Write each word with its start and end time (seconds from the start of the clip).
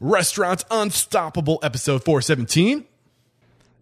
Restaurants 0.00 0.64
Unstoppable, 0.70 1.58
episode 1.62 2.02
417. 2.04 2.86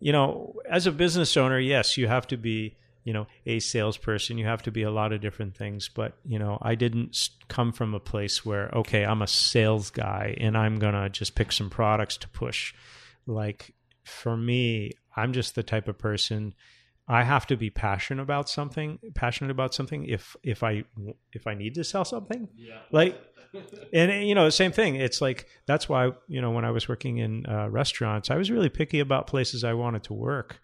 You 0.00 0.12
know, 0.12 0.56
as 0.68 0.87
a 0.87 0.92
business 0.92 1.37
owner, 1.37 1.60
yes, 1.60 1.96
you 1.96 2.08
have 2.08 2.26
to 2.29 2.37
be, 2.37 2.76
you 3.04 3.12
know, 3.12 3.29
a 3.46 3.60
salesperson. 3.60 4.36
You 4.36 4.46
have 4.46 4.62
to 4.62 4.73
be 4.73 4.83
a 4.83 4.91
lot 4.91 5.12
of 5.12 5.20
different 5.20 5.57
things. 5.57 5.89
But, 5.89 6.17
you 6.25 6.41
know, 6.41 6.58
I 6.60 6.75
didn't 6.75 7.31
come 7.46 7.73
from 7.73 7.94
a 7.94 8.00
place 8.00 8.45
where, 8.45 8.68
okay, 8.70 9.04
I'm 9.04 9.23
a 9.23 9.29
sales 9.29 9.91
guy 9.91 10.36
and 10.41 10.59
I'm 10.59 10.80
going 10.80 10.95
to 10.95 11.09
just 11.09 11.36
pick 11.36 11.52
some 11.52 11.70
products 11.70 12.16
to 12.19 12.29
push. 12.29 12.75
Like, 13.27 13.75
for 14.03 14.37
me, 14.37 14.93
I'm 15.16 15.32
just 15.32 15.55
the 15.55 15.62
type 15.62 15.87
of 15.87 15.98
person 15.98 16.55
I 17.09 17.25
have 17.25 17.46
to 17.46 17.56
be 17.56 17.70
passionate 17.70 18.22
about 18.22 18.50
something, 18.50 18.98
passionate 19.14 19.50
about 19.50 19.72
something 19.75 20.04
if 20.04 20.36
if 20.43 20.62
I 20.62 20.84
if 21.32 21.46
I 21.46 21.54
need 21.54 21.75
to 21.77 21.84
sell 21.84 22.04
something. 22.04 22.48
Yeah. 22.54 22.80
Like 22.93 23.18
and 23.93 24.29
you 24.29 24.34
know, 24.34 24.48
same 24.50 24.72
thing. 24.72 24.96
It's 24.96 25.21
like 25.21 25.46
that's 25.66 25.89
why, 25.89 26.12
you 26.29 26.40
know, 26.40 26.50
when 26.50 26.64
I 26.64 26.71
was 26.71 26.89
working 26.89 27.18
in 27.18 27.46
uh, 27.46 27.68
restaurants, 27.71 28.31
I 28.31 28.36
was 28.36 28.50
really 28.50 28.68
picky 28.68 29.00
about 29.00 29.26
places 29.26 29.64
I 29.64 29.72
wanted 29.72 30.04
to 30.04 30.12
work. 30.12 30.61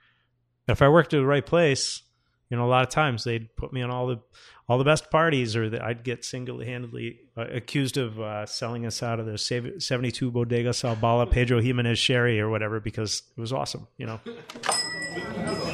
If 0.69 0.83
I 0.83 0.89
worked 0.89 1.13
at 1.15 1.19
the 1.19 1.27
right 1.27 1.45
place, 1.45 2.03
you 2.51 2.57
know, 2.57 2.65
a 2.65 2.69
lot 2.69 2.83
of 2.83 2.91
times 2.91 3.25
they'd 3.25 3.55
put 3.57 3.73
me 3.73 3.83
on 3.83 3.91
all 3.91 4.07
the 4.07 4.21
all 4.69 4.79
the 4.79 4.85
best 4.85 5.11
parties, 5.11 5.57
or 5.57 5.69
that 5.71 5.83
I'd 5.83 6.05
get 6.05 6.25
single 6.25 6.61
handedly 6.61 7.21
uh, 7.37 7.47
accused 7.53 7.97
of 7.97 8.19
uh, 8.21 8.47
selling 8.47 8.87
us 8.87 9.03
out 9.03 9.21
of 9.21 9.27
the 9.27 9.37
sev- 9.37 9.75
72 9.79 10.31
Bodega 10.31 10.71
Salbala 10.71 11.31
Pedro 11.31 11.61
Jimenez 11.61 11.99
Sherry 11.99 12.41
or 12.41 12.49
whatever 12.49 12.81
because 12.81 13.23
it 13.37 13.41
was 13.41 13.53
awesome, 13.53 13.89
you 13.99 14.07
know. 14.07 14.21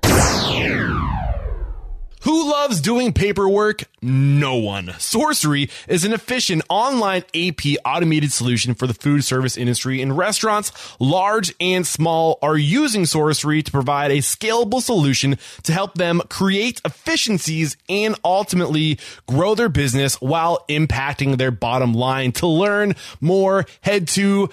Who 2.23 2.51
loves 2.51 2.81
doing 2.81 3.13
paperwork? 3.13 3.83
No 3.99 4.57
one. 4.57 4.87
Sourcery 4.99 5.71
is 5.87 6.05
an 6.05 6.13
efficient 6.13 6.61
online 6.69 7.23
AP 7.33 7.77
automated 7.83 8.31
solution 8.31 8.75
for 8.75 8.85
the 8.85 8.93
food 8.93 9.23
service 9.23 9.57
industry, 9.57 10.03
and 10.03 10.15
restaurants, 10.15 10.71
large 10.99 11.51
and 11.59 11.85
small, 11.85 12.37
are 12.43 12.57
using 12.57 13.03
Sourcery 13.03 13.65
to 13.65 13.71
provide 13.71 14.11
a 14.11 14.17
scalable 14.17 14.83
solution 14.83 15.39
to 15.63 15.73
help 15.73 15.95
them 15.95 16.21
create 16.29 16.79
efficiencies 16.85 17.75
and 17.89 18.15
ultimately 18.23 18.99
grow 19.25 19.55
their 19.55 19.69
business 19.69 20.21
while 20.21 20.63
impacting 20.69 21.37
their 21.37 21.51
bottom 21.51 21.93
line. 21.95 22.33
To 22.33 22.45
learn 22.45 22.95
more, 23.19 23.65
head 23.81 24.07
to 24.09 24.49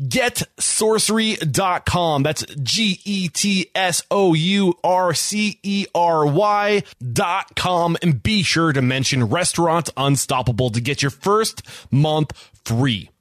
getsourcery.com. 0.00 2.22
That's 2.22 2.44
G 2.62 3.00
E 3.04 3.28
T 3.28 3.70
S 3.74 4.02
O 4.10 4.32
U 4.34 4.78
R 4.82 5.12
C 5.14 5.58
E 5.62 5.86
R 5.94 6.26
Y 6.26 6.82
dot 7.12 7.54
com. 7.56 7.96
And 8.02 8.22
be 8.22 8.42
sure 8.42 8.72
to 8.72 8.82
mention 8.82 9.24
Restaurant 9.24 9.90
Unstoppable 9.96 10.70
to 10.70 10.80
get 10.80 11.02
your 11.02 11.10
first 11.10 11.62
month 11.90 12.32
free. 12.64 13.11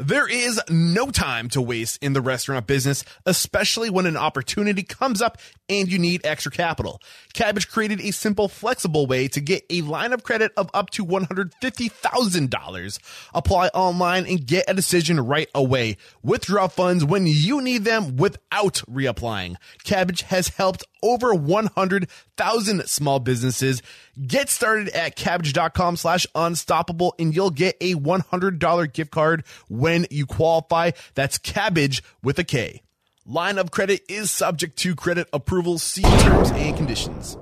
There 0.00 0.26
is 0.26 0.58
no 0.70 1.10
time 1.10 1.50
to 1.50 1.60
waste 1.60 2.02
in 2.02 2.14
the 2.14 2.22
restaurant 2.22 2.66
business, 2.66 3.04
especially 3.26 3.90
when 3.90 4.06
an 4.06 4.16
opportunity 4.16 4.82
comes 4.82 5.20
up 5.20 5.36
and 5.68 5.92
you 5.92 5.98
need 5.98 6.24
extra 6.24 6.50
capital. 6.50 7.02
Kabbage 7.34 7.68
created 7.68 8.00
a 8.00 8.10
simple, 8.10 8.48
flexible 8.48 9.06
way 9.06 9.28
to 9.28 9.42
get 9.42 9.62
a 9.68 9.82
line 9.82 10.14
of 10.14 10.22
credit 10.22 10.52
of 10.56 10.70
up 10.72 10.88
to 10.90 11.04
$150,000. 11.04 12.98
Apply 13.34 13.66
online 13.68 14.24
and 14.24 14.46
get 14.46 14.70
a 14.70 14.74
decision 14.74 15.20
right 15.20 15.50
away. 15.54 15.98
Withdraw 16.22 16.68
funds 16.68 17.04
when 17.04 17.26
you 17.26 17.60
need 17.60 17.84
them 17.84 18.16
without 18.16 18.82
reapplying. 18.90 19.56
Kabbage 19.84 20.22
has 20.22 20.48
helped 20.48 20.82
over 21.02 21.34
100,000 21.34 22.88
small 22.88 23.18
businesses. 23.18 23.82
Get 24.26 24.48
started 24.48 24.88
at 24.90 25.16
kabbage.com 25.16 25.96
slash 25.96 26.26
unstoppable 26.34 27.14
and 27.18 27.34
you'll 27.34 27.50
get 27.50 27.76
a 27.80 27.94
$100 27.94 28.92
gift 28.92 29.10
card 29.10 29.44
when 29.68 30.06
you 30.10 30.26
qualify. 30.26 30.90
That's 31.14 31.38
cabbage 31.38 32.02
with 32.22 32.38
a 32.38 32.44
K. 32.44 32.82
Line 33.26 33.58
of 33.58 33.70
credit 33.70 34.02
is 34.08 34.30
subject 34.30 34.76
to 34.78 34.94
credit 34.94 35.28
approval. 35.32 35.78
See 35.78 36.02
terms 36.02 36.50
and 36.52 36.76
conditions. 36.76 37.36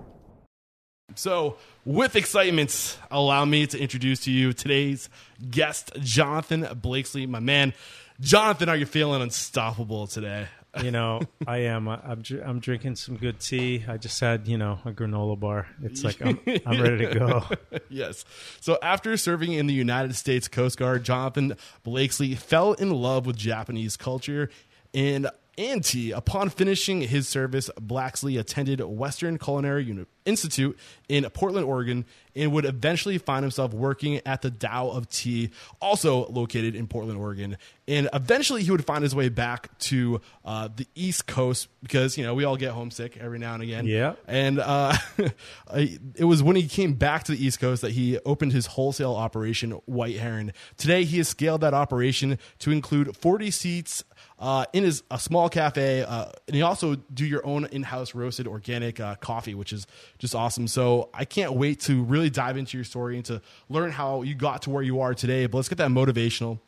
So, 1.14 1.56
with 1.84 2.16
excitement, 2.16 2.98
allow 3.10 3.44
me 3.44 3.66
to 3.66 3.78
introduce 3.78 4.20
to 4.20 4.30
you 4.30 4.52
today's 4.52 5.08
guest, 5.50 5.90
Jonathan 6.00 6.68
Blakesley, 6.80 7.26
my 7.26 7.40
man. 7.40 7.72
Jonathan, 8.20 8.68
are 8.68 8.76
you 8.76 8.84
feeling 8.84 9.22
unstoppable 9.22 10.06
today? 10.06 10.48
You 10.82 10.90
know, 10.90 11.20
I 11.46 11.58
am. 11.58 11.88
I'm, 11.88 12.22
I'm 12.44 12.60
drinking 12.60 12.96
some 12.96 13.16
good 13.16 13.40
tea. 13.40 13.84
I 13.88 13.96
just 13.96 14.20
had, 14.20 14.46
you 14.46 14.58
know, 14.58 14.78
a 14.84 14.92
granola 14.92 15.38
bar. 15.38 15.66
It's 15.82 16.04
like 16.04 16.20
I'm, 16.20 16.38
I'm 16.66 16.80
ready 16.80 17.06
to 17.06 17.18
go. 17.18 17.42
yes. 17.88 18.24
So 18.60 18.78
after 18.82 19.16
serving 19.16 19.52
in 19.52 19.66
the 19.66 19.74
United 19.74 20.14
States 20.14 20.46
Coast 20.46 20.78
Guard, 20.78 21.04
Jonathan 21.04 21.56
Blakesley 21.82 22.34
fell 22.34 22.74
in 22.74 22.90
love 22.90 23.26
with 23.26 23.36
Japanese 23.36 23.96
culture 23.96 24.50
and 24.94 25.28
and 25.58 25.84
tea. 25.84 26.12
Upon 26.12 26.48
finishing 26.48 27.02
his 27.02 27.28
service, 27.28 27.68
Blakesley 27.78 28.36
attended 28.36 28.80
Western 28.80 29.36
Culinary 29.36 30.06
Institute 30.24 30.78
in 31.08 31.24
Portland, 31.30 31.66
Oregon, 31.66 32.04
and 32.36 32.52
would 32.52 32.64
eventually 32.64 33.18
find 33.18 33.42
himself 33.42 33.72
working 33.72 34.20
at 34.24 34.42
the 34.42 34.50
Tao 34.50 34.90
of 34.90 35.08
Tea, 35.08 35.50
also 35.80 36.28
located 36.28 36.76
in 36.76 36.86
Portland, 36.86 37.18
Oregon. 37.18 37.56
And 37.88 38.08
eventually, 38.12 38.62
he 38.62 38.70
would 38.70 38.84
find 38.84 39.02
his 39.02 39.14
way 39.14 39.30
back 39.30 39.76
to 39.80 40.20
uh, 40.44 40.68
the 40.74 40.86
East 40.94 41.26
Coast 41.26 41.68
because 41.82 42.16
you 42.16 42.24
know 42.24 42.34
we 42.34 42.44
all 42.44 42.56
get 42.56 42.72
homesick 42.72 43.16
every 43.16 43.38
now 43.38 43.54
and 43.54 43.62
again. 43.62 43.86
Yeah. 43.86 44.14
And 44.26 44.60
uh, 44.60 44.94
it 45.74 46.24
was 46.24 46.42
when 46.42 46.56
he 46.56 46.68
came 46.68 46.94
back 46.94 47.24
to 47.24 47.32
the 47.32 47.44
East 47.44 47.58
Coast 47.58 47.82
that 47.82 47.92
he 47.92 48.18
opened 48.20 48.52
his 48.52 48.66
wholesale 48.66 49.14
operation, 49.14 49.72
White 49.86 50.16
Heron. 50.16 50.52
Today, 50.76 51.04
he 51.04 51.16
has 51.18 51.28
scaled 51.28 51.62
that 51.62 51.74
operation 51.74 52.38
to 52.60 52.70
include 52.70 53.16
40 53.16 53.50
seats 53.50 54.04
uh, 54.38 54.64
in 54.72 54.84
his 54.84 55.02
a 55.10 55.18
small 55.18 55.48
cafe, 55.48 56.02
uh, 56.02 56.26
and 56.46 56.56
you 56.56 56.64
also 56.64 56.94
do 57.12 57.26
your 57.26 57.44
own 57.44 57.66
in-house 57.66 58.14
roasted 58.14 58.46
organic 58.46 59.00
uh, 59.00 59.16
coffee, 59.16 59.54
which 59.54 59.72
is 59.72 59.86
just 60.18 60.34
awesome. 60.34 60.68
So 60.68 61.10
I 61.12 61.24
can't 61.24 61.54
wait 61.54 61.80
to 61.80 62.02
really 62.04 62.30
dive 62.30 62.56
into 62.56 62.76
your 62.76 62.84
story 62.84 63.16
and 63.16 63.24
to 63.26 63.42
learn 63.68 63.90
how 63.90 64.22
you 64.22 64.34
got 64.34 64.62
to 64.62 64.70
where 64.70 64.82
you 64.82 65.00
are 65.00 65.14
today. 65.14 65.46
But 65.46 65.58
let's 65.58 65.68
get 65.68 65.78
that 65.78 65.90
motivational, 65.90 66.60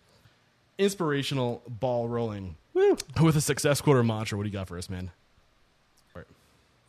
inspirational 0.79 1.63
ball 1.69 2.09
rolling 2.09 2.57
with 2.75 3.37
a 3.37 3.41
success 3.41 3.81
quarter 3.81 4.03
mantra. 4.03 4.37
What 4.37 4.45
do 4.45 4.49
you 4.49 4.53
got 4.53 4.67
for 4.67 4.77
us, 4.77 4.91
man? 4.91 5.13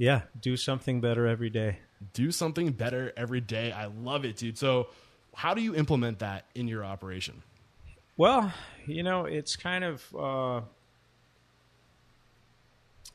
Yeah, 0.01 0.21
do 0.41 0.57
something 0.57 0.99
better 0.99 1.27
every 1.27 1.51
day. 1.51 1.77
Do 2.13 2.31
something 2.31 2.71
better 2.71 3.13
every 3.15 3.39
day. 3.39 3.71
I 3.71 3.85
love 3.85 4.25
it, 4.25 4.35
dude. 4.37 4.57
So, 4.57 4.87
how 5.35 5.53
do 5.53 5.61
you 5.61 5.75
implement 5.75 6.19
that 6.19 6.45
in 6.55 6.67
your 6.67 6.83
operation? 6.83 7.43
Well, 8.21 8.53
you 8.85 9.01
know, 9.01 9.25
it's 9.25 9.55
kind 9.55 9.83
of 9.83 10.15
uh, 10.15 10.61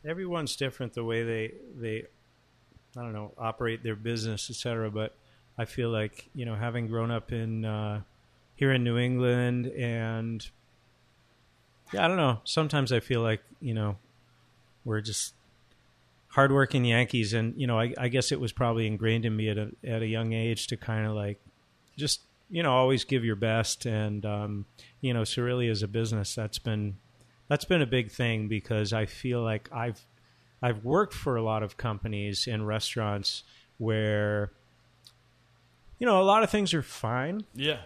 everyone's 0.05 0.57
different 0.57 0.95
the 0.95 1.05
way 1.05 1.23
they 1.23 1.55
they 1.79 2.07
I 2.97 3.03
don't 3.03 3.13
know 3.13 3.31
operate 3.39 3.85
their 3.85 3.95
business, 3.95 4.51
etc. 4.51 4.91
But 4.91 5.15
I 5.57 5.65
feel 5.65 5.91
like 5.91 6.29
you 6.35 6.45
know, 6.45 6.57
having 6.57 6.89
grown 6.89 7.13
up 7.13 7.31
in 7.31 7.65
uh, 7.65 8.01
here 8.57 8.73
in 8.73 8.83
New 8.83 8.99
England, 8.99 9.67
and 9.67 10.45
yeah, 11.93 12.05
I 12.05 12.09
don't 12.09 12.17
know. 12.17 12.41
Sometimes 12.43 12.91
I 12.91 12.99
feel 12.99 13.21
like 13.21 13.45
you 13.61 13.75
know 13.75 13.99
we're 14.85 15.03
just 15.03 15.35
hardworking 16.31 16.85
Yankees, 16.85 17.33
and 17.33 17.55
you 17.57 17.69
know, 17.69 17.79
I, 17.79 17.95
I 17.97 18.09
guess 18.09 18.33
it 18.33 18.41
was 18.41 18.51
probably 18.51 18.89
ingrained 18.89 19.25
in 19.25 19.37
me 19.37 19.51
at 19.51 19.57
a 19.57 19.71
at 19.85 20.03
a 20.03 20.07
young 20.09 20.33
age 20.33 20.67
to 20.67 20.77
kind 20.77 21.07
of 21.07 21.15
like 21.15 21.39
just 21.97 22.23
you 22.51 22.63
know 22.63 22.73
always 22.73 23.05
give 23.05 23.25
your 23.25 23.37
best, 23.37 23.87
and 23.87 24.25
um, 24.27 24.67
you 25.01 25.13
know, 25.15 25.25
so 25.25 25.43
really 25.43 25.69
as 25.69 25.83
a 25.83 25.89
business, 25.89 26.35
that's 26.35 26.59
been 26.59 26.97
that's 27.49 27.65
been 27.65 27.83
a 27.83 27.87
big 27.87 28.11
thing 28.11 28.49
because 28.49 28.93
I 28.93 29.07
feel 29.07 29.43
like 29.43 29.69
I've 29.73 30.01
I've 30.63 30.85
worked 30.85 31.15
for 31.15 31.37
a 31.37 31.43
lot 31.43 31.63
of 31.63 31.77
companies 31.77 32.47
and 32.47 32.67
restaurants 32.67 33.43
where 33.79 34.51
you 35.99 36.07
know 36.07 36.21
a 36.21 36.25
lot 36.25 36.43
of 36.43 36.51
things 36.51 36.73
are 36.75 36.83
fine 36.83 37.45
Yeah. 37.55 37.79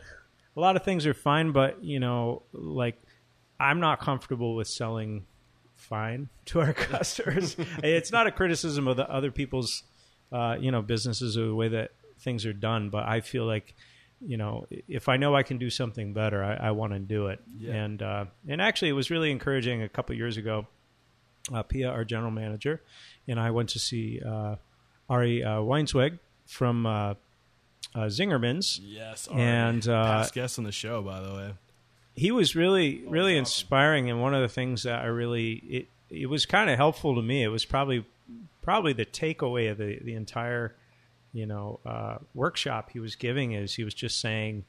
a 0.57 0.61
lot 0.61 0.77
of 0.77 0.85
things 0.85 1.07
are 1.07 1.15
fine, 1.15 1.53
but 1.53 1.83
you 1.85 2.01
know, 2.01 2.43
like 2.53 3.01
I'm 3.59 3.81
not 3.81 4.01
comfortable 4.01 4.55
with 4.57 4.69
selling 4.69 5.27
fine 5.75 6.29
to 6.47 6.61
our 6.61 6.73
customers. 6.75 7.57
it's 7.83 8.13
not 8.13 8.27
a 8.27 8.31
criticism 8.33 8.89
of 8.89 8.97
the 8.97 9.09
other 9.11 9.31
people's, 9.31 9.83
uh, 10.33 10.57
you 10.61 10.71
know, 10.71 10.83
businesses 10.83 11.37
or 11.39 11.47
the 11.47 11.55
way 11.55 11.69
that 11.69 11.91
things 12.19 12.45
are 12.47 12.53
done, 12.53 12.91
but 12.91 13.05
I 13.05 13.21
feel 13.21 13.45
like, 13.47 13.75
you 14.25 14.37
know, 14.37 14.67
if 14.89 15.09
I 15.09 15.17
know 15.17 15.35
I 15.35 15.43
can 15.43 15.59
do 15.59 15.71
something 15.71 16.13
better, 16.13 16.43
I, 16.45 16.69
I 16.69 16.71
want 16.73 16.93
to 16.93 16.99
do 16.99 17.29
it. 17.29 17.41
Yeah. 17.59 17.75
And 17.75 18.03
uh, 18.03 18.25
and 18.49 18.61
actually, 18.61 18.89
it 18.91 18.95
was 18.95 19.11
really 19.11 19.31
encouraging. 19.31 19.83
A 19.83 19.89
couple 19.89 20.15
years 20.17 20.37
ago, 20.37 20.67
uh, 21.53 21.63
Pia, 21.63 21.89
our 21.89 22.05
general 22.05 22.31
manager, 22.31 22.83
and 23.27 23.41
I 23.41 23.51
went 23.51 23.71
to 23.71 23.79
see 23.79 24.21
uh, 24.25 24.57
Ari 25.09 25.43
uh, 25.43 25.59
Weinzweig 25.61 26.19
from 26.47 26.85
uh, 26.87 27.15
uh, 27.95 28.07
Zingerman's. 28.07 28.81
Yes, 28.83 29.29
And, 29.33 29.87
uh, 29.89 30.05
past 30.05 30.35
guest 30.35 30.59
on 30.59 30.65
the 30.65 30.73
show, 30.73 31.03
by 31.03 31.21
the 31.21 31.33
way. 31.35 31.55
he 32.15 32.31
was 32.31 32.55
really 32.55 33.03
really 33.07 33.37
inspiring 33.37 34.11
and 34.11 34.21
one 34.21 34.35
of 34.35 34.43
the 34.43 34.49
things 34.49 34.83
that 34.83 35.01
i 35.01 35.07
really 35.07 35.53
it 35.69 35.89
it 36.11 36.27
was 36.27 36.45
kind 36.45 36.69
of 36.69 36.77
helpful 36.77 37.15
to 37.15 37.23
me 37.23 37.43
it 37.43 37.49
was 37.49 37.65
probably 37.65 38.05
probably 38.63 38.93
the 38.93 39.07
takeaway 39.07 39.71
of 39.71 39.79
the 39.79 39.99
the 40.03 40.15
entire 40.15 40.75
you 41.33 41.47
know 41.47 41.81
uh, 41.87 42.17
workshop 42.35 42.91
he 42.93 43.01
was 43.01 43.15
giving 43.15 43.53
is 43.53 43.75
he 43.75 43.85
was 43.85 43.95
just 43.95 44.21
saying 44.21 44.65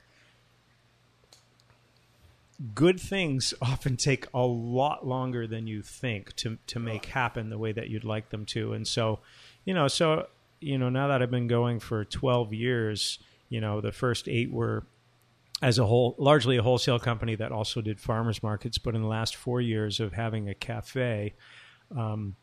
good 2.75 2.99
things 2.99 3.53
often 3.61 3.97
take 3.97 4.27
a 4.33 4.45
lot 4.45 5.05
longer 5.05 5.47
than 5.47 5.67
you 5.67 5.81
think 5.81 6.35
to 6.35 6.57
to 6.67 6.79
make 6.79 7.05
happen 7.05 7.49
the 7.49 7.57
way 7.57 7.71
that 7.71 7.89
you'd 7.89 8.03
like 8.03 8.29
them 8.29 8.45
to 8.45 8.73
and 8.73 8.87
so 8.87 9.19
you 9.65 9.73
know 9.73 9.87
so 9.87 10.27
you 10.59 10.77
know 10.77 10.89
now 10.89 11.07
that 11.07 11.21
i've 11.21 11.31
been 11.31 11.47
going 11.47 11.79
for 11.79 12.05
12 12.05 12.53
years 12.53 13.19
you 13.49 13.59
know 13.59 13.81
the 13.81 13.91
first 13.91 14.27
8 14.27 14.51
were 14.51 14.85
as 15.61 15.77
a 15.77 15.85
whole, 15.85 16.15
largely 16.17 16.57
a 16.57 16.63
wholesale 16.63 16.99
company 16.99 17.35
that 17.35 17.51
also 17.51 17.81
did 17.81 17.99
farmers 17.99 18.41
markets. 18.41 18.77
But 18.77 18.95
in 18.95 19.01
the 19.01 19.07
last 19.07 19.35
four 19.35 19.61
years 19.61 19.99
of 19.99 20.13
having 20.13 20.49
a 20.49 20.55
cafe, 20.55 21.35
um, 21.95 22.35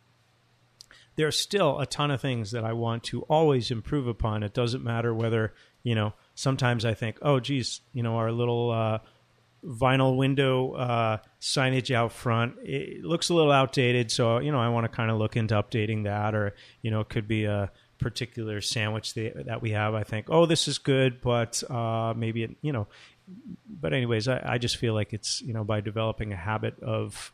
there's 1.18 1.38
still 1.38 1.80
a 1.80 1.86
ton 1.86 2.12
of 2.12 2.20
things 2.20 2.52
that 2.52 2.64
I 2.64 2.72
want 2.72 3.02
to 3.04 3.22
always 3.22 3.72
improve 3.72 4.06
upon. 4.06 4.44
It 4.44 4.54
doesn't 4.54 4.84
matter 4.84 5.12
whether 5.12 5.52
you 5.82 5.96
know. 5.96 6.14
Sometimes 6.36 6.84
I 6.84 6.94
think, 6.94 7.18
oh, 7.20 7.40
geez, 7.40 7.80
you 7.92 8.04
know, 8.04 8.16
our 8.16 8.30
little 8.30 8.70
uh, 8.70 8.98
vinyl 9.64 10.16
window 10.16 10.74
uh, 10.74 11.18
signage 11.40 11.92
out 11.92 12.12
front 12.12 12.54
it 12.62 13.04
looks 13.04 13.30
a 13.30 13.34
little 13.34 13.50
outdated. 13.50 14.12
So 14.12 14.38
you 14.38 14.52
know, 14.52 14.60
I 14.60 14.68
want 14.68 14.84
to 14.84 14.88
kind 14.88 15.10
of 15.10 15.18
look 15.18 15.36
into 15.36 15.56
updating 15.56 16.04
that, 16.04 16.36
or 16.36 16.54
you 16.82 16.92
know, 16.92 17.00
it 17.00 17.08
could 17.08 17.26
be 17.26 17.46
a 17.46 17.72
particular 17.98 18.60
sandwich 18.60 19.14
that, 19.14 19.60
we 19.60 19.72
have. 19.72 19.94
I 19.94 20.04
think, 20.04 20.26
oh, 20.30 20.46
this 20.46 20.68
is 20.68 20.78
good, 20.78 21.20
but 21.20 21.68
uh, 21.68 22.14
maybe 22.16 22.44
it, 22.44 22.56
you 22.62 22.72
know. 22.72 22.86
But 23.68 23.92
anyways, 23.92 24.28
I, 24.28 24.40
I 24.44 24.58
just 24.58 24.76
feel 24.76 24.94
like 24.94 25.12
it's 25.12 25.40
you 25.42 25.52
know 25.52 25.64
by 25.64 25.80
developing 25.80 26.32
a 26.32 26.36
habit 26.36 26.80
of 26.80 27.32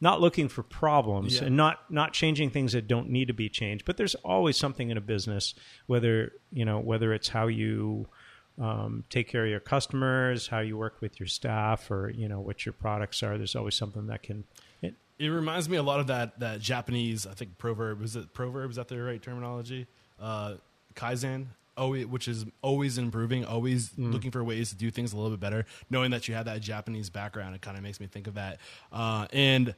not 0.00 0.20
looking 0.20 0.48
for 0.48 0.62
problems 0.62 1.36
Yeah. 1.36 1.44
and 1.46 1.56
not 1.56 1.90
not 1.90 2.12
changing 2.12 2.50
things 2.50 2.72
that 2.72 2.86
don't 2.86 3.08
need 3.08 3.28
to 3.28 3.34
be 3.34 3.48
changed. 3.48 3.84
But 3.84 3.96
there's 3.96 4.14
always 4.16 4.56
something 4.56 4.90
in 4.90 4.96
a 4.96 5.00
business, 5.00 5.54
whether 5.86 6.32
you 6.52 6.64
know 6.64 6.78
whether 6.80 7.12
it's 7.14 7.28
how 7.28 7.46
you 7.46 8.06
um, 8.58 9.04
take 9.10 9.28
care 9.28 9.44
of 9.44 9.50
your 9.50 9.60
customers, 9.60 10.48
how 10.48 10.60
you 10.60 10.76
work 10.78 11.00
with 11.00 11.20
your 11.20 11.26
staff, 11.26 11.90
or 11.90 12.10
you 12.10 12.28
know 12.28 12.40
what 12.40 12.64
your 12.66 12.72
products 12.72 13.22
are. 13.22 13.36
There's 13.36 13.56
always 13.56 13.74
something 13.74 14.06
that 14.06 14.22
can. 14.22 14.44
It, 14.82 14.94
It 15.18 15.28
reminds 15.28 15.68
me 15.68 15.76
a 15.76 15.82
lot 15.82 16.00
of 16.00 16.06
that 16.08 16.38
that 16.40 16.60
Japanese, 16.60 17.26
I 17.26 17.32
think 17.34 17.58
proverb. 17.58 18.02
Is 18.02 18.16
it 18.16 18.32
proverb? 18.34 18.70
Is 18.70 18.76
that 18.76 18.88
the 18.88 19.00
right 19.00 19.20
terminology? 19.22 19.86
Uh, 20.20 20.54
Kaizen, 20.94 21.46
always, 21.76 22.06
which 22.06 22.28
is 22.28 22.44
always 22.62 22.98
improving, 22.98 23.44
always 23.44 23.90
looking 23.96 24.30
for 24.30 24.42
ways 24.42 24.70
to 24.70 24.76
do 24.76 24.90
things 24.90 25.12
a 25.12 25.16
little 25.16 25.30
bit 25.30 25.40
better. 25.40 25.66
Knowing 25.90 26.10
that 26.10 26.28
you 26.28 26.34
have 26.34 26.46
that 26.46 26.60
Japanese 26.60 27.10
background, 27.10 27.54
it 27.54 27.62
kind 27.62 27.76
of 27.76 27.82
makes 27.82 28.00
me 28.00 28.06
think 28.06 28.26
of 28.26 28.34
that. 28.34 28.58
Uh, 28.92 29.26
and 29.32 29.74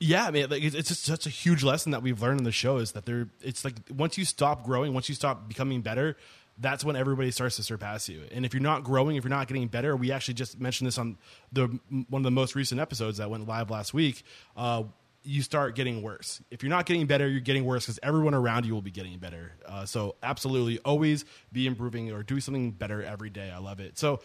yeah, 0.00 0.26
I 0.26 0.30
mean, 0.30 0.50
like, 0.50 0.62
it's, 0.62 0.74
it's 0.74 0.88
just 0.88 1.04
such 1.04 1.26
a 1.26 1.30
huge 1.30 1.62
lesson 1.62 1.92
that 1.92 2.02
we've 2.02 2.20
learned 2.20 2.40
in 2.40 2.44
the 2.44 2.52
show 2.52 2.78
is 2.78 2.92
that 2.92 3.06
there. 3.06 3.28
It's 3.40 3.64
like 3.64 3.74
once 3.94 4.18
you 4.18 4.24
stop 4.24 4.64
growing, 4.64 4.92
once 4.94 5.08
you 5.08 5.14
stop 5.14 5.48
becoming 5.48 5.80
better, 5.80 6.16
that's 6.58 6.84
when 6.84 6.96
everybody 6.96 7.30
starts 7.30 7.56
to 7.56 7.62
surpass 7.62 8.08
you. 8.08 8.22
And 8.32 8.44
if 8.44 8.52
you're 8.52 8.62
not 8.62 8.84
growing, 8.84 9.16
if 9.16 9.24
you're 9.24 9.30
not 9.30 9.48
getting 9.48 9.68
better, 9.68 9.96
we 9.96 10.12
actually 10.12 10.34
just 10.34 10.60
mentioned 10.60 10.86
this 10.86 10.98
on 10.98 11.18
the 11.52 11.66
one 12.08 12.20
of 12.20 12.24
the 12.24 12.30
most 12.30 12.54
recent 12.54 12.80
episodes 12.80 13.18
that 13.18 13.30
went 13.30 13.46
live 13.46 13.70
last 13.70 13.94
week. 13.94 14.22
Uh, 14.56 14.84
you 15.24 15.42
start 15.42 15.74
getting 15.74 16.02
worse. 16.02 16.40
If 16.50 16.62
you're 16.62 16.70
not 16.70 16.86
getting 16.86 17.06
better, 17.06 17.28
you're 17.28 17.40
getting 17.40 17.64
worse 17.64 17.86
because 17.86 17.98
everyone 18.02 18.34
around 18.34 18.66
you 18.66 18.74
will 18.74 18.82
be 18.82 18.90
getting 18.90 19.18
better. 19.18 19.52
Uh, 19.66 19.84
so 19.86 20.16
absolutely, 20.22 20.78
always 20.80 21.24
be 21.52 21.66
improving 21.66 22.10
or 22.12 22.22
do 22.22 22.40
something 22.40 22.72
better 22.72 23.02
every 23.02 23.30
day. 23.30 23.50
I 23.50 23.58
love 23.58 23.80
it. 23.80 23.98
So 23.98 24.20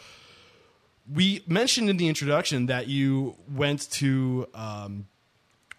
we 1.12 1.44
mentioned 1.48 1.90
in 1.90 1.98
the 1.98 2.08
introduction 2.08 2.68
that 2.68 2.88
you 2.88 3.36
went 3.54 3.90
to 3.92 4.48
um, 4.54 5.08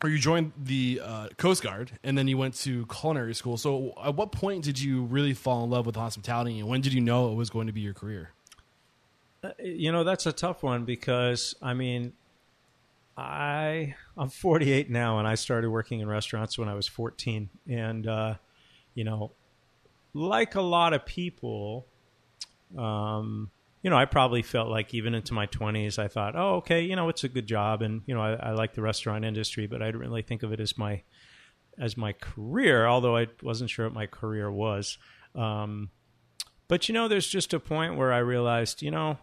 or 0.03 0.09
you 0.09 0.19
joined 0.19 0.53
the 0.57 1.01
uh, 1.05 1.29
Coast 1.37 1.63
Guard 1.63 1.91
and 2.05 2.17
then 2.17 2.29
you 2.29 2.39
went 2.39 2.55
to 2.59 2.87
culinary 2.87 3.35
school. 3.35 3.57
So 3.57 3.95
at 4.03 4.15
what 4.15 4.33
point 4.33 4.65
did 4.65 4.81
you 4.81 5.05
really 5.05 5.35
fall 5.35 5.65
in 5.65 5.71
love 5.71 5.87
with 5.87 5.97
hospitality 5.97 6.61
and 6.61 6.69
when 6.69 6.81
did 6.81 6.93
you 6.93 7.01
know 7.01 7.33
it 7.33 7.35
was 7.35 7.51
going 7.51 7.67
to 7.67 7.73
be 7.73 7.81
your 7.81 7.95
career? 7.95 8.31
you 9.63 9.93
know 9.93 10.05
that's 10.05 10.27
a 10.27 10.33
tough 10.33 10.63
one 10.63 10.85
because 10.85 11.55
I 11.63 11.75
mean, 11.75 12.13
I 13.19 13.97
I'm 14.17 14.29
48 14.29 14.91
now, 14.91 15.19
and 15.19 15.27
I 15.27 15.35
started 15.35 15.71
working 15.71 16.01
in 16.01 16.09
restaurants 16.09 16.57
when 16.57 16.69
I 16.69 16.75
was 16.75 16.87
14, 16.87 17.51
and 17.69 18.07
uh, 18.07 18.35
you 18.95 19.03
know, 19.03 19.33
like 20.15 20.55
a 20.55 20.63
lot 20.63 20.93
of 20.93 21.05
people, 21.05 21.87
um, 22.77 23.51
you 23.83 23.91
know, 23.91 23.97
I 23.97 24.05
probably 24.05 24.43
felt 24.43 24.69
like 24.69 24.95
even 24.95 25.15
into 25.15 25.35
my 25.35 25.49
20s, 25.49 25.99
I 25.99 26.07
thought, 26.07 26.37
oh, 26.37 26.57
okay, 26.57 26.83
you 26.83 26.95
know, 26.95 27.09
it's 27.09 27.25
a 27.25 27.29
good 27.29 27.49
job, 27.49 27.83
and 27.83 28.03
you 28.07 28.15
know, 28.15 28.21
I, 28.21 28.35
I 28.35 28.51
like 28.53 28.75
the 28.75 28.83
restaurant 28.83 29.25
industry, 29.25 29.67
but 29.67 29.83
I 29.83 29.87
didn't 29.87 30.01
really 30.01 30.23
think 30.23 30.45
of 30.45 30.53
it 30.53 30.61
as 30.61 30.79
my 30.79 31.03
as 31.77 31.97
my 31.97 32.13
career, 32.13 32.87
although 32.87 33.17
I 33.17 33.27
wasn't 33.43 33.71
sure 33.71 33.87
what 33.87 33.95
my 33.95 34.07
career 34.07 34.51
was. 34.51 34.97
Um, 35.35 35.91
but 36.69 36.89
you 36.89 36.93
know, 36.93 37.09
there's 37.09 37.27
just 37.27 37.53
a 37.53 37.61
point 37.61 37.97
where 37.97 38.13
I 38.13 38.19
realized, 38.19 38.83
you 38.83 38.93
know, 38.93 39.19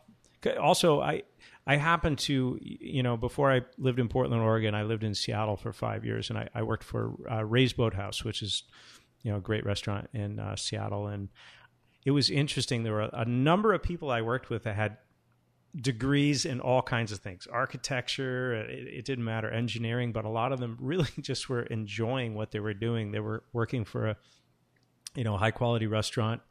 also 0.59 1.01
I 1.01 1.23
I 1.67 1.77
happened 1.77 2.19
to, 2.19 2.59
you 2.61 3.01
know, 3.01 3.17
before 3.17 3.51
I 3.51 3.61
lived 3.77 3.99
in 3.99 4.07
Portland, 4.07 4.41
Oregon, 4.41 4.75
I 4.75 4.83
lived 4.83 5.03
in 5.03 5.15
Seattle 5.15 5.57
for 5.57 5.73
five 5.73 6.05
years, 6.05 6.29
and 6.29 6.37
I, 6.37 6.47
I 6.53 6.61
worked 6.61 6.83
for 6.83 7.13
uh, 7.29 7.43
Ray's 7.43 7.73
Boathouse, 7.73 8.23
which 8.23 8.43
is, 8.43 8.63
you 9.23 9.31
know, 9.31 9.37
a 9.37 9.41
great 9.41 9.65
restaurant 9.65 10.09
in 10.13 10.39
uh, 10.39 10.55
Seattle, 10.55 11.07
and 11.07 11.29
it 12.05 12.11
was 12.11 12.29
interesting. 12.29 12.83
There 12.83 12.93
were 12.93 13.09
a 13.11 13.25
number 13.25 13.73
of 13.73 13.81
people 13.81 14.11
I 14.11 14.21
worked 14.21 14.49
with 14.49 14.63
that 14.63 14.75
had 14.75 14.97
degrees 15.81 16.45
in 16.45 16.61
all 16.61 16.81
kinds 16.81 17.11
of 17.11 17.19
things 17.19 17.47
architecture 17.51 18.53
it, 18.53 18.87
it 18.87 19.05
didn't 19.05 19.25
matter 19.25 19.49
engineering 19.49 20.13
but 20.13 20.23
a 20.23 20.29
lot 20.29 20.53
of 20.53 20.59
them 20.61 20.77
really 20.81 21.09
just 21.19 21.49
were 21.49 21.63
enjoying 21.63 22.33
what 22.33 22.51
they 22.51 22.59
were 22.59 22.73
doing 22.73 23.11
they 23.11 23.19
were 23.19 23.43
working 23.51 23.83
for 23.83 24.07
a 24.07 24.17
you 25.15 25.23
know 25.23 25.35
high 25.35 25.51
quality 25.51 25.87
restaurant 25.87 26.41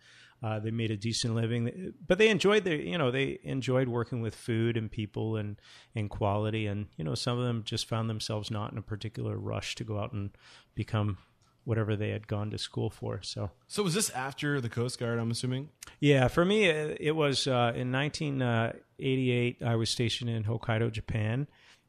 uh, 0.45 0.59
they 0.65 0.71
made 0.71 0.91
a 0.91 0.97
decent 0.97 1.35
living 1.35 1.63
but 2.07 2.19
they 2.19 2.29
enjoyed 2.29 2.63
their 2.65 2.81
you 2.93 2.99
know 2.99 3.11
they 3.11 3.39
enjoyed 3.45 3.89
working 3.89 4.21
with 4.21 4.35
food 4.35 4.77
and 4.77 4.91
people 4.91 5.37
and 5.41 5.57
and 5.95 6.11
quality 6.11 6.67
and 6.67 6.87
you 6.99 7.05
know 7.05 7.15
some 7.15 7.39
of 7.39 7.45
them 7.45 7.63
just 7.65 7.87
found 7.89 8.09
themselves 8.11 8.51
not 8.51 8.71
in 8.73 8.79
a 8.79 8.83
particular 8.83 9.37
rush 9.39 9.75
to 9.75 9.85
go 9.85 9.99
out 9.99 10.13
and 10.13 10.31
become 10.75 11.17
whatever 11.65 11.97
they 11.97 12.11
had 12.11 12.27
gone 12.29 12.51
to 12.51 12.59
school 12.59 12.91
for 12.91 13.23
so 13.23 13.51
So 13.69 13.83
was 13.83 13.95
this 13.95 14.11
after 14.11 14.61
the 14.61 14.69
Coast 14.69 14.99
Guard, 14.99 15.19
I'm 15.19 15.31
assuming? 15.31 15.71
yeah, 15.99 16.29
for 16.29 16.45
me, 16.45 16.65
it 16.65 16.99
it 17.01 17.13
was 17.17 17.47
uh, 17.47 17.73
in 17.75 17.91
1988. 17.91 19.63
I 19.63 19.77
was 19.77 19.89
stationed 19.91 20.29
in 20.31 20.45
Hokkaido, 20.45 20.93
Japan, 20.93 21.47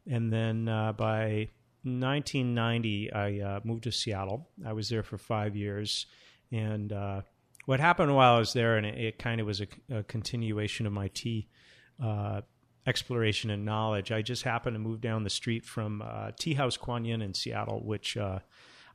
and 0.10 0.32
then 0.32 0.70
uh, 0.70 0.94
by 0.94 1.50
1990, 1.84 3.12
I 3.14 3.40
uh, 3.40 3.60
moved 3.64 3.84
to 3.84 3.92
Seattle. 3.92 4.48
I 4.66 4.74
was 4.74 4.90
there 4.90 5.04
for 5.04 5.18
five 5.18 5.56
years, 5.56 6.06
and 6.52 6.92
uh, 6.94 7.22
what 7.66 7.80
happened 7.80 8.16
while 8.16 8.36
I 8.36 8.40
was 8.40 8.54
there, 8.54 8.78
and 8.78 8.86
it, 8.86 8.98
it 8.98 9.20
kind 9.20 9.42
of 9.42 9.48
was 9.48 9.62
a, 9.62 9.68
a 9.92 10.04
continuation 10.04 10.86
of 10.86 10.94
my 10.94 11.10
tea 11.10 11.50
uh, 12.04 12.42
exploration 12.88 13.50
and 13.50 13.66
knowledge. 13.66 14.12
I 14.12 14.22
just 14.22 14.44
happened 14.44 14.76
to 14.76 14.80
move 14.80 15.02
down 15.02 15.24
the 15.24 15.30
street 15.30 15.66
from 15.66 16.02
uh, 16.02 16.32
Tea 16.40 16.54
House 16.54 16.78
Kuan 16.78 17.06
Yin 17.06 17.22
in 17.22 17.34
Seattle, 17.34 17.84
which 17.84 18.16
uh, 18.18 18.40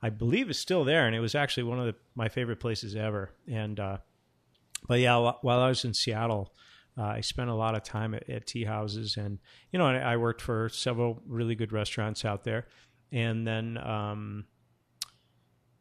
I 0.02 0.10
believe 0.10 0.48
is 0.50 0.58
still 0.58 0.84
there, 0.84 1.06
and 1.06 1.14
it 1.14 1.20
was 1.20 1.34
actually 1.34 1.64
one 1.64 1.80
of 1.80 1.86
the, 1.86 1.94
my 2.14 2.28
favorite 2.28 2.60
places 2.60 2.94
ever. 2.94 3.32
And 3.50 3.78
uh, 3.78 3.98
but 4.86 5.00
yeah, 5.00 5.32
while 5.42 5.60
I 5.60 5.68
was 5.68 5.84
in 5.84 5.94
Seattle, 5.94 6.54
uh, 6.96 7.04
I 7.04 7.20
spent 7.20 7.50
a 7.50 7.54
lot 7.54 7.74
of 7.74 7.82
time 7.82 8.14
at, 8.14 8.28
at 8.28 8.46
tea 8.46 8.64
houses, 8.64 9.16
and 9.16 9.38
you 9.72 9.78
know, 9.78 9.86
I, 9.86 9.98
I 9.98 10.16
worked 10.16 10.42
for 10.42 10.68
several 10.68 11.20
really 11.26 11.54
good 11.54 11.72
restaurants 11.72 12.24
out 12.24 12.44
there, 12.44 12.66
and 13.10 13.46
then 13.46 13.78
um, 13.78 14.46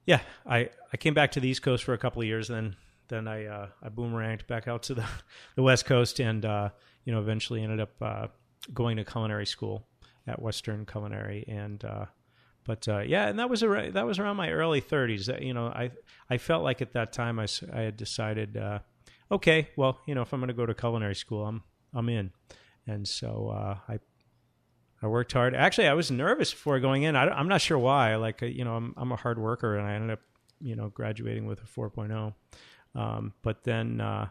yeah, 0.10 0.22
I 0.44 0.72
I 0.92 0.98
came 0.98 1.14
back 1.14 1.34
to 1.34 1.40
the 1.40 1.48
East 1.48 1.62
Coast 1.62 1.84
for 1.84 1.94
a 1.94 1.98
couple 2.00 2.20
of 2.20 2.28
years, 2.28 2.48
then 2.48 2.76
then 3.10 3.28
I 3.28 3.46
uh, 3.46 3.68
I 3.84 3.90
boomeranged 3.90 4.48
back 4.48 4.68
out 4.68 4.82
to 4.84 4.96
the 4.96 5.06
the 5.56 5.62
West 5.62 5.86
Coast, 5.86 6.20
and 6.20 6.44
uh, 6.44 6.70
you 7.06 7.14
know, 7.14 7.20
eventually 7.20 7.62
ended 7.62 7.80
up 7.80 7.92
uh, 8.02 8.28
going 8.74 8.98
to 8.98 9.04
culinary 9.04 9.46
school 9.46 9.86
at 10.26 10.42
Western 10.42 10.88
Culinary, 10.88 11.46
and 11.48 11.86
uh, 11.86 12.06
but 12.66 12.88
uh, 12.88 13.02
yeah, 13.02 13.28
and 13.28 13.38
that 13.38 13.52
was 13.52 13.62
ar- 13.62 13.92
that 13.92 14.08
was 14.08 14.18
around 14.18 14.38
my 14.38 14.50
early 14.50 14.82
30s. 14.82 15.46
You 15.46 15.54
know, 15.54 15.68
I 15.68 15.92
I 16.28 16.40
felt 16.40 16.64
like 16.64 16.82
at 16.82 16.94
that 16.94 17.14
time 17.14 17.38
I, 17.38 17.46
I 17.72 17.82
had 17.82 17.96
decided, 17.96 18.58
uh, 18.58 18.80
okay, 19.32 19.70
well, 19.76 20.00
you 20.08 20.16
know, 20.16 20.24
if 20.24 20.34
I'm 20.34 20.40
going 20.40 20.48
to 20.48 20.56
go 20.56 20.66
to 20.66 20.74
culinary 20.74 21.14
school, 21.14 21.46
I'm 21.46 21.62
I'm 21.94 22.10
in, 22.10 22.32
and 22.88 23.08
so 23.08 23.52
I 23.88 24.00
I 25.02 25.08
worked 25.08 25.32
hard. 25.32 25.56
Actually, 25.56 25.88
I 25.88 25.94
was 25.94 26.12
nervous 26.12 26.52
before 26.52 26.80
going 26.80 27.04
in. 27.04 27.16
I, 27.16 27.40
am 27.40 27.48
not 27.48 27.62
sure 27.62 27.80
why. 27.80 28.16
Like 28.16 28.44
uh, 28.44 28.48
you 28.48 28.66
know, 28.66 28.76
I'm 28.76 28.94
I'm 28.98 29.12
a 29.12 29.16
hard 29.16 29.40
worker, 29.40 29.78
and 29.78 29.88
I 29.88 29.94
ended 29.94 30.12
up 30.12 30.20
you 30.60 30.76
know 30.76 30.90
graduating 30.90 31.46
with 31.46 31.62
a 31.62 31.66
4.0. 31.66 32.34
Um, 32.96 33.34
but 33.42 33.64
then 33.64 34.02
uh, 34.02 34.28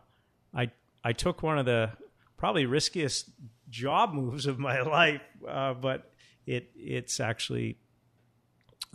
I 0.54 0.70
I 1.02 1.12
took 1.12 1.42
one 1.42 1.58
of 1.58 1.66
the 1.66 1.90
probably 2.36 2.66
riskiest 2.66 3.30
job 3.70 4.12
moves 4.14 4.46
of 4.46 4.58
my 4.58 4.80
life, 4.82 5.22
uh, 5.46 5.74
but 5.74 6.12
it 6.46 6.70
it's 6.76 7.20
actually 7.20 7.78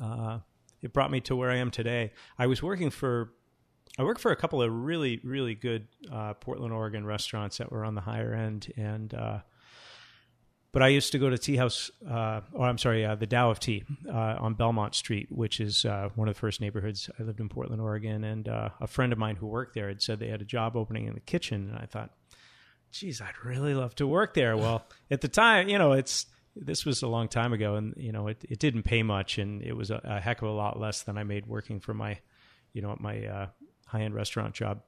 uh, 0.02 0.40
it 0.82 0.94
brought 0.94 1.12
me 1.12 1.22
to 1.22 1.36
where 1.36 1.50
I 1.50 1.58
am 1.58 1.72
today. 1.72 2.12
I 2.38 2.48
was 2.48 2.62
working 2.62 2.90
for 2.90 3.32
I 3.98 4.04
worked 4.04 4.22
for 4.22 4.32
a 4.32 4.36
couple 4.36 4.62
of 4.62 4.72
really, 4.72 5.20
really 5.24 5.54
good 5.54 5.88
uh, 6.12 6.34
Portland, 6.34 6.74
Oregon 6.74 7.06
restaurants 7.06 7.58
that 7.58 7.72
were 7.72 7.86
on 7.86 7.94
the 7.94 8.02
higher 8.02 8.34
end, 8.34 8.72
and 8.76 9.14
uh, 9.14 9.40
but 10.74 10.82
I 10.82 10.88
used 10.88 11.12
to 11.12 11.20
go 11.20 11.30
to 11.30 11.38
Tea 11.38 11.56
House, 11.56 11.92
uh, 12.10 12.42
or 12.52 12.68
I'm 12.68 12.80
sorry, 12.80 13.06
uh, 13.06 13.14
the 13.14 13.28
Tao 13.28 13.52
of 13.52 13.60
Tea 13.60 13.84
uh, 14.10 14.38
on 14.40 14.56
Belmont 14.56 14.96
Street, 14.96 15.32
which 15.32 15.60
is 15.60 15.86
uh, 15.86 16.10
one 16.16 16.28
of 16.28 16.34
the 16.34 16.40
first 16.40 16.60
neighborhoods. 16.60 17.12
I 17.20 17.24
lived 17.24 17.40
in 17.40 17.48
Portland, 17.48 17.80
Oregon, 17.80 18.24
and 18.24 18.50
uh, 18.50 18.70
a 18.82 18.88
friend 18.88 19.14
of 19.14 19.20
mine 19.20 19.36
who 19.36 19.46
worked 19.46 19.76
there 19.76 19.88
had 19.88 20.02
said 20.02 20.20
they 20.20 20.30
had 20.30 20.42
a 20.42 20.46
job 20.46 20.76
opening 20.76 21.06
in 21.06 21.14
the 21.14 21.20
kitchen, 21.20 21.70
and 21.70 21.78
I 21.78 21.86
thought, 21.86 22.10
geez, 22.92 23.22
I'd 23.22 23.46
really 23.46 23.76
love 23.76 23.94
to 23.96 24.08
work 24.08 24.34
there. 24.34 24.58
Well, 24.58 24.84
at 25.12 25.22
the 25.22 25.28
time, 25.28 25.70
you 25.70 25.78
know, 25.78 25.94
it's 25.94 26.26
this 26.56 26.86
was 26.86 27.04
a 27.04 27.08
long 27.08 27.28
time 27.28 27.54
ago, 27.54 27.76
and 27.76 27.94
you 27.96 28.12
know, 28.12 28.28
it, 28.28 28.44
it 28.50 28.58
didn't 28.58 28.84
pay 28.84 29.04
much, 29.04 29.38
and 29.38 29.62
it 29.62 29.78
was 29.78 29.92
a, 29.92 30.02
a 30.04 30.20
heck 30.20 30.42
of 30.42 30.48
a 30.48 30.52
lot 30.52 30.80
less 30.80 31.04
than 31.04 31.20
I 31.20 31.24
made 31.24 31.46
working 31.46 31.82
for 31.82 31.94
my, 31.94 32.18
you 32.74 32.82
know, 32.82 32.98
my 33.00 33.24
uh, 33.28 33.48
high 33.86 34.02
end 34.02 34.16
restaurant 34.16 34.56
job. 34.56 34.82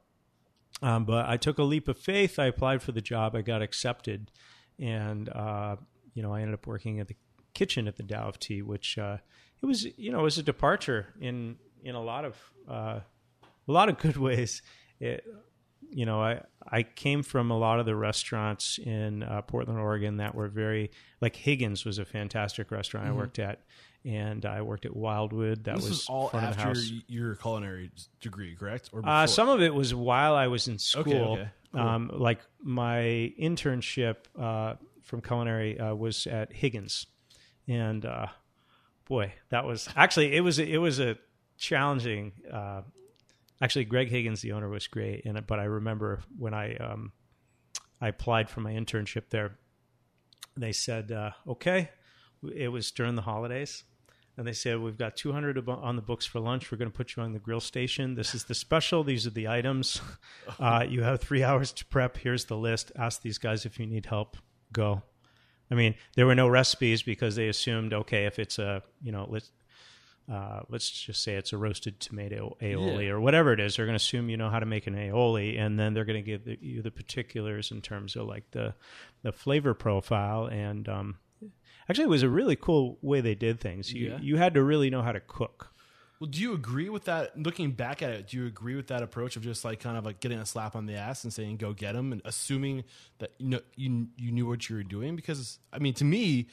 Um, 0.82 1.06
but 1.06 1.28
I 1.28 1.38
took 1.38 1.60
a 1.60 1.64
leap 1.64 1.88
of 1.88 1.98
faith. 1.98 2.40
I 2.40 2.46
applied 2.46 2.82
for 2.82 2.92
the 2.92 3.02
job. 3.02 3.36
I 3.36 3.42
got 3.42 3.62
accepted, 3.62 4.32
and 4.80 5.30
uh, 5.30 5.76
you 6.14 6.24
know, 6.24 6.34
I 6.34 6.42
ended 6.42 6.56
up 6.56 6.68
working 6.68 7.00
at 7.00 7.08
the 7.08 7.16
kitchen 7.54 7.88
at 7.88 7.98
the 7.98 8.04
Tao 8.04 8.28
of 8.28 8.40
Tea, 8.40 8.62
which 8.62 8.98
uh, 8.98 9.18
it 9.62 9.66
was, 9.66 9.86
you 9.98 10.12
know, 10.12 10.20
it 10.20 10.24
was 10.24 10.38
a 10.38 10.44
departure 10.44 11.14
in 11.20 11.58
in 11.84 11.96
a 11.96 12.02
lot 12.02 12.26
of 12.26 12.38
uh, 12.70 13.00
a 13.68 13.72
lot 13.72 13.90
of 13.90 13.98
good 13.98 14.18
ways. 14.30 14.62
It, 15.00 15.24
you 15.92 16.06
know, 16.06 16.22
I 16.22 16.42
I 16.68 16.84
came 16.84 17.24
from 17.24 17.52
a 17.52 17.58
lot 17.58 17.80
of 17.80 17.86
the 17.86 17.96
restaurants 17.96 18.80
in 18.80 19.24
uh, 19.24 19.42
Portland, 19.44 19.80
Oregon 19.80 20.18
that 20.18 20.36
were 20.36 20.48
very 20.48 20.92
like 21.22 21.36
Higgins 21.36 21.86
was 21.86 22.00
a 22.00 22.06
fantastic 22.06 22.72
restaurant 22.72 23.08
Mm-hmm. 23.08 23.16
I 23.16 23.18
worked 23.18 23.40
at, 23.40 23.62
and 24.06 24.46
I 24.46 24.62
worked 24.62 24.86
at 24.86 24.96
Wildwood. 24.96 25.64
That 25.64 25.78
This 25.78 25.90
was 25.90 26.06
all 26.10 26.30
front 26.30 26.46
of 26.46 26.56
the 26.56 26.62
after 26.62 26.80
house. 26.80 26.92
your 27.08 27.36
culinary 27.36 27.92
degree, 28.22 28.56
correct? 28.56 28.90
Or 28.94 29.02
Uh, 29.04 29.26
some 29.28 29.50
of 29.50 29.62
it 29.62 29.74
was 29.74 29.94
while 29.96 30.36
I 30.36 30.48
was 30.48 30.68
in 30.68 30.78
school. 30.78 31.34
okay. 31.34 31.50
Cool. 31.74 31.82
Um, 31.82 32.12
like 32.14 32.40
my 32.62 33.34
internship 33.40 34.16
uh, 34.40 34.76
from 35.04 35.22
culinary 35.22 35.78
uh, 35.80 35.94
was 35.94 36.26
at 36.28 36.54
Higgins, 36.54 37.06
and 37.68 38.06
uh, 38.06 38.28
boy, 39.10 39.34
that 39.50 39.66
was 39.66 39.90
actually 39.96 40.36
it 40.36 40.40
was 40.42 40.58
it 40.60 40.78
was 40.78 41.00
a 41.00 41.18
challenging. 41.58 42.32
Uh, 42.50 42.84
actually, 43.62 43.84
Greg 43.86 44.08
Higgins, 44.10 44.42
the 44.42 44.54
owner, 44.54 44.70
was 44.70 44.88
great, 44.88 45.26
and 45.26 45.46
but 45.48 45.60
I 45.60 45.66
remember 45.66 46.22
when 46.38 46.54
I 46.54 46.76
um, 46.78 47.12
I 48.00 48.08
applied 48.08 48.50
for 48.50 48.62
my 48.62 48.72
internship 48.72 49.30
there, 49.30 49.58
they 50.56 50.72
said, 50.72 51.12
uh, 51.12 51.32
"Okay," 51.46 51.90
it 52.56 52.70
was 52.70 52.90
during 52.92 53.16
the 53.16 53.22
holidays 53.24 53.84
and 54.38 54.46
they 54.48 54.54
said 54.54 54.80
we've 54.80 54.98
got 54.98 55.16
200 55.16 55.68
on 55.70 55.96
the 55.96 56.02
books 56.02 56.26
for 56.26 56.40
lunch. 56.40 56.72
We're 56.72 56.78
going 56.78 56.92
to 56.92 56.96
put 56.96 57.16
you 57.16 57.24
on 57.24 57.34
the 57.34 57.40
grill 57.40 57.60
station. 57.62 58.16
This 58.16 58.36
is 58.36 58.46
the 58.46 58.54
special. 58.56 59.04
These 59.04 59.26
are 59.28 59.32
the 59.32 59.48
items. 59.48 60.02
Uh, 60.60 60.86
you 60.88 61.02
have 61.04 61.20
three 61.20 61.44
hours 61.44 61.72
to 61.74 61.84
prep. 61.86 62.18
Here's 62.18 62.46
the 62.46 62.56
list. 62.56 62.92
Ask 62.96 63.22
these 63.22 63.38
guys 63.40 63.66
if 63.66 63.80
you 63.80 63.86
need 63.88 64.06
help. 64.06 64.38
Go. 64.72 65.02
I 65.72 65.76
mean 65.76 65.96
there 66.16 66.26
were 66.28 66.36
no 66.36 66.48
recipes 66.48 67.02
because 67.02 67.36
they 67.36 67.48
assumed 67.50 67.94
okay 67.94 68.26
if 68.26 68.38
it's 68.40 68.60
a 68.60 68.84
you 69.02 69.12
know 69.12 69.26
let's 69.30 69.52
uh, 70.32 70.62
let's 70.70 70.90
just 70.90 71.24
say 71.24 71.36
it's 71.36 71.52
a 71.54 71.58
roasted 71.58 72.00
tomato 72.00 72.56
aioli 72.62 73.06
Yeah. 73.06 73.12
or 73.14 73.20
whatever 73.20 73.54
it 73.54 73.60
is. 73.60 73.76
They're 73.76 73.86
going 73.86 73.98
to 73.98 74.04
assume 74.04 74.30
you 74.30 74.38
know 74.38 74.50
how 74.50 74.60
to 74.60 74.66
make 74.66 74.88
an 74.88 74.96
aioli, 74.96 75.60
and 75.60 75.80
then 75.80 75.94
they're 75.94 76.06
going 76.06 76.24
to 76.24 76.26
give 76.26 76.46
the, 76.46 76.58
you 76.62 76.82
the 76.82 76.92
particulars 76.92 77.72
in 77.72 77.82
terms 77.82 78.16
of 78.16 78.28
like 78.28 78.50
the 78.52 78.74
the 79.24 79.32
flavor 79.32 79.74
profile. 79.74 80.46
And 80.46 80.88
um, 80.90 81.18
actually, 81.90 82.06
it 82.06 82.10
was 82.10 82.24
a 82.24 82.30
really 82.30 82.56
cool 82.56 82.98
way 83.02 83.22
they 83.22 83.36
did 83.36 83.60
things. 83.60 83.92
You 83.94 84.10
Yeah. 84.12 84.20
you 84.22 84.38
had 84.38 84.54
to 84.56 84.64
really 84.64 84.90
know 84.90 85.02
how 85.02 85.12
to 85.12 85.20
cook. 85.20 85.72
Well, 86.20 86.30
do 86.30 86.40
you 86.42 86.54
agree 86.54 86.88
with 86.88 87.04
that? 87.06 87.38
Looking 87.38 87.72
back 87.72 88.02
at 88.02 88.12
it, 88.12 88.28
do 88.30 88.38
you 88.38 88.46
agree 88.46 88.76
with 88.76 88.88
that 88.88 89.04
approach 89.04 89.36
of 89.36 89.44
just 89.44 89.66
like 89.66 89.82
kind 89.82 89.98
of 89.98 90.06
like 90.06 90.22
getting 90.22 90.40
a 90.40 90.46
slap 90.46 90.74
on 90.76 90.86
the 90.86 90.96
ass 90.96 91.24
and 91.26 91.34
saying 91.34 91.58
"go 91.58 91.74
get 91.74 91.92
them" 91.94 92.14
and 92.14 92.22
assuming 92.24 92.86
that 93.20 93.32
you 93.38 93.50
know 93.50 93.60
you 93.76 94.08
you 94.18 94.32
knew 94.32 94.46
what 94.46 94.70
you 94.70 94.78
were 94.78 94.84
doing? 94.84 95.16
Because 95.18 95.60
I 95.74 95.80
mean, 95.80 95.94
to 95.96 96.06
me, 96.06 96.48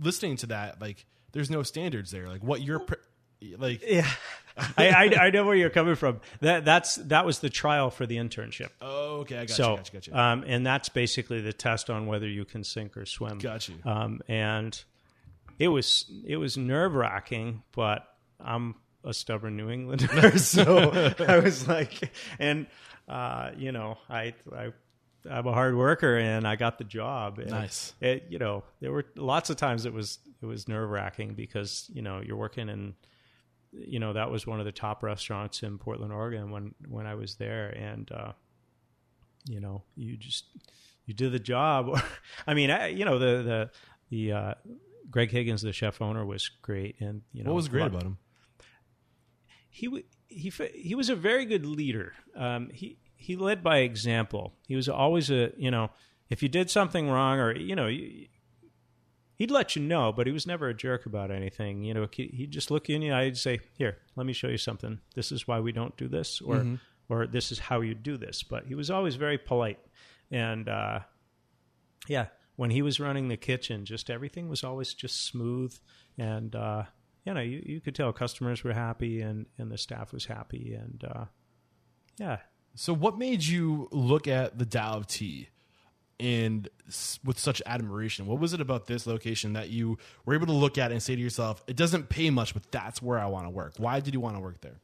listening 0.00 0.36
to 0.38 0.46
that, 0.46 0.80
like 0.80 1.04
there's 1.32 1.50
no 1.50 1.62
standards 1.62 2.10
there. 2.10 2.28
Like 2.28 2.42
what 2.42 2.62
you're 2.62 2.80
pre- 2.80 2.96
like. 3.58 3.82
Yeah, 3.86 4.08
I, 4.76 4.88
I 4.88 5.26
I 5.26 5.30
know 5.30 5.46
where 5.46 5.54
you're 5.54 5.70
coming 5.70 5.94
from. 5.94 6.20
That 6.40 6.64
that's 6.64 6.96
that 6.96 7.24
was 7.24 7.38
the 7.38 7.50
trial 7.50 7.90
for 7.90 8.06
the 8.06 8.16
internship. 8.16 8.70
Oh, 8.80 9.18
okay, 9.20 9.36
I 9.36 9.46
got 9.46 9.50
so, 9.50 9.70
you, 9.70 9.76
got 9.76 9.86
you, 9.86 9.92
got 9.92 10.06
you. 10.06 10.14
Um, 10.14 10.44
and 10.46 10.66
that's 10.66 10.88
basically 10.88 11.40
the 11.40 11.52
test 11.52 11.90
on 11.90 12.06
whether 12.06 12.28
you 12.28 12.44
can 12.44 12.64
sink 12.64 12.96
or 12.96 13.06
swim. 13.06 13.38
Got 13.38 13.68
you. 13.68 13.76
Um, 13.84 14.20
and 14.28 14.80
it 15.58 15.68
was 15.68 16.10
it 16.26 16.36
was 16.36 16.56
nerve 16.56 16.94
wracking, 16.94 17.62
but 17.72 18.06
I'm 18.40 18.74
a 19.04 19.14
stubborn 19.14 19.56
New 19.56 19.70
Englander, 19.70 20.38
so 20.38 21.12
I 21.20 21.38
was 21.38 21.68
like, 21.68 22.12
and 22.38 22.66
uh, 23.08 23.50
you 23.56 23.72
know, 23.72 23.98
I 24.08 24.34
I. 24.54 24.72
I'm 25.28 25.46
a 25.46 25.52
hard 25.52 25.76
worker, 25.76 26.16
and 26.16 26.46
I 26.46 26.54
got 26.56 26.78
the 26.78 26.84
job. 26.84 27.38
And 27.38 27.50
Nice. 27.50 27.92
It, 28.00 28.26
you 28.30 28.38
know, 28.38 28.62
there 28.80 28.92
were 28.92 29.04
lots 29.16 29.50
of 29.50 29.56
times 29.56 29.84
it 29.84 29.92
was 29.92 30.20
it 30.40 30.46
was 30.46 30.68
nerve 30.68 30.88
wracking 30.88 31.34
because 31.34 31.90
you 31.92 32.00
know 32.00 32.22
you're 32.24 32.36
working 32.36 32.68
in 32.68 32.94
you 33.72 33.98
know 33.98 34.12
that 34.12 34.30
was 34.30 34.46
one 34.46 34.60
of 34.60 34.66
the 34.66 34.72
top 34.72 35.02
restaurants 35.02 35.62
in 35.62 35.78
Portland, 35.78 36.12
Oregon 36.12 36.50
when 36.50 36.74
when 36.88 37.06
I 37.06 37.14
was 37.14 37.36
there, 37.36 37.68
and 37.68 38.10
uh, 38.12 38.32
you 39.46 39.60
know 39.60 39.82
you 39.96 40.16
just 40.16 40.46
you 41.06 41.14
did 41.14 41.32
the 41.32 41.38
job. 41.38 42.00
I 42.46 42.54
mean, 42.54 42.70
I, 42.70 42.88
you 42.88 43.04
know 43.04 43.18
the 43.18 43.42
the 43.42 43.70
the 44.10 44.32
uh, 44.32 44.54
Greg 45.10 45.30
Higgins, 45.30 45.62
the 45.62 45.72
chef 45.72 46.00
owner, 46.00 46.24
was 46.24 46.48
great, 46.62 46.96
and 47.00 47.22
you 47.32 47.44
know 47.44 47.50
what 47.50 47.56
was 47.56 47.68
great 47.68 47.86
about 47.86 48.02
him? 48.02 48.18
he 49.78 50.04
he 50.28 50.52
he 50.74 50.94
was 50.94 51.08
a 51.08 51.16
very 51.16 51.44
good 51.44 51.64
leader. 51.64 52.14
Um, 52.34 52.70
he 52.72 52.98
he 53.14 53.36
led 53.36 53.62
by 53.62 53.78
example. 53.78 54.54
He 54.66 54.74
was 54.74 54.88
always 54.88 55.30
a 55.30 55.52
you 55.56 55.70
know 55.70 55.90
if 56.30 56.42
you 56.42 56.48
did 56.48 56.68
something 56.68 57.08
wrong 57.08 57.38
or 57.38 57.56
you 57.56 57.76
know 57.76 57.86
you, 57.86 58.26
he'd 59.38 59.50
let 59.50 59.74
you 59.76 59.82
know, 59.82 60.12
but 60.12 60.26
he 60.26 60.32
was 60.32 60.46
never 60.46 60.68
a 60.68 60.74
jerk 60.74 61.06
about 61.06 61.30
anything. 61.30 61.84
You 61.84 61.94
know, 61.94 62.08
he, 62.12 62.26
he'd 62.26 62.50
just 62.50 62.70
look 62.70 62.88
you 62.88 62.96
in 62.96 63.10
eye 63.10 63.22
and 63.22 63.38
say, 63.38 63.60
"Here, 63.74 63.98
let 64.16 64.26
me 64.26 64.32
show 64.32 64.48
you 64.48 64.58
something. 64.58 65.00
This 65.14 65.32
is 65.32 65.48
why 65.48 65.60
we 65.60 65.72
don't 65.72 65.96
do 65.96 66.08
this, 66.08 66.40
or 66.40 66.56
or 67.08 67.26
this 67.26 67.50
is 67.50 67.58
how 67.58 67.80
you 67.80 67.94
do 67.94 68.16
this." 68.16 68.42
But 68.42 68.66
he 68.66 68.74
was 68.74 68.90
always 68.90 69.16
very 69.16 69.38
polite, 69.38 69.80
and 70.30 70.68
uh, 70.68 71.00
yeah, 72.08 72.26
when 72.56 72.70
he 72.70 72.82
was 72.82 73.00
running 73.00 73.28
the 73.28 73.36
kitchen, 73.36 73.84
just 73.84 74.10
everything 74.10 74.48
was 74.48 74.64
always 74.64 74.92
just 74.92 75.24
smooth, 75.24 75.74
and 76.18 76.54
uh, 76.54 76.82
you 77.24 77.32
know, 77.32 77.40
you, 77.40 77.62
you 77.64 77.80
could 77.80 77.94
tell 77.94 78.12
customers 78.12 78.64
were 78.64 78.74
happy, 78.74 79.20
and 79.22 79.46
and 79.56 79.70
the 79.70 79.78
staff 79.78 80.12
was 80.12 80.26
happy, 80.26 80.74
and 80.74 81.04
uh, 81.04 81.24
yeah, 82.18 82.38
So, 82.74 82.92
what 82.92 83.18
made 83.18 83.44
you 83.44 83.88
look 83.92 84.28
at 84.28 84.58
the 84.58 84.66
Tao 84.66 84.98
of 84.98 85.06
Tea 85.06 85.48
and 86.20 86.68
with 87.24 87.38
such 87.38 87.62
admiration? 87.66 88.26
What 88.26 88.40
was 88.40 88.52
it 88.52 88.60
about 88.60 88.86
this 88.86 89.06
location 89.06 89.52
that 89.52 89.70
you 89.70 89.98
were 90.24 90.34
able 90.34 90.46
to 90.46 90.52
look 90.52 90.78
at 90.78 90.90
and 90.92 91.02
say 91.02 91.14
to 91.14 91.20
yourself, 91.20 91.62
"It 91.66 91.76
doesn't 91.76 92.08
pay 92.08 92.30
much, 92.30 92.54
but 92.54 92.70
that's 92.70 93.00
where 93.00 93.18
I 93.18 93.26
want 93.26 93.46
to 93.46 93.50
work"? 93.50 93.74
Why 93.78 94.00
did 94.00 94.14
you 94.14 94.20
want 94.20 94.36
to 94.36 94.40
work 94.40 94.60
there? 94.60 94.80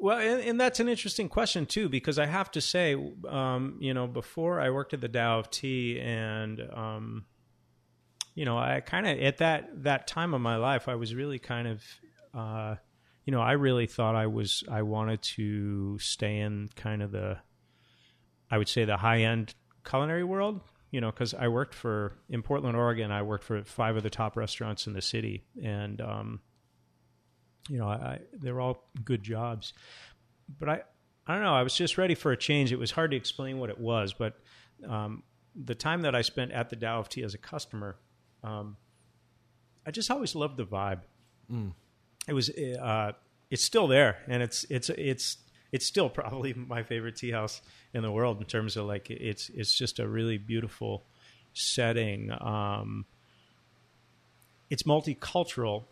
Well, 0.00 0.18
and, 0.18 0.42
and 0.42 0.60
that's 0.60 0.80
an 0.80 0.88
interesting 0.88 1.28
question 1.28 1.64
too, 1.64 1.88
because 1.88 2.18
I 2.18 2.26
have 2.26 2.50
to 2.50 2.60
say, 2.60 2.94
um, 3.28 3.78
you 3.80 3.94
know, 3.94 4.06
before 4.06 4.60
I 4.60 4.70
worked 4.70 4.92
at 4.92 5.00
the 5.00 5.08
Tao 5.08 5.38
of 5.38 5.50
Tea, 5.50 5.98
and 6.00 6.60
um, 6.74 7.24
you 8.34 8.44
know, 8.44 8.58
I 8.58 8.80
kind 8.80 9.06
of 9.06 9.18
at 9.18 9.38
that 9.38 9.84
that 9.84 10.06
time 10.06 10.34
of 10.34 10.40
my 10.40 10.56
life, 10.56 10.88
I 10.88 10.96
was 10.96 11.14
really 11.14 11.38
kind 11.38 11.68
of, 11.68 11.82
uh, 12.34 12.74
you 13.24 13.30
know, 13.30 13.40
I 13.40 13.52
really 13.52 13.86
thought 13.86 14.14
I 14.16 14.26
was 14.26 14.64
I 14.70 14.82
wanted 14.82 15.22
to 15.22 15.98
stay 16.00 16.40
in 16.40 16.68
kind 16.74 17.02
of 17.02 17.12
the, 17.12 17.38
I 18.50 18.58
would 18.58 18.68
say 18.68 18.84
the 18.84 18.96
high 18.96 19.20
end 19.20 19.54
culinary 19.84 20.24
world. 20.24 20.60
You 20.90 21.00
know, 21.00 21.10
because 21.10 21.34
I 21.34 21.48
worked 21.48 21.74
for 21.74 22.12
in 22.28 22.42
Portland, 22.42 22.76
Oregon. 22.76 23.10
I 23.10 23.22
worked 23.22 23.42
for 23.42 23.64
five 23.64 23.96
of 23.96 24.04
the 24.04 24.10
top 24.10 24.36
restaurants 24.36 24.86
in 24.86 24.92
the 24.92 25.02
city, 25.02 25.42
and 25.60 26.00
um, 26.00 26.40
you 27.68 27.78
know, 27.78 27.88
I, 27.88 27.94
I, 27.94 28.18
they're 28.32 28.60
all 28.60 28.88
good 29.04 29.22
jobs. 29.22 29.72
But 30.58 30.68
I, 30.68 30.82
I 31.26 31.34
don't 31.34 31.42
know. 31.42 31.54
I 31.54 31.64
was 31.64 31.74
just 31.74 31.98
ready 31.98 32.14
for 32.14 32.30
a 32.30 32.36
change. 32.36 32.70
It 32.70 32.78
was 32.78 32.92
hard 32.92 33.10
to 33.10 33.16
explain 33.16 33.58
what 33.58 33.70
it 33.70 33.78
was, 33.78 34.12
but 34.12 34.38
um, 34.88 35.24
the 35.56 35.74
time 35.74 36.02
that 36.02 36.14
I 36.14 36.22
spent 36.22 36.52
at 36.52 36.70
the 36.70 36.76
Tao 36.76 37.00
of 37.00 37.08
Tea 37.08 37.24
as 37.24 37.34
a 37.34 37.38
customer, 37.38 37.96
um, 38.44 38.76
I 39.84 39.90
just 39.90 40.10
always 40.10 40.34
loved 40.36 40.58
the 40.58 40.64
vibe. 40.64 41.00
It 42.28 42.34
was, 42.34 42.50
uh, 42.50 43.12
it's 43.50 43.64
still 43.64 43.86
there, 43.86 44.18
and 44.28 44.42
it's 44.42 44.64
it's 44.70 44.90
it's 44.90 45.38
it's 45.74 45.84
still 45.84 46.08
probably 46.08 46.54
my 46.68 46.84
favorite 46.84 47.16
tea 47.16 47.32
house 47.32 47.60
in 47.92 48.02
the 48.02 48.10
world 48.10 48.38
in 48.38 48.46
terms 48.46 48.76
of 48.76 48.86
like 48.86 49.10
it's 49.10 49.50
it's 49.50 49.76
just 49.76 49.98
a 49.98 50.06
really 50.06 50.38
beautiful 50.38 51.02
setting. 51.52 52.30
Um, 52.40 53.04
it's 54.70 54.84
multicultural 54.84 55.84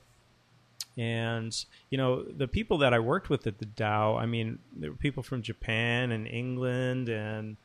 and 0.96 1.52
you 1.90 1.98
know 1.98 2.22
the 2.22 2.46
people 2.46 2.78
that 2.78 2.94
I 2.94 3.00
worked 3.00 3.28
with 3.28 3.46
at 3.46 3.58
the 3.58 3.66
Tao, 3.66 4.16
I 4.16 4.26
mean, 4.26 4.60
there 4.76 4.90
were 4.90 4.96
people 4.96 5.22
from 5.22 5.42
Japan 5.42 6.12
and 6.12 6.28
England 6.28 7.08
and 7.08 7.56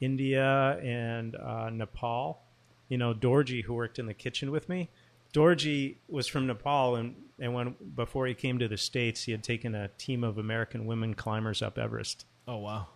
India 0.00 0.78
and 0.82 1.34
uh, 1.34 1.70
Nepal. 1.70 2.40
You 2.88 2.98
know, 2.98 3.14
Dorji, 3.14 3.64
who 3.64 3.74
worked 3.74 3.98
in 3.98 4.06
the 4.06 4.14
kitchen 4.14 4.50
with 4.50 4.68
me, 4.68 4.90
Dorji 5.32 5.96
was 6.08 6.28
from 6.28 6.46
Nepal, 6.46 6.94
and 6.96 7.16
and 7.38 7.52
when 7.54 7.74
before 7.94 8.26
he 8.26 8.34
came 8.34 8.58
to 8.58 8.68
the 8.68 8.76
states, 8.76 9.24
he 9.24 9.32
had 9.32 9.42
taken 9.42 9.74
a 9.74 9.88
team 9.88 10.22
of 10.24 10.38
American 10.38 10.86
women 10.86 11.14
climbers 11.14 11.62
up 11.62 11.78
Everest, 11.78 12.26
Oh 12.46 12.58
wow, 12.58 12.86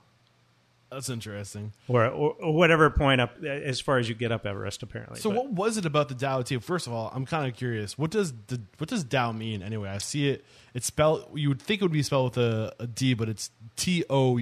that's 0.90 1.08
interesting. 1.10 1.72
or 1.88 2.04
or, 2.06 2.34
or 2.40 2.54
whatever 2.54 2.88
point 2.90 3.20
up 3.20 3.42
as 3.44 3.80
far 3.80 3.98
as 3.98 4.08
you 4.08 4.14
get 4.14 4.32
up 4.32 4.46
Everest, 4.46 4.82
apparently. 4.82 5.18
So 5.20 5.30
But- 5.30 5.36
what 5.46 5.52
was 5.52 5.76
it 5.76 5.84
about 5.86 6.08
the 6.08 6.14
Tao 6.14 6.42
Te? 6.42 6.56
First 6.58 6.86
of 6.86 6.92
all, 6.92 7.10
I'm 7.14 7.26
kind 7.26 7.46
of 7.50 7.56
curious. 7.56 7.98
What 7.98 8.10
does 8.10 8.32
the 8.46 8.60
what 8.78 8.88
does 8.88 9.04
Tao 9.04 9.32
mean 9.32 9.62
anyway? 9.62 9.88
I 9.90 9.98
see 9.98 10.28
it. 10.28 10.44
It's 10.74 10.86
spelled. 10.86 11.28
You 11.34 11.48
would 11.48 11.60
think 11.60 11.80
it 11.80 11.84
would 11.84 11.92
be 11.92 12.02
spelled 12.02 12.36
with 12.36 12.44
a, 12.44 12.74
a 12.80 12.86
D, 12.86 13.14
but 13.14 13.28
it's 13.28 13.50
T 13.76 14.04
O 14.08 14.40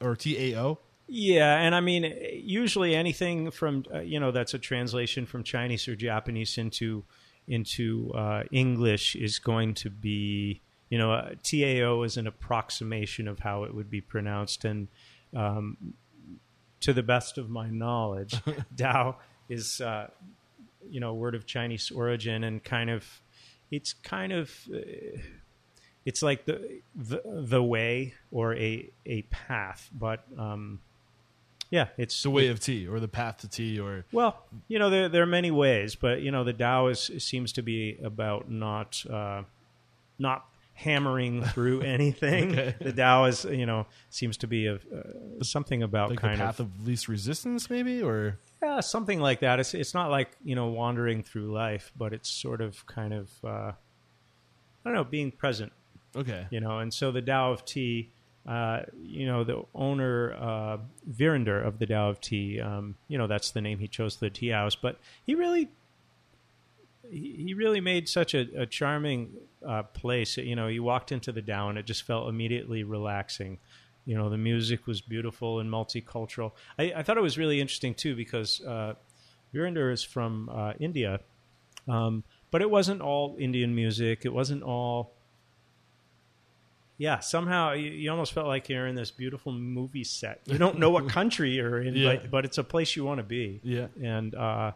or 0.00 0.14
T 0.16 0.52
A 0.52 0.60
O. 0.60 0.78
Yeah, 1.10 1.56
and 1.60 1.74
I 1.74 1.80
mean, 1.80 2.04
usually 2.34 2.94
anything 2.94 3.50
from 3.50 3.84
uh, 3.92 4.00
you 4.00 4.20
know 4.20 4.30
that's 4.30 4.52
a 4.54 4.58
translation 4.58 5.24
from 5.24 5.42
Chinese 5.42 5.88
or 5.88 5.96
Japanese 5.96 6.58
into 6.58 7.02
into 7.48 8.12
uh, 8.14 8.44
English 8.52 9.16
is 9.16 9.38
going 9.38 9.74
to 9.74 9.90
be 9.90 10.60
you 10.90 10.98
know 10.98 11.12
uh, 11.12 11.30
TAO 11.42 12.02
is 12.02 12.16
an 12.16 12.26
approximation 12.26 13.28
of 13.28 13.40
how 13.40 13.64
it 13.64 13.74
would 13.74 13.90
be 13.90 14.00
pronounced, 14.00 14.64
and 14.64 14.88
um, 15.34 15.94
to 16.80 16.92
the 16.92 17.02
best 17.02 17.38
of 17.38 17.50
my 17.50 17.68
knowledge, 17.68 18.34
Dao 18.76 19.16
is 19.48 19.80
uh, 19.80 20.08
you 20.88 21.00
know 21.00 21.10
a 21.10 21.14
word 21.14 21.34
of 21.34 21.46
Chinese 21.46 21.90
origin 21.90 22.44
and 22.44 22.62
kind 22.62 22.90
of 22.90 23.04
it's 23.70 23.92
kind 23.92 24.32
of 24.32 24.50
uh, 24.72 25.18
it's 26.04 26.22
like 26.22 26.46
the, 26.46 26.80
the 26.94 27.20
the 27.24 27.62
way 27.62 28.14
or 28.30 28.54
a 28.54 28.88
a 29.04 29.22
path, 29.22 29.90
but 29.92 30.24
um, 30.38 30.80
yeah, 31.70 31.88
it's 31.96 32.22
the 32.22 32.30
way 32.30 32.48
of 32.48 32.60
tea 32.60 32.86
or 32.86 32.98
the 33.00 33.08
path 33.08 33.38
to 33.38 33.48
tea 33.48 33.78
or 33.78 34.04
well, 34.12 34.44
you 34.68 34.78
know, 34.78 34.88
there 34.90 35.08
there 35.08 35.22
are 35.22 35.26
many 35.26 35.50
ways, 35.50 35.94
but 35.94 36.22
you 36.22 36.30
know, 36.30 36.44
the 36.44 36.52
Tao 36.52 36.86
is 36.86 37.10
seems 37.18 37.52
to 37.54 37.62
be 37.62 37.98
about 38.02 38.50
not 38.50 39.04
uh, 39.08 39.42
not 40.18 40.46
hammering 40.74 41.42
through 41.44 41.80
anything. 41.96 42.52
The 42.80 42.92
Tao 42.96 43.24
is, 43.24 43.44
you 43.44 43.66
know, 43.66 43.86
seems 44.08 44.36
to 44.38 44.46
be 44.46 44.66
a, 44.66 44.74
uh, 44.74 45.42
something 45.42 45.82
about 45.82 46.10
like 46.10 46.20
the 46.20 46.28
path 46.28 46.60
of, 46.60 46.66
of, 46.66 46.86
least 46.86 47.08
resistance, 47.08 47.68
maybe 47.68 48.02
or 48.02 48.38
yeah, 48.62 48.80
something 48.80 49.20
like 49.20 49.40
that. 49.40 49.60
It's 49.60 49.74
it's 49.74 49.92
not 49.92 50.10
like 50.10 50.30
you 50.42 50.54
know 50.54 50.68
wandering 50.68 51.22
through 51.22 51.52
life, 51.52 51.92
but 51.96 52.14
it's 52.14 52.30
sort 52.30 52.62
of 52.62 52.86
kind 52.86 53.12
of 53.12 53.30
uh, 53.44 53.48
I 53.48 53.74
don't 54.84 54.94
know, 54.94 55.04
being 55.04 55.32
present 55.32 55.72
okay. 56.16 56.46
you 56.50 56.60
know 56.60 56.78
and 56.78 56.92
so 56.92 57.10
the 57.12 57.22
Tao 57.22 57.52
of 57.52 57.64
Tea 57.64 58.10
uh, 58.46 58.80
you 59.02 59.26
know 59.26 59.44
the 59.44 59.62
owner 59.74 60.34
uh, 60.34 60.78
Virander 61.10 61.64
of 61.64 61.78
the 61.78 61.86
Tao 61.86 62.10
of 62.10 62.20
Tea 62.20 62.60
um, 62.60 62.94
you 63.08 63.18
know 63.18 63.26
that's 63.26 63.50
the 63.50 63.60
name 63.60 63.78
he 63.78 63.88
chose 63.88 64.16
for 64.16 64.26
the 64.26 64.30
tea 64.30 64.48
house 64.48 64.74
but 64.74 64.98
he 65.26 65.34
really 65.34 65.68
he 67.10 67.54
really 67.54 67.80
made 67.80 68.08
such 68.08 68.34
a, 68.34 68.46
a 68.56 68.66
charming 68.66 69.32
uh, 69.66 69.82
place. 69.82 70.36
You 70.36 70.56
know 70.56 70.66
you 70.68 70.82
walked 70.82 71.12
into 71.12 71.32
the 71.32 71.42
Tao 71.42 71.68
and 71.68 71.78
it 71.78 71.86
just 71.86 72.02
felt 72.02 72.28
immediately 72.28 72.82
relaxing. 72.84 73.58
You 74.04 74.16
know 74.16 74.30
the 74.30 74.38
music 74.38 74.86
was 74.86 75.00
beautiful 75.00 75.60
and 75.60 75.70
multicultural. 75.70 76.52
I, 76.78 76.92
I 76.96 77.02
thought 77.02 77.18
it 77.18 77.22
was 77.22 77.38
really 77.38 77.60
interesting 77.60 77.94
too 77.94 78.14
because 78.14 78.60
uh, 78.62 78.94
Virander 79.54 79.92
is 79.92 80.02
from 80.02 80.50
uh, 80.52 80.74
India. 80.78 81.20
Um, 81.86 82.24
but 82.50 82.62
it 82.62 82.70
wasn't 82.70 83.00
all 83.00 83.36
Indian 83.38 83.74
music. 83.74 84.24
It 84.24 84.32
wasn't 84.32 84.62
all 84.62 85.12
yeah, 86.98 87.20
somehow 87.20 87.72
you, 87.72 87.90
you 87.90 88.10
almost 88.10 88.32
felt 88.32 88.46
like 88.48 88.68
you're 88.68 88.86
in 88.86 88.94
this 88.96 89.10
beautiful 89.10 89.52
movie 89.52 90.04
set. 90.04 90.40
You 90.46 90.58
don't 90.58 90.78
know 90.78 90.90
what 90.90 91.08
country 91.18 91.52
you're 91.52 91.80
in, 91.80 91.94
Yeah. 91.94 92.16
but, 92.16 92.30
but 92.30 92.44
it's 92.44 92.58
a 92.58 92.64
place 92.64 92.94
you 92.96 93.04
want 93.04 93.18
to 93.18 93.24
be. 93.24 93.60
Yeah. 93.62 93.86
And, 94.02 94.34
uh, 94.34 94.72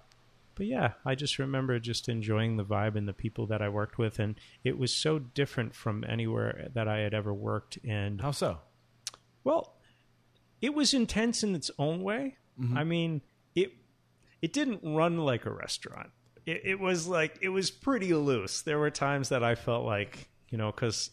but 0.54 0.66
yeah, 0.66 0.92
I 1.04 1.14
just 1.14 1.38
remember 1.38 1.78
just 1.78 2.08
enjoying 2.08 2.56
the 2.56 2.64
vibe 2.64 2.94
and 2.96 3.08
the 3.08 3.12
people 3.12 3.46
that 3.48 3.60
I 3.60 3.68
worked 3.68 3.98
with. 3.98 4.18
And 4.18 4.36
it 4.64 4.78
was 4.78 4.92
so 4.94 5.18
different 5.18 5.74
from 5.74 6.04
anywhere 6.08 6.68
that 6.74 6.86
I 6.88 6.98
had 6.98 7.12
ever 7.14 7.34
worked. 7.34 7.78
And 7.86 8.20
How 8.20 8.30
so? 8.30 8.58
well, 9.44 9.74
it 10.60 10.74
was 10.74 10.94
intense 10.94 11.42
in 11.42 11.54
its 11.56 11.70
own 11.78 12.02
way. 12.02 12.36
I 12.76 12.84
mean, 12.84 13.22
it 13.56 13.72
it 14.42 14.52
didn't 14.52 14.80
run 14.84 15.18
like 15.18 15.46
a 15.46 15.50
restaurant. 15.50 16.10
It, 16.46 16.60
it 16.64 16.78
was 16.80 17.08
like 17.08 17.38
it 17.40 17.48
was 17.48 17.72
pretty 17.72 18.14
loose. 18.14 18.62
There 18.62 18.78
were 18.78 18.90
times 18.90 19.30
that 19.30 19.42
I 19.42 19.56
felt 19.56 19.84
like 19.84 20.28
you 20.50 20.58
know 20.58 20.70
because 20.70 21.10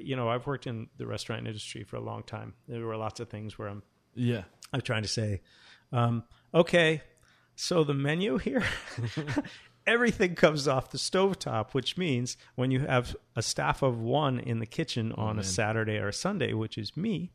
you 0.00 0.16
know 0.16 0.28
I've 0.28 0.46
worked 0.46 0.66
in 0.66 0.88
the 0.98 1.06
restaurant 1.06 1.46
industry 1.46 1.84
for 1.84 1.96
a 1.96 2.00
long 2.00 2.22
time. 2.22 2.54
There 2.68 2.84
were 2.86 2.96
lots 2.96 3.20
of 3.20 3.28
things 3.28 3.58
where 3.58 3.68
I'm 3.68 3.82
Yeah. 4.14 4.42
I'm 4.72 4.80
trying 4.80 5.02
to 5.02 5.08
say, 5.08 5.40
um, 5.92 6.24
okay, 6.52 7.02
so 7.54 7.84
the 7.84 7.94
menu 7.94 8.38
here, 8.38 8.64
everything 9.86 10.34
comes 10.34 10.66
off 10.66 10.90
the 10.90 10.98
stovetop, 10.98 11.72
which 11.72 11.96
means 11.96 12.36
when 12.54 12.70
you 12.70 12.80
have 12.80 13.14
a 13.36 13.42
staff 13.42 13.82
of 13.82 14.00
one 14.00 14.38
in 14.40 14.58
the 14.58 14.66
kitchen 14.66 15.12
on 15.12 15.38
a 15.38 15.44
Saturday 15.44 15.98
or 15.98 16.08
a 16.08 16.12
Sunday, 16.12 16.52
which 16.52 16.78
is 16.78 16.96
me, 16.96 17.30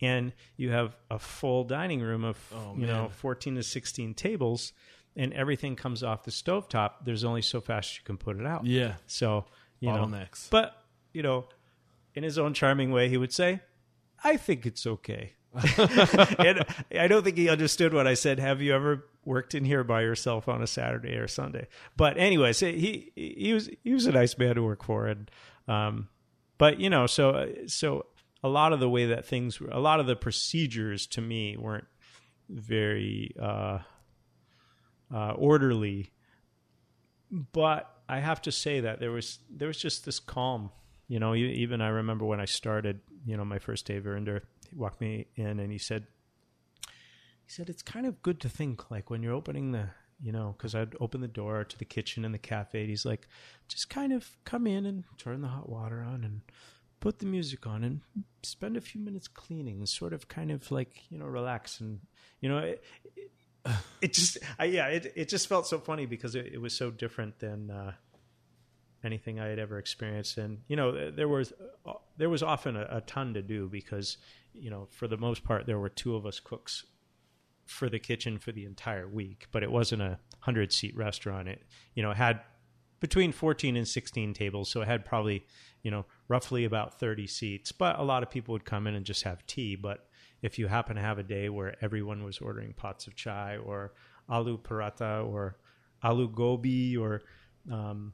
and 0.00 0.32
you 0.56 0.70
have 0.70 0.96
a 1.10 1.18
full 1.18 1.64
dining 1.64 2.00
room 2.00 2.24
of 2.24 2.38
you 2.76 2.86
know 2.86 3.10
14 3.16 3.56
to 3.56 3.62
16 3.62 4.14
tables, 4.14 4.72
and 5.16 5.32
everything 5.34 5.76
comes 5.76 6.02
off 6.02 6.24
the 6.24 6.30
stovetop, 6.30 7.04
there's 7.04 7.24
only 7.24 7.42
so 7.42 7.60
fast 7.60 7.96
you 7.98 8.02
can 8.04 8.16
put 8.16 8.38
it 8.38 8.46
out. 8.46 8.64
Yeah. 8.66 8.94
So 9.06 9.44
you 9.78 9.90
know, 9.92 10.06
Bottlenecks. 10.06 10.50
but 10.50 10.74
you 11.12 11.22
know, 11.22 11.46
in 12.14 12.22
his 12.22 12.38
own 12.38 12.54
charming 12.54 12.90
way, 12.90 13.08
he 13.08 13.16
would 13.16 13.32
say, 13.32 13.60
"I 14.24 14.36
think 14.36 14.66
it's 14.66 14.86
okay." 14.86 15.34
and 15.78 16.64
I 16.96 17.08
don't 17.08 17.24
think 17.24 17.36
he 17.36 17.48
understood 17.48 17.92
what 17.92 18.06
I 18.06 18.14
said. 18.14 18.38
Have 18.38 18.62
you 18.62 18.72
ever 18.72 19.06
worked 19.24 19.54
in 19.54 19.64
here 19.64 19.82
by 19.82 20.02
yourself 20.02 20.48
on 20.48 20.62
a 20.62 20.66
Saturday 20.66 21.16
or 21.16 21.26
Sunday? 21.26 21.66
But 21.96 22.16
anyways, 22.16 22.60
he 22.60 23.12
he 23.16 23.52
was 23.52 23.68
he 23.82 23.92
was 23.92 24.06
a 24.06 24.12
nice 24.12 24.38
man 24.38 24.54
to 24.54 24.62
work 24.62 24.84
for, 24.84 25.06
and 25.06 25.30
um, 25.66 26.08
but 26.58 26.78
you 26.78 26.90
know, 26.90 27.06
so 27.06 27.52
so 27.66 28.06
a 28.42 28.48
lot 28.48 28.72
of 28.72 28.80
the 28.80 28.88
way 28.88 29.06
that 29.06 29.26
things, 29.26 29.60
were, 29.60 29.68
a 29.70 29.80
lot 29.80 30.00
of 30.00 30.06
the 30.06 30.16
procedures 30.16 31.06
to 31.08 31.20
me 31.20 31.56
weren't 31.56 31.86
very 32.48 33.34
uh, 33.40 33.78
uh, 35.12 35.32
orderly 35.32 36.12
but 37.30 38.02
I 38.08 38.18
have 38.18 38.42
to 38.42 38.52
say 38.52 38.80
that 38.80 39.00
there 39.00 39.10
was 39.10 39.38
there 39.48 39.68
was 39.68 39.78
just 39.78 40.04
this 40.04 40.18
calm. 40.18 40.70
You 41.10 41.18
know, 41.18 41.34
even 41.34 41.80
I 41.80 41.88
remember 41.88 42.24
when 42.24 42.38
I 42.38 42.44
started. 42.44 43.00
You 43.26 43.36
know, 43.36 43.44
my 43.44 43.58
first 43.58 43.84
day, 43.84 43.98
Verinder 43.98 44.44
he 44.70 44.76
walked 44.76 45.00
me 45.00 45.26
in 45.34 45.58
and 45.58 45.72
he 45.72 45.76
said, 45.78 46.06
he 46.86 47.48
said 47.48 47.68
it's 47.68 47.82
kind 47.82 48.06
of 48.06 48.22
good 48.22 48.40
to 48.42 48.48
think 48.48 48.92
like 48.92 49.10
when 49.10 49.20
you're 49.20 49.34
opening 49.34 49.72
the, 49.72 49.88
you 50.22 50.30
know, 50.30 50.54
because 50.56 50.72
I'd 50.76 50.94
open 51.00 51.20
the 51.20 51.26
door 51.26 51.64
to 51.64 51.76
the 51.76 51.84
kitchen 51.84 52.24
and 52.24 52.32
the 52.32 52.38
cafe. 52.38 52.86
He's 52.86 53.04
like, 53.04 53.26
just 53.66 53.90
kind 53.90 54.12
of 54.12 54.30
come 54.44 54.68
in 54.68 54.86
and 54.86 55.02
turn 55.18 55.40
the 55.40 55.48
hot 55.48 55.68
water 55.68 56.00
on 56.00 56.22
and 56.22 56.42
put 57.00 57.18
the 57.18 57.26
music 57.26 57.66
on 57.66 57.82
and 57.82 58.02
spend 58.44 58.76
a 58.76 58.80
few 58.80 59.00
minutes 59.00 59.26
cleaning 59.26 59.78
and 59.78 59.88
sort 59.88 60.12
of 60.12 60.28
kind 60.28 60.52
of 60.52 60.70
like 60.70 61.10
you 61.10 61.18
know 61.18 61.24
relax 61.24 61.80
and 61.80 61.98
you 62.40 62.48
know 62.48 62.58
it, 62.58 62.84
it, 63.16 63.30
it 64.02 64.12
just 64.12 64.38
I, 64.58 64.66
yeah 64.66 64.86
it 64.88 65.12
it 65.16 65.28
just 65.30 65.48
felt 65.48 65.66
so 65.66 65.78
funny 65.78 66.04
because 66.04 66.34
it, 66.34 66.50
it 66.52 66.60
was 66.60 66.74
so 66.74 66.90
different 66.90 67.38
than 67.38 67.70
uh, 67.70 67.92
anything 69.04 69.40
I 69.40 69.46
had 69.46 69.58
ever 69.58 69.78
experienced. 69.78 70.38
And 70.38 70.58
you 70.68 70.76
know 70.76 71.10
there 71.10 71.28
was 71.28 71.52
uh, 71.86 71.94
there 72.16 72.30
was 72.30 72.42
often 72.42 72.76
a, 72.76 72.86
a 72.90 73.00
ton 73.02 73.34
to 73.34 73.42
do 73.42 73.68
because 73.68 74.18
you 74.54 74.70
know 74.70 74.88
for 74.90 75.08
the 75.08 75.16
most 75.16 75.44
part 75.44 75.66
there 75.66 75.78
were 75.78 75.88
two 75.88 76.16
of 76.16 76.26
us 76.26 76.40
cooks 76.40 76.84
for 77.66 77.88
the 77.88 77.98
kitchen 77.98 78.36
for 78.36 78.50
the 78.50 78.64
entire 78.64 79.06
week 79.06 79.46
but 79.52 79.62
it 79.62 79.70
wasn't 79.70 80.02
a 80.02 80.18
100 80.40 80.72
seat 80.72 80.96
restaurant. 80.96 81.48
It 81.48 81.62
you 81.94 82.02
know 82.02 82.12
had 82.12 82.40
between 83.00 83.32
14 83.32 83.76
and 83.76 83.88
16 83.88 84.34
tables 84.34 84.70
so 84.70 84.82
it 84.82 84.88
had 84.88 85.04
probably 85.04 85.46
you 85.82 85.90
know 85.90 86.04
roughly 86.28 86.64
about 86.64 86.98
30 86.98 87.26
seats 87.26 87.72
but 87.72 87.98
a 87.98 88.02
lot 88.02 88.22
of 88.22 88.30
people 88.30 88.52
would 88.52 88.64
come 88.64 88.86
in 88.86 88.94
and 88.94 89.06
just 89.06 89.22
have 89.24 89.46
tea. 89.46 89.76
But 89.76 90.06
if 90.42 90.58
you 90.58 90.68
happen 90.68 90.96
to 90.96 91.02
have 91.02 91.18
a 91.18 91.22
day 91.22 91.48
where 91.48 91.76
everyone 91.82 92.24
was 92.24 92.38
ordering 92.38 92.72
pots 92.72 93.06
of 93.06 93.14
chai 93.14 93.56
or 93.58 93.92
aloo 94.30 94.58
paratha 94.58 95.26
or 95.26 95.56
aloo 96.02 96.34
gobi 96.34 96.96
or 96.96 97.22
um, 97.70 98.12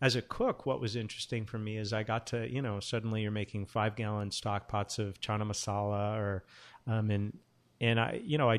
as 0.00 0.16
a 0.16 0.22
cook 0.22 0.66
what 0.66 0.80
was 0.80 0.96
interesting 0.96 1.44
for 1.44 1.58
me 1.58 1.76
is 1.76 1.92
i 1.92 2.02
got 2.02 2.26
to 2.26 2.48
you 2.50 2.62
know 2.62 2.80
suddenly 2.80 3.22
you're 3.22 3.30
making 3.30 3.66
five 3.66 3.96
gallon 3.96 4.30
stock 4.30 4.68
pots 4.68 4.98
of 4.98 5.20
chana 5.20 5.42
masala 5.42 6.16
or 6.18 6.44
um, 6.86 7.10
and 7.10 7.38
and 7.80 8.00
i 8.00 8.20
you 8.24 8.38
know 8.38 8.50
I, 8.50 8.58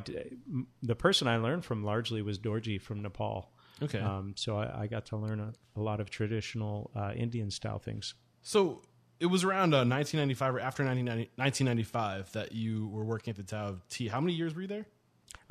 the 0.83 0.95
person 0.95 1.27
i 1.27 1.37
learned 1.37 1.65
from 1.65 1.83
largely 1.83 2.21
was 2.21 2.37
dorji 2.39 2.81
from 2.81 3.01
nepal 3.01 3.51
Okay. 3.83 3.99
um, 3.99 4.33
so 4.35 4.57
I, 4.57 4.83
I 4.83 4.87
got 4.87 5.07
to 5.07 5.17
learn 5.17 5.39
a, 5.39 5.53
a 5.75 5.81
lot 5.81 5.99
of 5.99 6.09
traditional 6.09 6.91
uh, 6.95 7.13
Indian 7.15 7.49
style 7.49 7.79
things. 7.79 8.13
So 8.43 8.83
it 9.19 9.25
was 9.25 9.43
around 9.43 9.73
uh, 9.73 9.81
1995 9.85 10.55
or 10.55 10.59
after 10.59 10.83
1990 10.83 11.31
1995 11.35 12.31
that 12.33 12.51
you 12.51 12.87
were 12.89 13.03
working 13.03 13.31
at 13.31 13.37
the 13.37 13.43
Tao 13.43 13.69
of 13.69 13.87
Tea. 13.89 14.07
How 14.07 14.21
many 14.21 14.33
years 14.33 14.53
were 14.53 14.61
you 14.61 14.67
there? 14.67 14.85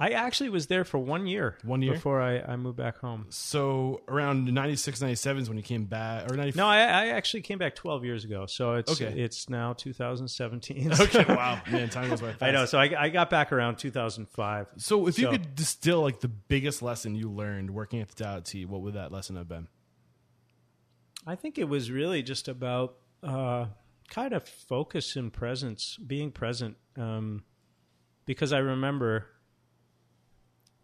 I 0.00 0.10
actually 0.10 0.48
was 0.48 0.66
there 0.66 0.84
for 0.84 0.96
one 0.98 1.26
year. 1.26 1.58
One 1.62 1.82
year? 1.82 1.92
before 1.92 2.22
I, 2.22 2.40
I 2.40 2.56
moved 2.56 2.78
back 2.78 2.98
home. 2.98 3.26
So 3.28 4.00
around 4.08 4.46
96, 4.52 5.00
97 5.02 5.42
is 5.42 5.48
when 5.50 5.58
you 5.58 5.62
came 5.62 5.84
back, 5.84 6.30
or 6.32 6.36
95. 6.36 6.56
No, 6.56 6.66
I, 6.66 6.78
I 6.78 7.06
actually 7.08 7.42
came 7.42 7.58
back 7.58 7.74
12 7.74 8.04
years 8.06 8.24
ago. 8.24 8.46
So 8.46 8.74
it's 8.74 8.90
Okay. 9.00 9.12
it's 9.20 9.50
now 9.50 9.74
2017. 9.74 10.92
Okay, 11.00 11.24
wow, 11.28 11.60
man, 11.70 11.90
time 11.90 12.08
goes 12.08 12.20
by 12.22 12.28
fast. 12.28 12.42
I 12.42 12.50
know. 12.50 12.64
So 12.64 12.78
I, 12.78 13.04
I 13.04 13.08
got 13.10 13.28
back 13.30 13.52
around 13.52 13.76
2005. 13.76 14.68
So 14.78 15.06
if 15.06 15.18
you 15.18 15.28
could 15.28 15.54
distill 15.54 16.00
like 16.00 16.20
the 16.20 16.28
biggest 16.28 16.80
lesson 16.82 17.14
you 17.14 17.30
learned 17.30 17.70
working 17.70 18.00
at 18.00 18.08
the 18.08 18.24
Tao 18.24 18.40
T, 18.40 18.64
what 18.64 18.80
would 18.80 18.94
that 18.94 19.12
lesson 19.12 19.36
have 19.36 19.48
been? 19.48 19.68
I 21.26 21.34
think 21.34 21.58
it 21.58 21.68
was 21.68 21.90
really 21.90 22.22
just 22.22 22.48
about 22.48 22.96
uh, 23.22 23.66
kind 24.08 24.32
of 24.32 24.48
focus 24.48 25.16
and 25.16 25.30
presence, 25.32 25.98
being 25.98 26.30
present. 26.32 26.76
Um, 26.96 27.44
because 28.24 28.52
I 28.52 28.58
remember, 28.58 29.26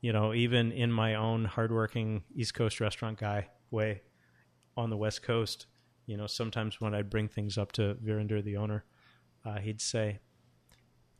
you 0.00 0.12
know, 0.12 0.34
even 0.34 0.72
in 0.72 0.92
my 0.92 1.14
own 1.14 1.44
hardworking 1.44 2.22
East 2.34 2.54
Coast 2.54 2.80
restaurant 2.80 3.18
guy 3.18 3.48
way 3.70 4.02
on 4.76 4.90
the 4.90 4.96
West 4.96 5.22
Coast, 5.22 5.66
you 6.06 6.16
know, 6.16 6.26
sometimes 6.26 6.80
when 6.80 6.94
I'd 6.94 7.10
bring 7.10 7.28
things 7.28 7.58
up 7.58 7.72
to 7.72 7.96
Virinder, 8.04 8.42
the 8.42 8.56
owner, 8.56 8.84
uh, 9.44 9.58
he'd 9.58 9.80
say, 9.80 10.20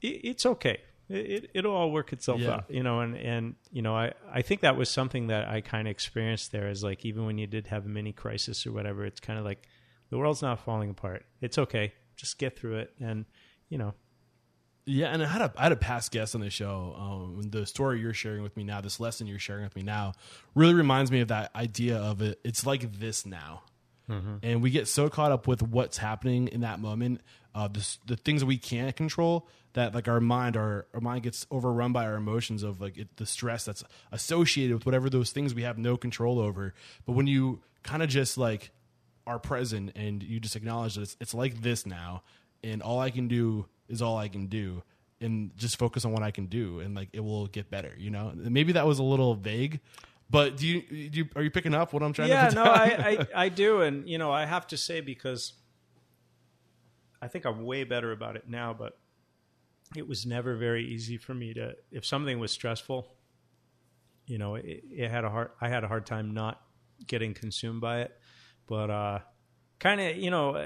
"It's 0.00 0.46
okay. 0.46 0.80
It, 1.08 1.50
it, 1.54 1.64
will 1.64 1.72
all 1.72 1.90
work 1.92 2.12
itself 2.12 2.40
Yeah. 2.40 2.50
out." 2.54 2.64
You 2.68 2.82
know, 2.82 3.00
and 3.00 3.16
and 3.16 3.54
you 3.70 3.82
know, 3.82 3.94
I 3.94 4.12
I 4.32 4.42
think 4.42 4.60
that 4.60 4.76
was 4.76 4.88
something 4.88 5.28
that 5.28 5.48
I 5.48 5.60
kind 5.60 5.88
of 5.88 5.90
experienced 5.92 6.52
there. 6.52 6.68
Is 6.68 6.84
like 6.84 7.04
even 7.04 7.26
when 7.26 7.38
you 7.38 7.46
did 7.46 7.68
have 7.68 7.86
a 7.86 7.88
mini 7.88 8.12
crisis 8.12 8.66
or 8.66 8.72
whatever, 8.72 9.04
it's 9.04 9.20
kind 9.20 9.38
of 9.38 9.44
like 9.44 9.66
the 10.10 10.18
world's 10.18 10.42
not 10.42 10.60
falling 10.60 10.90
apart. 10.90 11.24
It's 11.40 11.58
okay. 11.58 11.92
Just 12.16 12.38
get 12.38 12.56
through 12.56 12.76
it, 12.78 12.92
and 13.00 13.24
you 13.68 13.78
know, 13.78 13.94
Yeah, 14.88 15.08
and 15.08 15.20
I 15.20 15.26
had 15.26 15.42
a 15.42 15.52
I 15.56 15.64
had 15.64 15.72
a 15.72 15.76
past 15.76 16.12
guest 16.12 16.36
on 16.36 16.40
the 16.40 16.48
show. 16.50 16.94
Um, 16.96 17.42
the 17.50 17.66
story 17.66 18.00
you're 18.00 18.14
sharing 18.14 18.42
with 18.44 18.56
me 18.56 18.62
now, 18.62 18.80
this 18.80 19.00
lesson 19.00 19.26
you're 19.26 19.40
sharing 19.40 19.64
with 19.64 19.74
me 19.74 19.82
now, 19.82 20.12
really 20.54 20.74
reminds 20.74 21.10
me 21.10 21.20
of 21.20 21.28
that 21.28 21.50
idea 21.56 21.96
of 21.98 22.22
it. 22.22 22.38
It's 22.44 22.64
like 22.64 23.00
this 23.00 23.26
now, 23.26 23.62
and 24.44 24.62
we 24.62 24.70
get 24.70 24.86
so 24.86 25.08
caught 25.08 25.32
up 25.32 25.48
with 25.48 25.60
what's 25.60 25.98
happening 25.98 26.46
in 26.48 26.60
that 26.60 26.78
moment, 26.78 27.20
uh, 27.52 27.66
the 27.66 27.84
the 28.06 28.16
things 28.16 28.42
that 28.42 28.46
we 28.46 28.58
can't 28.58 28.94
control, 28.94 29.48
that 29.72 29.92
like 29.92 30.06
our 30.06 30.20
mind, 30.20 30.56
our 30.56 30.86
our 30.94 31.00
mind 31.00 31.24
gets 31.24 31.48
overrun 31.50 31.92
by 31.92 32.04
our 32.06 32.14
emotions 32.14 32.62
of 32.62 32.80
like 32.80 32.96
it, 32.96 33.08
the 33.16 33.26
stress 33.26 33.64
that's 33.64 33.82
associated 34.12 34.72
with 34.74 34.86
whatever 34.86 35.10
those 35.10 35.32
things 35.32 35.52
we 35.52 35.62
have 35.62 35.78
no 35.78 35.96
control 35.96 36.38
over. 36.38 36.74
But 37.04 37.14
when 37.14 37.26
you 37.26 37.60
kind 37.82 38.04
of 38.04 38.08
just 38.08 38.38
like 38.38 38.70
are 39.26 39.40
present 39.40 39.90
and 39.96 40.22
you 40.22 40.38
just 40.38 40.54
acknowledge 40.54 40.94
that 40.94 41.02
it's, 41.02 41.16
it's 41.20 41.34
like 41.34 41.60
this 41.60 41.84
now 41.84 42.22
and 42.62 42.80
all 42.80 43.00
i 43.00 43.10
can 43.10 43.26
do 43.26 43.66
is 43.88 44.02
all 44.02 44.16
i 44.16 44.28
can 44.28 44.46
do 44.46 44.82
and 45.20 45.56
just 45.56 45.78
focus 45.78 46.04
on 46.04 46.12
what 46.12 46.22
i 46.22 46.30
can 46.30 46.46
do 46.46 46.80
and 46.80 46.94
like 46.94 47.08
it 47.12 47.20
will 47.20 47.46
get 47.46 47.70
better 47.70 47.92
you 47.96 48.10
know 48.10 48.32
maybe 48.34 48.72
that 48.72 48.86
was 48.86 48.98
a 48.98 49.02
little 49.02 49.34
vague 49.34 49.80
but 50.28 50.56
do 50.56 50.66
you, 50.66 51.08
do 51.08 51.18
you 51.20 51.28
are 51.36 51.42
you 51.42 51.50
picking 51.50 51.74
up 51.74 51.92
what 51.92 52.02
i'm 52.02 52.12
trying 52.12 52.28
yeah, 52.28 52.48
to 52.48 52.56
Yeah, 52.56 52.64
no, 52.64 52.70
I, 52.70 52.84
I 52.84 53.44
I 53.44 53.48
do, 53.48 53.80
and 53.82 54.08
you 54.08 54.18
know, 54.18 54.32
I 54.32 54.44
have 54.44 54.66
to 54.68 54.76
say 54.76 55.00
because 55.00 55.52
I 57.22 57.28
think 57.28 57.44
I'm 57.44 57.64
way 57.64 57.84
better 57.84 58.12
about 58.12 58.36
it 58.36 58.48
now, 58.48 58.74
but 58.74 58.98
it 59.96 60.06
was 60.06 60.26
never 60.26 60.56
very 60.56 60.84
easy 60.84 61.16
for 61.16 61.34
me 61.34 61.54
to 61.54 61.76
if 61.90 62.04
something 62.04 62.38
was 62.38 62.50
stressful. 62.50 63.08
You 64.26 64.38
know, 64.38 64.56
it, 64.56 64.82
it 64.90 65.10
had 65.10 65.24
a 65.24 65.30
hard. 65.30 65.50
I 65.60 65.68
had 65.68 65.84
a 65.84 65.88
hard 65.88 66.06
time 66.06 66.34
not 66.34 66.60
getting 67.06 67.32
consumed 67.32 67.80
by 67.80 68.00
it, 68.00 68.18
but 68.66 68.90
uh, 68.90 69.18
kind 69.78 70.00
of, 70.00 70.16
you 70.16 70.30
know, 70.30 70.56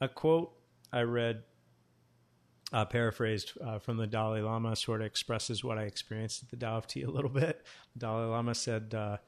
a 0.00 0.08
quote 0.08 0.52
I 0.92 1.02
read 1.02 1.42
uh, 2.72 2.84
paraphrased 2.84 3.52
uh, 3.64 3.78
from 3.78 3.96
the 3.96 4.06
Dalai 4.06 4.40
Lama 4.40 4.76
sort 4.76 5.00
of 5.00 5.06
expresses 5.06 5.62
what 5.62 5.78
I 5.78 5.82
experienced 5.82 6.42
at 6.42 6.50
the 6.50 6.56
Tao 6.56 6.76
of 6.76 6.86
Tea 6.86 7.02
a 7.02 7.10
little 7.10 7.30
bit. 7.30 7.64
Dalai 7.96 8.26
Lama 8.26 8.54
said, 8.54 8.94
uh, 8.94 9.18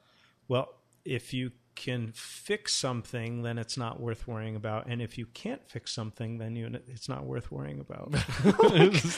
"Well, 0.49 0.69
if 1.05 1.33
you 1.33 1.53
can 1.75 2.11
fix 2.15 2.73
something, 2.73 3.43
then 3.43 3.59
it's 3.59 3.77
not 3.77 4.01
worth 4.01 4.27
worrying 4.27 4.57
about, 4.57 4.87
and 4.87 5.03
if 5.03 5.19
you 5.19 5.27
can't 5.27 5.61
fix 5.69 5.93
something, 5.93 6.39
then 6.39 6.57
you 6.57 6.71
it's 6.89 7.09
not 7.09 7.25
worth 7.25 7.53
worrying 7.53 7.81
about." 7.81 8.13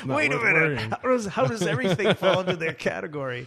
Not 0.05 0.17
Wait 0.17 0.33
a 0.33 0.39
minute, 0.39 0.81
how 0.81 1.09
does 1.09 1.27
how 1.27 1.47
does 1.47 1.63
everything 1.63 2.15
fall 2.15 2.41
into 2.41 2.57
their 2.57 2.75
category? 2.75 3.47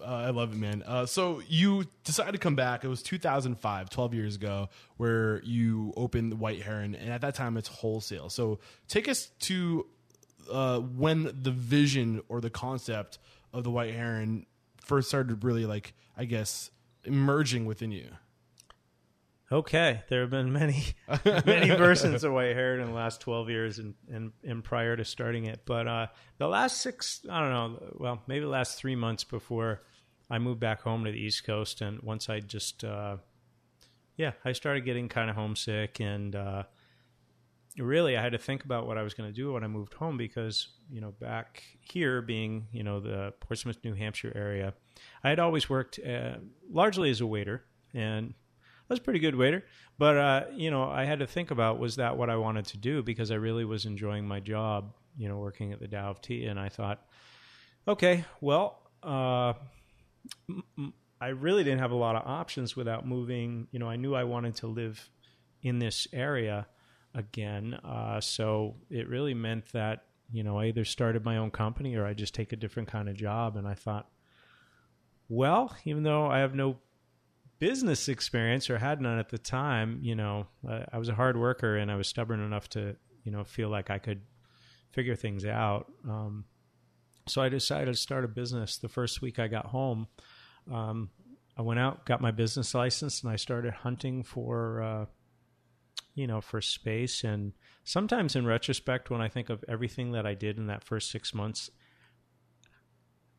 Uh, 0.00 0.04
I 0.04 0.30
love 0.30 0.52
it, 0.52 0.56
man. 0.56 0.82
Uh, 0.86 1.06
so 1.06 1.42
you 1.48 1.84
decided 2.04 2.32
to 2.32 2.38
come 2.38 2.54
back. 2.54 2.84
It 2.84 2.88
was 2.88 3.02
2005, 3.02 3.90
12 3.90 4.14
years 4.14 4.36
ago, 4.36 4.68
where 4.96 5.42
you 5.42 5.92
opened 5.96 6.32
the 6.32 6.36
White 6.36 6.62
Heron, 6.62 6.94
and 6.94 7.12
at 7.12 7.20
that 7.22 7.34
time 7.34 7.56
it's 7.56 7.68
wholesale. 7.68 8.30
So 8.30 8.58
take 8.88 9.08
us 9.08 9.30
to 9.40 9.86
uh, 10.50 10.80
when 10.80 11.30
the 11.42 11.50
vision 11.50 12.22
or 12.28 12.40
the 12.40 12.50
concept 12.50 13.18
of 13.52 13.64
the 13.64 13.70
White 13.70 13.94
Heron 13.94 14.46
first 14.80 15.08
started 15.08 15.44
really, 15.44 15.66
like, 15.66 15.94
I 16.16 16.24
guess, 16.24 16.70
emerging 17.04 17.66
within 17.66 17.92
you. 17.92 18.08
Okay, 19.50 20.02
there 20.10 20.20
have 20.20 20.30
been 20.30 20.52
many, 20.52 20.84
many 21.24 21.70
versions 21.70 22.22
of 22.22 22.32
White 22.32 22.54
Heron 22.54 22.80
in 22.80 22.88
the 22.88 22.92
last 22.94 23.22
twelve 23.22 23.48
years, 23.48 23.78
and, 23.78 23.94
and 24.12 24.32
and 24.44 24.62
prior 24.62 24.94
to 24.94 25.04
starting 25.06 25.46
it. 25.46 25.62
But 25.64 25.88
uh, 25.88 26.06
the 26.36 26.48
last 26.48 26.82
six, 26.82 27.24
I 27.30 27.40
don't 27.40 27.50
know, 27.50 27.94
well, 27.94 28.22
maybe 28.26 28.40
the 28.40 28.50
last 28.50 28.78
three 28.78 28.94
months 28.94 29.24
before 29.24 29.82
I 30.28 30.38
moved 30.38 30.60
back 30.60 30.82
home 30.82 31.04
to 31.04 31.10
the 31.10 31.18
East 31.18 31.44
Coast, 31.44 31.80
and 31.80 32.02
once 32.02 32.28
I 32.28 32.40
just, 32.40 32.84
uh, 32.84 33.16
yeah, 34.18 34.32
I 34.44 34.52
started 34.52 34.84
getting 34.84 35.08
kind 35.08 35.30
of 35.30 35.36
homesick, 35.36 35.98
and 35.98 36.36
uh, 36.36 36.64
really 37.78 38.18
I 38.18 38.22
had 38.22 38.32
to 38.32 38.38
think 38.38 38.64
about 38.64 38.86
what 38.86 38.98
I 38.98 39.02
was 39.02 39.14
going 39.14 39.30
to 39.30 39.34
do 39.34 39.54
when 39.54 39.64
I 39.64 39.68
moved 39.68 39.94
home 39.94 40.18
because 40.18 40.68
you 40.90 41.00
know 41.00 41.12
back 41.12 41.62
here, 41.80 42.20
being 42.20 42.66
you 42.70 42.82
know 42.82 43.00
the 43.00 43.32
Portsmouth, 43.40 43.78
New 43.82 43.94
Hampshire 43.94 44.32
area, 44.36 44.74
I 45.24 45.30
had 45.30 45.38
always 45.38 45.70
worked 45.70 45.98
uh, 46.06 46.36
largely 46.70 47.08
as 47.08 47.22
a 47.22 47.26
waiter, 47.26 47.64
and 47.94 48.34
was 48.88 49.00
pretty 49.00 49.18
good 49.18 49.36
waiter. 49.36 49.64
But 49.98 50.16
uh, 50.16 50.44
you 50.54 50.70
know, 50.70 50.84
I 50.84 51.04
had 51.04 51.18
to 51.20 51.26
think 51.26 51.50
about 51.50 51.78
was 51.78 51.96
that 51.96 52.16
what 52.16 52.30
I 52.30 52.36
wanted 52.36 52.66
to 52.66 52.76
do 52.76 53.02
because 53.02 53.30
I 53.30 53.34
really 53.34 53.64
was 53.64 53.84
enjoying 53.84 54.26
my 54.26 54.40
job, 54.40 54.94
you 55.16 55.28
know, 55.28 55.38
working 55.38 55.72
at 55.72 55.80
the 55.80 55.88
Tao 55.88 56.10
of 56.10 56.20
Tea, 56.20 56.46
and 56.46 56.58
I 56.58 56.68
thought, 56.68 57.04
okay, 57.86 58.24
well, 58.40 58.90
uh, 59.02 59.54
I 61.20 61.28
really 61.28 61.64
didn't 61.64 61.80
have 61.80 61.90
a 61.90 61.96
lot 61.96 62.16
of 62.16 62.22
options 62.26 62.76
without 62.76 63.06
moving. 63.06 63.66
You 63.72 63.78
know, 63.78 63.88
I 63.88 63.96
knew 63.96 64.14
I 64.14 64.24
wanted 64.24 64.56
to 64.56 64.68
live 64.68 65.10
in 65.62 65.78
this 65.78 66.06
area 66.12 66.66
again, 67.14 67.74
uh, 67.74 68.20
so 68.20 68.76
it 68.90 69.08
really 69.08 69.34
meant 69.34 69.72
that 69.72 70.04
you 70.30 70.42
know 70.42 70.58
I 70.58 70.66
either 70.66 70.84
started 70.84 71.24
my 71.24 71.38
own 71.38 71.50
company 71.50 71.96
or 71.96 72.06
I 72.06 72.14
just 72.14 72.34
take 72.34 72.52
a 72.52 72.56
different 72.56 72.88
kind 72.88 73.08
of 73.08 73.16
job. 73.16 73.56
And 73.56 73.66
I 73.66 73.74
thought, 73.74 74.08
well, 75.28 75.76
even 75.84 76.04
though 76.04 76.26
I 76.26 76.38
have 76.38 76.54
no 76.54 76.78
business 77.58 78.08
experience 78.08 78.70
or 78.70 78.78
had 78.78 79.00
none 79.00 79.18
at 79.18 79.28
the 79.28 79.38
time, 79.38 79.98
you 80.02 80.14
know, 80.14 80.46
uh, 80.68 80.84
I 80.92 80.98
was 80.98 81.08
a 81.08 81.14
hard 81.14 81.36
worker 81.36 81.76
and 81.76 81.90
I 81.90 81.96
was 81.96 82.08
stubborn 82.08 82.40
enough 82.40 82.68
to, 82.70 82.96
you 83.24 83.32
know, 83.32 83.44
feel 83.44 83.68
like 83.68 83.90
I 83.90 83.98
could 83.98 84.22
figure 84.92 85.16
things 85.16 85.44
out. 85.44 85.90
Um, 86.08 86.44
so 87.26 87.42
I 87.42 87.48
decided 87.48 87.92
to 87.92 87.98
start 87.98 88.24
a 88.24 88.28
business. 88.28 88.78
The 88.78 88.88
first 88.88 89.20
week 89.20 89.38
I 89.38 89.48
got 89.48 89.66
home, 89.66 90.06
um, 90.72 91.10
I 91.56 91.62
went 91.62 91.80
out, 91.80 92.06
got 92.06 92.20
my 92.20 92.30
business 92.30 92.74
license, 92.74 93.22
and 93.22 93.32
I 93.32 93.36
started 93.36 93.74
hunting 93.74 94.22
for, 94.22 94.82
uh, 94.82 95.06
you 96.14 96.26
know, 96.26 96.40
for 96.40 96.60
space. 96.60 97.24
And 97.24 97.52
sometimes 97.84 98.36
in 98.36 98.46
retrospect, 98.46 99.10
when 99.10 99.20
I 99.20 99.28
think 99.28 99.50
of 99.50 99.64
everything 99.68 100.12
that 100.12 100.26
I 100.26 100.34
did 100.34 100.56
in 100.56 100.68
that 100.68 100.84
first 100.84 101.10
six 101.10 101.34
months, 101.34 101.70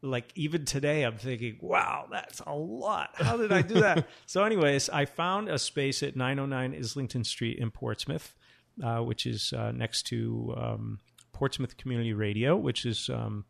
like 0.02 0.32
even 0.36 0.66
today 0.66 1.04
i'm 1.04 1.18
thinking 1.18 1.58
wow 1.62 2.08
that's 2.12 2.40
a 2.46 2.54
lot. 2.54 3.10
How 3.16 3.38
did 3.38 3.52
i 3.52 3.62
do 3.62 3.76
that? 3.82 4.08
So 4.26 4.44
anyways 4.44 4.90
i 4.90 5.06
found 5.06 5.50
a 5.50 5.60
space 5.60 6.04
at 6.04 6.16
909 6.16 6.80
islington 6.80 7.24
street 7.24 7.60
in 7.60 7.72
portsmouth 7.72 8.36
uh, 8.84 9.00
which 9.00 9.26
is 9.26 9.54
uh, 9.54 9.72
next 9.72 10.04
to 10.04 10.54
um, 10.58 11.00
portsmouth 11.34 11.78
community 11.78 12.14
radio 12.14 12.56
which 12.56 12.86
is 12.86 13.10
um, 13.10 13.46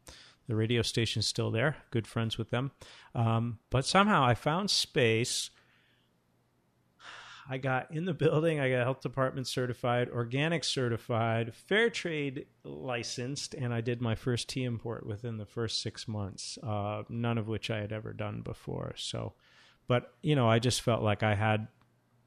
the 0.48 0.56
radio 0.56 0.82
station 0.82 1.22
still 1.22 1.52
there 1.52 1.78
good 1.92 2.08
friends 2.08 2.38
with 2.38 2.50
them. 2.50 2.72
Um, 3.14 3.60
but 3.70 3.86
somehow 3.86 4.24
i 4.24 4.34
found 4.34 4.70
space 4.72 5.52
I 7.52 7.58
got 7.58 7.92
in 7.92 8.06
the 8.06 8.14
building. 8.14 8.60
I 8.60 8.70
got 8.70 8.84
health 8.84 9.02
department 9.02 9.48
certified, 9.48 10.10
organic 10.10 10.64
certified, 10.64 11.56
fair 11.56 11.90
trade 11.90 12.46
licensed, 12.64 13.56
and 13.56 13.74
I 13.74 13.82
did 13.82 14.02
my 14.02 14.14
first 14.14 14.50
tea 14.50 14.64
import 14.64 15.06
within 15.06 15.38
the 15.38 15.48
first 15.48 15.82
six 15.82 16.08
months. 16.08 16.60
Uh, 16.62 17.04
none 17.10 17.40
of 17.40 17.48
which 17.48 17.72
I 17.72 17.80
had 17.80 17.92
ever 17.92 18.14
done 18.14 18.42
before. 18.42 18.94
So, 18.98 19.34
but 19.88 20.14
you 20.22 20.36
know, 20.36 20.48
I 20.48 20.60
just 20.60 20.82
felt 20.82 21.02
like 21.02 21.24
I 21.24 21.34
had, 21.34 21.68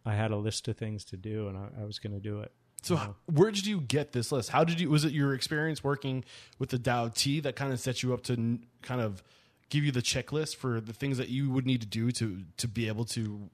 I 0.05 0.15
had 0.15 0.33
a 0.33 0.37
list 0.37 0.67
of 0.67 0.77
things 0.77 1.05
to 1.07 1.17
do, 1.17 1.47
and 1.47 1.57
I, 1.57 1.83
I 1.83 1.85
was 1.85 2.01
going 2.01 2.15
to 2.15 2.21
do 2.21 2.41
it. 2.41 2.51
So 2.83 2.97
h- 2.97 3.11
where 3.27 3.53
did 3.53 3.65
you 3.65 3.81
get 3.81 4.11
this 4.11 4.33
list? 4.33 4.49
How 4.49 4.65
did 4.65 4.81
you? 4.81 4.91
Was 4.91 5.05
it 5.05 5.13
your 5.13 5.35
experience 5.35 5.85
working 5.85 6.25
with 6.59 6.71
the 6.71 6.81
Tao 6.81 7.09
Tea 7.15 7.39
that 7.41 7.55
kind 7.55 7.73
of 7.73 7.79
set 7.79 8.03
you 8.03 8.13
up 8.13 8.25
to 8.25 8.33
n- 8.33 8.67
kind 8.83 9.01
of 9.01 9.23
give 9.71 9.85
you 9.85 9.93
the 9.93 10.03
checklist 10.03 10.57
for 10.57 10.81
the 10.81 10.93
things 10.93 11.17
that 11.19 11.29
you 11.29 11.49
would 11.51 11.65
need 11.65 11.81
to 11.81 11.87
do 11.87 12.11
to 12.11 12.43
to 12.57 12.67
be 12.67 12.89
able 12.89 13.05
to 13.05 13.49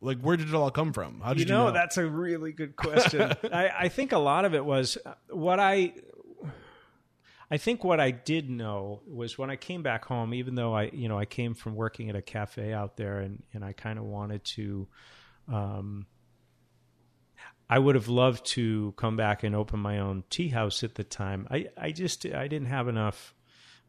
like 0.00 0.20
where 0.20 0.36
did 0.36 0.48
it 0.48 0.54
all 0.54 0.70
come 0.70 0.92
from? 0.92 1.20
How 1.20 1.34
did 1.34 1.40
you 1.48 1.54
you, 1.54 1.60
know, 1.60 1.70
that's 1.70 1.96
a 1.96 2.06
really 2.06 2.52
good 2.52 2.76
question. 2.76 3.34
I, 3.52 3.70
I 3.80 3.88
think 3.88 4.12
a 4.12 4.18
lot 4.18 4.44
of 4.44 4.54
it 4.54 4.64
was 4.64 4.98
uh, 5.04 5.14
what 5.28 5.60
I. 5.60 5.94
I 7.52 7.56
think 7.56 7.82
what 7.82 7.98
I 7.98 8.12
did 8.12 8.48
know 8.48 9.02
was 9.08 9.36
when 9.36 9.50
I 9.50 9.56
came 9.56 9.82
back 9.82 10.04
home, 10.04 10.34
even 10.34 10.54
though 10.54 10.72
I, 10.72 10.84
you 10.92 11.08
know, 11.08 11.18
I 11.18 11.24
came 11.24 11.54
from 11.54 11.74
working 11.74 12.08
at 12.08 12.14
a 12.14 12.22
cafe 12.22 12.72
out 12.72 12.96
there, 12.96 13.18
and 13.18 13.42
and 13.52 13.64
I 13.64 13.72
kind 13.72 13.98
of 13.98 14.04
wanted 14.04 14.44
to. 14.44 14.86
Um, 15.52 16.06
I 17.68 17.78
would 17.78 17.96
have 17.96 18.08
loved 18.08 18.46
to 18.46 18.94
come 18.96 19.16
back 19.16 19.42
and 19.42 19.54
open 19.54 19.80
my 19.80 19.98
own 19.98 20.24
tea 20.30 20.48
house 20.48 20.82
at 20.82 20.94
the 20.94 21.04
time. 21.04 21.46
I, 21.50 21.68
I 21.76 21.90
just 21.90 22.24
I 22.24 22.48
didn't 22.48 22.68
have 22.68 22.88
enough 22.88 23.34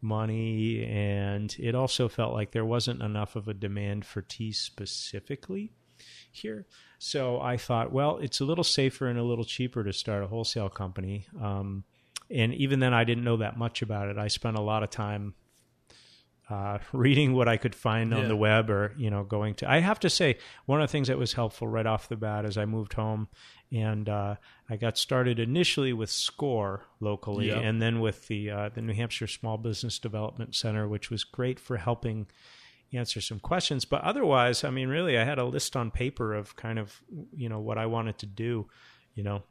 money, 0.02 0.84
and 0.84 1.56
it 1.60 1.76
also 1.76 2.10
felt 2.10 2.34
like 2.34 2.52
there 2.52 2.66
wasn't 2.66 3.02
enough 3.02 3.36
of 3.36 3.48
a 3.48 3.54
demand 3.54 4.06
for 4.06 4.24
tea 4.24 4.52
specifically 4.52 5.72
here. 6.32 6.66
So 7.00 7.40
I 7.42 7.58
thought, 7.58 7.92
well, 7.92 8.18
it's 8.18 8.40
a 8.40 8.46
little 8.46 8.64
safer 8.64 9.08
and 9.08 9.18
a 9.18 9.24
little 9.24 9.46
cheaper 9.46 9.84
to 9.84 9.94
start 9.94 10.24
a 10.24 10.28
wholesale 10.28 10.70
company. 10.70 11.26
Um, 11.42 11.84
and 12.30 12.54
even 12.54 12.80
then, 12.80 12.94
I 12.94 13.04
didn't 13.04 13.24
know 13.24 13.38
that 13.38 13.58
much 13.58 13.82
about 13.82 14.08
it. 14.08 14.18
I 14.18 14.28
spent 14.28 14.58
a 14.58 14.62
lot 14.62 14.84
of 14.84 14.90
time 14.90 15.34
uh, 16.50 16.80
reading 16.94 17.34
what 17.34 17.48
I 17.48 17.58
could 17.58 17.76
find 17.76 18.14
on 18.14 18.28
the 18.28 18.36
web 18.36 18.70
or, 18.70 18.94
you 18.98 19.10
know, 19.10 19.24
going 19.24 19.56
to. 19.56 19.70
I 19.72 19.80
have 19.80 20.00
to 20.02 20.10
say, 20.10 20.38
one 20.66 20.82
of 20.82 20.88
the 20.88 20.92
things 20.92 21.08
that 21.08 21.18
was 21.18 21.34
helpful 21.34 21.68
right 21.68 21.86
off 21.86 22.10
the 22.10 22.16
bat 22.16 22.46
as 22.46 22.58
I 22.58 22.66
moved 22.66 22.94
home 22.94 23.28
and 23.72 24.08
uh, 24.10 24.36
I 24.70 24.76
got 24.76 24.98
started 24.98 25.40
initially 25.40 25.94
with 25.94 26.10
SCORE 26.10 26.86
locally 27.00 27.48
Yeah. 27.48 27.60
and 27.60 27.82
then 27.82 28.00
with 28.02 28.28
the, 28.28 28.50
uh, 28.52 28.70
the 28.70 28.82
New 28.82 28.94
Hampshire 28.94 29.28
Small 29.28 29.58
Business 29.58 29.98
Development 29.98 30.54
Center, 30.54 30.88
which 30.88 31.10
was 31.10 31.24
great 31.24 31.60
for 31.60 31.78
helping 31.78 32.28
answer 32.94 33.22
some 33.22 33.40
questions. 33.40 33.86
But 33.86 34.02
otherwise, 34.02 34.64
I 34.64 34.70
mean, 34.70 34.90
really, 34.90 35.18
I 35.18 35.24
had 35.24 35.40
a 35.40 35.46
list 35.46 35.76
on 35.76 35.92
paper 35.92 36.34
of 36.34 36.56
kind 36.56 36.80
of, 36.80 37.02
you 37.36 37.50
know, 37.50 37.60
what 37.60 37.78
I 37.78 37.86
wanted 37.86 38.18
to 38.20 38.26
do. 38.26 38.68
You 39.16 39.24
know, 39.24 39.44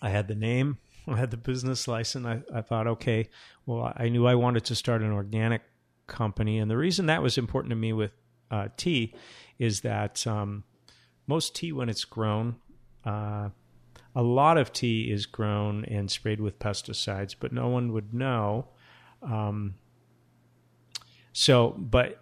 I 0.00 0.10
had 0.10 0.28
the 0.28 0.34
name, 0.34 0.78
I 1.08 1.16
had 1.16 1.30
the 1.30 1.36
business 1.36 1.88
license. 1.88 2.26
I, 2.26 2.42
I 2.54 2.62
thought, 2.62 2.86
okay, 2.86 3.28
well, 3.66 3.92
I 3.96 4.08
knew 4.08 4.26
I 4.26 4.34
wanted 4.34 4.64
to 4.66 4.74
start 4.74 5.02
an 5.02 5.12
organic 5.12 5.62
company. 6.06 6.58
And 6.58 6.70
the 6.70 6.76
reason 6.76 7.06
that 7.06 7.22
was 7.22 7.38
important 7.38 7.70
to 7.70 7.76
me 7.76 7.92
with 7.92 8.12
uh, 8.50 8.68
tea 8.76 9.14
is 9.58 9.80
that 9.80 10.26
um, 10.26 10.64
most 11.26 11.54
tea, 11.56 11.72
when 11.72 11.88
it's 11.88 12.04
grown, 12.04 12.56
uh, 13.04 13.48
a 14.14 14.22
lot 14.22 14.58
of 14.58 14.72
tea 14.72 15.10
is 15.10 15.26
grown 15.26 15.84
and 15.86 16.10
sprayed 16.10 16.40
with 16.40 16.58
pesticides, 16.58 17.34
but 17.38 17.52
no 17.52 17.68
one 17.68 17.92
would 17.92 18.12
know. 18.12 18.68
Um, 19.22 19.74
so, 21.32 21.70
but 21.78 22.21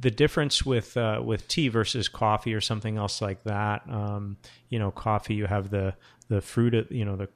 the 0.00 0.10
difference 0.10 0.64
with 0.64 0.96
uh, 0.96 1.20
with 1.24 1.46
tea 1.48 1.68
versus 1.68 2.08
coffee 2.08 2.54
or 2.54 2.60
something 2.60 2.96
else 2.96 3.20
like 3.20 3.42
that, 3.44 3.82
um, 3.88 4.36
you 4.68 4.78
know, 4.78 4.90
coffee 4.90 5.34
you 5.34 5.46
have 5.46 5.70
the 5.70 5.94
the 6.28 6.40
fruit, 6.40 6.90
you 6.90 7.04
know, 7.04 7.16
the 7.16 7.28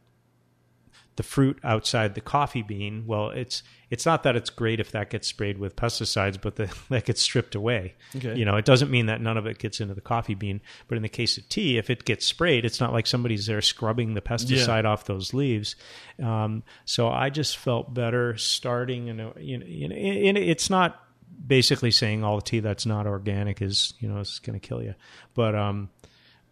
the 1.16 1.22
fruit 1.22 1.58
outside 1.62 2.14
the 2.14 2.20
coffee 2.20 2.62
bean. 2.62 3.04
Well, 3.06 3.30
it's 3.30 3.62
it's 3.90 4.04
not 4.04 4.22
that 4.24 4.34
it's 4.34 4.50
great 4.50 4.80
if 4.80 4.90
that 4.92 5.10
gets 5.10 5.28
sprayed 5.28 5.58
with 5.58 5.76
pesticides, 5.76 6.40
but 6.40 6.56
the, 6.56 6.74
that 6.90 7.04
gets 7.04 7.20
stripped 7.20 7.54
away. 7.54 7.94
Okay. 8.16 8.34
You 8.34 8.44
know, 8.44 8.56
it 8.56 8.64
doesn't 8.64 8.90
mean 8.90 9.06
that 9.06 9.20
none 9.20 9.36
of 9.36 9.46
it 9.46 9.58
gets 9.58 9.80
into 9.80 9.94
the 9.94 10.00
coffee 10.00 10.34
bean. 10.34 10.60
But 10.88 10.96
in 10.96 11.02
the 11.02 11.08
case 11.08 11.38
of 11.38 11.48
tea, 11.48 11.78
if 11.78 11.90
it 11.90 12.04
gets 12.04 12.26
sprayed, 12.26 12.64
it's 12.64 12.80
not 12.80 12.92
like 12.92 13.06
somebody's 13.06 13.46
there 13.46 13.62
scrubbing 13.62 14.14
the 14.14 14.22
pesticide 14.22 14.84
off 14.84 15.04
those 15.04 15.34
leaves. 15.34 15.76
Um, 16.22 16.64
so 16.84 17.08
I 17.08 17.30
just 17.30 17.58
felt 17.58 17.94
better 17.94 18.36
starting, 18.36 19.08
and 19.08 19.18
you 19.38 19.58
know, 19.58 19.66
you 19.66 19.88
know, 19.88 20.40
it's 20.40 20.70
not 20.70 21.03
basically 21.46 21.90
saying 21.90 22.24
all 22.24 22.36
the 22.36 22.42
tea 22.42 22.60
that's 22.60 22.86
not 22.86 23.06
organic 23.06 23.60
is 23.62 23.94
you 24.00 24.08
know 24.08 24.18
is 24.20 24.38
going 24.40 24.58
to 24.58 24.66
kill 24.66 24.82
you, 24.82 24.94
but 25.34 25.54
um, 25.54 25.90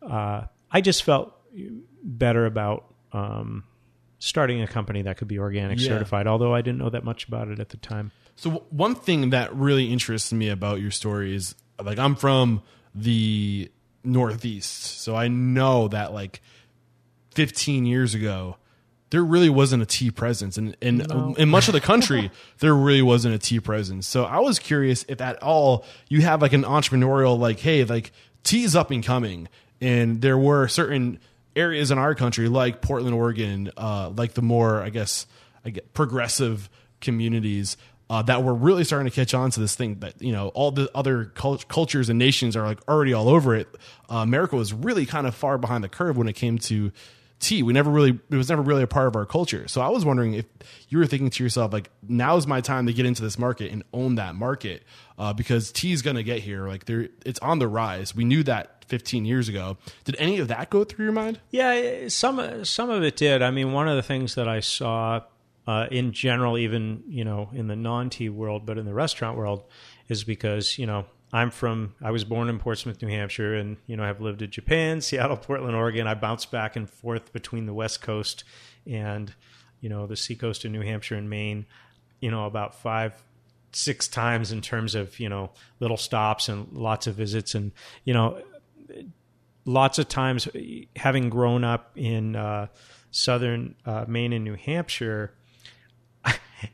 uh, 0.01 0.43
I 0.71 0.81
just 0.81 1.03
felt 1.03 1.35
better 2.03 2.47
about 2.47 2.93
um, 3.13 3.65
starting 4.19 4.63
a 4.63 4.67
company 4.67 5.03
that 5.03 5.17
could 5.19 5.29
be 5.29 5.39
organic 5.39 5.79
Yeah. 5.81 5.89
certified. 5.89 6.27
Although 6.27 6.55
I 6.55 6.63
didn't 6.63 6.79
know 6.79 6.91
that 6.91 7.05
much 7.05 7.27
about 7.29 7.49
it 7.49 7.59
at 7.61 7.69
the 7.71 7.77
time. 7.77 8.11
So 8.37 8.65
one 8.71 8.95
thing 8.95 9.31
that 9.31 9.55
really 9.55 9.93
interests 9.93 10.33
me 10.33 10.49
about 10.49 10.81
your 10.81 10.91
story 10.91 11.35
is 11.35 11.55
like 11.83 11.99
I'm 11.99 12.15
from 12.17 12.63
the 12.95 13.71
Northeast, 14.05 15.01
so 15.01 15.15
I 15.15 15.29
know 15.29 15.89
that 15.89 16.13
like 16.13 16.41
15 17.35 17.87
years 17.87 18.15
ago 18.15 18.57
there 19.13 19.23
really 19.23 19.51
wasn't 19.51 19.83
a 19.83 19.87
tea 19.87 20.11
presence, 20.11 20.57
and 20.57 20.75
in 20.81 21.03
in 21.37 21.51
much 21.51 21.69
of 21.69 21.75
the 21.75 21.83
country 21.83 22.31
there 22.61 22.75
really 22.75 23.03
wasn't 23.03 23.35
a 23.35 23.39
tea 23.39 23.61
presence. 23.61 24.07
So 24.07 24.25
I 24.25 24.39
was 24.39 24.59
curious 24.59 25.05
if 25.07 25.21
at 25.21 25.43
all 25.43 25.85
you 26.09 26.23
have 26.23 26.41
like 26.41 26.55
an 26.55 26.63
entrepreneurial 26.63 27.39
like, 27.39 27.61
hey, 27.61 27.85
like 27.85 28.11
tea's 28.43 28.75
up 28.75 28.91
and 28.91 29.05
coming, 29.05 29.49
and 29.83 30.23
there 30.23 30.39
were 30.39 30.67
certain 30.67 31.19
areas 31.55 31.91
in 31.91 31.99
our 31.99 32.15
country 32.15 32.49
like 32.49 32.81
Portland, 32.81 33.15
Oregon, 33.15 33.71
uh, 33.77 34.11
like 34.17 34.33
the 34.33 34.41
more 34.41 34.81
I 34.81 34.89
guess 34.89 35.27
I 35.63 35.69
get 35.69 35.93
progressive 35.93 36.71
communities 37.03 37.77
uh, 38.09 38.23
that 38.23 38.43
were 38.43 38.55
really 38.55 38.83
starting 38.83 39.11
to 39.11 39.15
catch 39.15 39.35
on 39.35 39.51
to 39.51 39.61
this 39.61 39.77
thing 39.77 39.97
that 39.97 40.23
you 40.23 40.33
know 40.33 40.49
all 40.55 40.71
the 40.71 40.91
other 40.95 41.27
cult- 41.27 41.69
cultures 41.69 42.09
and 42.09 42.19
nations 42.19 42.57
are 42.57 42.65
like 42.65 42.79
already 42.89 43.13
all 43.13 43.29
over 43.29 43.55
it. 43.55 43.69
Uh, 44.11 44.17
America 44.17 44.57
was 44.57 44.73
really 44.73 45.05
kind 45.05 45.27
of 45.27 45.35
far 45.35 45.59
behind 45.59 45.85
the 45.85 45.89
curve 45.91 46.17
when 46.17 46.29
it 46.29 46.35
came 46.35 46.57
to 46.57 46.91
tea. 47.43 47.63
We 47.63 47.73
never 47.73 47.91
really 47.91 48.19
it 48.31 48.37
was 48.37 48.49
never 48.49 48.63
really 48.63 48.83
a 48.83 48.87
part 48.87 49.09
of 49.09 49.17
our 49.17 49.27
culture. 49.27 49.69
So 49.69 49.81
I 49.81 49.89
was 49.89 50.05
wondering 50.05 50.35
if 50.35 50.47
you 50.89 50.99
were 50.99 51.07
thinking 51.07 51.31
to 51.31 51.43
yourself 51.43 51.73
like 51.73 51.91
now's 52.07 52.47
my 52.47 52.61
time 52.61 52.87
to 52.87 52.93
get 52.93 53.05
into 53.05 53.23
this 53.23 53.39
market 53.39 53.71
and 53.71 53.83
own 53.93 54.15
that 54.15 54.35
market 54.35 54.85
uh, 55.19 55.33
because 55.33 55.71
tea 55.73 55.93
is 55.93 56.03
going 56.03 56.17
to 56.17 56.23
get 56.23 56.41
here. 56.41 56.67
Like 56.67 56.87
there, 56.87 57.09
it's 57.27 57.39
on 57.41 57.59
the 57.59 57.69
rise. 57.69 58.15
We 58.15 58.25
knew 58.25 58.43
that 58.45 58.85
15 58.87 59.25
years 59.25 59.49
ago. 59.49 59.77
Did 60.05 60.17
any 60.19 60.39
of 60.39 60.49
that 60.49 60.71
go 60.71 60.85
through 60.85 61.05
your 61.07 61.13
mind? 61.13 61.41
Yeah, 61.51 62.09
some 62.09 62.65
some 62.65 62.91
of 62.91 63.03
it 63.03 63.17
did. 63.17 63.43
I 63.43 63.51
mean, 63.51 63.73
one 63.73 63.89
of 63.89 63.97
the 63.97 64.03
things 64.03 64.35
that 64.37 64.49
I 64.49 64.61
saw 64.61 65.23
uh, 65.67 65.87
in 65.91 66.13
general, 66.13 66.59
even 66.59 67.03
you 67.09 67.25
know, 67.25 67.51
in 67.53 67.69
the 67.69 67.77
non 67.77 68.11
tea 68.11 68.29
world, 68.29 68.67
but 68.67 68.79
in 68.79 68.85
the 68.85 68.95
restaurant 68.95 69.37
world, 69.37 69.65
is 70.09 70.25
because 70.25 70.79
you 70.79 70.87
know 70.87 71.07
I'm 71.33 71.51
from 71.51 71.95
I 72.03 72.11
was 72.11 72.25
born 72.25 72.49
in 72.49 72.59
Portsmouth, 72.59 73.01
New 73.01 73.09
Hampshire, 73.09 73.55
and 73.55 73.79
you 73.87 73.97
know 73.97 74.05
I've 74.05 74.21
lived 74.21 74.43
in 74.43 74.51
Japan, 74.51 75.01
Seattle, 75.01 75.37
Portland, 75.37 75.75
Oregon. 75.75 76.07
I 76.07 76.15
bounce 76.15 76.45
back 76.45 76.77
and 76.77 76.89
forth 76.89 77.33
between 77.33 77.67
the 77.67 77.75
West 77.75 78.03
Coast 78.03 78.45
and 78.87 79.33
you 79.81 79.89
know 79.89 80.07
the 80.07 80.17
Seacoast 80.17 80.65
in 80.65 80.73
New 80.73 80.83
Hampshire 80.83 81.17
and 81.17 81.31
Maine. 81.31 81.67
You 82.21 82.31
know, 82.31 82.47
about 82.47 82.75
five 82.75 83.15
six 83.73 84.07
times 84.07 84.53
in 84.53 84.61
terms 84.61 84.95
of 84.95 85.19
you 85.19 85.29
know 85.29 85.51
little 85.81 85.97
stops 85.97 86.49
and 86.49 86.71
lots 86.73 87.07
of 87.07 87.15
visits 87.15 87.55
and 87.55 87.73
you 88.05 88.13
know 88.13 88.43
lots 89.65 89.99
of 89.99 90.09
times 90.09 90.49
having 90.97 91.31
grown 91.31 91.65
up 91.65 91.93
in 91.97 92.37
uh, 92.37 92.67
southern 93.11 93.75
uh, 93.87 94.05
Maine 94.07 94.33
and 94.33 94.45
New 94.45 94.57
Hampshire 94.57 95.35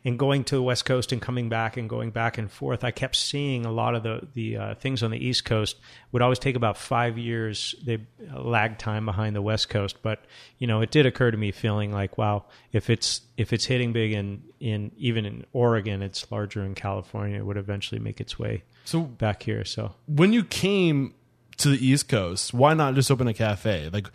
and 0.05 0.19
going 0.19 0.45
to 0.45 0.57
the 0.57 0.63
west 0.63 0.85
coast 0.85 1.13
and 1.13 1.21
coming 1.21 1.49
back 1.49 1.77
and 1.77 1.89
going 1.89 2.11
back 2.11 2.39
and 2.39 2.51
forth 2.51 2.85
I 2.85 2.91
kept 2.91 3.17
seeing 3.17 3.65
a 3.65 3.73
lot 3.73 3.95
of 3.95 4.03
the 4.03 4.29
the 4.35 4.57
uh, 4.57 4.75
things 4.75 5.03
on 5.03 5.11
the 5.11 5.25
east 5.25 5.45
coast. 5.45 5.77
Would 6.13 6.23
always 6.23 6.39
take 6.39 6.57
about 6.57 6.77
5 6.79 7.19
years. 7.19 7.75
They 7.85 7.99
lag 8.35 8.79
time 8.79 9.05
behind 9.05 9.37
the 9.37 9.43
west 9.43 9.69
coast. 9.69 10.03
But 10.03 10.25
you 10.59 10.67
know 10.67 10.81
it 10.81 10.91
did 10.91 11.07
occur 11.07 11.31
to 11.31 11.37
me 11.37 11.53
feeling 11.53 11.93
like 11.93 12.19
wow 12.19 12.45
if 12.73 12.91
it's 12.91 13.23
if 13.37 13.53
it's 13.53 13.65
hitting 13.65 13.93
big 13.93 14.13
in 14.13 14.43
in 14.61 14.93
even 14.97 15.25
in 15.25 15.45
Oregon 15.53 16.03
it's 16.03 16.31
larger 16.31 16.65
in 16.65 16.75
California 16.75 17.39
it 17.39 17.47
would 17.47 17.57
eventually 17.57 18.01
make 18.01 18.21
its 18.21 18.39
way 18.39 18.63
So 18.85 19.03
back 19.03 19.43
here. 19.43 19.65
So 19.65 19.95
when 20.07 20.33
you 20.33 20.45
came 20.45 21.15
to 21.59 21.69
the 21.69 21.87
East 21.87 22.09
Coast, 22.09 22.55
why 22.55 22.75
not 22.75 22.95
just 22.95 23.11
open 23.11 23.29
a 23.29 23.35
cafe? 23.35 23.91
Like, 23.93 24.09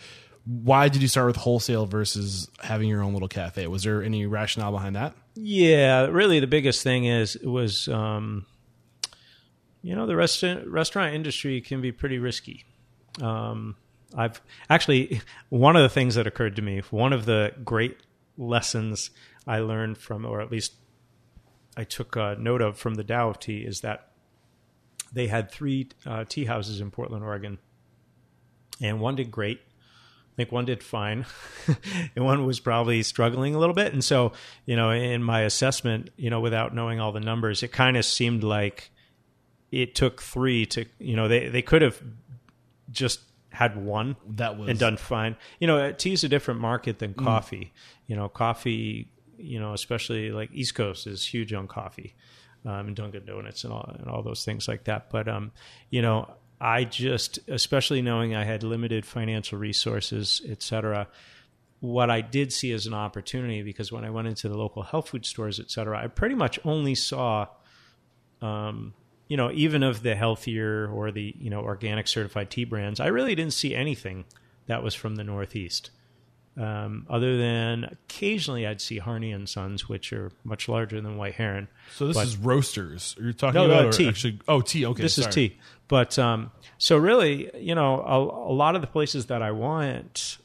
why 0.45 0.89
did 0.89 1.01
you 1.01 1.07
start 1.07 1.27
with 1.27 1.37
wholesale 1.37 1.85
versus 1.85 2.49
having 2.61 2.89
your 2.89 3.01
own 3.01 3.13
little 3.13 3.29
cafe? 3.29 3.67
Was 3.67 3.83
there 3.83 4.03
any 4.03 4.25
rationale 4.25 4.71
behind 4.71 4.95
that? 4.95 5.15
Yeah, 5.35 6.07
really, 6.07 6.39
the 6.39 6.47
biggest 6.47 6.83
thing 6.83 7.05
is 7.05 7.37
was 7.43 7.87
um, 7.87 8.45
you 9.81 9.95
know 9.95 10.05
the 10.05 10.15
restaurant 10.15 10.67
restaurant 10.67 11.15
industry 11.15 11.61
can 11.61 11.81
be 11.81 11.91
pretty 11.91 12.19
risky. 12.19 12.65
Um, 13.21 13.75
I've 14.15 14.41
actually 14.69 15.21
one 15.49 15.75
of 15.75 15.81
the 15.81 15.89
things 15.89 16.15
that 16.15 16.27
occurred 16.27 16.55
to 16.57 16.61
me, 16.61 16.81
one 16.91 17.13
of 17.13 17.25
the 17.25 17.53
great 17.63 17.97
lessons 18.37 19.11
I 19.47 19.59
learned 19.59 19.97
from, 19.97 20.25
or 20.25 20.41
at 20.41 20.51
least 20.51 20.73
I 21.77 21.85
took 21.85 22.15
note 22.15 22.61
of 22.61 22.77
from 22.77 22.95
the 22.95 23.03
Tao 23.03 23.29
of 23.29 23.39
Tea, 23.39 23.59
is 23.59 23.81
that 23.81 24.09
they 25.13 25.27
had 25.27 25.51
three 25.51 25.89
uh, 26.05 26.25
tea 26.27 26.45
houses 26.45 26.81
in 26.81 26.91
Portland, 26.91 27.23
Oregon, 27.23 27.59
and 28.81 28.99
one 28.99 29.15
did 29.15 29.31
great. 29.31 29.61
I 30.33 30.35
think 30.35 30.51
one 30.51 30.65
did 30.65 30.81
fine, 30.81 31.25
and 32.15 32.25
one 32.25 32.45
was 32.47 32.59
probably 32.59 33.03
struggling 33.03 33.53
a 33.53 33.59
little 33.59 33.75
bit. 33.75 33.93
And 33.93 34.03
so, 34.03 34.31
you 34.65 34.75
know, 34.75 34.89
in 34.89 35.21
my 35.21 35.41
assessment, 35.41 36.09
you 36.17 36.31
know, 36.31 36.39
without 36.39 36.73
knowing 36.73 36.99
all 36.99 37.11
the 37.11 37.19
numbers, 37.19 37.61
it 37.61 37.71
kind 37.71 37.97
of 37.97 38.03
seemed 38.03 38.43
like 38.43 38.89
it 39.71 39.93
took 39.93 40.23
three 40.23 40.65
to, 40.67 40.85
you 40.97 41.15
know, 41.15 41.27
they 41.27 41.49
they 41.49 41.61
could 41.61 41.83
have 41.83 42.01
just 42.89 43.19
had 43.51 43.77
one 43.77 44.15
That 44.27 44.57
was 44.57 44.69
and 44.69 44.79
done 44.79 44.97
fine. 44.97 45.35
You 45.59 45.67
know, 45.67 45.91
tea 45.91 46.13
is 46.13 46.23
a 46.23 46.29
different 46.29 46.59
market 46.59 46.97
than 46.97 47.13
coffee. 47.13 47.71
You 48.07 48.15
know, 48.15 48.27
coffee, 48.27 49.07
you 49.37 49.59
know, 49.59 49.73
especially 49.73 50.31
like 50.31 50.49
East 50.51 50.73
Coast 50.73 51.05
is 51.05 51.23
huge 51.23 51.53
on 51.53 51.67
coffee, 51.67 52.15
um, 52.65 52.87
and 52.87 52.95
Dunkin' 52.95 53.25
Donuts 53.25 53.63
and 53.63 53.71
all 53.71 53.95
and 53.99 54.07
all 54.07 54.23
those 54.23 54.43
things 54.43 54.67
like 54.67 54.85
that. 54.85 55.11
But 55.11 55.27
um, 55.27 55.51
you 55.91 56.01
know, 56.01 56.33
I 56.61 56.83
just, 56.85 57.39
especially 57.47 58.01
knowing 58.01 58.33
I 58.35 58.43
had 58.45 58.63
limited 58.63 59.05
financial 59.05 59.57
resources, 59.57 60.41
et 60.47 60.61
cetera, 60.63 61.07
what 61.81 62.09
I 62.09 62.21
did 62.21 62.53
see 62.53 62.71
as 62.71 62.85
an 62.87 62.93
opportunity 62.93 63.61
because 63.63 63.91
when 63.91 64.05
I 64.05 64.09
went 64.09 64.29
into 64.29 64.47
the 64.47 64.57
local 64.57 64.83
health 64.83 65.09
food 65.09 65.25
stores, 65.25 65.59
et 65.59 65.69
cetera, 65.69 66.01
I 66.01 66.07
pretty 66.07 66.35
much 66.35 66.57
only 66.63 66.95
saw, 66.95 67.47
um, 68.41 68.93
you 69.27 69.37
know, 69.37 69.51
even 69.51 69.83
of 69.83 70.03
the 70.03 70.15
healthier 70.15 70.87
or 70.87 71.11
the 71.11 71.33
you 71.37 71.49
know 71.49 71.61
organic 71.61 72.07
certified 72.07 72.49
tea 72.49 72.65
brands, 72.65 72.99
I 72.99 73.07
really 73.07 73.35
didn't 73.35 73.53
see 73.53 73.75
anything 73.75 74.25
that 74.67 74.81
was 74.83 74.93
from 74.95 75.15
the 75.15 75.23
Northeast. 75.23 75.89
Um, 76.55 77.07
other 77.09 77.35
than 77.35 77.83
occasionally 77.85 78.67
I'd 78.67 78.79
see 78.79 78.99
Harney 78.99 79.31
and 79.31 79.49
Sons, 79.49 79.89
which 79.89 80.13
are 80.13 80.31
much 80.43 80.69
larger 80.69 81.01
than 81.01 81.17
White 81.17 81.33
Heron. 81.33 81.67
So 81.95 82.05
this 82.05 82.15
But- 82.15 82.27
is 82.27 82.37
roasters. 82.37 83.15
You're 83.19 83.33
talking 83.33 83.59
No, 83.59 83.65
no, 83.67 83.73
about 83.73 83.85
or 83.87 83.91
tea. 83.91 84.07
actually? 84.07 84.39
Oh, 84.47 84.61
tea. 84.61 84.85
Okay, 84.85 85.01
this 85.01 85.15
sorry. 85.15 85.29
is 85.29 85.35
tea, 85.35 85.57
but 85.93 86.17
um, 86.17 86.49
so 86.79 86.97
really, 86.97 87.51
you 87.55 87.75
know, 87.75 88.01
a, 88.01 88.17
a 88.51 88.55
lot 88.55 88.73
of 88.73 88.81
the 88.81 88.87
places 88.87 89.27
that 89.27 89.43
I 89.43 89.51
went, 89.51 90.39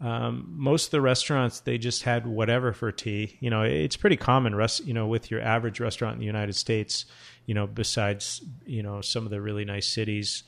um, 0.00 0.46
most 0.56 0.86
of 0.86 0.90
the 0.92 1.02
restaurants 1.02 1.60
they 1.60 1.76
just 1.76 2.04
had 2.04 2.26
whatever 2.26 2.72
for 2.72 2.90
tea. 2.90 3.36
You 3.40 3.50
know, 3.50 3.64
it's 3.64 3.98
pretty 3.98 4.16
common, 4.16 4.54
rest, 4.54 4.86
you 4.86 4.94
know, 4.94 5.06
with 5.06 5.30
your 5.30 5.42
average 5.42 5.78
restaurant 5.78 6.14
in 6.14 6.20
the 6.20 6.24
United 6.24 6.54
States. 6.54 7.04
You 7.44 7.52
know, 7.52 7.66
besides 7.66 8.40
you 8.64 8.82
know 8.82 9.02
some 9.02 9.24
of 9.26 9.30
the 9.30 9.42
really 9.42 9.66
nice 9.66 9.86
cities, 9.86 10.44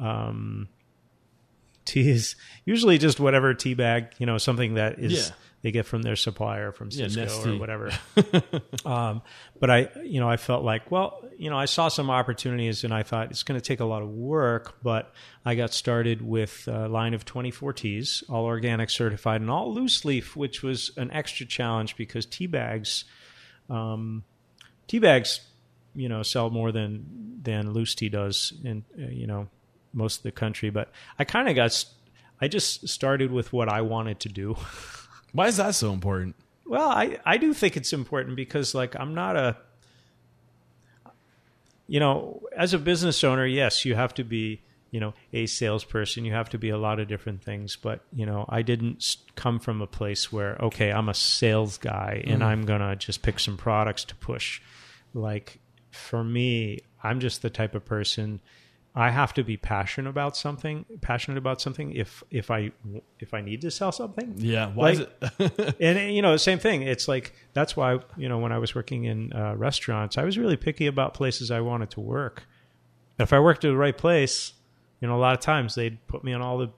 um, 0.00 0.66
tea 1.84 2.10
is 2.10 2.34
usually 2.64 2.98
just 2.98 3.20
whatever 3.20 3.54
tea 3.54 3.74
bag. 3.74 4.06
You 4.18 4.26
know, 4.26 4.38
something 4.38 4.74
that 4.74 4.98
is 4.98 5.12
Yeah. 5.28 5.34
they 5.62 5.70
get 5.70 5.86
from 5.86 6.02
their 6.02 6.16
supplier 6.16 6.72
from 6.72 6.88
Sysco 6.90 7.26
Nestea. 7.26 7.54
or 7.54 7.58
whatever. 7.60 7.92
um, 8.84 9.22
but 9.60 9.70
I, 9.70 9.88
you 10.02 10.18
know, 10.18 10.28
I 10.28 10.36
felt 10.36 10.64
like, 10.64 10.90
well, 10.90 11.23
you 11.38 11.50
know, 11.50 11.58
I 11.58 11.64
saw 11.64 11.88
some 11.88 12.10
opportunities, 12.10 12.84
and 12.84 12.92
I 12.92 13.02
thought 13.02 13.30
it's 13.30 13.42
going 13.42 13.60
to 13.60 13.66
take 13.66 13.80
a 13.80 13.84
lot 13.84 14.02
of 14.02 14.08
work. 14.08 14.82
But 14.82 15.12
I 15.44 15.54
got 15.54 15.72
started 15.72 16.22
with 16.22 16.66
a 16.68 16.88
line 16.88 17.14
of 17.14 17.24
24 17.24 17.72
teas, 17.72 18.24
all 18.28 18.44
organic 18.44 18.90
certified, 18.90 19.40
and 19.40 19.50
all 19.50 19.72
loose 19.72 20.04
leaf, 20.04 20.36
which 20.36 20.62
was 20.62 20.90
an 20.96 21.10
extra 21.10 21.46
challenge 21.46 21.96
because 21.96 22.26
tea 22.26 22.46
bags, 22.46 23.04
um, 23.68 24.24
tea 24.86 24.98
bags, 24.98 25.40
you 25.94 26.08
know, 26.08 26.22
sell 26.22 26.50
more 26.50 26.72
than 26.72 27.40
than 27.42 27.72
loose 27.72 27.94
tea 27.94 28.08
does 28.08 28.52
in 28.64 28.84
uh, 28.98 29.06
you 29.08 29.26
know 29.26 29.48
most 29.92 30.18
of 30.18 30.22
the 30.24 30.32
country. 30.32 30.70
But 30.70 30.90
I 31.18 31.24
kind 31.24 31.48
of 31.48 31.54
got, 31.54 31.84
I 32.40 32.48
just 32.48 32.88
started 32.88 33.30
with 33.30 33.52
what 33.52 33.68
I 33.68 33.80
wanted 33.82 34.20
to 34.20 34.28
do. 34.28 34.56
Why 35.32 35.48
is 35.48 35.56
that 35.56 35.74
so 35.74 35.92
important? 35.92 36.36
Well, 36.66 36.88
I, 36.88 37.18
I 37.24 37.36
do 37.36 37.52
think 37.52 37.76
it's 37.76 37.92
important 37.92 38.36
because 38.36 38.74
like 38.74 38.94
I'm 38.98 39.14
not 39.14 39.36
a 39.36 39.56
you 41.86 42.00
know, 42.00 42.42
as 42.56 42.74
a 42.74 42.78
business 42.78 43.22
owner, 43.24 43.46
yes, 43.46 43.84
you 43.84 43.94
have 43.94 44.14
to 44.14 44.24
be, 44.24 44.62
you 44.90 45.00
know, 45.00 45.14
a 45.32 45.46
salesperson, 45.46 46.24
you 46.24 46.32
have 46.32 46.48
to 46.50 46.58
be 46.58 46.70
a 46.70 46.78
lot 46.78 47.00
of 47.00 47.08
different 47.08 47.42
things, 47.42 47.76
but 47.76 48.00
you 48.12 48.24
know, 48.26 48.46
I 48.48 48.62
didn't 48.62 49.16
come 49.34 49.58
from 49.58 49.82
a 49.82 49.86
place 49.86 50.32
where 50.32 50.56
okay, 50.56 50.90
I'm 50.90 51.08
a 51.08 51.14
sales 51.14 51.78
guy 51.78 52.22
and 52.24 52.40
mm-hmm. 52.40 52.48
I'm 52.48 52.62
going 52.62 52.80
to 52.80 52.96
just 52.96 53.22
pick 53.22 53.38
some 53.38 53.56
products 53.56 54.04
to 54.04 54.14
push. 54.16 54.60
Like 55.12 55.60
for 55.90 56.24
me, 56.24 56.80
I'm 57.02 57.20
just 57.20 57.42
the 57.42 57.50
type 57.50 57.74
of 57.74 57.84
person 57.84 58.40
I 58.96 59.10
have 59.10 59.34
to 59.34 59.42
be 59.42 59.56
passionate 59.56 60.08
about 60.08 60.36
something, 60.36 60.84
passionate 61.00 61.36
about 61.38 61.60
something 61.60 61.92
if 61.92 62.22
if 62.30 62.50
I 62.50 62.70
if 63.18 63.34
I 63.34 63.40
need 63.40 63.60
to 63.62 63.70
sell 63.70 63.90
something 63.92 64.34
Yeah. 64.36 64.68
Why 64.72 64.92
Like- 64.92 64.98
is 64.98 65.50
it? 65.56 65.76
and 65.80 66.14
you 66.14 66.22
know 66.22 66.36
same 66.36 66.58
thing 66.60 66.82
it's 66.82 67.08
like 67.08 67.34
that's 67.54 67.76
why 67.76 67.98
you 68.16 68.28
know 68.28 68.38
when 68.38 68.52
i 68.52 68.58
was 68.58 68.74
working 68.74 69.04
in 69.04 69.32
uh, 69.32 69.54
restaurants 69.56 70.16
i 70.18 70.22
was 70.24 70.38
really 70.38 70.56
picky 70.56 70.86
about 70.86 71.12
places 71.14 71.50
i 71.50 71.60
wanted 71.60 71.90
to 71.90 72.00
work 72.00 72.44
if 73.18 73.32
i 73.32 73.38
worked 73.40 73.64
at 73.64 73.68
the 73.68 73.76
right 73.76 73.98
place 73.98 74.52
you 75.00 75.08
know 75.08 75.16
a 75.16 75.22
lot 75.26 75.34
of 75.34 75.40
times 75.40 75.74
they'd 75.74 75.98
put 76.06 76.22
me 76.22 76.32
on 76.32 76.40
all 76.40 76.58
the 76.58 76.68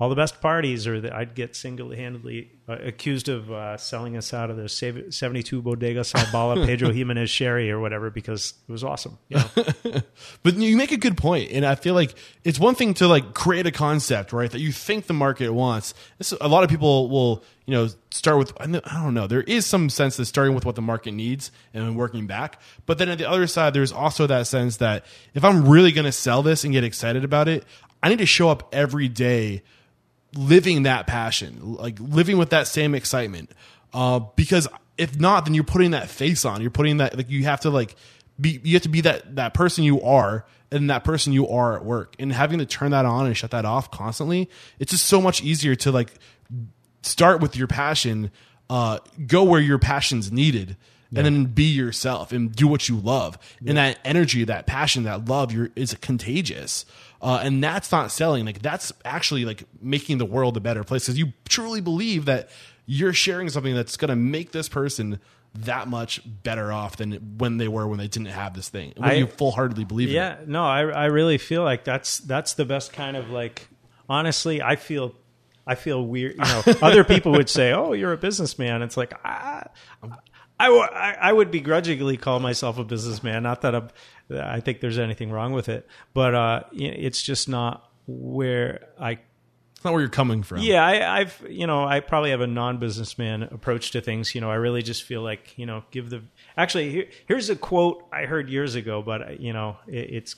all 0.00 0.08
the 0.08 0.14
best 0.14 0.40
parties 0.40 0.86
or 0.86 1.00
that 1.00 1.14
i'd 1.14 1.34
get 1.34 1.54
single-handedly 1.54 2.50
uh, 2.68 2.76
accused 2.82 3.28
of 3.28 3.50
uh, 3.52 3.76
selling 3.76 4.16
us 4.16 4.32
out 4.32 4.50
of 4.50 4.56
the 4.56 4.68
72 4.68 5.62
bodega 5.62 6.00
salbala 6.00 6.64
Pedro 6.66 6.90
Ximénez 6.90 7.28
sherry 7.28 7.70
or 7.70 7.78
whatever 7.78 8.10
because 8.10 8.54
it 8.66 8.72
was 8.72 8.82
awesome 8.82 9.18
you 9.28 9.36
know? 9.36 10.00
But 10.42 10.56
you 10.56 10.76
make 10.76 10.92
a 10.92 10.96
good 10.96 11.16
point, 11.16 11.50
and 11.52 11.64
I 11.64 11.74
feel 11.74 11.94
like 11.94 12.14
it's 12.44 12.58
one 12.58 12.74
thing 12.74 12.94
to 12.94 13.08
like 13.08 13.34
create 13.34 13.66
a 13.66 13.70
concept, 13.70 14.32
right, 14.32 14.50
that 14.50 14.60
you 14.60 14.72
think 14.72 15.06
the 15.06 15.14
market 15.14 15.50
wants. 15.50 15.94
This, 16.18 16.32
a 16.32 16.48
lot 16.48 16.64
of 16.64 16.70
people 16.70 17.08
will, 17.08 17.42
you 17.66 17.74
know, 17.74 17.88
start 18.10 18.38
with 18.38 18.52
I 18.60 18.64
I 18.64 19.02
don't 19.02 19.14
know. 19.14 19.26
There 19.26 19.42
is 19.42 19.66
some 19.66 19.88
sense 19.90 20.16
that 20.16 20.26
starting 20.26 20.54
with 20.54 20.64
what 20.64 20.76
the 20.76 20.82
market 20.82 21.12
needs 21.12 21.50
and 21.72 21.84
then 21.84 21.94
working 21.94 22.26
back. 22.26 22.60
But 22.86 22.98
then 22.98 23.08
at 23.08 23.18
the 23.18 23.28
other 23.28 23.46
side, 23.46 23.74
there's 23.74 23.92
also 23.92 24.26
that 24.26 24.46
sense 24.46 24.78
that 24.78 25.04
if 25.34 25.44
I'm 25.44 25.68
really 25.68 25.92
going 25.92 26.04
to 26.04 26.12
sell 26.12 26.42
this 26.42 26.64
and 26.64 26.72
get 26.72 26.84
excited 26.84 27.24
about 27.24 27.48
it, 27.48 27.64
I 28.02 28.08
need 28.08 28.18
to 28.18 28.26
show 28.26 28.50
up 28.50 28.68
every 28.72 29.08
day 29.08 29.62
living 30.36 30.84
that 30.84 31.06
passion, 31.06 31.76
like 31.76 31.98
living 32.00 32.38
with 32.38 32.50
that 32.50 32.66
same 32.66 32.94
excitement. 32.94 33.50
Uh, 33.92 34.20
because 34.36 34.68
if 34.98 35.18
not, 35.18 35.44
then 35.44 35.54
you're 35.54 35.64
putting 35.64 35.92
that 35.92 36.08
face 36.08 36.44
on. 36.44 36.60
You're 36.60 36.70
putting 36.70 36.98
that 36.98 37.16
like 37.16 37.30
you 37.30 37.44
have 37.44 37.60
to 37.60 37.70
like 37.70 37.96
be 38.40 38.60
you 38.64 38.74
have 38.74 38.82
to 38.82 38.88
be 38.88 39.00
that 39.02 39.36
that 39.36 39.54
person 39.54 39.84
you 39.84 40.02
are 40.02 40.44
and 40.70 40.90
that 40.90 41.04
person 41.04 41.32
you 41.32 41.48
are 41.48 41.76
at 41.76 41.84
work. 41.84 42.16
And 42.18 42.32
having 42.32 42.58
to 42.58 42.66
turn 42.66 42.90
that 42.90 43.04
on 43.04 43.26
and 43.26 43.36
shut 43.36 43.52
that 43.52 43.64
off 43.64 43.90
constantly, 43.90 44.50
it's 44.78 44.90
just 44.90 45.06
so 45.06 45.20
much 45.20 45.42
easier 45.42 45.74
to 45.76 45.92
like 45.92 46.12
start 47.02 47.40
with 47.40 47.56
your 47.56 47.68
passion, 47.68 48.30
uh, 48.68 48.98
go 49.26 49.44
where 49.44 49.60
your 49.60 49.78
passion's 49.78 50.32
needed, 50.32 50.76
and 51.16 51.24
then 51.24 51.44
be 51.44 51.64
yourself 51.64 52.32
and 52.32 52.52
do 52.52 52.66
what 52.66 52.88
you 52.88 52.96
love. 52.96 53.38
And 53.64 53.76
that 53.76 53.98
energy, 54.04 54.44
that 54.44 54.66
passion, 54.66 55.04
that 55.04 55.26
love, 55.26 55.52
you're, 55.52 55.70
is 55.76 55.94
contagious. 55.94 56.84
Uh, 57.24 57.40
and 57.42 57.64
that's 57.64 57.90
not 57.90 58.12
selling. 58.12 58.44
Like 58.44 58.60
that's 58.60 58.92
actually 59.04 59.46
like 59.46 59.64
making 59.80 60.18
the 60.18 60.26
world 60.26 60.56
a 60.58 60.60
better 60.60 60.84
place 60.84 61.06
because 61.06 61.18
you 61.18 61.32
truly 61.48 61.80
believe 61.80 62.26
that 62.26 62.50
you're 62.84 63.14
sharing 63.14 63.48
something 63.48 63.74
that's 63.74 63.96
going 63.96 64.10
to 64.10 64.16
make 64.16 64.52
this 64.52 64.68
person 64.68 65.18
that 65.54 65.88
much 65.88 66.20
better 66.42 66.70
off 66.70 66.96
than 66.98 67.12
when 67.38 67.56
they 67.56 67.66
were 67.68 67.86
when 67.86 67.96
they 67.98 68.08
didn't 68.08 68.28
have 68.28 68.52
this 68.54 68.68
thing. 68.68 68.92
When 68.96 69.08
I- 69.08 69.14
you 69.14 69.26
full 69.26 69.52
heartedly 69.52 69.84
believe 69.84 70.08
in 70.10 70.14
it. 70.14 70.18
Yeah, 70.18 70.36
no, 70.46 70.64
I 70.64 70.80
I 70.82 71.04
really 71.06 71.38
feel 71.38 71.62
like 71.62 71.82
that's 71.84 72.18
that's 72.18 72.52
the 72.54 72.66
best 72.66 72.92
kind 72.92 73.16
of 73.16 73.30
like. 73.30 73.68
Honestly, 74.06 74.60
I 74.60 74.76
feel 74.76 75.14
I 75.66 75.76
feel 75.76 76.04
weird. 76.04 76.34
You 76.34 76.40
know, 76.40 76.62
other 76.82 77.04
people 77.04 77.32
would 77.32 77.48
say, 77.48 77.72
"Oh, 77.72 77.94
you're 77.94 78.12
a 78.12 78.18
businessman." 78.18 78.82
It's 78.82 78.98
like 78.98 79.14
I, 79.24 79.66
I, 80.58 80.66
w- 80.66 80.82
I- 80.82 81.32
would 81.32 81.50
begrudgingly 81.50 82.16
call 82.16 82.38
myself 82.40 82.78
a 82.78 82.84
businessman. 82.84 83.42
Not 83.42 83.62
that 83.62 83.74
I'm, 83.74 83.88
I 84.32 84.60
think 84.60 84.80
there's 84.80 84.98
anything 84.98 85.30
wrong 85.30 85.52
with 85.52 85.68
it, 85.68 85.86
but 86.14 86.34
uh, 86.34 86.60
it's 86.72 87.20
just 87.22 87.48
not 87.48 87.90
where 88.06 88.86
I 88.98 89.18
It's 89.74 89.84
not 89.84 89.92
where 89.92 90.00
you're 90.00 90.10
coming 90.10 90.42
from. 90.42 90.58
yeah, 90.58 90.84
I, 90.86 91.20
I've 91.20 91.44
you 91.48 91.66
know 91.66 91.84
I 91.84 92.00
probably 92.00 92.30
have 92.30 92.40
a 92.40 92.46
non-businessman 92.46 93.42
approach 93.44 93.90
to 93.92 94.00
things. 94.00 94.34
You 94.34 94.40
know, 94.40 94.50
I 94.50 94.54
really 94.54 94.82
just 94.82 95.02
feel 95.02 95.22
like 95.22 95.58
you 95.58 95.66
know 95.66 95.82
give 95.90 96.10
the 96.10 96.22
actually 96.56 96.90
here, 96.90 97.06
here's 97.26 97.50
a 97.50 97.56
quote 97.56 98.04
I 98.12 98.26
heard 98.26 98.48
years 98.48 98.74
ago, 98.76 99.02
but 99.02 99.22
uh, 99.22 99.32
you 99.38 99.52
know 99.52 99.76
it, 99.88 100.10
it's 100.10 100.36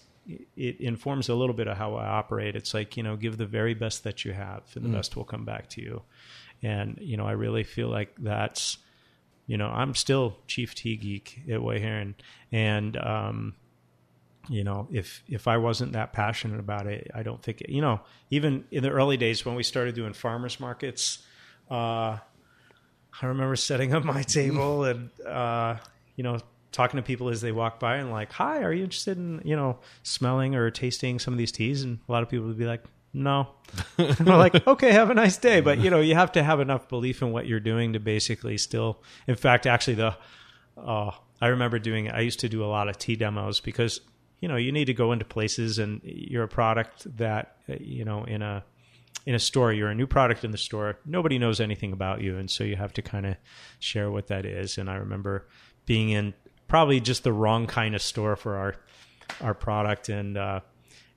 it 0.56 0.80
informs 0.80 1.28
a 1.28 1.34
little 1.34 1.54
bit 1.54 1.68
of 1.68 1.76
how 1.76 1.94
I 1.94 2.06
operate. 2.06 2.56
It's 2.56 2.72
like 2.74 2.96
you 2.96 3.02
know 3.02 3.16
give 3.16 3.36
the 3.36 3.46
very 3.46 3.74
best 3.74 4.02
that 4.04 4.24
you 4.24 4.32
have, 4.32 4.62
and 4.74 4.84
the 4.84 4.88
best 4.88 5.14
will 5.14 5.24
come 5.24 5.44
back 5.44 5.68
to 5.70 5.82
you. 5.82 6.02
And 6.62 6.98
you 7.00 7.16
know 7.16 7.26
I 7.26 7.32
really 7.32 7.62
feel 7.64 7.88
like 7.88 8.14
that's 8.18 8.78
you 9.46 9.56
know 9.56 9.68
I'm 9.68 9.94
still 9.94 10.38
chief 10.46 10.74
tea 10.74 10.96
geek 10.96 11.40
at 11.50 11.62
White 11.62 11.82
Heron, 11.82 12.14
and 12.52 12.96
um, 12.96 13.54
you 14.48 14.64
know 14.64 14.86
if 14.92 15.24
if 15.28 15.48
i 15.48 15.56
wasn't 15.56 15.92
that 15.92 16.12
passionate 16.12 16.60
about 16.60 16.86
it 16.86 17.10
i 17.14 17.22
don't 17.22 17.42
think 17.42 17.60
it, 17.60 17.68
you 17.70 17.80
know 17.80 18.00
even 18.30 18.64
in 18.70 18.82
the 18.82 18.90
early 18.90 19.16
days 19.16 19.44
when 19.44 19.54
we 19.54 19.62
started 19.64 19.94
doing 19.94 20.12
farmers 20.12 20.60
markets 20.60 21.24
uh 21.68 22.16
i 23.22 23.26
remember 23.26 23.56
setting 23.56 23.92
up 23.92 24.04
my 24.04 24.22
table 24.22 24.84
and 24.84 25.10
uh 25.22 25.76
you 26.14 26.22
know 26.22 26.38
talking 26.76 26.98
to 26.98 27.02
people 27.02 27.30
as 27.30 27.40
they 27.40 27.52
walk 27.52 27.80
by 27.80 27.96
and 27.96 28.10
like 28.10 28.30
hi 28.32 28.62
are 28.62 28.72
you 28.72 28.84
interested 28.84 29.16
in 29.16 29.40
you 29.44 29.56
know 29.56 29.78
smelling 30.02 30.54
or 30.54 30.70
tasting 30.70 31.18
some 31.18 31.32
of 31.32 31.38
these 31.38 31.52
teas? 31.52 31.82
And 31.82 31.98
a 32.06 32.12
lot 32.12 32.22
of 32.22 32.28
people 32.28 32.46
would 32.46 32.58
be 32.58 32.66
like 32.66 32.84
no. 33.16 33.48
We're 33.98 34.36
like 34.36 34.66
okay 34.66 34.92
have 34.92 35.10
a 35.10 35.14
nice 35.14 35.38
day. 35.38 35.60
But 35.60 35.78
you 35.78 35.90
know 35.90 36.00
you 36.00 36.14
have 36.14 36.32
to 36.32 36.42
have 36.42 36.60
enough 36.60 36.88
belief 36.88 37.22
in 37.22 37.32
what 37.32 37.46
you're 37.46 37.60
doing 37.60 37.94
to 37.94 38.00
basically 38.00 38.58
still 38.58 39.02
in 39.26 39.36
fact 39.36 39.66
actually 39.66 39.94
the 39.94 40.16
uh, 40.76 41.10
I 41.40 41.48
remember 41.48 41.78
doing. 41.78 42.10
I 42.10 42.20
used 42.20 42.40
to 42.40 42.48
do 42.48 42.62
a 42.62 42.66
lot 42.66 42.88
of 42.88 42.98
tea 42.98 43.16
demos 43.16 43.60
because 43.60 44.00
you 44.40 44.48
know 44.48 44.56
you 44.56 44.70
need 44.70 44.84
to 44.86 44.94
go 44.94 45.12
into 45.12 45.24
places 45.24 45.78
and 45.78 46.00
you're 46.04 46.44
a 46.44 46.48
product 46.48 47.16
that 47.16 47.56
you 47.66 48.04
know 48.04 48.24
in 48.24 48.42
a 48.42 48.64
in 49.24 49.34
a 49.34 49.38
store 49.38 49.72
you're 49.72 49.88
a 49.88 49.94
new 49.94 50.06
product 50.06 50.44
in 50.44 50.50
the 50.50 50.58
store. 50.58 50.98
Nobody 51.06 51.38
knows 51.38 51.60
anything 51.60 51.92
about 51.92 52.20
you. 52.20 52.36
And 52.36 52.50
so 52.50 52.64
you 52.64 52.76
have 52.76 52.92
to 52.94 53.02
kind 53.02 53.26
of 53.26 53.36
share 53.78 54.10
what 54.10 54.28
that 54.28 54.44
is. 54.44 54.78
And 54.78 54.88
i 54.88 54.94
remember 54.94 55.48
being 55.86 56.10
in 56.10 56.34
probably 56.68 57.00
just 57.00 57.24
the 57.24 57.32
wrong 57.32 57.66
kind 57.66 57.94
of 57.94 58.02
store 58.02 58.36
for 58.36 58.56
our 58.56 58.76
our 59.40 59.54
product. 59.54 60.08
And 60.10 60.36
uh 60.36 60.60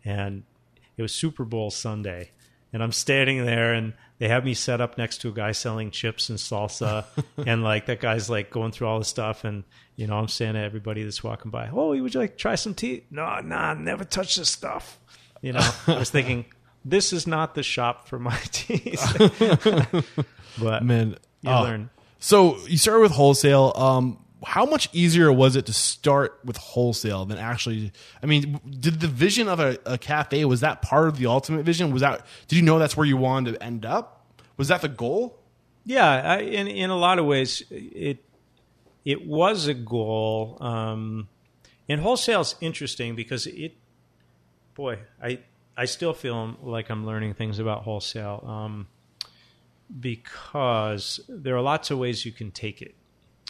and 0.06 0.44
it 1.00 1.02
was 1.02 1.14
super 1.14 1.46
bowl 1.46 1.72
sunday 1.72 2.30
and 2.74 2.84
i'm 2.84 2.92
standing 2.92 3.46
there 3.46 3.74
and 3.74 3.94
they 4.20 4.28
have 4.28 4.44
me 4.44 4.54
set 4.54 4.82
up 4.82 4.98
next 4.98 5.20
to 5.20 5.30
a 5.30 5.32
guy 5.32 5.54
selling 5.54 5.90
chips 5.90 6.30
and 6.30 6.38
salsa 6.38 7.06
and 7.48 7.64
like 7.64 7.86
that 7.86 8.02
guy's 8.02 8.30
like 8.30 8.52
going 8.52 8.72
through 8.72 8.86
all 8.86 9.00
the 9.00 9.06
stuff 9.06 9.46
and 9.46 9.64
you 9.96 10.06
know 10.06 10.18
i'm 10.18 10.28
saying 10.28 10.54
to 10.54 10.60
everybody 10.60 11.04
that's 11.04 11.24
walking 11.24 11.50
by 11.50 11.70
oh 11.72 11.90
would 11.90 12.14
you 12.14 12.20
like 12.20 12.32
to 12.32 12.38
try 12.38 12.56
some 12.56 12.74
tea 12.74 13.04
no 13.10 13.40
nah 13.40 13.74
never 13.74 14.04
touch 14.04 14.36
this 14.36 14.50
stuff 14.50 15.00
you 15.42 15.54
know 15.54 15.72
i 15.88 15.98
was 15.98 16.10
thinking 16.10 16.46
this 16.86 17.14
is 17.14 17.26
not 17.26 17.56
the 17.56 17.64
shop 17.64 18.08
for 18.08 18.20
my 18.20 18.38
teas 18.52 19.02
but 20.60 20.84
Man, 20.84 21.16
you 21.42 21.50
oh. 21.50 21.64
learn 21.64 21.90
So 22.20 22.58
you 22.68 22.78
started 22.78 23.02
with 23.02 23.12
wholesale. 23.14 23.72
Um, 23.76 24.20
how 24.44 24.66
much 24.66 24.90
easier 24.94 25.32
was 25.32 25.56
it 25.56 25.66
to 25.66 25.74
start 25.74 26.40
with 26.46 26.58
wholesale 26.58 27.26
than 27.26 27.38
actually? 27.38 27.92
I 28.24 28.26
mean, 28.26 28.60
did 28.80 29.00
the 29.02 29.08
vision 29.08 29.48
of 29.48 29.60
a, 29.60 29.78
a 29.86 29.98
cafe 29.98 30.46
was 30.46 30.62
that 30.62 30.82
part 30.82 31.08
of 31.08 31.18
the 31.18 31.26
ultimate 31.26 31.64
vision? 31.64 31.92
Was 31.92 32.02
that 32.02 32.26
did 32.48 32.56
you 32.56 32.62
know 32.62 32.80
that's 32.80 32.96
where 32.96 33.06
you 33.06 33.18
wanted 33.18 33.56
to 33.56 33.64
end 33.64 33.86
up? 33.86 34.26
Was 34.58 34.70
that 34.70 34.82
the 34.82 34.88
goal? 34.88 35.40
Yeah, 35.86 36.08
I, 36.08 36.38
in 36.40 36.68
in 36.68 36.90
a 36.90 36.98
lot 36.98 37.20
of 37.20 37.26
ways, 37.26 37.64
it 37.70 38.24
it 39.06 39.26
was 39.26 39.68
a 39.68 39.74
goal. 39.74 40.58
Um, 40.62 41.28
and 41.88 42.00
wholesale's 42.02 42.56
interesting 42.62 43.16
because 43.16 43.48
it 43.48 43.76
boy, 44.76 45.00
I 45.22 45.40
I 45.76 45.86
still 45.86 46.14
feel 46.14 46.58
like 46.62 46.90
I'm 46.90 47.06
learning 47.06 47.34
things 47.34 47.60
about 47.60 47.84
wholesale 47.84 48.44
um, 48.46 48.88
because 50.00 51.20
there 51.28 51.56
are 51.56 51.62
lots 51.62 51.92
of 51.92 51.98
ways 51.98 52.26
you 52.26 52.32
can 52.32 52.52
take 52.52 52.82
it. 52.82 52.96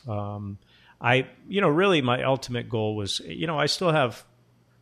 Um, 0.07 0.57
I, 1.01 1.27
you 1.47 1.61
know, 1.61 1.69
really 1.69 2.01
my 2.01 2.23
ultimate 2.23 2.69
goal 2.69 2.95
was, 2.95 3.19
you 3.21 3.47
know, 3.47 3.57
I 3.57 3.67
still 3.67 3.91
have, 3.91 4.23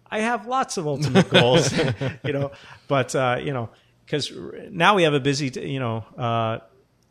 I 0.09 0.19
have 0.19 0.47
lots 0.47 0.77
of 0.77 0.87
ultimate 0.87 1.29
goals, 1.29 1.71
you 2.23 2.33
know, 2.33 2.51
but, 2.87 3.15
uh, 3.15 3.39
you 3.41 3.53
know, 3.53 3.69
because 4.05 4.31
now 4.71 4.95
we 4.95 5.03
have 5.03 5.13
a 5.13 5.19
busy, 5.19 5.51
you 5.61 5.79
know, 5.79 6.05
uh, 6.17 6.59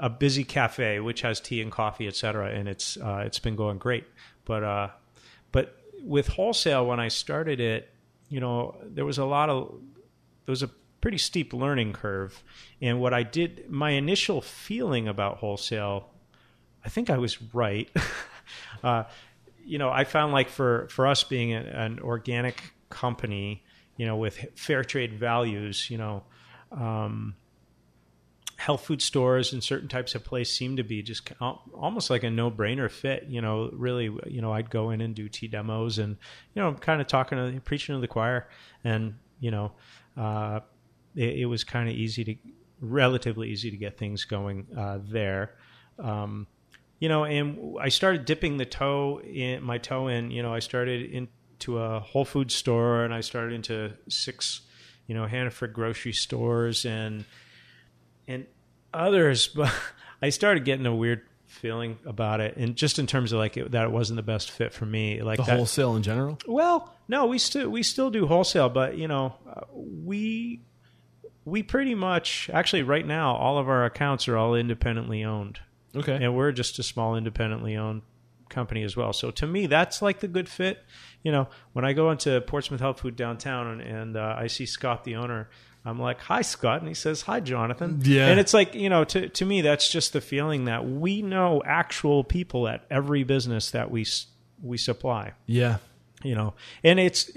a 0.01 0.11
busy 0.11 0.45
cafe 0.45 1.01
which 1.01 1.23
has 1.23 1.41
tea 1.41 1.61
and 1.61 1.71
coffee, 1.71 2.07
et 2.07 2.17
cetera, 2.17 2.51
and 2.51 2.69
it's 2.69 2.97
uh, 2.97 3.23
it's 3.25 3.39
been 3.39 3.57
going 3.57 3.79
great. 3.79 4.05
But 4.45 4.65
uh, 4.65 4.89
but 5.53 5.77
with 6.03 6.29
wholesale, 6.29 6.87
when 6.87 7.01
I 7.01 7.09
started 7.09 7.61
it, 7.61 7.91
you 8.29 8.41
know, 8.41 8.77
there 8.83 9.05
was 9.05 9.19
a 9.19 9.25
lot 9.25 9.51
of 9.51 9.81
there 10.45 10.53
was 10.53 10.63
a 10.63 10.71
pretty 11.01 11.19
steep 11.19 11.53
learning 11.53 11.93
curve, 11.93 12.43
and 12.81 13.01
what 13.01 13.15
I 13.15 13.23
did, 13.23 13.71
my 13.71 13.91
initial 13.91 14.41
feeling 14.41 15.09
about 15.09 15.39
wholesale, 15.39 16.09
I 16.85 16.89
think 16.89 17.11
I 17.11 17.19
was 17.19 17.41
right. 17.55 17.89
uh, 18.83 19.05
you 19.65 19.79
know, 19.79 19.91
I 19.91 20.05
found 20.05 20.33
like 20.33 20.49
for 20.49 20.89
for 20.91 21.07
us 21.07 21.25
being 21.25 21.53
a, 21.53 21.61
an 21.61 22.01
organic 22.01 22.73
company, 22.91 23.65
you 23.97 24.07
know, 24.07 24.17
with 24.17 24.39
fair 24.55 24.85
trade 24.85 25.15
values, 25.15 25.91
you 25.91 25.99
know. 25.99 26.25
Um, 26.71 27.37
health 28.57 28.87
food 28.87 29.03
stores 29.03 29.53
and 29.53 29.63
certain 29.63 29.89
types 29.89 30.15
of 30.15 30.25
place 30.25 30.51
seem 30.51 30.77
to 30.77 30.83
be 30.83 31.03
just 31.03 31.31
almost 31.75 32.09
like 32.09 32.25
a 32.25 32.31
no-brainer 32.31 32.91
fit 32.91 33.27
you 33.29 33.41
know 33.41 33.71
really 33.75 34.05
you 34.27 34.41
know 34.41 34.53
i'd 34.55 34.71
go 34.71 34.91
in 34.91 35.03
and 35.03 35.15
do 35.15 35.29
tea 35.29 35.47
demos 35.47 35.99
and 35.99 36.17
you 36.55 36.63
know 36.63 36.69
I'm 36.69 36.77
kind 36.77 37.01
of 37.01 37.07
talking 37.07 37.37
to 37.37 37.61
preaching 37.61 37.95
to 37.95 38.01
the 38.01 38.09
choir 38.09 38.49
and 38.83 39.15
you 39.41 39.51
know 39.51 39.73
uh, 40.17 40.61
it, 41.15 41.41
it, 41.41 41.47
was 41.47 41.63
kind 41.63 41.91
of 41.91 41.95
easy 41.95 42.25
to 42.25 42.37
relatively 42.81 43.51
easy 43.51 43.71
to 43.71 43.77
get 43.77 43.99
things 43.99 44.25
going 44.25 44.67
uh, 44.77 44.99
there 45.03 45.55
um, 45.99 46.47
you 46.99 47.09
know 47.09 47.25
and 47.25 47.77
i 47.81 47.89
started 47.89 48.25
dipping 48.25 48.57
the 48.57 48.65
toe 48.65 49.21
in 49.21 49.63
my 49.63 49.79
toe 49.79 50.09
in 50.09 50.31
you 50.31 50.43
know 50.43 50.53
i 50.53 50.59
started 50.59 51.11
into 51.11 51.79
a 51.79 52.01
whole 52.01 52.25
food 52.25 52.51
store 52.51 53.05
and 53.05 53.13
i 53.13 53.21
started 53.21 53.53
into 53.53 53.93
six 54.09 54.63
you 55.07 55.15
know 55.15 55.27
hannaford 55.27 55.73
grocery 55.73 56.13
stores 56.13 56.85
and 56.85 57.25
and 58.29 58.47
others, 58.93 59.49
but 59.55 59.73
I 60.21 60.31
started 60.31 60.65
getting 60.65 60.87
a 60.87 60.95
weird 60.95 61.23
feeling 61.47 61.99
about 62.05 62.41
it, 62.41 62.57
and 62.57 62.77
just 62.77 62.99
in 62.99 63.07
terms 63.07 63.33
of 63.33 63.39
like 63.39 63.57
it, 63.57 63.71
that 63.73 63.85
it 63.85 63.91
wasn't 63.91 64.17
the 64.17 64.23
best 64.23 64.51
fit 64.51 64.73
for 64.73 64.87
me. 64.87 65.23
Like 65.23 65.39
the 65.39 65.45
that, 65.45 65.57
wholesale 65.57 65.97
in 65.97 66.03
general. 66.03 66.39
Well, 66.47 66.93
no, 67.09 67.27
we 67.27 67.39
still 67.39 67.69
we 67.69 67.83
still 67.83 68.11
do 68.11 68.27
wholesale, 68.27 68.69
but 68.69 68.97
you 68.97 69.09
know, 69.09 69.37
uh, 69.49 69.63
we 69.73 70.63
we 71.45 71.63
pretty 71.63 71.95
much 71.95 72.51
actually 72.53 72.83
right 72.83 73.07
now 73.07 73.37
all 73.37 73.59
of 73.59 73.69
our 73.69 73.85
accounts 73.85 74.27
are 74.29 74.37
all 74.37 74.55
independently 74.55 75.25
owned. 75.25 75.61
Okay, 75.97 76.19
and 76.23 76.37
we're 76.37 76.53
just 76.53 76.79
a 76.79 76.83
small 76.83 77.17
independently 77.17 77.77
owned 77.77 78.03
company 78.49 78.83
as 78.83 78.97
well. 78.97 79.13
So 79.13 79.31
to 79.33 79.47
me, 79.47 79.67
that's 79.67 80.03
like 80.03 80.21
the 80.21 80.29
good 80.29 80.49
fit. 80.49 80.83
You 81.23 81.33
know, 81.33 81.49
when 81.73 81.85
I 81.85 81.93
go 81.93 82.11
into 82.11 82.41
Portsmouth 82.43 82.81
Health 82.81 83.01
Food 83.01 83.17
downtown 83.17 83.67
and, 83.67 83.81
and 83.81 84.17
uh, 84.17 84.37
I 84.39 84.47
see 84.47 84.67
Scott, 84.67 85.05
the 85.05 85.17
owner, 85.17 85.49
I'm 85.85 86.01
like, 86.01 86.21
"Hi, 86.23 86.43
Scott," 86.43 86.81
and 86.81 86.89
he 86.89 86.95
says, 86.95 87.23
"Hi, 87.23 87.41
Jonathan." 87.41 88.01
Yeah, 88.03 88.27
and 88.27 88.41
it's 88.41 88.53
like 88.53 88.75
you 88.75 88.91
know, 88.91 89.05
to 89.05 89.29
to 89.29 89.45
me, 89.45 89.61
that's 89.61 89.89
just 89.89 90.13
the 90.13 90.21
feeling 90.21 90.65
that 90.65 90.89
we 90.89 91.23
know 91.23 91.63
actual 91.65 92.25
people 92.25 92.67
at 92.67 92.85
every 92.91 93.23
business 93.23 93.71
that 93.71 93.91
we 93.91 94.05
we 94.63 94.79
supply. 94.79 95.33
Yeah, 95.47 95.79
you 96.25 96.35
know, 96.35 96.55
and 96.83 96.99
it's 96.99 97.31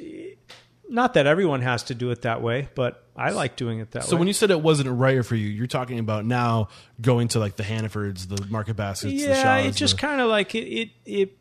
not 0.90 1.14
that 1.14 1.28
everyone 1.28 1.62
has 1.62 1.84
to 1.84 1.96
do 1.96 2.12
it 2.12 2.24
that 2.24 2.42
way, 2.42 2.68
but 2.76 3.04
I 3.16 3.32
like 3.32 3.56
doing 3.56 3.80
it 3.80 3.92
that 3.92 4.04
way. 4.04 4.10
so 4.10 4.18
when 4.18 4.28
you 4.28 4.34
said 4.34 4.52
it 4.52 4.62
wasn't 4.62 4.90
right 4.90 5.26
for 5.26 5.36
you, 5.36 5.48
you're 5.48 5.68
talking 5.68 6.00
about 6.00 6.26
now 6.26 6.70
going 7.00 7.28
to 7.30 7.40
like 7.40 7.56
the 7.56 7.64
Hannafords, 7.64 8.28
the 8.28 8.46
Market 8.48 8.76
Baskets. 8.76 9.14
Yeah, 9.14 9.62
the 9.62 9.68
it 9.68 9.76
just 9.76 9.96
the... 9.96 10.02
kind 10.02 10.20
of 10.20 10.30
like 10.30 10.56
it, 10.56 10.68
it, 10.68 10.90
it. 11.06 11.38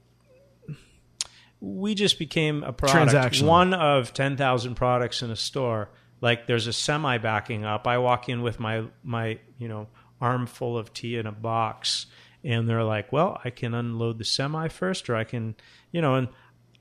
We 1.61 1.97
just 1.97 2.19
became 2.19 2.63
a 2.63 2.73
product, 2.73 3.43
one 3.43 3.75
of 3.75 4.13
ten 4.13 4.37
thousand 4.37 4.77
products 4.77 5.23
in 5.23 5.31
a 5.31 5.37
store 5.37 5.89
like 6.21 6.47
there's 6.47 6.67
a 6.67 6.73
semi 6.73 7.19
backing 7.19 7.65
up. 7.65 7.87
I 7.87 7.99
walk 7.99 8.29
in 8.29 8.43
with 8.43 8.59
my 8.59 8.85
my 9.03 9.39
you 9.59 9.69
know 9.69 9.89
armful 10.21 10.77
of 10.77 10.93
tea 10.93 11.17
in 11.17 11.27
a 11.27 11.33
box, 11.33 12.07
and 12.43 12.69
they're 12.69 12.85
like, 12.85 13.13
"Well, 13.13 13.41
I 13.45 13.51
can 13.51 13.75
unload 13.75 14.19
the 14.19 14.25
semi 14.25 14.69
first, 14.69 15.09
or 15.09 15.17
I 15.17 15.25
can, 15.25 15.55
you 15.93 16.01
know." 16.01 16.17
And 16.17 16.29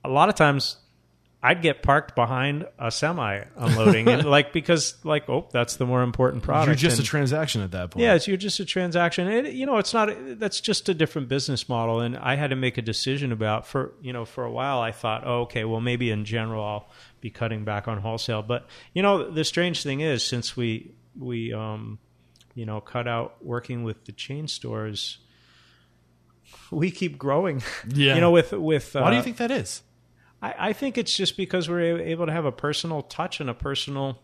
a 0.03 0.09
lot 0.09 0.30
of 0.30 0.36
times, 0.36 0.78
I'd 1.48 1.62
get 1.62 1.82
parked 1.82 2.14
behind 2.14 2.68
a 2.78 2.91
semi 2.91 3.41
unloading, 3.56 4.10
and 4.10 4.26
like 4.30 4.52
because 4.52 4.98
like 5.06 5.30
oh, 5.30 5.48
that's 5.50 5.78
the 5.78 5.86
more 5.86 6.02
important 6.02 6.43
product. 6.43 6.68
You're 6.68 6.89
just 6.89 7.00
and, 7.00 7.08
a 7.08 7.10
transaction 7.10 7.62
at 7.62 7.72
that 7.72 7.91
point. 7.91 8.04
Yeah, 8.04 8.20
you're 8.22 8.36
just 8.36 8.60
a 8.60 8.66
transaction. 8.66 9.45
You 9.45 9.66
know, 9.66 9.78
it's 9.78 9.93
not. 9.93 10.10
That's 10.38 10.60
just 10.60 10.89
a 10.89 10.93
different 10.93 11.30
business 11.30 11.70
model, 11.70 12.02
and 12.02 12.18
I 12.18 12.36
had 12.36 12.50
to 12.50 12.58
make 12.58 12.78
a 12.78 12.82
decision 12.82 13.32
about 13.32 13.66
for 13.66 13.93
you 14.02 14.12
know 14.12 14.26
for 14.26 14.43
a 14.43 14.52
while. 14.52 14.82
I 14.82 14.91
thought, 14.91 15.26
oh, 15.26 15.43
okay, 15.43 15.64
well 15.64 15.80
maybe 15.80 16.12
in 16.12 16.26
general 16.26 16.66
I'll 16.66 16.89
be 17.22 17.30
cutting 17.30 17.64
back 17.64 17.88
on 17.88 18.00
wholesale. 18.00 18.41
But 18.41 18.68
you 18.93 19.02
know, 19.02 19.32
the 19.32 19.45
strange 19.45 19.84
thing 19.84 20.02
is, 20.02 20.26
since 20.26 20.58
we 20.58 20.91
we 21.18 21.54
um, 21.54 21.98
you 22.56 22.66
know 22.66 22.82
cut 22.82 23.08
out 23.08 23.38
working 23.41 23.84
with 23.84 24.04
the 24.04 24.12
chain 24.12 24.50
stores, 24.50 25.20
we 26.72 26.91
keep 26.91 27.18
growing. 27.18 27.64
Yeah, 27.88 28.16
you 28.16 28.20
know, 28.20 28.32
with 28.32 28.52
with 28.52 28.95
why 28.95 29.02
uh, 29.02 29.10
do 29.12 29.16
you 29.16 29.24
think 29.24 29.38
that 29.38 29.52
is? 29.52 29.82
I, 30.41 30.55
I 30.57 30.73
think 30.73 30.97
it's 30.97 31.15
just 31.15 31.38
because 31.38 31.69
we're 31.69 31.99
able 31.99 32.25
to 32.25 32.31
have 32.31 32.45
a 32.45 32.51
personal 32.51 33.01
touch 33.01 33.39
and 33.39 33.49
a 33.49 33.53
personal, 33.53 34.19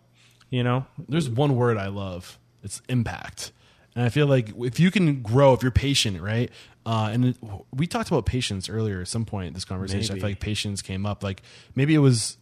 you 0.49 0.63
know. 0.63 0.85
There's 1.07 1.29
one 1.29 1.55
word 1.55 1.77
I 1.77 1.87
love. 1.87 2.37
It's 2.63 2.81
impact. 2.89 3.51
And 3.95 4.05
I 4.05 4.09
feel 4.09 4.27
like 4.27 4.53
if 4.57 4.79
you 4.79 4.89
can 4.91 5.21
grow, 5.21 5.53
if 5.53 5.61
you're 5.61 5.71
patient, 5.71 6.21
right? 6.21 6.49
Uh, 6.85 7.09
and 7.11 7.25
it, 7.25 7.37
we 7.71 7.87
talked 7.87 8.09
about 8.09 8.25
patience 8.25 8.67
earlier 8.69 9.01
at 9.01 9.07
some 9.07 9.25
point 9.25 9.47
in 9.47 9.53
this 9.53 9.65
conversation. 9.65 10.13
Maybe. 10.13 10.19
I 10.19 10.21
feel 10.21 10.29
like 10.31 10.39
patience 10.39 10.81
came 10.81 11.05
up. 11.05 11.23
Like 11.23 11.41
maybe 11.75 11.93
it 11.93 11.99
was 11.99 12.37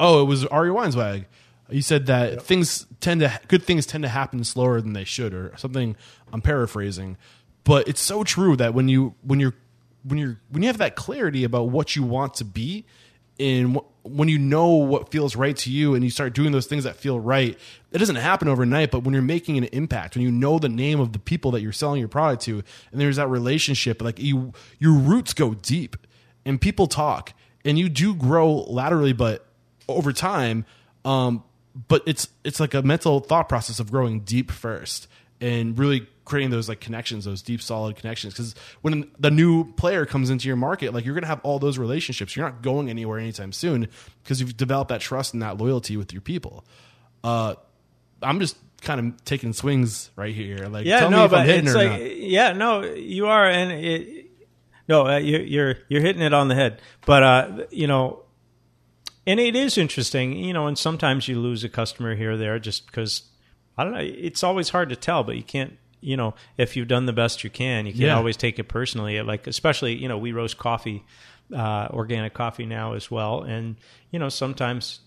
Oh, 0.00 0.22
it 0.22 0.24
was 0.24 0.46
Ari 0.46 0.70
Weinzweig. 0.70 1.26
You 1.68 1.82
said 1.82 2.06
that 2.06 2.32
yep. 2.32 2.42
things 2.42 2.86
tend 3.00 3.20
to 3.20 3.38
good 3.46 3.62
things 3.62 3.86
tend 3.86 4.02
to 4.02 4.08
happen 4.08 4.42
slower 4.42 4.80
than 4.80 4.94
they 4.94 5.04
should, 5.04 5.34
or 5.34 5.52
something. 5.56 5.94
I'm 6.32 6.40
paraphrasing, 6.40 7.16
but 7.62 7.86
it's 7.86 8.00
so 8.00 8.24
true 8.24 8.56
that 8.56 8.74
when 8.74 8.88
you 8.88 9.14
when 9.22 9.38
you're 9.38 9.54
when 10.04 10.18
you're 10.18 10.40
when 10.50 10.62
you 10.62 10.68
have 10.68 10.78
that 10.78 10.96
clarity 10.96 11.44
about 11.44 11.68
what 11.70 11.96
you 11.96 12.02
want 12.02 12.34
to 12.34 12.44
be, 12.44 12.84
and 13.38 13.78
when 14.02 14.28
you 14.28 14.38
know 14.38 14.68
what 14.68 15.10
feels 15.10 15.36
right 15.36 15.56
to 15.58 15.70
you, 15.70 15.94
and 15.94 16.02
you 16.02 16.10
start 16.10 16.34
doing 16.34 16.52
those 16.52 16.66
things 16.66 16.84
that 16.84 16.96
feel 16.96 17.18
right, 17.20 17.58
it 17.92 17.98
doesn't 17.98 18.16
happen 18.16 18.48
overnight. 18.48 18.90
But 18.90 19.04
when 19.04 19.12
you're 19.12 19.22
making 19.22 19.58
an 19.58 19.64
impact, 19.64 20.14
when 20.14 20.22
you 20.22 20.30
know 20.30 20.58
the 20.58 20.68
name 20.68 21.00
of 21.00 21.12
the 21.12 21.18
people 21.18 21.50
that 21.52 21.60
you're 21.60 21.72
selling 21.72 22.00
your 22.00 22.08
product 22.08 22.42
to, 22.44 22.62
and 22.92 23.00
there's 23.00 23.16
that 23.16 23.28
relationship, 23.28 24.02
like 24.02 24.18
you, 24.18 24.52
your 24.78 24.92
roots 24.92 25.32
go 25.34 25.54
deep, 25.54 25.96
and 26.44 26.60
people 26.60 26.86
talk, 26.86 27.32
and 27.64 27.78
you 27.78 27.88
do 27.88 28.14
grow 28.14 28.52
laterally, 28.52 29.12
but 29.12 29.46
over 29.88 30.12
time. 30.12 30.64
Um, 31.04 31.44
but 31.88 32.02
it's 32.06 32.28
it's 32.44 32.60
like 32.60 32.74
a 32.74 32.82
mental 32.82 33.20
thought 33.20 33.48
process 33.48 33.80
of 33.80 33.90
growing 33.90 34.20
deep 34.20 34.50
first 34.50 35.08
and 35.40 35.78
really 35.78 36.06
creating 36.30 36.50
those 36.50 36.68
like 36.68 36.80
connections, 36.80 37.24
those 37.24 37.42
deep, 37.42 37.60
solid 37.60 37.96
connections. 37.96 38.32
Because 38.32 38.54
when 38.80 39.10
the 39.18 39.30
new 39.30 39.72
player 39.72 40.06
comes 40.06 40.30
into 40.30 40.46
your 40.46 40.56
market, 40.56 40.94
like 40.94 41.04
you're 41.04 41.14
going 41.14 41.24
to 41.24 41.28
have 41.28 41.40
all 41.42 41.58
those 41.58 41.76
relationships. 41.76 42.36
You're 42.36 42.46
not 42.46 42.62
going 42.62 42.88
anywhere 42.88 43.18
anytime 43.18 43.52
soon 43.52 43.88
because 44.22 44.40
you've 44.40 44.56
developed 44.56 44.90
that 44.90 45.00
trust 45.00 45.34
and 45.34 45.42
that 45.42 45.58
loyalty 45.58 45.96
with 45.96 46.12
your 46.12 46.22
people. 46.22 46.64
Uh, 47.24 47.56
I'm 48.22 48.38
just 48.38 48.56
kind 48.80 49.00
of 49.00 49.24
taking 49.24 49.52
swings 49.52 50.10
right 50.16 50.34
here. 50.34 50.68
Like, 50.68 50.86
yeah, 50.86 51.00
tell 51.00 51.10
no, 51.10 51.18
me 51.18 51.24
if 51.24 51.30
but 51.32 51.40
I'm 51.40 51.46
hitting 51.46 51.66
it's 51.66 51.74
or 51.74 51.78
like, 51.78 52.00
not. 52.00 52.16
yeah, 52.16 52.52
no, 52.52 52.82
you 52.84 53.26
are, 53.26 53.46
and 53.46 53.72
it, 53.72 54.26
no, 54.88 55.06
uh, 55.06 55.18
you, 55.18 55.38
you're 55.38 55.74
you're 55.88 56.00
hitting 56.00 56.22
it 56.22 56.32
on 56.32 56.48
the 56.48 56.54
head. 56.54 56.80
But 57.06 57.22
uh, 57.22 57.66
you 57.70 57.86
know, 57.86 58.22
and 59.26 59.40
it 59.40 59.56
is 59.56 59.76
interesting, 59.76 60.36
you 60.36 60.52
know, 60.52 60.66
and 60.66 60.78
sometimes 60.78 61.28
you 61.28 61.38
lose 61.40 61.64
a 61.64 61.68
customer 61.68 62.14
here 62.14 62.32
or 62.32 62.36
there 62.36 62.58
just 62.58 62.86
because 62.86 63.22
I 63.76 63.84
don't 63.84 63.92
know. 63.92 64.00
It's 64.00 64.42
always 64.42 64.68
hard 64.68 64.90
to 64.90 64.96
tell, 64.96 65.24
but 65.24 65.36
you 65.36 65.42
can't, 65.42 65.76
you 66.00 66.16
know, 66.16 66.34
if 66.56 66.76
you've 66.76 66.88
done 66.88 67.06
the 67.06 67.12
best 67.12 67.44
you 67.44 67.50
can, 67.50 67.86
you 67.86 67.92
can't 67.92 68.04
yeah. 68.04 68.16
always 68.16 68.36
take 68.36 68.58
it 68.58 68.64
personally. 68.64 69.20
Like, 69.22 69.46
especially, 69.46 69.94
you 69.94 70.08
know, 70.08 70.18
we 70.18 70.32
roast 70.32 70.58
coffee, 70.58 71.04
uh, 71.54 71.88
organic 71.90 72.34
coffee 72.34 72.66
now 72.66 72.94
as 72.94 73.10
well. 73.10 73.42
And, 73.42 73.76
you 74.10 74.18
know, 74.18 74.28
sometimes, 74.28 75.00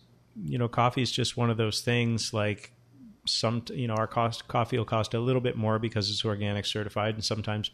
you 0.43 0.57
know, 0.57 0.67
coffee 0.67 1.01
is 1.01 1.11
just 1.11 1.37
one 1.37 1.49
of 1.49 1.57
those 1.57 1.81
things 1.81 2.33
like 2.33 2.71
some, 3.25 3.63
you 3.73 3.87
know, 3.87 3.95
our 3.95 4.07
cost 4.07 4.47
coffee 4.47 4.77
will 4.77 4.85
cost 4.85 5.13
a 5.13 5.19
little 5.19 5.41
bit 5.41 5.55
more 5.55 5.79
because 5.79 6.09
it's 6.09 6.25
organic 6.25 6.65
certified. 6.65 7.15
And 7.15 7.23
sometimes, 7.23 7.71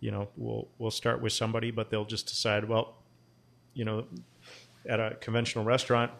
you 0.00 0.10
know, 0.10 0.28
we'll, 0.36 0.68
we'll 0.78 0.90
start 0.90 1.22
with 1.22 1.32
somebody, 1.32 1.70
but 1.70 1.90
they'll 1.90 2.04
just 2.04 2.26
decide, 2.26 2.68
well, 2.68 2.96
you 3.74 3.84
know, 3.84 4.04
at 4.86 5.00
a 5.00 5.16
conventional 5.20 5.64
restaurant, 5.64 6.10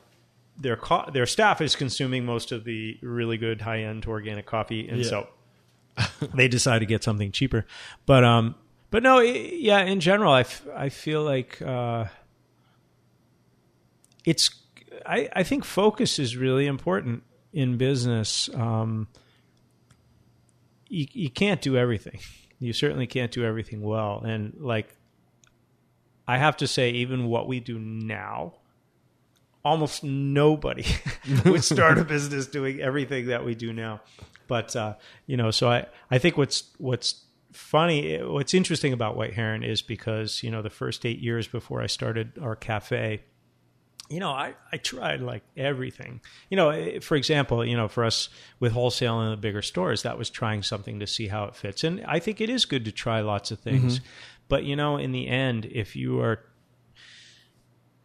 their 0.59 0.77
co- 0.77 1.11
their 1.13 1.27
staff 1.27 1.61
is 1.61 1.75
consuming 1.75 2.25
most 2.25 2.53
of 2.53 2.65
the 2.65 2.99
really 3.03 3.37
good 3.37 3.61
high 3.63 3.83
end 3.83 4.07
organic 4.07 4.47
coffee, 4.47 4.89
and 4.89 4.99
yeah. 4.99 5.09
so 5.09 5.29
they 6.35 6.49
decide 6.49 6.81
to 6.81 6.87
get 6.87 7.03
something 7.03 7.33
cheaper. 7.33 7.67
But 8.07 8.25
um, 8.25 8.55
but 8.91 9.03
no, 9.03 9.19
it, 9.19 9.55
yeah. 9.55 9.81
In 9.81 10.01
general, 10.01 10.33
I, 10.33 10.41
f- 10.41 10.67
I 10.75 10.89
feel 10.89 11.23
like 11.23 11.61
uh, 11.63 12.07
it's 14.25 14.51
I, 15.07 15.29
I 15.35 15.43
think 15.43 15.65
focus 15.65 16.19
is 16.19 16.37
really 16.37 16.67
important 16.67 17.23
in 17.53 17.77
business. 17.77 18.49
Um, 18.55 19.09
you, 20.89 21.07
you 21.13 21.31
can't 21.31 21.61
do 21.61 21.77
everything. 21.77 22.21
You 22.59 22.73
certainly 22.73 23.09
can't 23.09 23.33
do 23.33 23.45
everything 23.45 23.83
well. 23.83 24.23
And 24.25 24.55
like, 24.61 24.95
I 26.29 26.39
have 26.39 26.59
to 26.59 26.69
say, 26.69 26.91
even 26.91 27.27
what 27.27 27.49
we 27.49 27.59
do 27.59 27.77
now, 27.77 28.55
almost 29.65 30.05
nobody 30.05 30.85
would 31.45 31.65
start 31.65 31.99
a 31.99 32.05
business 32.05 32.47
doing 32.47 32.81
everything 32.81 33.27
that 33.27 33.45
we 33.45 33.57
do 33.57 33.73
now. 33.73 34.01
But 34.47 34.75
uh, 34.77 34.95
you 35.27 35.37
know, 35.37 35.51
so 35.51 35.69
I, 35.69 35.87
I 36.11 36.19
think 36.19 36.37
what's 36.37 36.71
what's 36.79 37.25
funny, 37.53 38.19
what's 38.19 38.55
interesting 38.55 38.93
about 38.93 39.17
White 39.17 39.35
Heron 39.35 39.63
is 39.63 39.83
because 39.83 40.43
you 40.43 40.51
know 40.51 40.63
the 40.63 40.71
first 40.71 41.05
eight 41.07 41.21
years 41.21 41.47
before 41.47 41.83
I 41.83 41.87
started 41.87 42.39
our 42.41 42.57
cafe, 42.57 43.23
you 44.13 44.21
know, 44.21 44.31
I, 44.31 44.55
I 44.71 44.77
tried 44.77 45.23
like 45.23 45.43
everything. 45.57 46.21
You 46.51 46.57
know, 46.57 46.71
eh, 46.71 47.01
for 47.01 47.17
example, 47.17 47.65
you 47.65 47.77
know, 47.77 47.89
for 47.89 48.05
us 48.05 48.29
with 48.61 48.73
wholesale 48.73 49.23
in 49.23 49.31
the 49.31 49.37
bigger 49.39 49.63
stores, 49.63 50.03
that 50.03 50.19
was 50.19 50.29
trying 50.29 50.63
something 50.63 51.01
to 51.01 51.07
see 51.07 51.29
how 51.29 51.45
it 51.45 51.57
fits. 51.57 51.83
And 51.83 52.05
I 52.07 52.19
think 52.19 52.41
it 52.41 52.51
is 52.51 52.67
good 52.67 52.85
to 52.85 52.93
try 52.93 53.21
lots 53.21 53.51
of 53.51 53.61
things. 53.61 53.99
Mm-hmm. 53.99 54.07
But, 54.49 54.65
you 54.65 54.77
know, 54.77 54.99
in 54.99 55.13
the 55.13 55.29
end, 55.29 55.65
if 55.65 55.97
you 55.97 56.21
are, 56.21 56.45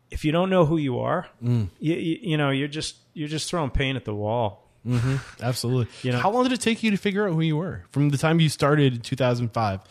if 0.10 0.24
you 0.24 0.32
don't 0.32 0.50
know 0.50 0.66
who 0.66 0.78
you 0.78 1.00
are, 1.00 1.28
mm. 1.44 1.70
you, 1.80 1.96
you, 1.96 2.20
you, 2.22 2.38
know, 2.38 2.52
you're 2.52 2.70
just, 2.70 2.96
you're 3.14 3.28
just 3.28 3.50
throwing 3.50 3.70
paint 3.70 3.98
at 3.98 4.06
the 4.06 4.16
wall. 4.16 4.67
Mm-hmm. 4.88 5.44
Absolutely. 5.44 5.88
you 6.02 6.12
know, 6.12 6.20
how 6.20 6.32
long 6.32 6.44
did 6.44 6.54
it 6.54 6.62
take 6.62 6.82
you 6.82 6.92
to 6.92 6.98
figure 6.98 7.28
out 7.28 7.34
who 7.34 7.42
you 7.42 7.58
were 7.58 7.84
from 7.92 8.10
the 8.10 8.18
time 8.18 8.40
you 8.40 8.50
started 8.50 8.94
in 8.94 9.02
2005? 9.02 9.82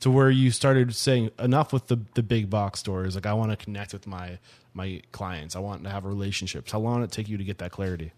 to 0.00 0.10
where 0.10 0.28
you 0.28 0.50
started 0.50 0.94
saying 0.94 1.30
enough 1.38 1.72
with 1.72 1.86
the 1.86 1.98
the 2.12 2.22
big 2.22 2.50
box 2.50 2.80
stores 2.80 3.14
like 3.14 3.24
i 3.24 3.32
want 3.32 3.50
to 3.50 3.56
connect 3.56 3.92
with 3.92 4.06
my 4.06 4.38
my 4.74 5.00
clients 5.12 5.56
i 5.56 5.58
want 5.58 5.82
to 5.82 5.88
have 5.88 6.04
relationships 6.04 6.72
how 6.72 6.78
long 6.78 7.00
did 7.00 7.06
it 7.06 7.12
take 7.12 7.28
you 7.28 7.38
to 7.38 7.44
get 7.44 7.56
that 7.58 7.70
clarity 7.70 8.12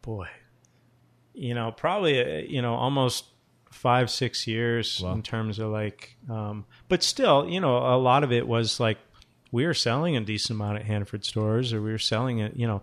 boy 0.00 0.26
you 1.34 1.52
know 1.52 1.72
probably 1.72 2.20
uh, 2.20 2.38
you 2.46 2.62
know 2.62 2.74
almost 2.74 3.26
five 3.70 4.08
six 4.08 4.46
years 4.46 5.02
wow. 5.02 5.12
in 5.12 5.22
terms 5.22 5.58
of 5.58 5.70
like 5.70 6.16
um, 6.30 6.64
but 6.88 7.02
still 7.02 7.48
you 7.48 7.60
know 7.60 7.76
a 7.76 7.98
lot 7.98 8.22
of 8.22 8.32
it 8.32 8.46
was 8.46 8.78
like 8.78 8.98
we 9.50 9.66
were 9.66 9.74
selling 9.74 10.16
a 10.16 10.20
decent 10.20 10.58
amount 10.58 10.78
at 10.78 10.84
Hannaford 10.84 11.24
stores 11.24 11.72
or 11.72 11.82
we 11.82 11.90
were 11.90 11.98
selling 11.98 12.38
it 12.38 12.56
you 12.56 12.66
know 12.66 12.82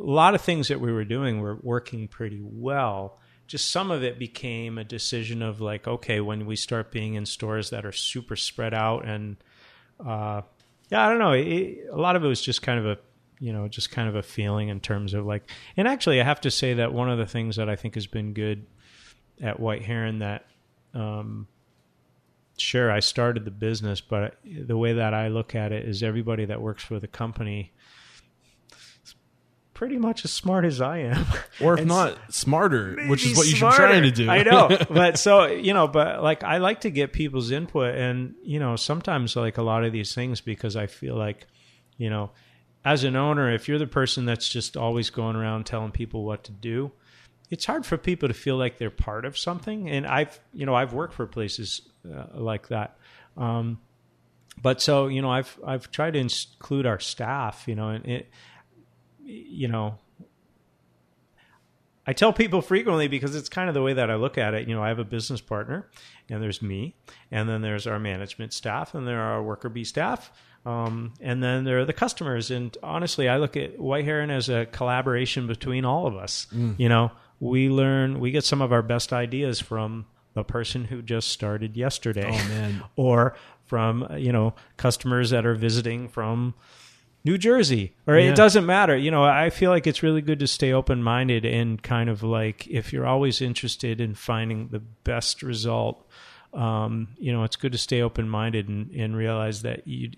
a 0.00 0.10
lot 0.10 0.34
of 0.34 0.40
things 0.40 0.68
that 0.68 0.80
we 0.80 0.92
were 0.92 1.04
doing 1.04 1.40
were 1.40 1.58
working 1.62 2.08
pretty 2.08 2.40
well 2.42 3.18
just 3.50 3.70
some 3.70 3.90
of 3.90 4.04
it 4.04 4.16
became 4.16 4.78
a 4.78 4.84
decision 4.84 5.42
of 5.42 5.60
like, 5.60 5.88
okay, 5.88 6.20
when 6.20 6.46
we 6.46 6.54
start 6.54 6.92
being 6.92 7.14
in 7.14 7.26
stores 7.26 7.70
that 7.70 7.84
are 7.84 7.90
super 7.90 8.36
spread 8.36 8.72
out 8.72 9.04
and, 9.04 9.38
uh, 9.98 10.42
yeah, 10.88 11.04
I 11.04 11.08
don't 11.08 11.18
know. 11.18 11.32
It, 11.32 11.88
a 11.90 11.96
lot 11.96 12.14
of 12.14 12.24
it 12.24 12.28
was 12.28 12.40
just 12.40 12.62
kind 12.62 12.78
of 12.78 12.86
a, 12.86 12.98
you 13.40 13.52
know, 13.52 13.66
just 13.66 13.90
kind 13.90 14.08
of 14.08 14.14
a 14.14 14.22
feeling 14.22 14.68
in 14.68 14.78
terms 14.78 15.14
of 15.14 15.26
like, 15.26 15.50
and 15.76 15.88
actually, 15.88 16.20
I 16.20 16.24
have 16.24 16.40
to 16.42 16.50
say 16.50 16.74
that 16.74 16.92
one 16.92 17.10
of 17.10 17.18
the 17.18 17.26
things 17.26 17.56
that 17.56 17.68
I 17.68 17.74
think 17.74 17.94
has 17.96 18.06
been 18.06 18.34
good 18.34 18.66
at 19.42 19.58
White 19.58 19.82
Heron 19.82 20.20
that, 20.20 20.46
um, 20.94 21.48
sure, 22.56 22.88
I 22.88 23.00
started 23.00 23.44
the 23.44 23.50
business, 23.50 24.00
but 24.00 24.38
the 24.44 24.76
way 24.76 24.92
that 24.92 25.12
I 25.12 25.26
look 25.26 25.56
at 25.56 25.72
it 25.72 25.88
is 25.88 26.04
everybody 26.04 26.44
that 26.44 26.62
works 26.62 26.84
for 26.84 27.00
the 27.00 27.08
company 27.08 27.72
pretty 29.80 29.96
much 29.96 30.26
as 30.26 30.30
smart 30.30 30.66
as 30.66 30.82
I 30.82 30.98
am, 30.98 31.24
or 31.62 31.78
if 31.78 31.86
not 31.86 32.18
smarter, 32.28 32.98
which 33.06 33.24
is 33.24 33.34
what 33.34 33.46
you 33.46 33.56
smarter. 33.56 33.76
should 33.76 33.86
trying 33.86 34.02
to 34.02 34.10
do. 34.10 34.28
I 34.28 34.42
know, 34.42 34.76
but 34.90 35.18
so 35.18 35.46
you 35.46 35.72
know, 35.72 35.88
but 35.88 36.22
like 36.22 36.44
I 36.44 36.58
like 36.58 36.82
to 36.82 36.90
get 36.90 37.14
people's 37.14 37.50
input, 37.50 37.94
and 37.94 38.34
you 38.42 38.60
know, 38.60 38.76
sometimes 38.76 39.36
like 39.36 39.56
a 39.56 39.62
lot 39.62 39.82
of 39.84 39.90
these 39.90 40.14
things 40.14 40.42
because 40.42 40.76
I 40.76 40.86
feel 40.86 41.16
like, 41.16 41.46
you 41.96 42.10
know, 42.10 42.30
as 42.84 43.04
an 43.04 43.16
owner, 43.16 43.50
if 43.50 43.68
you're 43.68 43.78
the 43.78 43.86
person 43.86 44.26
that's 44.26 44.46
just 44.46 44.76
always 44.76 45.08
going 45.08 45.34
around 45.34 45.64
telling 45.64 45.92
people 45.92 46.26
what 46.26 46.44
to 46.44 46.52
do, 46.52 46.92
it's 47.48 47.64
hard 47.64 47.86
for 47.86 47.96
people 47.96 48.28
to 48.28 48.34
feel 48.34 48.58
like 48.58 48.76
they're 48.76 48.90
part 48.90 49.24
of 49.24 49.38
something. 49.38 49.88
And 49.88 50.06
I've, 50.06 50.38
you 50.52 50.66
know, 50.66 50.74
I've 50.74 50.92
worked 50.92 51.14
for 51.14 51.26
places 51.26 51.80
uh, 52.04 52.24
like 52.34 52.68
that. 52.68 52.98
Um, 53.34 53.78
but 54.60 54.82
so 54.82 55.06
you 55.06 55.22
know, 55.22 55.30
I've 55.30 55.58
I've 55.66 55.90
tried 55.90 56.12
to 56.12 56.18
include 56.18 56.84
our 56.84 57.00
staff, 57.00 57.64
you 57.66 57.74
know, 57.74 57.88
and 57.88 58.04
it 58.04 58.28
you 59.30 59.68
know, 59.68 59.98
I 62.06 62.12
tell 62.12 62.32
people 62.32 62.60
frequently 62.62 63.08
because 63.08 63.36
it's 63.36 63.48
kind 63.48 63.68
of 63.68 63.74
the 63.74 63.82
way 63.82 63.92
that 63.92 64.10
I 64.10 64.16
look 64.16 64.38
at 64.38 64.54
it. 64.54 64.66
You 64.66 64.74
know, 64.74 64.82
I 64.82 64.88
have 64.88 64.98
a 64.98 65.04
business 65.04 65.40
partner, 65.40 65.88
and 66.28 66.42
there's 66.42 66.60
me, 66.60 66.96
and 67.30 67.48
then 67.48 67.62
there's 67.62 67.86
our 67.86 67.98
management 67.98 68.52
staff, 68.52 68.94
and 68.94 69.06
there 69.06 69.20
are 69.20 69.34
our 69.34 69.42
worker 69.42 69.68
bee 69.68 69.84
staff, 69.84 70.32
um, 70.66 71.14
and 71.20 71.42
then 71.42 71.64
there 71.64 71.78
are 71.78 71.84
the 71.84 71.92
customers. 71.92 72.50
And 72.50 72.76
honestly, 72.82 73.28
I 73.28 73.36
look 73.36 73.56
at 73.56 73.78
White 73.78 74.04
Heron 74.04 74.30
as 74.30 74.48
a 74.48 74.66
collaboration 74.66 75.46
between 75.46 75.84
all 75.84 76.06
of 76.06 76.16
us. 76.16 76.46
Mm. 76.52 76.74
You 76.78 76.88
know, 76.88 77.12
we 77.38 77.68
learn, 77.68 78.18
we 78.18 78.30
get 78.30 78.44
some 78.44 78.60
of 78.60 78.72
our 78.72 78.82
best 78.82 79.12
ideas 79.12 79.60
from 79.60 80.06
the 80.34 80.44
person 80.44 80.84
who 80.84 81.02
just 81.02 81.28
started 81.28 81.76
yesterday, 81.76 82.30
oh, 82.32 82.88
or 82.96 83.34
from 83.66 84.06
you 84.16 84.32
know 84.32 84.54
customers 84.76 85.30
that 85.30 85.46
are 85.46 85.54
visiting 85.54 86.08
from 86.08 86.54
New 87.22 87.36
Jersey, 87.36 87.92
or 88.06 88.16
yeah. 88.16 88.30
it 88.30 88.36
doesn't 88.36 88.64
matter. 88.64 88.96
You 88.96 89.10
know, 89.10 89.22
I 89.22 89.50
feel 89.50 89.70
like 89.70 89.86
it's 89.86 90.02
really 90.02 90.22
good 90.22 90.38
to 90.38 90.46
stay 90.46 90.72
open 90.72 91.02
minded 91.02 91.44
and 91.44 91.82
kind 91.82 92.08
of 92.08 92.22
like 92.22 92.66
if 92.66 92.92
you're 92.92 93.06
always 93.06 93.42
interested 93.42 94.00
in 94.00 94.14
finding 94.14 94.68
the 94.68 94.78
best 94.78 95.42
result, 95.42 96.06
um, 96.54 97.08
you 97.18 97.32
know, 97.32 97.44
it's 97.44 97.56
good 97.56 97.72
to 97.72 97.78
stay 97.78 98.00
open 98.00 98.28
minded 98.28 98.68
and, 98.68 98.90
and 98.92 99.16
realize 99.16 99.62
that 99.62 99.86
you 99.86 100.10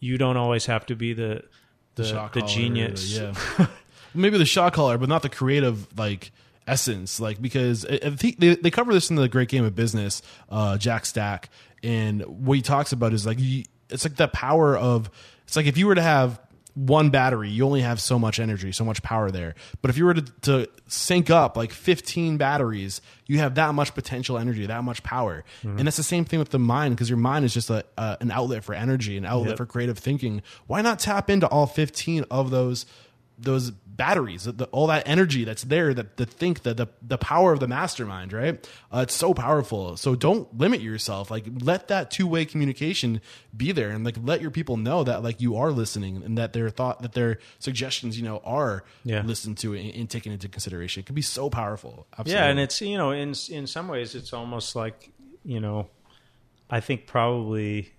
you 0.00 0.18
don't 0.18 0.36
always 0.36 0.66
have 0.66 0.84
to 0.86 0.96
be 0.96 1.12
the 1.12 1.42
the, 1.94 2.02
the, 2.02 2.40
the 2.40 2.42
genius. 2.42 3.16
The, 3.16 3.38
yeah, 3.58 3.66
maybe 4.14 4.36
the 4.36 4.44
shot 4.44 4.72
caller, 4.72 4.98
but 4.98 5.08
not 5.08 5.22
the 5.22 5.28
creative 5.28 5.86
like 5.96 6.32
essence. 6.66 7.20
Like 7.20 7.40
because 7.40 7.84
I 7.84 8.10
think 8.10 8.40
they 8.40 8.56
they 8.56 8.70
cover 8.70 8.92
this 8.92 9.10
in 9.10 9.16
the 9.16 9.28
Great 9.28 9.48
Game 9.48 9.64
of 9.64 9.76
Business, 9.76 10.22
uh, 10.50 10.76
Jack 10.76 11.06
Stack, 11.06 11.50
and 11.82 12.22
what 12.22 12.54
he 12.54 12.62
talks 12.62 12.92
about 12.92 13.12
is 13.12 13.24
like 13.26 13.38
it's 13.40 14.04
like 14.04 14.16
the 14.16 14.28
power 14.28 14.76
of 14.76 15.10
it's 15.46 15.56
like 15.56 15.66
if 15.66 15.76
you 15.76 15.86
were 15.86 15.94
to 15.94 16.02
have 16.02 16.40
one 16.76 17.08
battery, 17.08 17.48
you 17.48 17.64
only 17.64 17.80
have 17.80 18.00
so 18.02 18.18
much 18.18 18.38
energy, 18.38 18.70
so 18.70 18.84
much 18.84 19.02
power 19.02 19.30
there. 19.30 19.54
But 19.80 19.90
if 19.90 19.96
you 19.96 20.04
were 20.04 20.12
to, 20.12 20.22
to 20.42 20.68
sync 20.88 21.30
up 21.30 21.56
like 21.56 21.72
15 21.72 22.36
batteries, 22.36 23.00
you 23.26 23.38
have 23.38 23.54
that 23.54 23.74
much 23.74 23.94
potential 23.94 24.36
energy, 24.36 24.66
that 24.66 24.84
much 24.84 25.02
power. 25.02 25.42
Mm-hmm. 25.62 25.78
And 25.78 25.86
that's 25.86 25.96
the 25.96 26.02
same 26.02 26.26
thing 26.26 26.38
with 26.38 26.50
the 26.50 26.58
mind 26.58 26.94
because 26.94 27.08
your 27.08 27.16
mind 27.16 27.46
is 27.46 27.54
just 27.54 27.70
a, 27.70 27.84
an 27.96 28.30
outlet 28.30 28.62
for 28.62 28.74
energy, 28.74 29.16
an 29.16 29.24
outlet 29.24 29.50
yep. 29.50 29.56
for 29.56 29.64
creative 29.64 29.98
thinking. 29.98 30.42
Why 30.66 30.82
not 30.82 30.98
tap 30.98 31.30
into 31.30 31.48
all 31.48 31.66
15 31.66 32.26
of 32.30 32.50
those 32.50 32.84
those 33.38 33.72
batteries, 33.96 34.44
the, 34.44 34.66
all 34.66 34.86
that 34.88 35.02
energy 35.06 35.44
that's 35.44 35.64
there, 35.64 35.94
that 35.94 36.16
the 36.16 36.26
think, 36.26 36.62
the, 36.62 36.74
the 36.74 36.86
the 37.02 37.18
power 37.18 37.52
of 37.52 37.60
the 37.60 37.68
mastermind, 37.68 38.32
right? 38.32 38.68
Uh, 38.92 39.00
it's 39.00 39.14
so 39.14 39.32
powerful. 39.32 39.96
So 39.96 40.14
don't 40.14 40.56
limit 40.56 40.80
yourself. 40.80 41.30
Like 41.30 41.46
let 41.62 41.88
that 41.88 42.10
two 42.10 42.26
way 42.26 42.44
communication 42.44 43.20
be 43.56 43.72
there, 43.72 43.90
and 43.90 44.04
like 44.04 44.16
let 44.22 44.40
your 44.40 44.50
people 44.50 44.76
know 44.76 45.04
that 45.04 45.22
like 45.22 45.40
you 45.40 45.56
are 45.56 45.72
listening, 45.72 46.22
and 46.22 46.36
that 46.38 46.52
their 46.52 46.70
thought, 46.70 47.02
that 47.02 47.12
their 47.12 47.38
suggestions, 47.58 48.18
you 48.18 48.24
know, 48.24 48.40
are 48.44 48.84
yeah. 49.04 49.22
listened 49.22 49.58
to 49.58 49.74
and, 49.74 49.94
and 49.94 50.10
taken 50.10 50.32
into 50.32 50.48
consideration. 50.48 51.00
It 51.00 51.06
can 51.06 51.14
be 51.14 51.22
so 51.22 51.48
powerful. 51.48 52.06
Absolutely. 52.12 52.34
Yeah, 52.34 52.50
and 52.50 52.60
it's 52.60 52.80
you 52.80 52.98
know, 52.98 53.10
in 53.10 53.34
in 53.50 53.66
some 53.66 53.88
ways, 53.88 54.14
it's 54.14 54.32
almost 54.32 54.76
like 54.76 55.10
you 55.44 55.60
know, 55.60 55.88
I 56.68 56.80
think 56.80 57.06
probably 57.06 57.95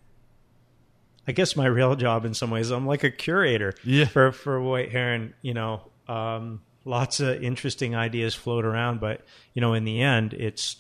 I 1.28 1.34
guess 1.34 1.55
my 1.57 1.65
real 1.65 1.95
job 1.95 2.23
in 2.23 2.34
some 2.34 2.51
ways, 2.51 2.71
I'm 2.71 2.88
like 2.88 3.03
a 3.03 3.11
curator 3.11 3.73
yeah. 3.84 4.05
for, 4.05 4.32
for 4.32 4.61
White 4.61 4.91
Heron, 4.91 5.34
you 5.41 5.53
know, 5.53 5.82
um, 6.07 6.61
lots 6.86 7.19
of 7.19 7.43
interesting 7.43 7.95
ideas 7.95 8.34
float 8.34 8.63
around, 8.63 9.01
but 9.01 9.25
you 9.53 9.61
know, 9.61 9.73
in 9.73 9.84
the 9.84 10.01
end, 10.01 10.34
it's, 10.34 10.78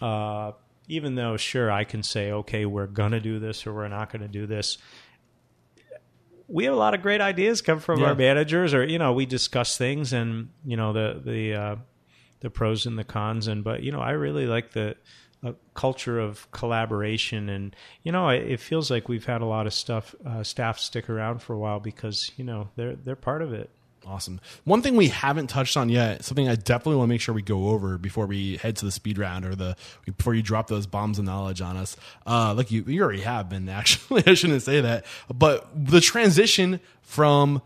uh, 0.00 0.50
even 0.88 1.14
though 1.14 1.36
sure 1.36 1.70
I 1.70 1.84
can 1.84 2.02
say, 2.02 2.32
okay, 2.32 2.66
we're 2.66 2.88
going 2.88 3.12
to 3.12 3.20
do 3.20 3.38
this 3.38 3.66
or 3.68 3.72
we're 3.72 3.86
not 3.86 4.10
going 4.10 4.22
to 4.22 4.28
do 4.28 4.46
this. 4.46 4.78
We 6.48 6.64
have 6.64 6.74
a 6.74 6.76
lot 6.76 6.92
of 6.92 7.02
great 7.02 7.20
ideas 7.20 7.62
come 7.62 7.78
from 7.78 8.00
yeah. 8.00 8.08
our 8.08 8.14
managers 8.16 8.74
or, 8.74 8.84
you 8.84 8.98
know, 8.98 9.12
we 9.12 9.26
discuss 9.26 9.78
things 9.78 10.12
and, 10.12 10.50
you 10.64 10.76
know, 10.76 10.92
the, 10.92 11.22
the, 11.24 11.54
uh, 11.54 11.76
the 12.40 12.50
pros 12.50 12.84
and 12.84 12.98
the 12.98 13.04
cons. 13.04 13.46
And, 13.46 13.62
but, 13.62 13.84
you 13.84 13.92
know, 13.92 14.00
I 14.00 14.10
really 14.10 14.46
like 14.46 14.72
the, 14.72 14.96
a 15.42 15.54
culture 15.74 16.20
of 16.20 16.50
collaboration. 16.52 17.48
And 17.48 17.74
you 18.02 18.12
know 18.12 18.28
it, 18.28 18.60
feels 18.60 18.90
like 18.90 19.08
we've 19.08 19.26
had 19.26 19.40
a 19.40 19.46
lot 19.46 19.66
of 19.66 19.74
stuff 19.74 20.14
uh, 20.24 20.42
staff 20.42 20.78
stick 20.78 21.10
around 21.10 21.42
for 21.42 21.54
a 21.54 21.58
while 21.58 21.80
because 21.80 22.30
you 22.36 22.44
know 22.44 22.68
they're 22.76 22.96
they're 22.96 23.16
part 23.16 23.42
of 23.42 23.52
it. 23.52 23.70
Awesome. 24.04 24.40
One 24.64 24.82
thing 24.82 24.96
we 24.96 25.08
haven't 25.08 25.46
touched 25.46 25.76
on 25.76 25.88
yet 25.88 26.24
something 26.24 26.48
i 26.48 26.56
definitely 26.56 26.96
want 26.96 27.08
to 27.08 27.10
make 27.10 27.20
sure 27.20 27.34
we 27.34 27.42
go 27.42 27.68
over 27.68 27.98
before 27.98 28.26
we 28.26 28.56
head 28.56 28.74
to 28.76 28.84
the 28.84 28.90
speed 28.90 29.16
round 29.16 29.44
or 29.44 29.54
the 29.54 29.76
before 30.04 30.34
you 30.34 30.42
drop 30.42 30.66
those 30.66 30.86
bombs 30.86 31.18
of 31.18 31.24
knowledge 31.24 31.60
on 31.60 31.76
us. 31.76 31.96
Uh 32.26 32.54
like 32.56 32.70
you 32.70 32.82
you 32.86 33.02
already 33.02 33.22
have 33.22 33.48
been 33.48 33.68
actually. 33.68 34.24
I 34.26 34.34
shouldn't 34.34 34.62
say 34.62 34.80
that. 34.80 35.04
But 35.32 35.68
the 35.74 36.00
transition 36.00 36.80
from 37.02 37.62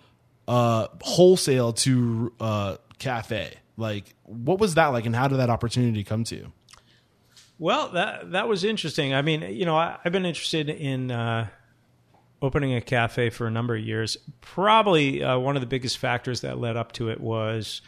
uh 0.46 0.88
wholesale 1.00 1.72
to 1.72 2.32
uh 2.38 2.76
cafe 2.98 3.54
like 3.76 4.14
what 4.22 4.58
was 4.58 4.74
that 4.74 4.88
like 4.88 5.06
and 5.06 5.14
how 5.14 5.28
did 5.28 5.38
that 5.38 5.50
opportunity 5.50 6.02
come 6.02 6.24
to 6.24 6.36
you 6.36 6.52
well, 7.58 7.90
that 7.90 8.32
that 8.32 8.48
was 8.48 8.64
interesting. 8.64 9.14
I 9.14 9.22
mean, 9.22 9.42
you 9.42 9.64
know, 9.64 9.76
I, 9.76 9.98
have 10.02 10.12
been 10.12 10.26
interested 10.26 10.68
in 10.68 11.10
uh, 11.10 11.48
opening 12.42 12.74
a 12.74 12.80
cafe 12.80 13.30
for 13.30 13.46
a 13.46 13.50
number 13.50 13.74
of 13.74 13.82
years. 13.82 14.16
Probably 14.40 15.22
uh, 15.22 15.38
one 15.38 15.56
of 15.56 15.60
the 15.60 15.66
biggest 15.66 15.98
factors 15.98 16.42
that 16.42 16.58
led 16.58 16.76
up 16.76 16.92
to 16.92 17.08
it 17.08 17.20
was 17.20 17.80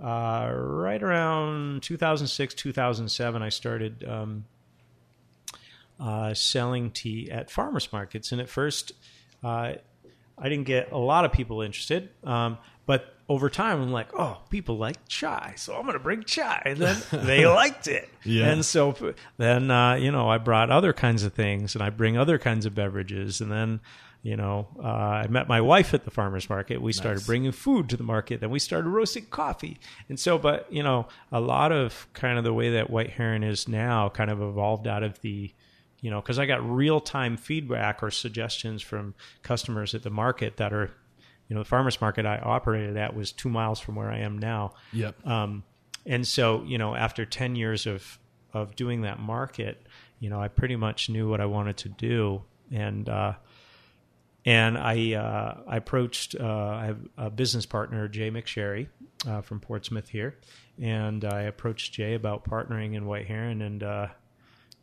uh, 0.00 0.50
right 0.52 1.02
around 1.02 1.82
2006, 1.82 2.54
2007. 2.54 3.42
I 3.42 3.48
started 3.48 4.04
um, 4.06 4.44
uh, 5.98 6.34
selling 6.34 6.90
tea 6.90 7.30
at 7.30 7.50
farmers 7.50 7.92
markets, 7.92 8.32
and 8.32 8.40
at 8.40 8.48
first, 8.48 8.92
uh, 9.42 9.74
I 10.36 10.48
didn't 10.48 10.64
get 10.64 10.92
a 10.92 10.98
lot 10.98 11.24
of 11.24 11.32
people 11.32 11.62
interested. 11.62 12.10
Um, 12.24 12.58
but 12.86 13.13
over 13.28 13.48
time, 13.48 13.80
I'm 13.80 13.92
like, 13.92 14.08
oh, 14.18 14.38
people 14.50 14.76
like 14.76 15.08
chai, 15.08 15.54
so 15.56 15.74
I'm 15.74 15.82
going 15.82 15.94
to 15.94 15.98
bring 15.98 16.24
chai. 16.24 16.62
And 16.66 16.78
then 16.78 17.02
they 17.26 17.46
liked 17.46 17.86
it. 17.86 18.08
Yeah. 18.22 18.50
And 18.50 18.64
so 18.64 19.14
then, 19.38 19.70
uh, 19.70 19.94
you 19.94 20.10
know, 20.10 20.28
I 20.28 20.38
brought 20.38 20.70
other 20.70 20.92
kinds 20.92 21.22
of 21.24 21.32
things 21.32 21.74
and 21.74 21.82
I 21.82 21.90
bring 21.90 22.18
other 22.18 22.38
kinds 22.38 22.66
of 22.66 22.74
beverages. 22.74 23.40
And 23.40 23.50
then, 23.50 23.80
you 24.22 24.36
know, 24.36 24.68
uh, 24.82 24.86
I 24.86 25.26
met 25.28 25.48
my 25.48 25.60
wife 25.60 25.94
at 25.94 26.04
the 26.04 26.10
farmer's 26.10 26.48
market. 26.50 26.82
We 26.82 26.92
started 26.92 27.24
bringing 27.26 27.52
food 27.52 27.88
to 27.90 27.96
the 27.96 28.04
market. 28.04 28.40
Then 28.40 28.50
we 28.50 28.58
started 28.58 28.88
roasting 28.88 29.26
coffee. 29.26 29.78
And 30.08 30.20
so, 30.20 30.38
but, 30.38 30.70
you 30.70 30.82
know, 30.82 31.08
a 31.32 31.40
lot 31.40 31.72
of 31.72 32.06
kind 32.12 32.36
of 32.36 32.44
the 32.44 32.52
way 32.52 32.70
that 32.72 32.90
White 32.90 33.10
Heron 33.10 33.42
is 33.42 33.68
now 33.68 34.10
kind 34.10 34.30
of 34.30 34.42
evolved 34.42 34.86
out 34.86 35.02
of 35.02 35.20
the, 35.22 35.52
you 36.00 36.10
know, 36.10 36.20
because 36.20 36.38
I 36.38 36.44
got 36.44 36.66
real 36.68 37.00
time 37.00 37.38
feedback 37.38 38.02
or 38.02 38.10
suggestions 38.10 38.82
from 38.82 39.14
customers 39.42 39.94
at 39.94 40.02
the 40.02 40.10
market 40.10 40.58
that 40.58 40.74
are, 40.74 40.90
you 41.54 41.58
know, 41.58 41.62
the 41.62 41.68
farmers 41.68 42.00
market 42.00 42.26
I 42.26 42.38
operated 42.38 42.96
at 42.96 43.14
was 43.14 43.30
two 43.30 43.48
miles 43.48 43.78
from 43.78 43.94
where 43.94 44.10
I 44.10 44.18
am 44.18 44.38
now. 44.38 44.72
Yep. 44.92 45.24
Um, 45.24 45.62
and 46.04 46.26
so, 46.26 46.64
you 46.64 46.78
know, 46.78 46.96
after 46.96 47.24
10 47.24 47.54
years 47.54 47.86
of, 47.86 48.18
of 48.52 48.74
doing 48.74 49.02
that 49.02 49.20
market, 49.20 49.86
you 50.18 50.30
know, 50.30 50.42
I 50.42 50.48
pretty 50.48 50.74
much 50.74 51.08
knew 51.08 51.30
what 51.30 51.40
I 51.40 51.46
wanted 51.46 51.76
to 51.76 51.90
do. 51.90 52.42
And, 52.72 53.08
uh, 53.08 53.34
and 54.44 54.76
I, 54.76 55.14
uh, 55.14 55.60
I 55.68 55.76
approached, 55.76 56.34
uh, 56.34 56.44
I 56.44 56.86
have 56.86 56.98
a 57.16 57.30
business 57.30 57.66
partner, 57.66 58.08
Jay 58.08 58.32
McSherry, 58.32 58.88
uh, 59.24 59.40
from 59.40 59.60
Portsmouth 59.60 60.08
here. 60.08 60.36
And 60.82 61.24
I 61.24 61.42
approached 61.42 61.92
Jay 61.92 62.14
about 62.14 62.44
partnering 62.44 62.94
in 62.94 63.06
White 63.06 63.28
Heron 63.28 63.62
and, 63.62 63.80
uh, 63.80 64.08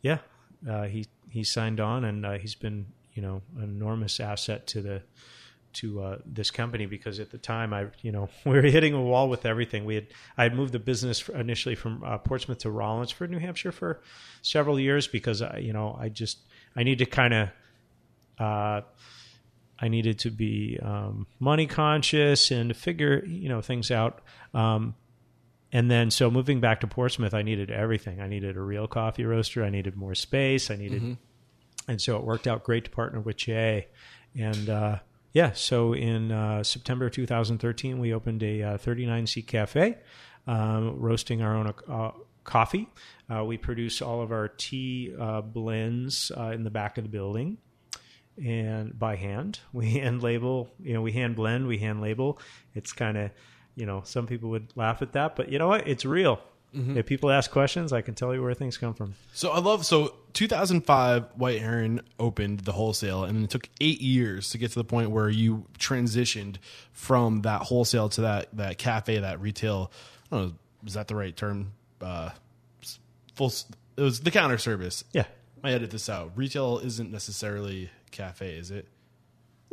yeah, 0.00 0.18
uh, 0.66 0.84
he, 0.84 1.04
he 1.28 1.44
signed 1.44 1.80
on 1.80 2.06
and, 2.06 2.24
uh, 2.24 2.38
he's 2.38 2.54
been, 2.54 2.86
you 3.12 3.20
know, 3.20 3.42
an 3.58 3.64
enormous 3.64 4.20
asset 4.20 4.66
to 4.68 4.80
the, 4.80 5.02
to 5.74 6.02
uh, 6.02 6.18
this 6.26 6.50
company 6.50 6.86
because 6.86 7.20
at 7.20 7.30
the 7.30 7.38
time 7.38 7.72
I, 7.72 7.86
you 8.02 8.12
know, 8.12 8.28
we 8.44 8.52
were 8.52 8.62
hitting 8.62 8.94
a 8.94 9.02
wall 9.02 9.28
with 9.28 9.46
everything. 9.46 9.84
We 9.84 9.94
had 9.96 10.06
I 10.36 10.44
had 10.44 10.54
moved 10.54 10.72
the 10.72 10.78
business 10.78 11.28
initially 11.28 11.74
from 11.74 12.02
uh, 12.04 12.18
Portsmouth 12.18 12.58
to 12.58 12.68
Rollinsford, 12.68 13.30
New 13.30 13.38
Hampshire, 13.38 13.72
for 13.72 14.00
several 14.42 14.78
years 14.78 15.06
because 15.06 15.42
I, 15.42 15.58
you 15.58 15.72
know, 15.72 15.96
I 15.98 16.08
just 16.08 16.38
I 16.76 16.82
need 16.82 16.98
to 16.98 17.06
kind 17.06 17.34
of. 17.34 17.48
Uh, 18.38 18.80
I 19.78 19.88
needed 19.88 20.20
to 20.20 20.30
be 20.30 20.78
um, 20.80 21.26
money 21.40 21.66
conscious 21.66 22.52
and 22.52 22.68
to 22.70 22.74
figure 22.74 23.24
you 23.26 23.48
know 23.48 23.60
things 23.60 23.90
out. 23.90 24.20
Um, 24.54 24.94
and 25.72 25.90
then 25.90 26.10
so 26.10 26.30
moving 26.30 26.60
back 26.60 26.80
to 26.82 26.86
Portsmouth, 26.86 27.34
I 27.34 27.42
needed 27.42 27.70
everything. 27.70 28.20
I 28.20 28.28
needed 28.28 28.56
a 28.56 28.60
real 28.60 28.86
coffee 28.86 29.24
roaster. 29.24 29.64
I 29.64 29.70
needed 29.70 29.96
more 29.96 30.14
space. 30.14 30.70
I 30.70 30.76
needed, 30.76 31.02
and 31.88 32.00
so 32.00 32.16
it 32.16 32.24
worked 32.24 32.46
out 32.46 32.62
great 32.62 32.84
to 32.84 32.90
partner 32.90 33.20
with 33.20 33.36
Jay. 33.36 33.88
And 34.38 34.68
uh, 34.70 34.98
yeah, 35.32 35.52
so 35.52 35.94
in 35.94 36.30
uh, 36.30 36.62
September 36.62 37.08
2013, 37.08 37.98
we 37.98 38.12
opened 38.12 38.42
a 38.42 38.62
uh, 38.62 38.78
39 38.78 39.26
seat 39.26 39.46
cafe, 39.46 39.98
um, 40.46 40.98
roasting 41.00 41.42
our 41.42 41.56
own 41.56 41.72
uh, 41.88 42.10
coffee. 42.44 42.88
Uh, 43.30 43.44
we 43.44 43.56
produce 43.56 44.02
all 44.02 44.20
of 44.20 44.30
our 44.30 44.48
tea 44.48 45.14
uh, 45.18 45.40
blends 45.40 46.30
uh, 46.36 46.50
in 46.50 46.64
the 46.64 46.70
back 46.70 46.98
of 46.98 47.04
the 47.04 47.10
building 47.10 47.58
and 48.42 48.98
by 48.98 49.16
hand. 49.16 49.58
We 49.72 49.92
hand 49.92 50.22
label, 50.22 50.68
you 50.82 50.94
know, 50.94 51.02
we 51.02 51.12
hand 51.12 51.36
blend, 51.36 51.66
we 51.66 51.78
hand 51.78 52.00
label. 52.00 52.38
It's 52.74 52.92
kind 52.92 53.16
of, 53.16 53.30
you 53.74 53.86
know, 53.86 54.02
some 54.04 54.26
people 54.26 54.50
would 54.50 54.72
laugh 54.76 55.00
at 55.00 55.12
that, 55.12 55.36
but 55.36 55.50
you 55.50 55.58
know 55.58 55.68
what? 55.68 55.88
It's 55.88 56.04
real. 56.04 56.40
If 56.74 57.06
people 57.06 57.30
ask 57.30 57.50
questions, 57.50 57.92
I 57.92 58.00
can 58.00 58.14
tell 58.14 58.34
you 58.34 58.42
where 58.42 58.54
things 58.54 58.78
come 58.78 58.94
from. 58.94 59.14
So 59.34 59.50
I 59.50 59.58
love 59.58 59.84
so 59.84 60.14
2005 60.32 61.26
White 61.34 61.60
Heron 61.60 62.00
opened 62.18 62.60
the 62.60 62.72
wholesale 62.72 63.24
and 63.24 63.44
it 63.44 63.50
took 63.50 63.68
8 63.80 64.00
years 64.00 64.50
to 64.50 64.58
get 64.58 64.70
to 64.70 64.78
the 64.78 64.84
point 64.84 65.10
where 65.10 65.28
you 65.28 65.66
transitioned 65.78 66.56
from 66.92 67.42
that 67.42 67.62
wholesale 67.62 68.08
to 68.10 68.22
that 68.22 68.56
that 68.56 68.78
cafe 68.78 69.18
that 69.18 69.40
retail 69.40 69.92
I 70.30 70.36
don't 70.36 70.46
know 70.46 70.54
is 70.86 70.94
that 70.94 71.08
the 71.08 71.14
right 71.14 71.36
term 71.36 71.72
uh 72.00 72.30
full 73.34 73.52
it 73.96 74.00
was 74.02 74.20
the 74.20 74.30
counter 74.30 74.58
service. 74.58 75.04
Yeah. 75.12 75.26
I 75.62 75.72
edit 75.72 75.90
this 75.90 76.08
out. 76.08 76.32
Retail 76.34 76.78
isn't 76.78 77.12
necessarily 77.12 77.90
cafe, 78.10 78.54
is 78.54 78.70
it? 78.70 78.88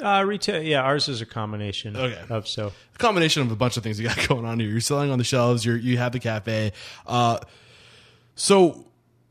Uh, 0.02 0.24
retail, 0.26 0.62
yeah, 0.62 0.82
ours 0.82 1.08
is 1.10 1.22
a 1.22 1.26
combination 1.26 1.96
Okay. 1.98 2.20
of 2.30 2.48
so. 2.48 2.72
a 2.96 2.98
combination 2.98 3.42
of 3.42 3.52
a 3.52 3.56
bunch 3.56 3.76
of 3.78 3.84
things 3.84 4.00
you 4.00 4.08
got 4.08 4.28
going 4.28 4.46
on 4.46 4.60
here. 4.60 4.70
You're 4.70 4.80
selling 4.82 5.12
on 5.12 5.18
the 5.18 5.24
shelves. 5.24 5.66
You're 5.66 5.78
you 5.78 5.98
have 5.98 6.12
the 6.14 6.20
cafe. 6.20 6.72
Uh, 7.06 7.40
so, 8.36 8.86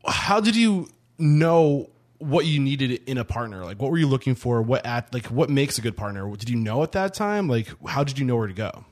how 0.07 0.39
did 0.39 0.55
you 0.55 0.87
know 1.17 1.89
what 2.19 2.45
you 2.45 2.59
needed 2.59 3.01
in 3.07 3.17
a 3.17 3.25
partner? 3.25 3.63
Like, 3.65 3.81
what 3.81 3.91
were 3.91 3.97
you 3.97 4.07
looking 4.07 4.35
for? 4.35 4.61
What 4.61 4.85
at 4.85 5.13
like 5.13 5.25
what 5.27 5.49
makes 5.49 5.77
a 5.77 5.81
good 5.81 5.97
partner? 5.97 6.29
Did 6.35 6.49
you 6.49 6.55
know 6.55 6.83
at 6.83 6.91
that 6.93 7.13
time? 7.13 7.47
Like, 7.47 7.67
how 7.87 8.03
did 8.03 8.19
you 8.19 8.25
know 8.25 8.35
where 8.35 8.47
to 8.47 8.53
go? 8.53 8.85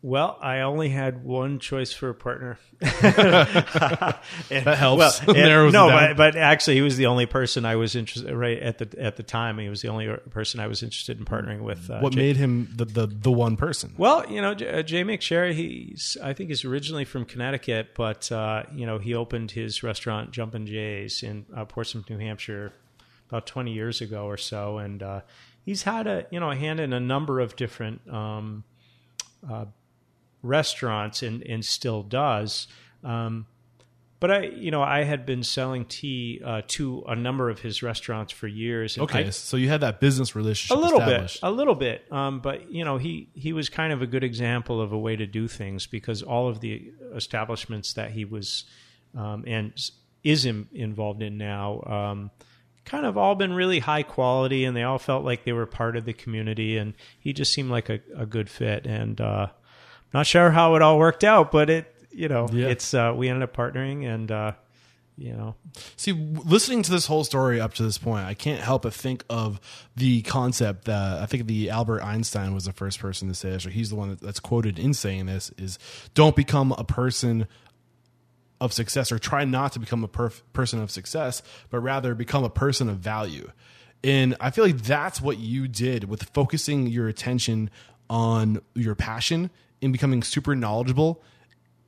Well, 0.00 0.38
I 0.40 0.60
only 0.60 0.90
had 0.90 1.24
one 1.24 1.58
choice 1.58 1.92
for 1.92 2.08
a 2.08 2.14
partner. 2.14 2.58
That 2.80 4.76
helps. 4.78 5.26
Well, 5.26 5.36
and- 5.36 5.72
no, 5.72 5.88
down. 5.88 6.16
but, 6.16 6.16
but 6.16 6.36
actually, 6.36 6.76
he 6.76 6.82
was 6.82 6.96
the 6.96 7.06
only 7.06 7.26
person 7.26 7.64
I 7.64 7.76
was 7.76 7.94
interested 7.96 8.32
right 8.34 8.58
at 8.58 8.78
the 8.78 9.00
at 9.02 9.16
the 9.16 9.22
time. 9.22 9.58
He 9.58 9.68
was 9.68 9.82
the 9.82 9.88
only 9.88 10.08
person 10.30 10.60
I 10.60 10.66
was 10.66 10.82
interested 10.82 11.18
in 11.18 11.24
partnering 11.24 11.60
with. 11.62 11.90
Uh, 11.90 11.98
what 12.00 12.12
Jay- 12.12 12.20
made 12.20 12.36
him 12.36 12.72
the, 12.74 12.84
the 12.84 13.06
the 13.06 13.32
one 13.32 13.56
person? 13.56 13.94
Well, 13.96 14.24
you 14.30 14.40
know, 14.40 14.54
J- 14.54 14.82
Jay 14.84 15.02
McSherry, 15.02 15.54
he's 15.54 16.16
I 16.22 16.32
think 16.32 16.50
he's 16.50 16.64
originally 16.64 17.04
from 17.04 17.24
Connecticut, 17.24 17.90
but 17.96 18.30
uh, 18.30 18.64
you 18.72 18.86
know, 18.86 18.98
he 18.98 19.14
opened 19.14 19.50
his 19.52 19.82
restaurant 19.82 20.30
Jumpin' 20.30 20.66
Jays 20.66 21.22
in 21.22 21.46
uh, 21.56 21.64
Portsmouth, 21.64 22.08
New 22.08 22.18
Hampshire, 22.18 22.72
about 23.28 23.46
twenty 23.46 23.72
years 23.72 24.00
ago 24.00 24.26
or 24.26 24.36
so, 24.36 24.78
and 24.78 25.02
uh, 25.02 25.20
he's 25.64 25.82
had 25.82 26.06
a 26.06 26.26
you 26.30 26.38
know 26.40 26.50
a 26.50 26.56
hand 26.56 26.80
in 26.80 26.92
a 26.92 27.00
number 27.00 27.40
of 27.40 27.56
different 27.56 28.00
um, 28.08 28.64
uh, 29.50 29.64
restaurants, 30.42 31.22
and 31.22 31.42
and 31.42 31.64
still 31.64 32.02
does. 32.02 32.66
Um, 33.04 33.46
but 34.20 34.32
I, 34.32 34.42
you 34.46 34.72
know, 34.72 34.82
I 34.82 35.04
had 35.04 35.24
been 35.26 35.44
selling 35.44 35.84
tea 35.84 36.40
uh, 36.44 36.62
to 36.68 37.04
a 37.06 37.14
number 37.14 37.50
of 37.50 37.60
his 37.60 37.84
restaurants 37.84 38.32
for 38.32 38.48
years. 38.48 38.98
Okay, 38.98 39.26
I- 39.26 39.30
so 39.30 39.56
you 39.56 39.68
had 39.68 39.82
that 39.82 40.00
business 40.00 40.34
relationship 40.34 40.76
a 40.76 40.80
little 40.80 40.98
established. 41.00 41.40
bit, 41.40 41.46
a 41.48 41.50
little 41.52 41.76
bit. 41.76 42.04
Um, 42.12 42.40
but 42.40 42.72
you 42.72 42.84
know, 42.84 42.98
he 42.98 43.28
he 43.34 43.52
was 43.52 43.68
kind 43.68 43.92
of 43.92 44.02
a 44.02 44.06
good 44.06 44.24
example 44.24 44.80
of 44.80 44.92
a 44.92 44.98
way 44.98 45.14
to 45.14 45.26
do 45.26 45.46
things 45.46 45.86
because 45.86 46.22
all 46.22 46.48
of 46.48 46.58
the 46.60 46.92
establishments 47.14 47.92
that 47.94 48.10
he 48.10 48.24
was 48.24 48.64
um, 49.16 49.44
and 49.46 49.72
is 50.24 50.44
in, 50.44 50.66
involved 50.72 51.22
in 51.22 51.38
now. 51.38 51.82
Um, 51.82 52.30
Kind 52.84 53.04
of 53.04 53.18
all 53.18 53.34
been 53.34 53.52
really 53.52 53.80
high 53.80 54.02
quality, 54.02 54.64
and 54.64 54.74
they 54.74 54.82
all 54.82 54.98
felt 54.98 55.22
like 55.22 55.44
they 55.44 55.52
were 55.52 55.66
part 55.66 55.94
of 55.98 56.06
the 56.06 56.14
community. 56.14 56.78
And 56.78 56.94
he 57.20 57.34
just 57.34 57.52
seemed 57.52 57.70
like 57.70 57.90
a, 57.90 58.00
a 58.16 58.24
good 58.24 58.48
fit. 58.48 58.86
And 58.86 59.20
uh, 59.20 59.48
not 60.14 60.26
sure 60.26 60.50
how 60.50 60.74
it 60.76 60.82
all 60.82 60.98
worked 60.98 61.24
out, 61.24 61.50
but 61.52 61.68
it, 61.70 61.94
you 62.10 62.28
know, 62.28 62.48
Yeah. 62.52 62.68
it's 62.68 62.94
uh, 62.94 63.12
we 63.16 63.28
ended 63.28 63.42
up 63.42 63.54
partnering, 63.56 64.06
and 64.06 64.30
uh, 64.30 64.52
you 65.16 65.32
know, 65.32 65.54
See, 65.96 66.12
listening 66.12 66.82
to 66.84 66.90
this 66.92 67.06
whole 67.06 67.24
story 67.24 67.60
up 67.60 67.74
to 67.74 67.82
this 67.82 67.98
point, 67.98 68.24
I 68.24 68.34
can't 68.34 68.60
help 68.60 68.82
but 68.82 68.94
think 68.94 69.24
of 69.28 69.60
the 69.96 70.22
concept 70.22 70.84
that 70.84 71.18
I 71.20 71.26
think 71.26 71.46
the 71.46 71.70
Albert 71.70 72.02
Einstein 72.02 72.54
was 72.54 72.64
the 72.66 72.72
first 72.72 73.00
person 73.00 73.26
to 73.28 73.34
say 73.34 73.50
this, 73.50 73.66
or 73.66 73.70
he's 73.70 73.90
the 73.90 73.96
one 73.96 74.16
that's 74.22 74.40
quoted 74.40 74.78
in 74.78 74.94
saying 74.94 75.26
this: 75.26 75.50
is 75.58 75.78
don't 76.14 76.36
become 76.36 76.72
a 76.78 76.84
person 76.84 77.46
of 78.60 78.72
success, 78.72 79.12
or 79.12 79.18
try 79.18 79.44
not 79.44 79.72
to 79.72 79.78
become 79.78 80.02
a 80.02 80.08
perf- 80.08 80.42
person 80.52 80.80
of 80.80 80.90
success, 80.90 81.42
but 81.70 81.78
rather 81.80 82.14
become 82.14 82.42
a 82.44 82.50
person 82.50 82.88
of 82.88 82.98
value. 82.98 83.50
And 84.02 84.36
I 84.40 84.50
feel 84.50 84.64
like 84.64 84.78
that's 84.82 85.20
what 85.20 85.38
you 85.38 85.68
did 85.68 86.04
with 86.04 86.24
focusing 86.32 86.86
your 86.86 87.08
attention 87.08 87.70
on 88.10 88.60
your 88.74 88.94
passion 88.94 89.50
and 89.82 89.92
becoming 89.92 90.22
super 90.22 90.54
knowledgeable 90.54 91.22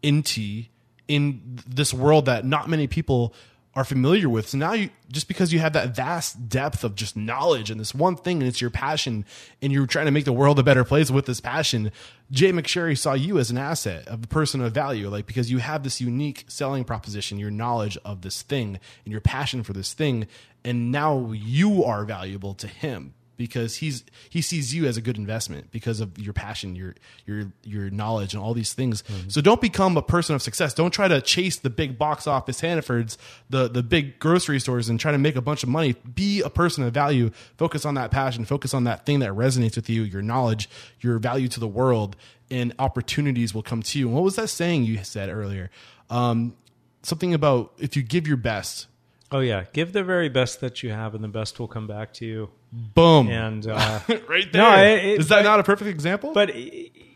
in 0.02 0.22
tea 0.22 0.70
in 1.08 1.58
this 1.66 1.92
world 1.92 2.26
that 2.26 2.44
not 2.44 2.68
many 2.68 2.86
people 2.86 3.34
are 3.74 3.84
familiar 3.84 4.28
with. 4.28 4.48
So 4.48 4.58
now 4.58 4.72
you 4.72 4.90
just 5.10 5.28
because 5.28 5.52
you 5.52 5.60
have 5.60 5.74
that 5.74 5.94
vast 5.94 6.48
depth 6.48 6.82
of 6.82 6.96
just 6.96 7.16
knowledge 7.16 7.70
and 7.70 7.80
this 7.80 7.94
one 7.94 8.16
thing 8.16 8.40
and 8.40 8.48
it's 8.48 8.60
your 8.60 8.70
passion 8.70 9.24
and 9.62 9.72
you're 9.72 9.86
trying 9.86 10.06
to 10.06 10.12
make 10.12 10.24
the 10.24 10.32
world 10.32 10.58
a 10.58 10.62
better 10.62 10.84
place 10.84 11.10
with 11.10 11.26
this 11.26 11.40
passion, 11.40 11.92
Jay 12.32 12.52
McSherry 12.52 12.98
saw 12.98 13.12
you 13.12 13.38
as 13.38 13.50
an 13.50 13.58
asset 13.58 14.08
of 14.08 14.24
a 14.24 14.26
person 14.26 14.60
of 14.60 14.72
value, 14.72 15.08
like 15.08 15.26
because 15.26 15.50
you 15.50 15.58
have 15.58 15.84
this 15.84 16.00
unique 16.00 16.44
selling 16.48 16.84
proposition, 16.84 17.38
your 17.38 17.50
knowledge 17.50 17.96
of 18.04 18.22
this 18.22 18.42
thing 18.42 18.80
and 19.04 19.12
your 19.12 19.20
passion 19.20 19.62
for 19.62 19.72
this 19.72 19.94
thing, 19.94 20.26
and 20.64 20.90
now 20.90 21.30
you 21.32 21.84
are 21.84 22.04
valuable 22.04 22.54
to 22.54 22.66
him 22.66 23.14
because 23.40 23.76
he's 23.76 24.04
he 24.28 24.42
sees 24.42 24.74
you 24.74 24.84
as 24.84 24.98
a 24.98 25.00
good 25.00 25.16
investment 25.16 25.70
because 25.70 25.98
of 25.98 26.18
your 26.18 26.34
passion, 26.34 26.76
your 26.76 26.94
your 27.24 27.50
your 27.64 27.88
knowledge, 27.88 28.34
and 28.34 28.42
all 28.42 28.52
these 28.52 28.74
things. 28.74 29.02
So 29.28 29.40
don't 29.40 29.62
become 29.62 29.96
a 29.96 30.02
person 30.02 30.34
of 30.34 30.42
success. 30.42 30.74
Don't 30.74 30.90
try 30.90 31.08
to 31.08 31.22
chase 31.22 31.56
the 31.56 31.70
big 31.70 31.96
box 31.96 32.26
office 32.26 32.60
Hannafords, 32.60 33.16
the 33.48 33.66
the 33.66 33.82
big 33.82 34.18
grocery 34.18 34.60
stores, 34.60 34.90
and 34.90 35.00
try 35.00 35.10
to 35.10 35.16
make 35.16 35.36
a 35.36 35.40
bunch 35.40 35.62
of 35.62 35.70
money. 35.70 35.94
Be 36.14 36.42
a 36.42 36.50
person 36.50 36.84
of 36.84 36.92
value. 36.92 37.30
Focus 37.56 37.86
on 37.86 37.94
that 37.94 38.10
passion. 38.10 38.44
Focus 38.44 38.74
on 38.74 38.84
that 38.84 39.06
thing 39.06 39.20
that 39.20 39.30
resonates 39.30 39.74
with 39.74 39.88
you, 39.88 40.02
your 40.02 40.20
knowledge, 40.20 40.68
your 41.00 41.18
value 41.18 41.48
to 41.48 41.60
the 41.60 41.68
world, 41.68 42.16
and 42.50 42.74
opportunities 42.78 43.54
will 43.54 43.62
come 43.62 43.82
to 43.82 43.98
you. 43.98 44.08
And 44.08 44.14
what 44.14 44.22
was 44.22 44.36
that 44.36 44.48
saying 44.48 44.84
you 44.84 45.02
said 45.02 45.30
earlier? 45.30 45.70
Um, 46.10 46.56
something 47.02 47.32
about 47.32 47.72
if 47.78 47.96
you 47.96 48.02
give 48.02 48.28
your 48.28 48.36
best, 48.36 48.86
Oh 49.32 49.40
yeah, 49.40 49.64
give 49.72 49.92
the 49.92 50.02
very 50.02 50.28
best 50.28 50.60
that 50.60 50.82
you 50.82 50.90
have, 50.90 51.14
and 51.14 51.22
the 51.22 51.28
best 51.28 51.58
will 51.60 51.68
come 51.68 51.86
back 51.86 52.12
to 52.14 52.26
you. 52.26 52.50
boom, 52.72 53.28
And 53.28 53.66
uh, 53.66 54.00
right 54.28 54.52
there. 54.52 54.62
No, 54.62 54.74
it- 54.82 55.04
it- 55.04 55.20
is 55.20 55.28
that 55.28 55.38
but- 55.44 55.48
not 55.48 55.60
a 55.60 55.62
perfect 55.62 55.88
example? 55.90 56.32
but 56.34 56.54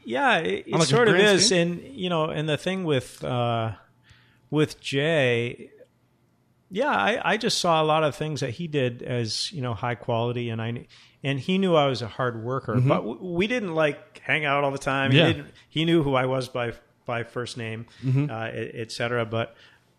yeah, 0.07 0.39
it, 0.39 0.71
like 0.71 0.83
sort 0.89 1.09
of 1.09 1.17
is. 1.17 1.51
And 1.51 1.83
you 1.83 2.09
know, 2.11 2.27
and 2.27 2.49
the 2.49 2.57
thing 2.57 2.85
with 2.85 3.23
uh, 3.25 3.73
with 4.51 4.81
Jay, 4.81 5.71
yeah, 6.71 6.91
I, 6.91 7.33
I 7.33 7.37
just 7.37 7.59
saw 7.59 7.83
a 7.83 7.85
lot 7.87 8.05
of 8.05 8.15
things 8.15 8.41
that 8.41 8.51
he 8.51 8.67
did 8.69 9.03
as 9.03 9.51
you 9.53 9.61
know 9.62 9.75
high 9.75 9.95
quality, 9.95 10.51
and 10.51 10.61
I 10.62 10.87
and 11.23 11.41
he 11.41 11.59
knew 11.59 11.75
I 11.75 11.87
was 11.87 12.03
a 12.03 12.09
hard 12.09 12.45
worker, 12.45 12.75
but 12.81 12.97
w- 12.97 13.19
we 13.35 13.47
didn't 13.47 13.75
like 13.75 14.19
hang 14.21 14.45
out 14.45 14.62
all 14.62 14.71
the 14.71 14.79
time. 14.79 15.11
Mm-hmm. 15.11 15.19
Yeah. 15.19 15.27
He, 15.29 15.33
didn't, 15.33 15.51
he 15.69 15.85
knew 15.85 16.03
who 16.03 16.15
I 16.15 16.27
was 16.27 16.49
by 16.49 16.75
by 17.07 17.23
first 17.25 17.57
name, 17.57 17.87
Mm-hmm. 18.05 18.31
uh, 18.31 18.45
et, 18.47 18.71
et 18.75 18.93
cetera. 18.93 19.25
But 19.25 19.55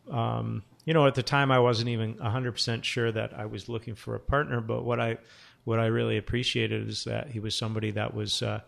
um, 0.10 0.64
you 0.86 0.94
know, 0.94 1.08
at 1.08 1.16
the 1.16 1.24
time, 1.24 1.52
I 1.52 1.60
wasn't 1.60 1.90
even 1.90 2.18
hundred 2.20 2.54
percent 2.54 2.86
sure 2.86 3.12
that 3.12 3.34
I 3.38 3.46
was 3.46 3.68
looking 3.68 3.96
for 3.96 4.16
a 4.16 4.20
partner. 4.20 4.62
But 4.62 4.84
what 4.84 5.00
I 5.00 5.18
what 5.64 5.80
I 5.80 5.88
really 5.88 6.18
appreciated 6.18 6.88
is 6.88 7.04
that 7.04 7.30
he 7.32 7.40
was 7.40 7.56
somebody 7.56 7.92
that 7.92 8.14
was. 8.14 8.42
Uh, 8.42 8.62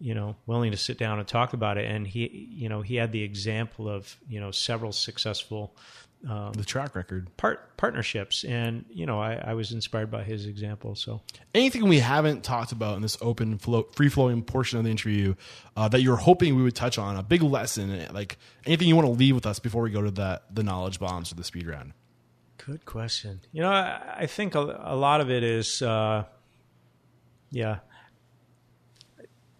you 0.00 0.14
know, 0.16 0.34
willing 0.46 0.72
to 0.72 0.76
sit 0.76 0.98
down 0.98 1.20
and 1.20 1.28
talk 1.28 1.52
about 1.52 1.78
it, 1.78 1.88
and 1.88 2.08
he, 2.08 2.48
you 2.50 2.68
know, 2.68 2.82
he 2.82 2.96
had 2.96 3.12
the 3.12 3.22
example 3.22 3.88
of 3.88 4.16
you 4.28 4.40
know 4.40 4.50
several 4.50 4.90
successful 4.90 5.76
the 6.22 6.64
track 6.64 6.94
record. 6.94 7.36
part 7.36 7.76
partnerships, 7.76 8.44
and 8.44 8.84
you 8.90 9.06
know, 9.06 9.20
I, 9.20 9.34
I 9.34 9.54
was 9.54 9.72
inspired 9.72 10.10
by 10.10 10.22
his 10.22 10.46
example. 10.46 10.94
So, 10.94 11.20
anything 11.54 11.88
we 11.88 11.98
haven't 11.98 12.44
talked 12.44 12.70
about 12.72 12.94
in 12.96 13.02
this 13.02 13.18
open 13.20 13.58
flow, 13.58 13.84
free 13.94 14.08
flowing 14.08 14.42
portion 14.42 14.78
of 14.78 14.84
the 14.84 14.90
interview 14.90 15.34
uh, 15.76 15.88
that 15.88 16.00
you're 16.02 16.16
hoping 16.16 16.54
we 16.54 16.62
would 16.62 16.76
touch 16.76 16.96
on 16.98 17.16
a 17.16 17.22
big 17.22 17.42
lesson 17.42 18.06
like 18.12 18.38
anything 18.66 18.86
you 18.88 18.94
want 18.96 19.06
to 19.06 19.12
leave 19.12 19.34
with 19.34 19.46
us 19.46 19.58
before 19.58 19.82
we 19.82 19.90
go 19.90 20.02
to 20.02 20.10
that 20.12 20.44
the 20.54 20.62
knowledge 20.62 20.98
bombs 21.00 21.32
or 21.32 21.34
the 21.34 21.44
speed 21.44 21.66
round 21.66 21.92
good 22.64 22.84
question. 22.84 23.40
You 23.50 23.62
know, 23.62 23.70
I, 23.72 24.18
I 24.18 24.26
think 24.26 24.54
a, 24.54 24.60
a 24.60 24.94
lot 24.94 25.20
of 25.20 25.28
it 25.32 25.42
is, 25.42 25.82
uh, 25.82 26.22
yeah, 27.50 27.78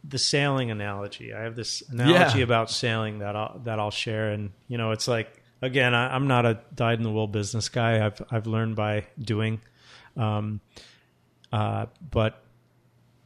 the 0.05 0.19
sailing 0.19 0.71
analogy. 0.71 1.35
I 1.35 1.43
have 1.43 1.57
this 1.57 1.83
analogy 1.91 2.39
Yeah. 2.39 2.45
about 2.45 2.71
sailing 2.71 3.19
that 3.19 3.35
I'll 3.37 3.59
that 3.65 3.79
I'll 3.81 3.91
share, 3.91 4.31
and 4.31 4.51
you 4.69 4.79
know, 4.79 4.93
it's 4.93 5.09
like 5.09 5.42
again, 5.63 5.95
I, 5.95 6.15
I'm 6.15 6.27
not 6.27 6.45
a 6.45 6.61
dyed 6.75 6.99
in 6.99 7.05
the 7.05 7.11
wool 7.11 7.29
business 7.29 7.69
guy. 7.69 8.05
I've 8.05 8.21
I've 8.31 8.47
learned 8.47 8.77
by 8.77 9.07
doing, 9.19 9.61
um, 10.17 10.61
uh, 11.53 11.87
but 12.11 12.43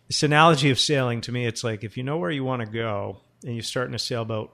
this 0.06 0.22
analogy 0.22 0.70
of 0.70 0.78
sailing 0.78 1.22
to 1.22 1.32
me, 1.32 1.46
it's 1.46 1.64
like 1.64 1.82
if 1.82 1.96
you 1.96 2.04
know 2.04 2.18
where 2.18 2.30
you 2.30 2.44
want 2.44 2.60
to 2.60 2.66
go 2.66 3.18
and 3.44 3.54
you're 3.54 3.62
starting 3.62 3.94
a 3.94 3.98
sailboat, 3.98 4.52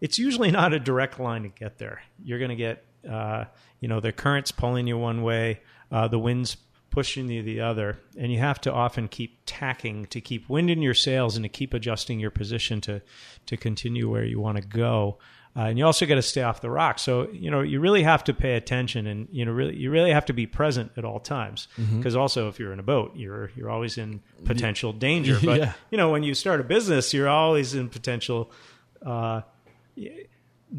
it's 0.00 0.18
usually 0.18 0.50
not 0.50 0.74
a 0.74 0.80
direct 0.80 1.18
line 1.18 1.44
to 1.44 1.48
get 1.48 1.78
there. 1.78 2.02
You're 2.22 2.38
going 2.38 2.50
to 2.50 2.56
get, 2.56 2.84
uh, 3.08 3.44
you 3.80 3.88
know, 3.88 4.00
the 4.00 4.12
currents 4.12 4.50
pulling 4.50 4.86
you 4.86 4.98
one 4.98 5.22
way, 5.22 5.60
uh, 5.90 6.08
the 6.08 6.18
winds 6.18 6.56
pushing 6.90 7.30
you 7.30 7.42
the 7.42 7.60
other, 7.60 7.98
and 8.18 8.30
you 8.30 8.38
have 8.38 8.60
to 8.60 8.72
often 8.72 9.08
keep 9.08 9.38
tacking 9.46 10.04
to 10.06 10.20
keep 10.20 10.48
wind 10.48 10.68
in 10.68 10.82
your 10.82 10.92
sails 10.92 11.36
and 11.36 11.44
to 11.44 11.48
keep 11.48 11.72
adjusting 11.72 12.20
your 12.20 12.30
position 12.30 12.80
to 12.82 13.00
to 13.46 13.56
continue 13.56 14.10
where 14.10 14.24
you 14.24 14.38
want 14.38 14.58
to 14.58 14.62
go. 14.62 15.18
Uh, 15.54 15.60
and 15.64 15.78
you 15.78 15.84
also 15.84 16.06
got 16.06 16.14
to 16.14 16.22
stay 16.22 16.40
off 16.42 16.62
the 16.62 16.70
rock. 16.70 16.98
So 16.98 17.28
you 17.30 17.50
know 17.50 17.60
you 17.60 17.78
really 17.80 18.02
have 18.02 18.24
to 18.24 18.32
pay 18.34 18.54
attention, 18.54 19.06
and 19.06 19.28
you 19.30 19.44
know 19.44 19.52
really 19.52 19.76
you 19.76 19.90
really 19.90 20.10
have 20.12 20.24
to 20.26 20.32
be 20.32 20.46
present 20.46 20.92
at 20.96 21.04
all 21.04 21.20
times. 21.20 21.68
Because 21.98 22.16
also 22.16 22.48
if 22.48 22.58
you're 22.58 22.72
in 22.72 22.78
a 22.78 22.82
boat, 22.82 23.12
you're 23.14 23.50
you're 23.54 23.68
always 23.70 23.98
in 23.98 24.22
potential 24.44 24.92
danger. 24.94 25.38
But 25.44 25.60
Yeah. 25.60 25.72
you 25.90 25.98
know 25.98 26.10
when 26.10 26.22
you 26.22 26.32
start 26.34 26.60
a 26.60 26.64
business, 26.64 27.12
you're 27.12 27.28
always 27.28 27.74
in 27.74 27.90
potential 27.90 28.50
uh, 29.04 29.42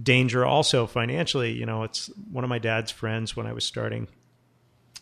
danger 0.01 0.43
also 0.43 0.87
financially 0.87 1.51
you 1.51 1.65
know 1.67 1.83
it's 1.83 2.09
one 2.31 2.43
of 2.43 2.49
my 2.49 2.57
dad's 2.57 2.89
friends 2.91 3.35
when 3.35 3.45
i 3.45 3.53
was 3.53 3.63
starting 3.63 4.07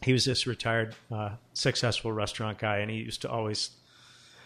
he 0.01 0.11
was 0.11 0.25
this 0.25 0.45
retired 0.45 0.93
uh, 1.11 1.29
successful 1.53 2.11
restaurant 2.11 2.57
guy 2.59 2.79
and 2.79 2.91
he 2.91 2.97
used 2.97 3.21
to 3.21 3.29
always 3.29 3.69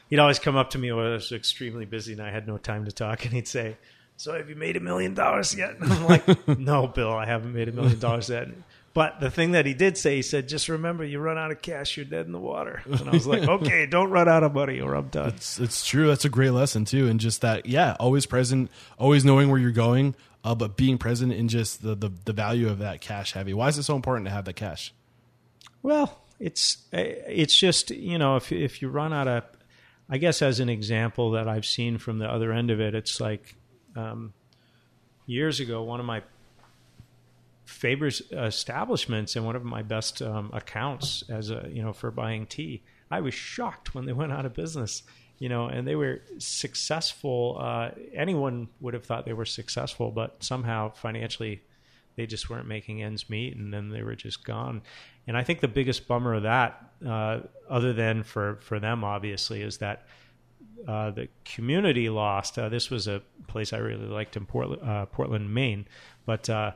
he'd 0.10 0.20
always 0.20 0.38
come 0.38 0.56
up 0.56 0.70
to 0.70 0.78
me 0.78 0.92
when 0.92 1.04
i 1.04 1.10
was 1.14 1.32
extremely 1.32 1.86
busy 1.86 2.14
and 2.14 2.22
i 2.22 2.30
had 2.30 2.48
no 2.48 2.58
time 2.60 2.86
to 2.86 2.92
talk 2.92 3.26
and 3.26 3.34
he'd 3.34 3.48
say 3.48 3.76
so 4.18 4.34
have 4.34 4.50
you 4.50 4.56
made 4.56 4.78
a 4.78 4.80
million 4.80 5.14
dollars 5.14 5.56
yet? 5.56 5.78
And 5.80 5.92
i'm 5.94 6.06
like 6.06 6.60
no 6.60 6.88
bill 6.88 7.12
i 7.14 7.26
haven't 7.26 7.54
made 7.54 7.70
a 7.70 7.72
million 7.72 8.00
dollars 8.00 8.30
yet. 8.30 8.48
But 8.94 9.20
the 9.20 9.30
thing 9.30 9.52
that 9.52 9.66
he 9.66 9.74
did 9.74 9.98
say 9.98 10.16
he 10.18 10.22
said 10.22 10.48
just 10.48 10.70
remember 10.70 11.04
you 11.04 11.20
run 11.20 11.38
out 11.38 11.52
of 11.52 11.62
cash 11.62 11.98
you're 11.98 12.06
dead 12.06 12.26
in 12.26 12.32
the 12.32 12.40
water. 12.40 12.82
And 12.86 13.10
i 13.10 13.12
was 13.12 13.28
like 13.28 13.44
okay 13.48 13.86
don't 13.86 14.10
run 14.10 14.28
out 14.28 14.44
of 14.44 14.54
money 14.54 14.80
or 14.80 14.96
i'm 14.96 15.10
done. 15.10 15.30
It's, 15.30 15.60
it's 15.60 15.86
true. 15.86 16.08
That's 16.08 16.26
a 16.26 16.30
great 16.30 16.52
lesson 16.52 16.86
too. 16.86 17.08
And 17.08 17.20
just 17.20 17.42
that 17.42 17.66
yeah 17.66 17.96
always 18.00 18.26
present 18.26 18.72
always 18.98 19.26
knowing 19.26 19.50
where 19.50 19.60
you're 19.60 19.72
going 19.72 20.16
uh, 20.44 20.54
but 20.54 20.78
being 20.78 20.98
present 20.98 21.34
in 21.34 21.48
just 21.48 21.82
the, 21.82 21.96
the 21.96 22.12
the 22.26 22.34
value 22.34 22.70
of 22.70 22.80
that 22.80 23.02
cash 23.02 23.34
heavy 23.34 23.54
why 23.54 23.68
is 23.68 23.78
it 23.78 23.84
so 23.84 23.96
important 23.96 24.28
to 24.28 24.32
have 24.32 24.46
that 24.46 24.56
cash? 24.56 24.94
Well, 25.86 26.20
it's 26.40 26.78
it's 26.92 27.56
just 27.56 27.92
you 27.92 28.18
know 28.18 28.38
if 28.38 28.52
if 28.52 28.82
you 28.82 28.90
run 28.90 29.14
out 29.14 29.28
of, 29.28 29.44
I 30.10 30.18
guess 30.18 30.42
as 30.42 30.60
an 30.60 30.68
example 30.68 31.32
that 31.32 31.48
I've 31.48 31.66
seen 31.66 32.00
from 32.00 32.18
the 32.18 32.28
other 32.28 32.52
end 32.52 32.72
of 32.72 32.80
it, 32.82 32.96
it's 32.96 33.22
like 33.22 33.56
um, 33.96 34.34
years 35.26 35.60
ago 35.60 35.84
one 35.84 36.00
of 36.00 36.06
my 36.06 36.22
favorite 37.66 38.22
establishments 38.32 39.36
and 39.36 39.46
one 39.46 39.56
of 39.56 39.64
my 39.64 39.82
best 39.82 40.22
um, 40.22 40.52
accounts 40.54 41.24
as 41.30 41.50
a 41.50 41.68
you 41.72 41.82
know 41.82 41.94
for 41.94 42.12
buying 42.12 42.46
tea. 42.46 42.84
I 43.10 43.22
was 43.22 43.34
shocked 43.34 43.96
when 43.96 44.06
they 44.06 44.14
went 44.14 44.32
out 44.32 44.46
of 44.46 44.54
business. 44.54 45.04
You 45.38 45.50
know, 45.50 45.66
and 45.66 45.86
they 45.86 45.98
were 45.98 46.22
successful. 46.38 47.58
Uh, 47.60 47.90
anyone 48.14 48.70
would 48.80 48.94
have 48.94 49.04
thought 49.04 49.26
they 49.26 49.34
were 49.34 49.44
successful, 49.44 50.10
but 50.10 50.42
somehow 50.42 50.94
financially 50.94 51.62
they 52.16 52.26
just 52.26 52.50
weren't 52.50 52.68
making 52.68 53.04
ends 53.04 53.30
meet 53.30 53.56
and 53.56 53.74
then 53.74 53.90
they 53.90 54.02
were 54.02 54.16
just 54.16 54.44
gone 54.44 54.82
and 55.28 55.38
i 55.38 55.44
think 55.44 55.60
the 55.60 55.68
biggest 55.68 56.08
bummer 56.08 56.34
of 56.34 56.44
that 56.44 56.92
uh, 57.06 57.40
other 57.70 57.94
than 57.94 58.24
for, 58.24 58.58
for 58.62 58.80
them 58.80 59.04
obviously 59.04 59.62
is 59.62 59.78
that 59.78 60.06
uh, 60.88 61.12
the 61.12 61.28
community 61.44 62.10
lost. 62.10 62.58
Uh, 62.58 62.70
this 62.70 62.90
was 62.90 63.08
a 63.08 63.22
place 63.48 63.74
i 63.74 63.78
really 63.78 64.08
liked 64.08 64.36
in 64.36 64.46
portland, 64.46 64.82
uh, 64.84 65.06
portland 65.06 65.54
maine. 65.54 65.88
But 66.26 66.50
uh, 66.50 66.72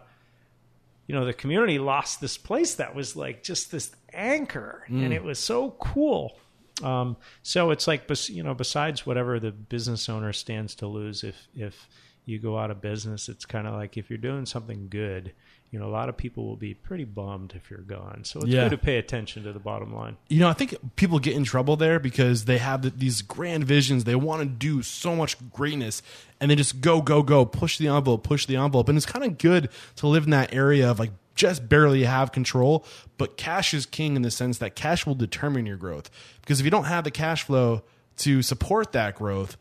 you 1.08 1.16
know 1.16 1.26
the 1.26 1.34
community 1.34 1.80
lost 1.80 2.22
this 2.22 2.38
place 2.38 2.76
that 2.76 2.96
was 2.96 3.16
like 3.16 3.44
just 3.44 3.72
this 3.72 3.92
anchor. 4.14 4.86
And 5.04 5.14
it 5.14 5.24
was 5.24 5.40
so 5.40 5.72
cool. 5.80 6.38
Um, 6.84 7.18
so 7.44 7.72
it's 7.72 7.88
like 7.88 8.10
you 8.30 8.44
know 8.44 8.54
besides 8.54 9.06
whatever 9.06 9.40
the 9.40 9.52
business 9.52 10.08
owner 10.08 10.32
stands 10.34 10.76
to 10.76 10.88
lose 10.88 11.24
if 11.24 11.36
if 11.56 11.88
you 12.26 12.40
go 12.40 12.58
out 12.58 12.70
of 12.72 12.80
business 12.80 13.28
it's 13.28 13.44
kind 13.44 13.68
of 13.68 13.74
like 13.74 13.98
if 13.98 14.10
you're 14.10 14.18
doing 14.18 14.46
something 14.46 14.88
good 14.88 15.34
you 15.72 15.78
know 15.80 15.86
a 15.86 15.90
lot 15.92 16.10
of 16.10 16.18
people 16.18 16.46
will 16.48 16.56
be 16.56 16.74
pretty 16.74 17.04
bummed 17.04 17.54
if 17.56 17.70
you're 17.70 17.80
gone 17.82 18.22
so 18.24 18.40
it's 18.40 18.50
Yeah. 18.50 18.64
good 18.64 18.72
to 18.72 18.78
pay 18.78 18.98
attention 18.98 19.44
to 19.44 19.54
the 19.54 19.60
bottom 19.60 19.94
line 19.94 20.18
you 20.28 20.40
know, 20.40 20.50
I 20.50 20.54
think 20.54 20.76
people 20.96 21.20
get 21.20 21.36
in 21.36 21.44
trouble 21.44 21.76
there 21.76 22.00
because 22.00 22.46
they 22.46 22.58
have 22.60 22.82
th- 22.82 22.94
these 22.98 23.22
grand 23.22 23.64
visions. 23.66 24.04
They 24.04 24.16
want 24.16 24.42
to 24.42 24.48
do 24.48 24.82
so 24.82 25.16
much 25.16 25.36
greatness 25.52 26.02
and 26.40 26.50
they 26.52 26.56
just 26.56 26.82
go, 26.82 27.02
go, 27.02 27.22
go, 27.24 27.46
push 27.46 27.78
the 27.78 27.88
envelope, 27.88 28.24
push 28.24 28.46
the 28.46 28.56
envelope. 28.56 28.90
And 28.90 28.98
it's 28.98 29.06
kind 29.06 29.26
of 29.26 29.38
good 29.38 29.70
to 29.98 30.08
live 30.08 30.24
in 30.26 30.30
that 30.32 30.54
area 30.54 30.90
of 30.90 31.00
like 31.00 31.12
just 31.36 31.68
barely 31.70 32.04
have 32.04 32.32
control. 32.32 32.86
But 33.18 33.38
cash 33.38 33.74
is 33.74 33.86
king 33.86 34.16
in 34.16 34.22
the 34.22 34.32
sense 34.32 34.58
that 34.60 34.76
cash 34.76 35.06
will 35.06 35.16
determine 35.16 35.66
your 35.66 35.78
growth. 35.78 36.10
Because 36.42 36.60
if 36.60 36.66
you 36.66 36.72
don't 36.72 36.86
have 36.86 37.04
the 37.04 37.12
cash 37.12 37.44
flow 37.44 37.82
to 38.18 38.42
support 38.42 38.92
that 38.94 39.16
growth, 39.16 39.58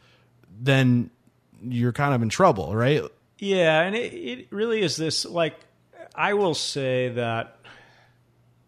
then 0.61 1.11
you're 1.63 1.93
kind 1.93 2.15
of 2.15 2.23
in 2.23 2.29
trouble, 2.29 2.75
right? 2.75 3.03
Yeah, 3.39 3.83
and 3.83 3.95
it, 3.95 4.13
it 4.13 4.47
really 4.51 4.83
is 4.83 4.97
this 4.97 5.25
like 5.25 5.55
I 6.19 6.35
will 6.35 6.55
say 6.55 7.11
that 7.11 7.61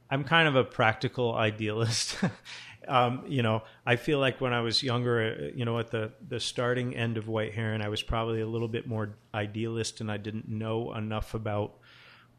I'm 0.09 0.23
kind 0.23 0.47
of 0.47 0.55
a 0.55 0.63
practical 0.63 1.35
idealist. 1.35 2.17
um, 2.89 3.25
you 3.27 3.43
know, 3.43 3.65
I 3.85 3.97
feel 3.97 4.21
like 4.21 4.41
when 4.41 4.53
I 4.53 4.61
was 4.61 4.85
younger, 4.85 5.21
uh, 5.37 5.57
you 5.57 5.65
know, 5.65 5.81
at 5.81 5.91
the 5.91 6.13
the 6.27 6.39
starting 6.39 6.95
end 6.95 7.17
of 7.17 7.27
White 7.27 7.53
Heron, 7.53 7.83
I 7.83 7.89
was 7.89 8.05
probably 8.05 8.41
a 8.41 8.47
little 8.47 8.69
bit 8.69 8.87
more 8.87 9.17
idealist, 9.35 10.01
and 10.01 10.13
I 10.13 10.17
didn't 10.17 10.49
know 10.49 10.95
enough 10.95 11.35
about 11.35 11.75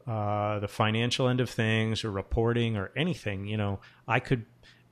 uh, 0.06 0.60
the 0.60 0.68
financial 0.68 1.28
end 1.28 1.40
of 1.40 1.50
things 1.50 2.04
or 2.04 2.10
reporting 2.10 2.78
or 2.78 2.90
anything. 2.96 3.46
You 3.46 3.58
know, 3.58 3.80
I 4.08 4.18
could 4.18 4.46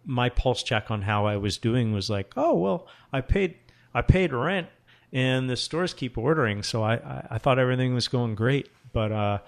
my 0.04 0.28
pulse 0.28 0.62
check 0.62 0.90
on 0.90 1.00
how 1.00 1.24
I 1.24 1.38
was 1.38 1.56
doing 1.56 1.94
was 1.94 2.10
like, 2.10 2.34
oh 2.36 2.54
well, 2.54 2.86
I 3.10 3.22
paid 3.22 3.56
I 3.94 4.02
paid 4.02 4.34
rent 4.34 4.68
and 5.14 5.48
the 5.48 5.56
stores 5.56 5.94
keep 5.94 6.18
ordering, 6.18 6.62
so 6.62 6.82
I 6.82 6.96
I, 6.96 7.26
I 7.30 7.38
thought 7.38 7.58
everything 7.58 7.94
was 7.94 8.06
going 8.06 8.34
great, 8.34 8.68
but 8.92 9.12
uh, 9.12 9.38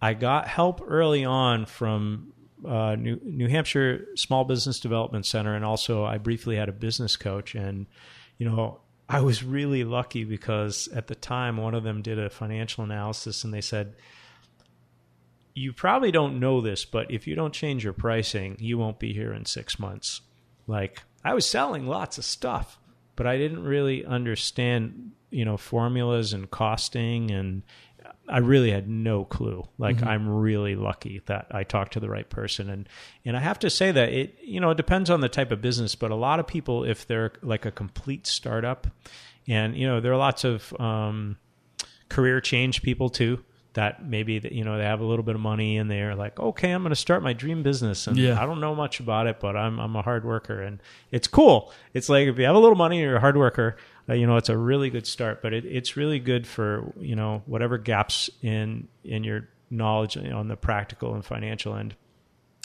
I 0.00 0.14
got 0.14 0.48
help 0.48 0.80
early 0.86 1.24
on 1.24 1.66
from 1.66 2.32
uh, 2.66 2.96
New, 2.96 3.20
New 3.22 3.48
Hampshire 3.48 4.06
Small 4.16 4.44
Business 4.44 4.80
Development 4.80 5.24
Center, 5.24 5.54
and 5.54 5.64
also 5.64 6.04
I 6.04 6.18
briefly 6.18 6.56
had 6.56 6.68
a 6.68 6.72
business 6.72 7.16
coach. 7.16 7.54
And 7.54 7.86
you 8.38 8.48
know, 8.48 8.80
I 9.08 9.20
was 9.20 9.42
really 9.42 9.84
lucky 9.84 10.24
because 10.24 10.88
at 10.88 11.06
the 11.06 11.14
time 11.14 11.56
one 11.56 11.74
of 11.74 11.82
them 11.82 12.02
did 12.02 12.18
a 12.18 12.30
financial 12.30 12.84
analysis, 12.84 13.44
and 13.44 13.52
they 13.52 13.60
said. 13.60 13.94
You 15.54 15.72
probably 15.72 16.12
don't 16.12 16.38
know 16.38 16.60
this, 16.60 16.84
but 16.84 17.10
if 17.10 17.26
you 17.26 17.34
don't 17.34 17.52
change 17.52 17.82
your 17.82 17.92
pricing, 17.92 18.56
you 18.60 18.78
won't 18.78 19.00
be 19.00 19.12
here 19.12 19.32
in 19.32 19.44
six 19.44 19.76
months. 19.76 20.20
Like, 20.68 21.02
I 21.24 21.34
was 21.34 21.46
selling 21.46 21.88
lots 21.88 22.16
of 22.16 22.24
stuff, 22.24 22.78
but 23.16 23.26
I 23.26 23.38
didn't 23.38 23.64
really 23.64 24.04
understand, 24.04 25.10
you 25.30 25.44
know, 25.44 25.56
formulas 25.56 26.32
and 26.32 26.48
costing 26.48 27.32
and 27.32 27.64
I 28.28 28.38
really 28.38 28.70
had 28.70 28.88
no 28.88 29.24
clue. 29.24 29.66
Like 29.78 29.96
mm-hmm. 29.96 30.08
I'm 30.08 30.28
really 30.28 30.76
lucky 30.76 31.22
that 31.26 31.46
I 31.50 31.64
talked 31.64 31.94
to 31.94 32.00
the 32.00 32.08
right 32.08 32.28
person 32.28 32.68
and 32.70 32.88
and 33.24 33.36
I 33.36 33.40
have 33.40 33.58
to 33.60 33.70
say 33.70 33.90
that 33.92 34.08
it 34.10 34.38
you 34.42 34.60
know 34.60 34.70
it 34.70 34.76
depends 34.76 35.10
on 35.10 35.20
the 35.20 35.28
type 35.28 35.52
of 35.52 35.60
business, 35.60 35.94
but 35.94 36.10
a 36.10 36.16
lot 36.16 36.40
of 36.40 36.46
people 36.46 36.84
if 36.84 37.06
they're 37.06 37.32
like 37.42 37.64
a 37.64 37.70
complete 37.70 38.26
startup 38.26 38.86
and 39.48 39.76
you 39.76 39.86
know 39.86 40.00
there 40.00 40.12
are 40.12 40.18
lots 40.18 40.44
of 40.44 40.78
um, 40.80 41.36
career 42.08 42.40
change 42.40 42.82
people 42.82 43.08
too 43.08 43.42
that 43.74 44.04
maybe 44.04 44.40
you 44.50 44.64
know 44.64 44.76
they 44.78 44.84
have 44.84 45.00
a 45.00 45.04
little 45.04 45.22
bit 45.22 45.34
of 45.34 45.40
money 45.40 45.76
and 45.76 45.90
they're 45.90 46.14
like 46.14 46.40
okay 46.40 46.72
i'm 46.72 46.82
going 46.82 46.90
to 46.90 46.96
start 46.96 47.22
my 47.22 47.32
dream 47.32 47.62
business 47.62 48.06
and 48.06 48.16
yeah. 48.16 48.40
i 48.42 48.46
don't 48.46 48.60
know 48.60 48.74
much 48.74 48.98
about 48.98 49.26
it 49.26 49.38
but 49.40 49.56
i'm 49.56 49.78
i'm 49.78 49.94
a 49.94 50.02
hard 50.02 50.24
worker 50.24 50.60
and 50.60 50.82
it's 51.10 51.28
cool 51.28 51.72
it's 51.92 52.08
like 52.08 52.26
if 52.26 52.38
you 52.38 52.44
have 52.44 52.56
a 52.56 52.58
little 52.58 52.76
money 52.76 52.96
and 52.96 53.04
you're 53.04 53.16
a 53.16 53.20
hard 53.20 53.36
worker 53.36 53.76
uh, 54.08 54.14
you 54.14 54.26
know 54.26 54.36
it's 54.36 54.48
a 54.48 54.56
really 54.56 54.90
good 54.90 55.06
start 55.06 55.42
but 55.42 55.52
it, 55.52 55.64
it's 55.64 55.96
really 55.96 56.18
good 56.18 56.46
for 56.46 56.92
you 56.98 57.16
know 57.16 57.42
whatever 57.46 57.78
gaps 57.78 58.30
in 58.42 58.88
in 59.04 59.24
your 59.24 59.48
knowledge 59.70 60.16
on 60.16 60.48
the 60.48 60.56
practical 60.56 61.14
and 61.14 61.24
financial 61.24 61.74
end 61.74 61.94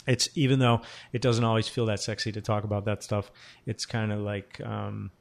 it's 0.08 0.30
even 0.36 0.60
though 0.60 0.82
it 1.12 1.22
doesn't 1.22 1.44
always 1.44 1.68
feel 1.68 1.86
that 1.86 2.00
sexy 2.00 2.32
to 2.32 2.42
talk 2.42 2.64
about 2.64 2.86
that 2.86 3.04
stuff 3.04 3.32
it's 3.66 3.86
kind 3.86 4.12
of 4.12 4.20
like 4.20 4.62
um, 4.66 5.12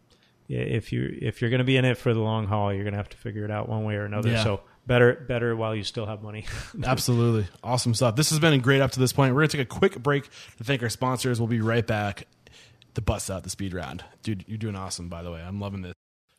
if 0.49 0.93
you 0.93 1.17
if 1.21 1.41
you're 1.41 1.51
going 1.51 1.59
to 1.59 1.65
be 1.65 1.77
in 1.77 1.85
it 1.85 1.97
for 1.97 2.15
the 2.15 2.21
long 2.21 2.47
haul 2.47 2.73
you're 2.73 2.85
going 2.85 2.93
to 2.93 2.99
have 2.99 3.09
to 3.09 3.17
figure 3.17 3.45
it 3.45 3.51
out 3.51 3.69
one 3.69 3.85
way 3.85 3.95
or 3.95 4.05
another 4.05 4.31
yeah. 4.31 4.45
so 4.45 4.61
better 4.87 5.25
better 5.29 5.55
while 5.57 5.75
you 5.75 5.85
still 5.85 6.07
have 6.07 6.23
money. 6.23 6.45
Absolutely. 6.85 7.47
Awesome 7.63 7.95
stuff. 7.95 8.17
This 8.17 8.31
has 8.31 8.39
been 8.39 8.59
great 8.61 8.81
up 8.81 8.91
to 8.93 9.01
this 9.01 9.13
point. 9.13 9.35
We're 9.35 9.43
going 9.43 9.51
to 9.51 9.57
take 9.59 9.67
a 9.67 9.79
quick 9.79 10.03
break 10.03 10.25
to 10.59 10.65
thank 10.65 10.83
our 10.83 10.89
sponsors. 10.89 11.41
We'll 11.41 11.49
be 11.49 11.61
right 11.61 11.87
back 11.87 12.27
to 12.95 13.01
bust 13.01 13.31
out 13.31 13.43
the 13.43 13.51
speed 13.51 13.75
round. 13.75 14.05
Dude, 14.23 14.45
you're 14.47 14.59
doing 14.59 14.77
awesome, 14.77 15.09
by 15.09 15.23
the 15.23 15.31
way. 15.31 15.41
I'm 15.41 15.61
loving 15.61 15.83
this. 15.83 15.95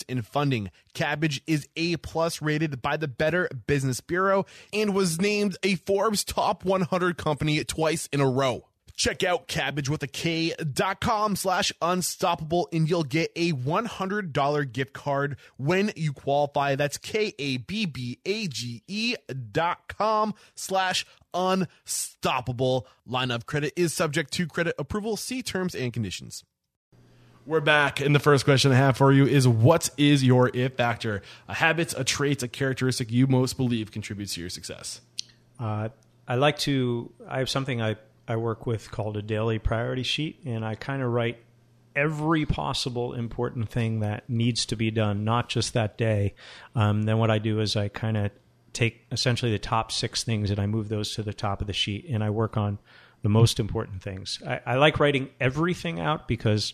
in 0.08 0.22
funding. 0.24 0.72
Kabbage 0.96 1.42
is 1.46 1.68
A 1.76 1.98
plus 1.98 2.42
rated 2.42 2.82
by 2.82 2.98
the 2.98 3.08
Better 3.08 3.48
Business 3.68 4.02
Bureau 4.02 4.48
and 4.74 4.96
was 4.96 5.22
named 5.22 5.58
a 5.62 5.76
Forbes 5.76 6.24
top 6.24 6.66
100 6.66 7.18
company 7.18 7.64
twice 7.64 8.10
in 8.12 8.20
a 8.20 8.30
row. 8.30 8.66
Check 8.96 9.24
out 9.24 9.48
kabbage 9.48 9.90
with 9.90 10.04
a 10.04 10.08
K.com 10.08 11.36
slash 11.36 11.72
unstoppable 11.82 12.70
and 12.72 12.90
you'll 12.90 13.04
get 13.04 13.32
a 13.36 13.52
$100 13.52 14.72
gift 14.72 14.94
card 14.94 15.38
when 15.58 15.92
you 15.96 16.14
qualify. 16.14 16.76
That's 16.76 16.98
K 16.98 17.34
A 17.38 17.58
B 17.58 17.86
B 17.86 18.20
A 18.26 18.48
G 18.48 18.84
E 18.88 19.16
dot 19.52 19.88
com 19.88 20.34
slash 20.56 21.06
unstoppable. 21.34 22.88
Line 23.06 23.32
of 23.32 23.46
credit 23.46 23.74
is 23.76 23.94
subject 23.94 24.32
to 24.34 24.48
credit 24.48 24.76
approval. 24.80 25.18
See 25.18 25.44
terms 25.44 25.76
and 25.76 25.92
conditions. 25.92 26.44
We're 27.46 27.60
back, 27.60 28.02
and 28.02 28.16
the 28.16 28.20
first 28.20 28.44
question 28.44 28.72
I 28.72 28.76
have 28.76 28.98
for 28.98 29.12
you 29.12 29.28
is: 29.28 29.48
What 29.48 29.92
is 29.98 30.24
your 30.24 30.50
if 30.56 30.78
factor? 30.78 31.22
A 31.48 31.54
habit, 31.54 31.94
a 31.96 32.04
trait, 32.04 32.42
a 32.42 32.48
characteristic 32.48 33.12
you 33.12 33.28
most 33.28 33.56
believe 33.56 33.92
contributes 33.92 34.34
to 34.34 34.42
your 34.42 34.50
success? 34.50 35.02
Uh, 35.60 35.90
I 36.28 36.36
like 36.36 36.58
to. 36.60 37.12
I 37.28 37.38
have 37.38 37.50
something 37.50 37.84
I 37.84 37.98
I 38.28 38.38
work 38.38 38.66
with 38.66 38.92
called 38.92 39.18
a 39.18 39.22
daily 39.22 39.60
priority 39.60 40.04
sheet, 40.04 40.40
and 40.46 40.66
I 40.66 40.76
kind 40.76 41.02
of 41.02 41.12
write 41.12 41.38
every 41.96 42.46
possible 42.46 43.14
important 43.14 43.70
thing 43.70 44.02
that 44.02 44.30
needs 44.30 44.66
to 44.66 44.76
be 44.76 44.92
done, 44.92 45.24
not 45.24 45.48
just 45.48 45.74
that 45.74 45.98
day. 45.98 46.36
Um, 46.76 47.04
then 47.04 47.18
what 47.18 47.32
I 47.32 47.40
do 47.40 47.60
is 47.60 47.76
I 47.76 47.88
kind 47.88 48.18
of 48.18 48.32
take 48.74 49.06
essentially 49.12 49.52
the 49.52 49.60
top 49.60 49.92
six 49.92 50.24
things 50.24 50.52
and 50.52 50.60
I 50.60 50.66
move 50.66 50.90
those 50.90 51.16
to 51.16 51.24
the 51.24 51.34
top 51.34 51.62
of 51.62 51.68
the 51.68 51.74
sheet, 51.74 52.06
and 52.10 52.24
I 52.24 52.30
work 52.30 52.58
on 52.58 52.80
the 53.22 53.30
most 53.30 53.60
important 53.60 54.02
things. 54.04 54.40
I, 54.46 54.60
I 54.66 54.76
like 54.76 55.00
writing 55.00 55.30
everything 55.40 56.00
out 56.00 56.28
because 56.28 56.74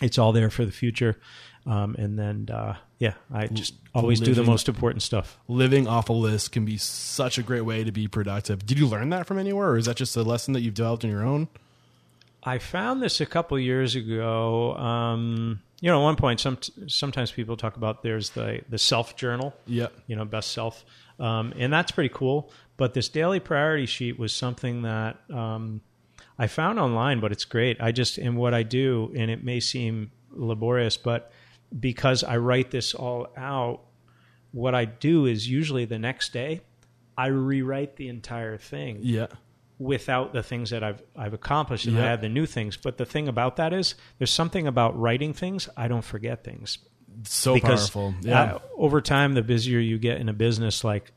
it's 0.00 0.18
all 0.18 0.32
there 0.32 0.50
for 0.50 0.64
the 0.64 0.72
future. 0.72 1.18
Um, 1.66 1.96
and 1.98 2.18
then, 2.18 2.48
uh, 2.50 2.76
yeah, 2.98 3.14
I 3.32 3.46
just 3.48 3.74
always 3.94 4.20
living, 4.20 4.34
do 4.34 4.40
the 4.40 4.46
most 4.46 4.68
important 4.68 5.02
stuff. 5.02 5.38
Living 5.48 5.86
off 5.86 6.08
a 6.08 6.14
list 6.14 6.52
can 6.52 6.64
be 6.64 6.78
such 6.78 7.36
a 7.36 7.42
great 7.42 7.60
way 7.62 7.84
to 7.84 7.92
be 7.92 8.08
productive. 8.08 8.64
Did 8.64 8.78
you 8.78 8.86
learn 8.86 9.10
that 9.10 9.26
from 9.26 9.38
anywhere, 9.38 9.68
or 9.70 9.76
is 9.76 9.84
that 9.84 9.96
just 9.96 10.16
a 10.16 10.22
lesson 10.22 10.54
that 10.54 10.62
you've 10.62 10.74
developed 10.74 11.04
on 11.04 11.10
your 11.10 11.24
own? 11.24 11.48
I 12.42 12.58
found 12.58 13.02
this 13.02 13.20
a 13.20 13.26
couple 13.26 13.58
years 13.58 13.96
ago. 13.96 14.76
Um, 14.76 15.60
you 15.80 15.90
know, 15.90 16.00
at 16.00 16.04
one 16.04 16.16
point, 16.16 16.40
some 16.40 16.58
sometimes 16.86 17.30
people 17.30 17.56
talk 17.56 17.76
about 17.76 18.02
there's 18.02 18.30
the 18.30 18.62
the 18.70 18.78
self 18.78 19.14
journal. 19.14 19.52
Yeah. 19.66 19.88
You 20.06 20.16
know, 20.16 20.24
best 20.24 20.52
self, 20.52 20.84
um, 21.18 21.52
and 21.58 21.70
that's 21.70 21.92
pretty 21.92 22.12
cool. 22.14 22.50
But 22.78 22.94
this 22.94 23.10
daily 23.10 23.40
priority 23.40 23.86
sheet 23.86 24.18
was 24.18 24.32
something 24.32 24.82
that 24.82 25.18
um, 25.30 25.82
I 26.38 26.46
found 26.46 26.78
online, 26.78 27.20
but 27.20 27.30
it's 27.30 27.44
great. 27.44 27.76
I 27.80 27.92
just 27.92 28.16
and 28.16 28.38
what 28.38 28.54
I 28.54 28.62
do, 28.62 29.12
and 29.14 29.30
it 29.30 29.44
may 29.44 29.60
seem 29.60 30.12
laborious, 30.30 30.96
but 30.96 31.30
because 31.78 32.24
I 32.24 32.36
write 32.36 32.70
this 32.70 32.94
all 32.94 33.28
out, 33.36 33.80
what 34.52 34.74
I 34.74 34.84
do 34.84 35.26
is 35.26 35.48
usually 35.48 35.84
the 35.84 35.98
next 35.98 36.32
day 36.32 36.60
I 37.16 37.26
rewrite 37.26 37.96
the 37.96 38.08
entire 38.08 38.56
thing. 38.56 39.00
Yeah. 39.02 39.26
Without 39.78 40.32
the 40.32 40.42
things 40.42 40.70
that 40.70 40.82
I've 40.82 41.02
I've 41.14 41.34
accomplished 41.34 41.86
and 41.86 41.96
yeah. 41.96 42.04
I 42.04 42.06
add 42.06 42.22
the 42.22 42.30
new 42.30 42.46
things. 42.46 42.76
But 42.78 42.96
the 42.96 43.04
thing 43.04 43.28
about 43.28 43.56
that 43.56 43.74
is 43.74 43.94
there's 44.18 44.30
something 44.30 44.66
about 44.66 44.98
writing 44.98 45.34
things, 45.34 45.68
I 45.76 45.88
don't 45.88 46.04
forget 46.04 46.44
things. 46.44 46.78
So 47.24 47.54
because, 47.54 47.90
powerful. 47.90 48.14
Yeah. 48.22 48.54
Uh, 48.54 48.58
over 48.76 49.00
time 49.00 49.34
the 49.34 49.42
busier 49.42 49.78
you 49.78 49.98
get 49.98 50.18
in 50.18 50.28
a 50.28 50.32
business 50.32 50.82
like 50.84 51.12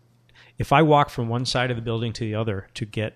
if 0.58 0.74
I 0.74 0.82
walk 0.82 1.10
from 1.10 1.30
one 1.30 1.46
side 1.46 1.72
of 1.72 1.78
the 1.78 1.82
building 1.82 2.12
to 2.14 2.26
the 2.26 2.36
other 2.36 2.68
to 2.74 2.86
get 2.86 3.16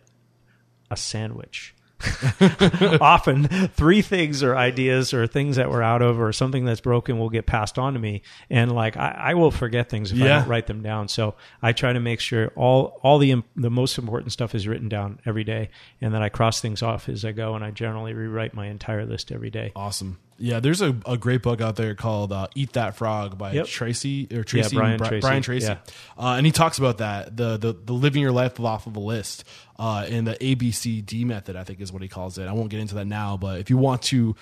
a 0.90 0.96
sandwich, 0.96 1.73
often 3.02 3.48
three 3.70 4.02
things 4.02 4.44
or 4.44 4.56
ideas 4.56 5.14
or 5.14 5.28
things 5.28 5.56
that 5.56 5.70
we're 5.70 5.82
out 5.82 6.02
of 6.02 6.20
or 6.20 6.34
something 6.34 6.66
that's 6.66 6.82
broken 6.82 7.20
will 7.20 7.30
get 7.30 7.46
passed 7.46 7.78
on 7.80 7.94
to 7.94 8.00
me. 8.00 8.22
And 8.50 8.72
like 8.72 8.98
I, 8.98 9.12
I 9.18 9.34
will 9.36 9.52
forget 9.52 9.90
things 9.90 10.12
if 10.12 10.22
I 10.22 10.28
don't 10.28 10.48
write 10.48 10.68
them 10.68 10.82
down. 10.82 11.08
So 11.08 11.36
I 11.62 11.72
try 11.72 11.94
to 11.94 12.00
make 12.00 12.20
sure 12.20 12.52
all 12.56 13.00
all 13.04 13.18
the 13.18 13.44
the 13.56 13.72
most 13.72 13.98
important 13.98 14.32
stuff 14.32 14.56
is 14.56 14.68
written 14.68 14.90
down 14.90 15.20
every 15.26 15.44
day. 15.44 15.70
And 16.02 16.14
then 16.14 16.22
I 16.22 16.30
cross 16.30 16.62
things 16.62 16.82
off 16.82 17.10
as 17.10 17.26
I 17.26 17.32
go 17.32 17.56
and 17.56 17.64
I 17.64 17.72
generally 17.72 18.14
rewrite 18.14 18.54
my 18.54 18.68
entire 18.68 19.06
list 19.06 19.32
every 19.32 19.50
day. 19.50 19.72
Awesome. 19.76 20.20
Yeah, 20.40 20.60
there's 20.60 20.82
a, 20.82 20.96
a 21.06 21.16
great 21.18 21.42
book 21.44 21.62
out 21.62 21.76
there 21.76 21.94
called 21.96 22.32
uh, 22.34 22.48
"Eat 22.56 22.74
That 22.74 22.96
Frog" 22.96 23.38
by 23.38 23.54
Yep. 23.54 23.68
Tracy 23.68 24.28
or 24.34 24.44
Tracy 24.44 24.76
Brian 24.76 24.98
Bri- 24.98 25.08
Tracy. 25.08 25.22
Brian 25.22 25.42
Tracy, 25.44 25.68
Yeah. 25.68 25.78
uh, 26.18 26.34
and 26.38 26.46
he 26.46 26.52
talks 26.52 26.78
about 26.80 26.98
that 26.98 27.38
the, 27.38 27.58
the 27.58 27.74
the 27.74 27.94
living 27.94 28.22
your 28.22 28.32
life 28.32 28.60
off 28.60 28.88
of 28.88 28.96
a 28.96 29.00
list 29.00 29.44
uh, 29.78 30.06
and 30.10 30.26
the 30.28 30.34
ABCD 30.36 31.24
method. 31.26 31.56
I 31.56 31.64
think 31.64 31.80
is 31.82 31.94
what 31.94 32.02
he 32.02 32.08
calls 32.08 32.38
it. 32.38 32.48
I 32.48 32.52
won't 32.54 32.70
get 32.70 32.80
into 32.80 32.96
that 32.96 33.06
now, 33.06 33.38
but 33.38 33.60
if 33.60 33.70
you 33.70 33.78
want 33.78 34.02
to 34.04 34.36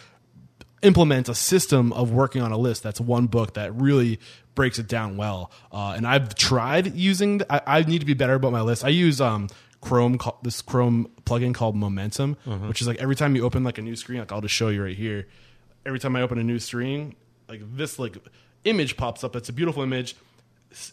implement 0.81 1.29
a 1.29 1.35
system 1.35 1.93
of 1.93 2.11
working 2.11 2.41
on 2.41 2.51
a 2.51 2.57
list, 2.57 2.83
that's 2.83 2.99
one 2.99 3.27
book 3.27 3.53
that 3.53 3.75
really 3.75 4.19
breaks 4.55 4.79
it 4.79 4.87
down 4.87 5.17
well. 5.17 5.51
Uh, 5.71 5.93
and 5.95 6.07
I've 6.07 6.33
tried 6.35 6.95
using. 6.95 7.39
th- 7.39 7.47
I, 7.49 7.61
I 7.67 7.81
need 7.83 7.99
to 7.99 8.05
be 8.05 8.13
better 8.15 8.33
about 8.35 8.51
my 8.51 8.61
list. 8.61 8.83
I 8.83 8.89
use 8.89 9.21
um, 9.21 9.47
Chrome, 9.81 10.17
this 10.41 10.61
Chrome 10.61 11.09
plugin 11.25 11.53
called 11.53 11.75
Momentum, 11.75 12.35
which 12.67 12.81
is 12.81 12.87
like 12.87 12.97
every 12.97 13.15
time 13.15 13.35
you 13.35 13.43
open 13.43 13.63
like 13.63 13.77
a 13.77 13.81
new 13.81 13.95
screen, 13.95 14.19
like 14.19 14.31
I'll 14.31 14.41
just 14.41 14.55
show 14.55 14.69
you 14.69 14.83
right 14.83 14.95
here. 14.97 15.27
Every 15.85 15.99
time 15.99 16.15
I 16.15 16.21
open 16.21 16.37
a 16.37 16.43
new 16.43 16.59
screen, 16.59 17.15
like 17.49 17.61
this 17.75 17.97
like 17.99 18.17
image 18.63 18.97
pops 18.97 19.23
up. 19.23 19.35
It's 19.35 19.49
a 19.49 19.53
beautiful 19.53 19.83
image. 19.83 20.15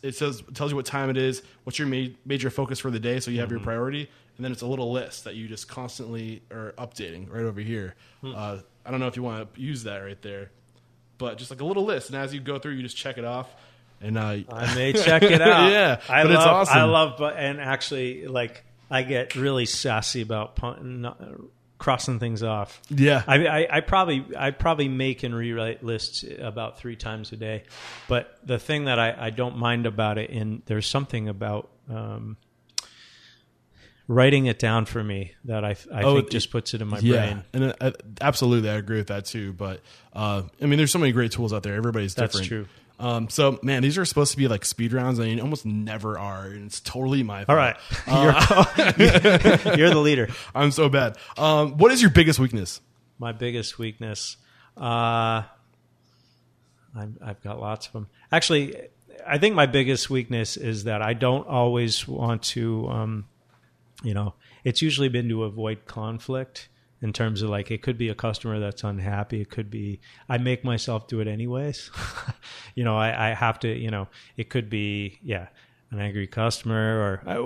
It 0.02 0.16
says 0.16 0.42
tells 0.54 0.70
you 0.72 0.76
what 0.76 0.86
time 0.86 1.08
it 1.10 1.16
is, 1.16 1.42
what's 1.64 1.78
your 1.78 1.86
ma- 1.86 2.12
major 2.26 2.50
focus 2.50 2.80
for 2.80 2.90
the 2.90 2.98
day, 2.98 3.20
so 3.20 3.30
you 3.30 3.38
have 3.40 3.50
your 3.50 3.60
priority, 3.60 4.08
and 4.36 4.44
then 4.44 4.50
it's 4.50 4.62
a 4.62 4.66
little 4.66 4.90
list 4.90 5.22
that 5.24 5.36
you 5.36 5.46
just 5.46 5.68
constantly 5.68 6.42
are 6.50 6.74
updating 6.78 7.30
right 7.32 7.44
over 7.44 7.60
here. 7.60 7.94
Uh, 8.24 8.58
I 8.84 8.90
don't 8.90 8.98
know 8.98 9.06
if 9.06 9.14
you 9.16 9.22
want 9.22 9.54
to 9.54 9.60
use 9.60 9.84
that 9.84 9.98
right 9.98 10.20
there, 10.20 10.50
but 11.18 11.38
just 11.38 11.52
like 11.52 11.60
a 11.60 11.64
little 11.64 11.84
list, 11.84 12.08
and 12.10 12.18
as 12.18 12.34
you 12.34 12.40
go 12.40 12.58
through, 12.58 12.72
you 12.72 12.82
just 12.82 12.96
check 12.96 13.18
it 13.18 13.24
off. 13.24 13.54
And 14.00 14.16
uh, 14.18 14.38
I 14.50 14.74
may 14.74 14.92
check 14.94 15.22
it 15.22 15.40
out. 15.42 15.70
yeah, 15.70 16.00
I 16.08 16.22
but 16.24 16.30
love, 16.32 16.38
it's 16.40 16.46
awesome. 16.46 16.78
I 16.78 16.84
love, 16.84 17.14
but 17.16 17.36
and 17.36 17.60
actually, 17.60 18.26
like, 18.26 18.64
I 18.90 19.02
get 19.02 19.36
really 19.36 19.66
sassy 19.66 20.22
about 20.22 20.56
crossing 21.78 22.18
things 22.18 22.42
off. 22.42 22.82
Yeah. 22.90 23.22
I, 23.26 23.46
I, 23.46 23.66
I 23.76 23.80
probably, 23.80 24.26
I 24.36 24.50
probably 24.50 24.88
make 24.88 25.22
and 25.22 25.34
rewrite 25.34 25.82
lists 25.84 26.24
about 26.40 26.78
three 26.78 26.96
times 26.96 27.30
a 27.32 27.36
day. 27.36 27.62
But 28.08 28.36
the 28.44 28.58
thing 28.58 28.84
that 28.86 28.98
I, 28.98 29.14
I 29.26 29.30
don't 29.30 29.56
mind 29.58 29.86
about 29.86 30.18
it, 30.18 30.30
and 30.30 30.62
there's 30.66 30.86
something 30.86 31.28
about 31.28 31.68
um, 31.88 32.36
writing 34.06 34.46
it 34.46 34.58
down 34.58 34.86
for 34.86 35.02
me 35.04 35.32
that 35.44 35.64
I, 35.64 35.76
I 35.92 36.02
Oh, 36.02 36.14
think 36.16 36.26
it- 36.26 36.30
just 36.32 36.50
puts 36.50 36.74
it 36.74 36.80
in 36.82 36.88
my 36.88 36.98
yeah, 36.98 37.26
brain. 37.26 37.44
and 37.52 37.74
uh, 37.80 37.92
absolutely, 38.20 38.70
I 38.70 38.74
agree 38.74 38.98
with 38.98 39.08
that 39.08 39.26
too. 39.26 39.52
But 39.52 39.80
uh, 40.12 40.42
I 40.60 40.66
mean, 40.66 40.78
there's 40.78 40.92
so 40.92 40.98
many 40.98 41.12
great 41.12 41.32
tools 41.32 41.52
out 41.52 41.62
there. 41.62 41.74
Everybody's 41.74 42.14
That's 42.14 42.32
different. 42.38 42.48
true. 42.48 42.66
Um, 43.00 43.28
so 43.28 43.58
man, 43.62 43.82
these 43.82 43.96
are 43.96 44.04
supposed 44.04 44.32
to 44.32 44.36
be 44.36 44.48
like 44.48 44.64
speed 44.64 44.92
rounds, 44.92 45.18
and 45.18 45.28
they 45.28 45.40
almost 45.40 45.64
never 45.64 46.18
are, 46.18 46.46
and 46.46 46.66
it's 46.66 46.80
totally 46.80 47.22
my 47.22 47.44
fault. 47.44 47.50
All 47.50 47.56
right, 47.56 47.76
Uh, 48.06 48.94
you're, 48.98 49.76
you're 49.76 49.90
the 49.90 50.00
leader. 50.00 50.28
I'm 50.54 50.70
so 50.72 50.88
bad. 50.88 51.16
Um, 51.36 51.78
what 51.78 51.92
is 51.92 52.02
your 52.02 52.10
biggest 52.10 52.38
weakness? 52.38 52.80
My 53.18 53.32
biggest 53.32 53.78
weakness. 53.78 54.36
Uh, 54.76 55.42
I'm, 56.96 57.16
I've 57.22 57.42
got 57.42 57.60
lots 57.60 57.86
of 57.86 57.92
them. 57.92 58.08
Actually, 58.32 58.74
I 59.26 59.38
think 59.38 59.54
my 59.54 59.66
biggest 59.66 60.10
weakness 60.10 60.56
is 60.56 60.84
that 60.84 61.02
I 61.02 61.12
don't 61.14 61.46
always 61.46 62.06
want 62.08 62.42
to, 62.44 62.88
um, 62.88 63.26
you 64.02 64.14
know, 64.14 64.34
it's 64.64 64.82
usually 64.82 65.08
been 65.08 65.28
to 65.28 65.44
avoid 65.44 65.86
conflict 65.86 66.68
in 67.00 67.12
terms 67.12 67.42
of 67.42 67.50
like 67.50 67.70
it 67.70 67.82
could 67.82 67.98
be 67.98 68.08
a 68.08 68.14
customer 68.14 68.58
that's 68.58 68.84
unhappy. 68.84 69.40
It 69.40 69.50
could 69.50 69.70
be 69.70 70.00
I 70.28 70.38
make 70.38 70.64
myself 70.64 71.06
do 71.06 71.20
it 71.20 71.28
anyways. 71.28 71.90
you 72.74 72.84
know, 72.84 72.96
I, 72.96 73.30
I 73.30 73.34
have 73.34 73.60
to. 73.60 73.68
You 73.68 73.90
know, 73.90 74.08
it 74.36 74.50
could 74.50 74.68
be 74.68 75.18
yeah 75.22 75.48
an 75.90 76.00
angry 76.00 76.26
customer 76.26 77.22
or 77.26 77.40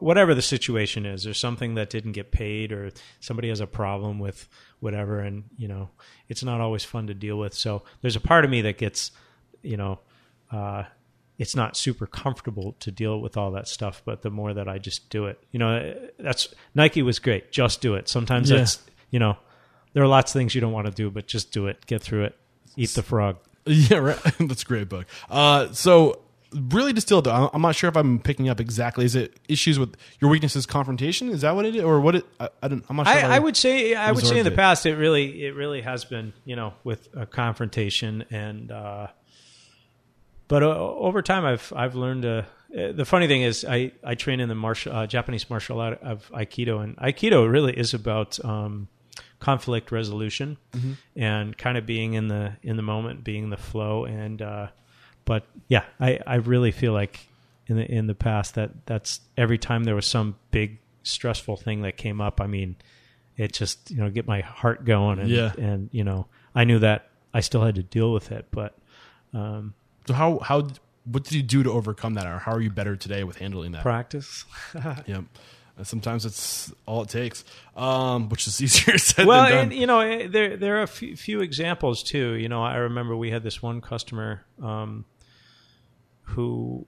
whatever 0.00 0.34
the 0.34 0.42
situation 0.42 1.06
is 1.06 1.26
or 1.26 1.32
something 1.32 1.74
that 1.74 1.88
didn't 1.88 2.12
get 2.12 2.30
paid 2.30 2.70
or 2.70 2.90
somebody 3.20 3.48
has 3.48 3.60
a 3.60 3.66
problem 3.66 4.18
with 4.18 4.46
whatever 4.80 5.20
and 5.20 5.44
you 5.56 5.66
know 5.66 5.88
it's 6.28 6.44
not 6.44 6.60
always 6.60 6.84
fun 6.84 7.06
to 7.06 7.14
deal 7.14 7.38
with 7.38 7.54
so 7.54 7.82
there's 8.02 8.16
a 8.16 8.20
part 8.20 8.44
of 8.44 8.50
me 8.50 8.60
that 8.60 8.76
gets 8.76 9.10
you 9.62 9.78
know 9.78 9.98
uh, 10.50 10.84
it's 11.42 11.54
not 11.56 11.76
super 11.76 12.06
comfortable 12.06 12.74
to 12.80 12.90
deal 12.90 13.20
with 13.20 13.36
all 13.36 13.50
that 13.50 13.66
stuff 13.68 14.00
but 14.04 14.22
the 14.22 14.30
more 14.30 14.54
that 14.54 14.68
i 14.68 14.78
just 14.78 15.10
do 15.10 15.26
it 15.26 15.38
you 15.52 15.58
know 15.58 15.94
that's 16.18 16.48
nike 16.74 17.02
was 17.02 17.18
great 17.18 17.50
just 17.52 17.80
do 17.80 17.94
it 17.94 18.08
sometimes 18.08 18.50
Yeah. 18.50 18.58
that's 18.58 18.80
you 19.10 19.18
know 19.18 19.36
there 19.92 20.02
are 20.02 20.08
lots 20.08 20.32
of 20.32 20.38
things 20.38 20.54
you 20.54 20.60
don't 20.60 20.72
want 20.72 20.86
to 20.86 20.92
do 20.92 21.10
but 21.10 21.26
just 21.26 21.52
do 21.52 21.66
it 21.66 21.84
get 21.86 22.00
through 22.02 22.24
it 22.24 22.36
eat 22.76 22.90
the 22.90 23.02
frog 23.02 23.36
Yeah, 23.66 23.98
right. 23.98 24.18
That's 24.40 24.62
a 24.64 24.66
great 24.66 24.88
book. 24.88 25.06
Uh, 25.30 25.70
so 25.72 26.18
really 26.52 26.92
distilled. 26.92 27.28
I- 27.28 27.48
I'm 27.54 27.62
not 27.62 27.76
sure 27.76 27.86
if 27.88 27.96
I'm 27.96 28.18
picking 28.18 28.48
up 28.48 28.58
exactly. 28.58 29.04
Is 29.04 29.14
it 29.14 29.38
issues 29.48 29.78
with 29.78 29.94
your 30.20 30.30
weaknesses, 30.32 30.66
confrontation? 30.66 31.28
Is 31.28 31.42
that 31.42 31.54
what 31.54 31.64
it 31.64 31.76
is, 31.76 31.84
or 31.84 32.00
what? 32.00 32.16
It 32.16 32.26
I, 32.40 32.48
I 32.60 32.66
don't. 32.66 32.84
I'm 32.88 32.96
not 32.96 33.06
sure. 33.06 33.16
I, 33.24 33.36
I 33.36 33.38
would 33.38 33.56
say 33.56 33.94
I 33.94 34.10
would 34.10 34.26
say 34.26 34.38
in 34.40 34.44
the 34.44 34.50
it. 34.52 34.56
past 34.56 34.84
it 34.84 34.96
really 34.96 35.44
it 35.46 35.54
really 35.54 35.80
has 35.82 36.04
been 36.04 36.32
you 36.44 36.56
know 36.56 36.74
with 36.82 37.08
a 37.14 37.24
confrontation 37.24 38.24
and 38.32 38.72
uh, 38.72 39.06
but 40.48 40.62
uh, 40.62 40.66
over 40.78 41.22
time 41.22 41.44
I've 41.44 41.72
I've 41.74 41.94
learned 41.94 42.24
uh, 42.24 42.42
The 42.74 43.04
funny 43.04 43.26
thing 43.28 43.42
is, 43.42 43.64
I, 43.68 43.92
I 44.02 44.14
train 44.14 44.40
in 44.40 44.48
the 44.48 44.54
martial 44.54 44.92
uh, 44.94 45.06
Japanese 45.06 45.48
martial 45.50 45.80
art 45.80 46.00
of 46.02 46.30
Aikido, 46.32 46.82
and 46.82 46.96
Aikido 46.96 47.50
really 47.50 47.76
is 47.76 47.92
about 47.94 48.42
um, 48.44 48.88
conflict 49.40 49.92
resolution 49.92 50.56
Mm-hmm. 50.72 50.92
and 51.16 51.56
kind 51.58 51.76
of 51.76 51.84
being 51.86 52.14
in 52.14 52.28
the 52.28 52.52
in 52.62 52.76
the 52.76 52.82
moment, 52.82 53.24
being 53.24 53.50
the 53.50 53.56
flow. 53.58 54.04
And 54.06 54.40
uh, 54.40 54.68
but 55.24 55.44
yeah, 55.68 55.84
I, 56.00 56.18
I 56.26 56.36
really 56.36 56.72
feel 56.72 56.92
like 56.94 57.20
in 57.66 57.76
the 57.76 57.84
in 57.90 58.06
the 58.06 58.14
past 58.14 58.54
that 58.54 58.70
that's 58.86 59.20
every 59.36 59.58
time 59.58 59.84
there 59.84 59.94
was 59.94 60.06
some 60.06 60.34
big 60.50 60.78
stressful 61.02 61.56
thing 61.56 61.82
that 61.82 61.96
came 61.96 62.20
up. 62.20 62.40
I 62.40 62.46
mean, 62.46 62.76
it 63.36 63.52
just 63.52 63.90
you 63.90 63.98
know 63.98 64.10
get 64.10 64.26
my 64.26 64.40
heart 64.40 64.84
going, 64.84 65.18
and 65.18 65.28
Yeah. 65.28 65.52
and 65.58 65.88
you 65.92 66.04
know 66.04 66.26
I 66.54 66.64
knew 66.64 66.78
that 66.78 67.08
I 67.34 67.40
still 67.40 67.62
had 67.62 67.74
to 67.74 67.82
deal 67.82 68.12
with 68.12 68.32
it, 68.32 68.46
but 68.50 68.76
um, 69.34 69.74
So 70.06 70.14
how 70.14 70.38
how 70.40 70.68
what 71.04 71.24
did 71.24 71.32
you 71.32 71.42
do 71.42 71.62
to 71.62 71.70
overcome 71.70 72.14
that, 72.14 72.26
or 72.26 72.38
how 72.38 72.52
are 72.52 72.60
you 72.60 72.70
better 72.70 72.96
today 72.96 73.24
with 73.24 73.38
handling 73.38 73.72
that? 73.72 73.82
practice. 73.82 74.44
Yep. 75.06 75.24
Sometimes 75.84 76.26
it's 76.26 76.70
all 76.86 77.02
it 77.02 77.08
takes, 77.08 77.44
um, 77.76 78.28
which 78.28 78.46
is 78.46 78.60
easier 78.62 78.98
said 78.98 79.26
well, 79.26 79.44
than 79.44 79.52
done. 79.52 79.58
and 79.62 79.72
you 79.72 79.86
know, 79.86 80.00
eh, 80.00 80.28
there 80.30 80.56
there 80.56 80.76
are 80.78 80.82
a 80.82 80.86
few, 80.86 81.16
few 81.16 81.40
examples 81.40 82.02
too. 82.02 82.34
You 82.34 82.48
know, 82.48 82.62
I 82.62 82.76
remember 82.76 83.16
we 83.16 83.30
had 83.30 83.42
this 83.42 83.62
one 83.62 83.80
customer 83.80 84.44
um, 84.62 85.06
who, 86.22 86.86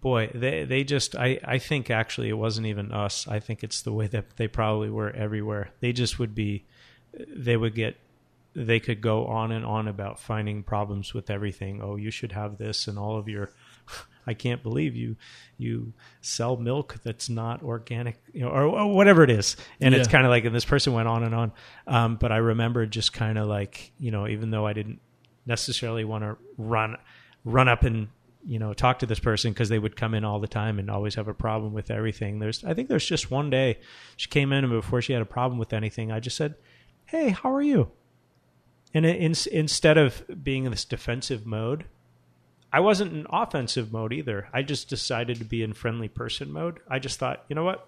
boy, 0.00 0.30
they 0.34 0.64
they 0.64 0.82
just 0.84 1.14
I 1.16 1.38
I 1.44 1.58
think 1.58 1.90
actually 1.90 2.28
it 2.28 2.36
wasn't 2.36 2.66
even 2.66 2.92
us. 2.92 3.28
I 3.28 3.38
think 3.38 3.62
it's 3.62 3.82
the 3.82 3.92
way 3.92 4.08
that 4.08 4.36
they 4.36 4.48
probably 4.48 4.90
were 4.90 5.10
everywhere. 5.10 5.70
They 5.80 5.92
just 5.92 6.18
would 6.18 6.34
be, 6.34 6.64
they 7.28 7.56
would 7.56 7.74
get. 7.74 7.96
They 8.54 8.80
could 8.80 9.00
go 9.00 9.26
on 9.26 9.52
and 9.52 9.64
on 9.64 9.88
about 9.88 10.18
finding 10.18 10.62
problems 10.62 11.14
with 11.14 11.30
everything. 11.30 11.80
Oh, 11.82 11.96
you 11.96 12.10
should 12.10 12.32
have 12.32 12.58
this, 12.58 12.86
and 12.86 12.98
all 12.98 13.18
of 13.18 13.28
your 13.28 13.50
I 14.26 14.34
can't 14.34 14.62
believe 14.62 14.94
you 14.94 15.16
you 15.58 15.92
sell 16.20 16.56
milk 16.56 17.00
that's 17.02 17.28
not 17.28 17.62
organic, 17.62 18.20
you 18.32 18.42
know, 18.42 18.48
or, 18.48 18.64
or 18.64 18.94
whatever 18.94 19.22
it 19.24 19.30
is. 19.30 19.56
And 19.80 19.94
it's 19.94 20.08
kind 20.08 20.24
of 20.24 20.30
like, 20.30 20.44
and 20.44 20.54
this 20.54 20.64
person 20.64 20.92
went 20.92 21.08
on 21.08 21.22
and 21.24 21.34
on. 21.34 21.52
Um, 21.86 22.16
but 22.16 22.32
I 22.32 22.36
remember 22.38 22.86
just 22.86 23.12
kind 23.12 23.38
of 23.38 23.48
like, 23.48 23.92
you 23.98 24.10
know, 24.10 24.28
even 24.28 24.50
though 24.50 24.66
I 24.66 24.72
didn't 24.72 25.00
necessarily 25.46 26.04
want 26.04 26.24
to 26.24 26.36
run 26.56 26.96
run 27.44 27.68
up 27.68 27.82
and 27.82 28.08
you 28.44 28.58
know 28.58 28.72
talk 28.72 29.00
to 29.00 29.06
this 29.06 29.18
person 29.18 29.52
because 29.52 29.68
they 29.68 29.78
would 29.78 29.96
come 29.96 30.14
in 30.14 30.24
all 30.24 30.38
the 30.40 30.46
time 30.46 30.78
and 30.78 30.90
always 30.90 31.14
have 31.14 31.28
a 31.28 31.34
problem 31.34 31.72
with 31.72 31.90
everything. 31.90 32.38
There's 32.38 32.64
I 32.64 32.74
think 32.74 32.88
there's 32.88 33.06
just 33.06 33.30
one 33.30 33.50
day 33.50 33.80
she 34.16 34.28
came 34.28 34.52
in 34.52 34.64
and 34.64 34.72
before 34.72 35.02
she 35.02 35.12
had 35.12 35.22
a 35.22 35.26
problem 35.26 35.58
with 35.58 35.72
anything, 35.72 36.12
I 36.12 36.20
just 36.20 36.36
said, 36.36 36.54
"Hey, 37.06 37.30
how 37.30 37.52
are 37.52 37.62
you?" 37.62 37.90
And 38.94 39.06
it, 39.06 39.16
in, 39.16 39.34
instead 39.50 39.98
of 39.98 40.24
being 40.42 40.64
in 40.64 40.70
this 40.70 40.84
defensive 40.84 41.46
mode, 41.46 41.84
I 42.72 42.80
wasn't 42.80 43.12
in 43.12 43.26
offensive 43.30 43.92
mode 43.92 44.12
either. 44.12 44.48
I 44.52 44.62
just 44.62 44.88
decided 44.88 45.38
to 45.38 45.44
be 45.44 45.62
in 45.62 45.74
friendly 45.74 46.08
person 46.08 46.52
mode. 46.52 46.80
I 46.88 46.98
just 46.98 47.18
thought, 47.18 47.44
you 47.48 47.54
know 47.54 47.64
what? 47.64 47.86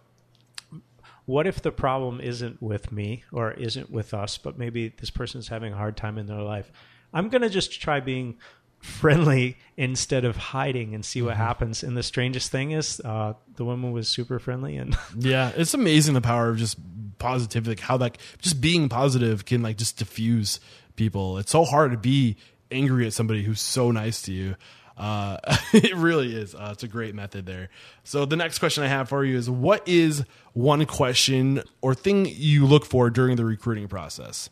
What 1.27 1.47
if 1.47 1.63
the 1.63 1.73
problem 1.73 2.21
isn't 2.21 2.61
with 2.61 2.93
me 2.93 3.25
or 3.33 3.53
isn't 3.53 3.91
with 3.91 4.13
us, 4.13 4.37
but 4.37 4.59
maybe 4.59 4.89
this 4.89 5.09
person's 5.09 5.49
having 5.49 5.73
a 5.73 5.77
hard 5.77 5.97
time 5.97 6.19
in 6.19 6.27
their 6.27 6.43
life? 6.43 6.71
I'm 7.15 7.31
going 7.31 7.43
to 7.43 7.49
just 7.49 7.81
try 7.81 8.01
being 8.01 8.37
friendly 8.81 9.57
instead 9.79 10.27
of 10.27 10.37
hiding 10.37 10.95
and 10.95 11.03
see 11.03 11.23
what 11.23 11.37
happens. 11.37 11.83
And 11.83 11.97
the 11.97 12.03
strangest 12.03 12.53
thing 12.53 12.73
is, 12.73 13.01
uh, 13.03 13.33
the 13.57 13.65
woman 13.65 13.93
was 13.93 14.09
super 14.09 14.39
friendly 14.39 14.77
and 14.77 14.95
Yeah, 15.19 15.51
it's 15.57 15.73
amazing 15.73 16.13
the 16.13 16.21
power 16.21 16.51
of 16.51 16.59
just 16.59 16.77
positivity, 17.19 17.71
like 17.71 17.81
how 17.81 17.97
like 17.97 18.19
just 18.43 18.61
being 18.61 18.91
positive 18.91 19.47
can 19.47 19.63
like 19.63 19.79
just 19.79 19.97
diffuse 19.97 20.61
people. 20.97 21.39
It's 21.39 21.53
so 21.53 21.65
hard 21.65 21.93
to 21.93 21.99
be 21.99 22.37
angry 22.71 23.07
at 23.07 23.13
somebody 23.13 23.43
who's 23.43 23.61
so 23.61 23.91
nice 23.91 24.23
to 24.23 24.33
you. 24.33 24.57
Uh, 24.97 25.39
it 25.73 25.95
really 25.97 26.35
is. 26.35 26.55
Uh, 26.55 26.71
it's 26.73 26.83
a 26.83 26.89
great 26.89 27.15
method 27.15 27.47
there. 27.47 27.69
So 28.05 28.25
the 28.25 28.37
next 28.37 28.59
question 28.59 28.85
I 28.85 28.89
have 28.89 29.09
for 29.09 29.25
you 29.25 29.37
is: 29.37 29.51
What 29.51 29.87
is 29.89 30.25
one 30.53 30.85
question 30.87 31.63
or 31.81 31.95
thing 31.95 32.27
you 32.29 32.67
look 32.67 32.85
for 32.85 33.11
during 33.11 33.37
the 33.37 33.45
recruiting 33.45 33.89
process? 33.89 34.51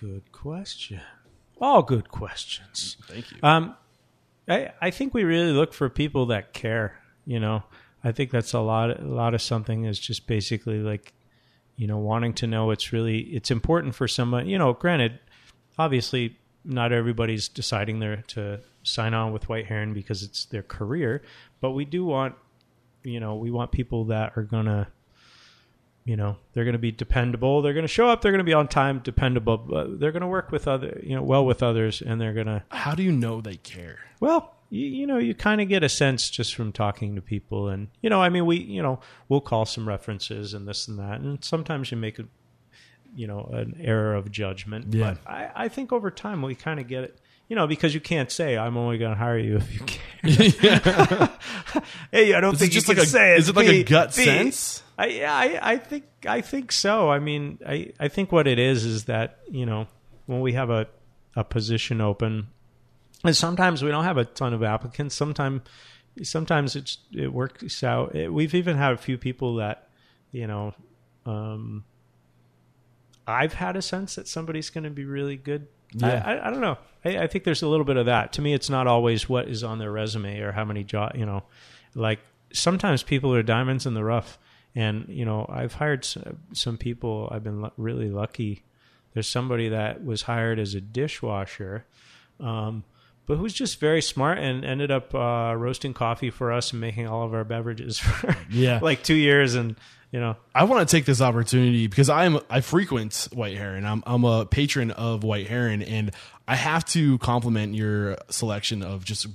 Good 0.00 0.32
question. 0.32 1.02
All 1.60 1.82
good 1.82 2.08
questions. 2.08 2.96
Thank 3.06 3.30
you. 3.30 3.38
Um, 3.42 3.76
I 4.48 4.70
I 4.80 4.90
think 4.90 5.12
we 5.12 5.24
really 5.24 5.52
look 5.52 5.74
for 5.74 5.90
people 5.90 6.26
that 6.26 6.54
care. 6.54 6.98
You 7.26 7.38
know, 7.38 7.62
I 8.02 8.12
think 8.12 8.30
that's 8.30 8.54
a 8.54 8.60
lot. 8.60 8.98
A 8.98 9.04
lot 9.04 9.34
of 9.34 9.42
something 9.42 9.84
is 9.84 9.98
just 9.98 10.26
basically 10.26 10.78
like, 10.78 11.12
you 11.80 11.86
know, 11.86 11.96
wanting 11.96 12.34
to 12.34 12.46
know 12.46 12.72
it's 12.72 12.92
really 12.92 13.20
it's 13.20 13.50
important 13.50 13.94
for 13.94 14.06
someone. 14.06 14.46
You 14.46 14.58
know, 14.58 14.74
granted, 14.74 15.18
obviously, 15.78 16.36
not 16.62 16.92
everybody's 16.92 17.48
deciding 17.48 18.00
there 18.00 18.16
to 18.28 18.60
sign 18.82 19.14
on 19.14 19.32
with 19.32 19.48
White 19.48 19.64
Heron 19.64 19.94
because 19.94 20.22
it's 20.22 20.44
their 20.44 20.62
career, 20.62 21.22
but 21.62 21.70
we 21.70 21.86
do 21.86 22.04
want, 22.04 22.34
you 23.02 23.18
know, 23.18 23.34
we 23.36 23.50
want 23.50 23.72
people 23.72 24.04
that 24.04 24.34
are 24.36 24.42
gonna 24.42 24.88
you 26.04 26.16
know 26.16 26.36
they're 26.52 26.64
going 26.64 26.72
to 26.72 26.78
be 26.78 26.90
dependable 26.90 27.60
they're 27.60 27.74
going 27.74 27.84
to 27.84 27.88
show 27.88 28.08
up 28.08 28.22
they're 28.22 28.32
going 28.32 28.38
to 28.38 28.44
be 28.44 28.54
on 28.54 28.66
time 28.66 29.00
dependable 29.00 29.58
but 29.58 30.00
they're 30.00 30.12
going 30.12 30.22
to 30.22 30.26
work 30.26 30.50
with 30.50 30.66
other 30.66 30.98
you 31.02 31.14
know 31.14 31.22
well 31.22 31.44
with 31.44 31.62
others 31.62 32.00
and 32.00 32.18
they're 32.18 32.32
going 32.32 32.46
to 32.46 32.62
How 32.70 32.94
do 32.94 33.02
you 33.02 33.12
know 33.12 33.42
they 33.42 33.56
care? 33.56 33.98
well 34.18 34.54
you, 34.70 34.86
you 34.86 35.06
know 35.06 35.18
you 35.18 35.34
kind 35.34 35.60
of 35.60 35.68
get 35.68 35.82
a 35.84 35.88
sense 35.88 36.30
just 36.30 36.54
from 36.54 36.72
talking 36.72 37.14
to 37.16 37.20
people 37.20 37.68
and 37.68 37.88
you 38.02 38.08
know 38.08 38.22
i 38.22 38.28
mean 38.28 38.46
we 38.46 38.56
you 38.56 38.82
know 38.82 39.00
we'll 39.28 39.40
call 39.40 39.66
some 39.66 39.86
references 39.88 40.54
and 40.54 40.66
this 40.68 40.88
and 40.88 40.98
that 40.98 41.20
and 41.20 41.44
sometimes 41.44 41.90
you 41.90 41.96
make 41.96 42.18
a 42.18 42.24
you 43.14 43.26
know 43.26 43.48
an 43.52 43.76
error 43.80 44.14
of 44.14 44.30
judgment 44.30 44.94
Yeah. 44.94 45.14
but 45.24 45.30
i 45.30 45.50
i 45.64 45.68
think 45.68 45.92
over 45.92 46.10
time 46.10 46.40
we 46.42 46.54
kind 46.54 46.78
of 46.80 46.86
get 46.88 47.02
it 47.04 47.18
you 47.48 47.56
know 47.56 47.66
because 47.66 47.92
you 47.94 48.00
can't 48.00 48.30
say 48.30 48.56
i'm 48.56 48.76
only 48.76 48.98
going 48.98 49.10
to 49.10 49.18
hire 49.18 49.38
you 49.38 49.56
if 49.56 49.74
you 49.74 49.80
can 49.80 49.98
hey 52.12 52.34
i 52.34 52.40
don't 52.40 52.54
Is 52.54 52.60
think 52.60 52.72
just 52.72 52.86
you 52.88 52.92
like 52.94 52.98
can 52.98 53.06
a- 53.06 53.08
say 53.10 53.36
is 53.36 53.48
it 53.48 53.56
like 53.56 53.66
a 53.68 53.82
gut 53.82 54.14
B. 54.16 54.24
sense? 54.24 54.82
I, 54.98 55.06
yeah, 55.06 55.34
I, 55.34 55.58
I 55.72 55.76
think 55.78 56.04
I 56.28 56.42
think 56.42 56.72
so. 56.72 57.08
I 57.10 57.20
mean, 57.20 57.58
I, 57.66 57.94
I 57.98 58.08
think 58.08 58.32
what 58.32 58.46
it 58.46 58.58
is 58.58 58.84
is 58.84 59.04
that 59.06 59.38
you 59.50 59.64
know 59.64 59.86
when 60.26 60.42
we 60.42 60.52
have 60.52 60.68
a 60.68 60.88
a 61.34 61.42
position 61.42 62.02
open, 62.02 62.48
and 63.24 63.36
sometimes 63.36 63.82
we 63.82 63.90
don't 63.90 64.04
have 64.04 64.18
a 64.18 64.24
ton 64.24 64.54
of 64.54 64.62
applicants. 64.62 65.14
Sometimes 65.14 65.62
sometimes 66.22 66.76
it's 66.76 66.98
it 67.12 67.32
works 67.32 67.82
out. 67.82 68.14
It, 68.14 68.32
we've 68.32 68.54
even 68.54 68.76
had 68.76 68.92
a 68.92 68.96
few 68.96 69.18
people 69.18 69.56
that 69.56 69.88
you 70.32 70.46
know. 70.46 70.74
Um, 71.26 71.84
I've 73.26 73.54
had 73.54 73.76
a 73.76 73.82
sense 73.82 74.16
that 74.16 74.26
somebody's 74.26 74.70
going 74.70 74.84
to 74.84 74.90
be 74.90 75.04
really 75.04 75.36
good. 75.36 75.68
Yeah. 75.92 76.22
I, 76.24 76.34
I, 76.34 76.48
I 76.48 76.50
don't 76.50 76.60
know. 76.60 76.78
I, 77.04 77.18
I 77.18 77.26
think 77.26 77.44
there's 77.44 77.62
a 77.62 77.68
little 77.68 77.84
bit 77.84 77.96
of 77.96 78.06
that. 78.06 78.32
To 78.34 78.42
me, 78.42 78.54
it's 78.54 78.70
not 78.70 78.86
always 78.86 79.28
what 79.28 79.48
is 79.48 79.62
on 79.62 79.78
their 79.78 79.92
resume 79.92 80.40
or 80.40 80.52
how 80.52 80.64
many 80.64 80.82
job. 80.82 81.12
You 81.14 81.26
know, 81.26 81.44
like 81.94 82.20
sometimes 82.52 83.02
people 83.02 83.34
are 83.34 83.42
diamonds 83.42 83.86
in 83.86 83.94
the 83.94 84.04
rough, 84.04 84.38
and 84.74 85.06
you 85.08 85.24
know, 85.24 85.46
I've 85.48 85.74
hired 85.74 86.06
some 86.52 86.78
people. 86.78 87.28
I've 87.30 87.44
been 87.44 87.62
lu- 87.62 87.72
really 87.76 88.10
lucky. 88.10 88.64
There's 89.12 89.28
somebody 89.28 89.68
that 89.68 90.04
was 90.04 90.22
hired 90.22 90.58
as 90.58 90.74
a 90.74 90.80
dishwasher, 90.80 91.84
um, 92.38 92.84
but 93.30 93.38
who's 93.38 93.54
just 93.54 93.78
very 93.78 94.02
smart 94.02 94.38
and 94.38 94.64
ended 94.64 94.90
up 94.90 95.14
uh, 95.14 95.54
roasting 95.56 95.94
coffee 95.94 96.30
for 96.30 96.50
us 96.50 96.72
and 96.72 96.80
making 96.80 97.06
all 97.06 97.24
of 97.24 97.32
our 97.32 97.44
beverages 97.44 97.96
for 98.00 98.36
Yeah. 98.50 98.80
like 98.82 99.04
two 99.04 99.14
years. 99.14 99.54
And 99.54 99.76
you 100.10 100.18
know, 100.18 100.34
I 100.52 100.64
want 100.64 100.88
to 100.88 100.90
take 100.96 101.04
this 101.04 101.20
opportunity 101.20 101.86
because 101.86 102.10
I'm 102.10 102.40
I 102.50 102.60
frequent 102.60 103.28
White 103.32 103.56
Heron. 103.56 103.86
I'm 103.86 104.02
I'm 104.04 104.24
a 104.24 104.44
patron 104.46 104.90
of 104.90 105.22
White 105.22 105.46
Heron, 105.46 105.82
and 105.82 106.10
I 106.48 106.56
have 106.56 106.84
to 106.86 107.18
compliment 107.18 107.76
your 107.76 108.18
selection 108.30 108.82
of 108.82 109.04
just 109.04 109.28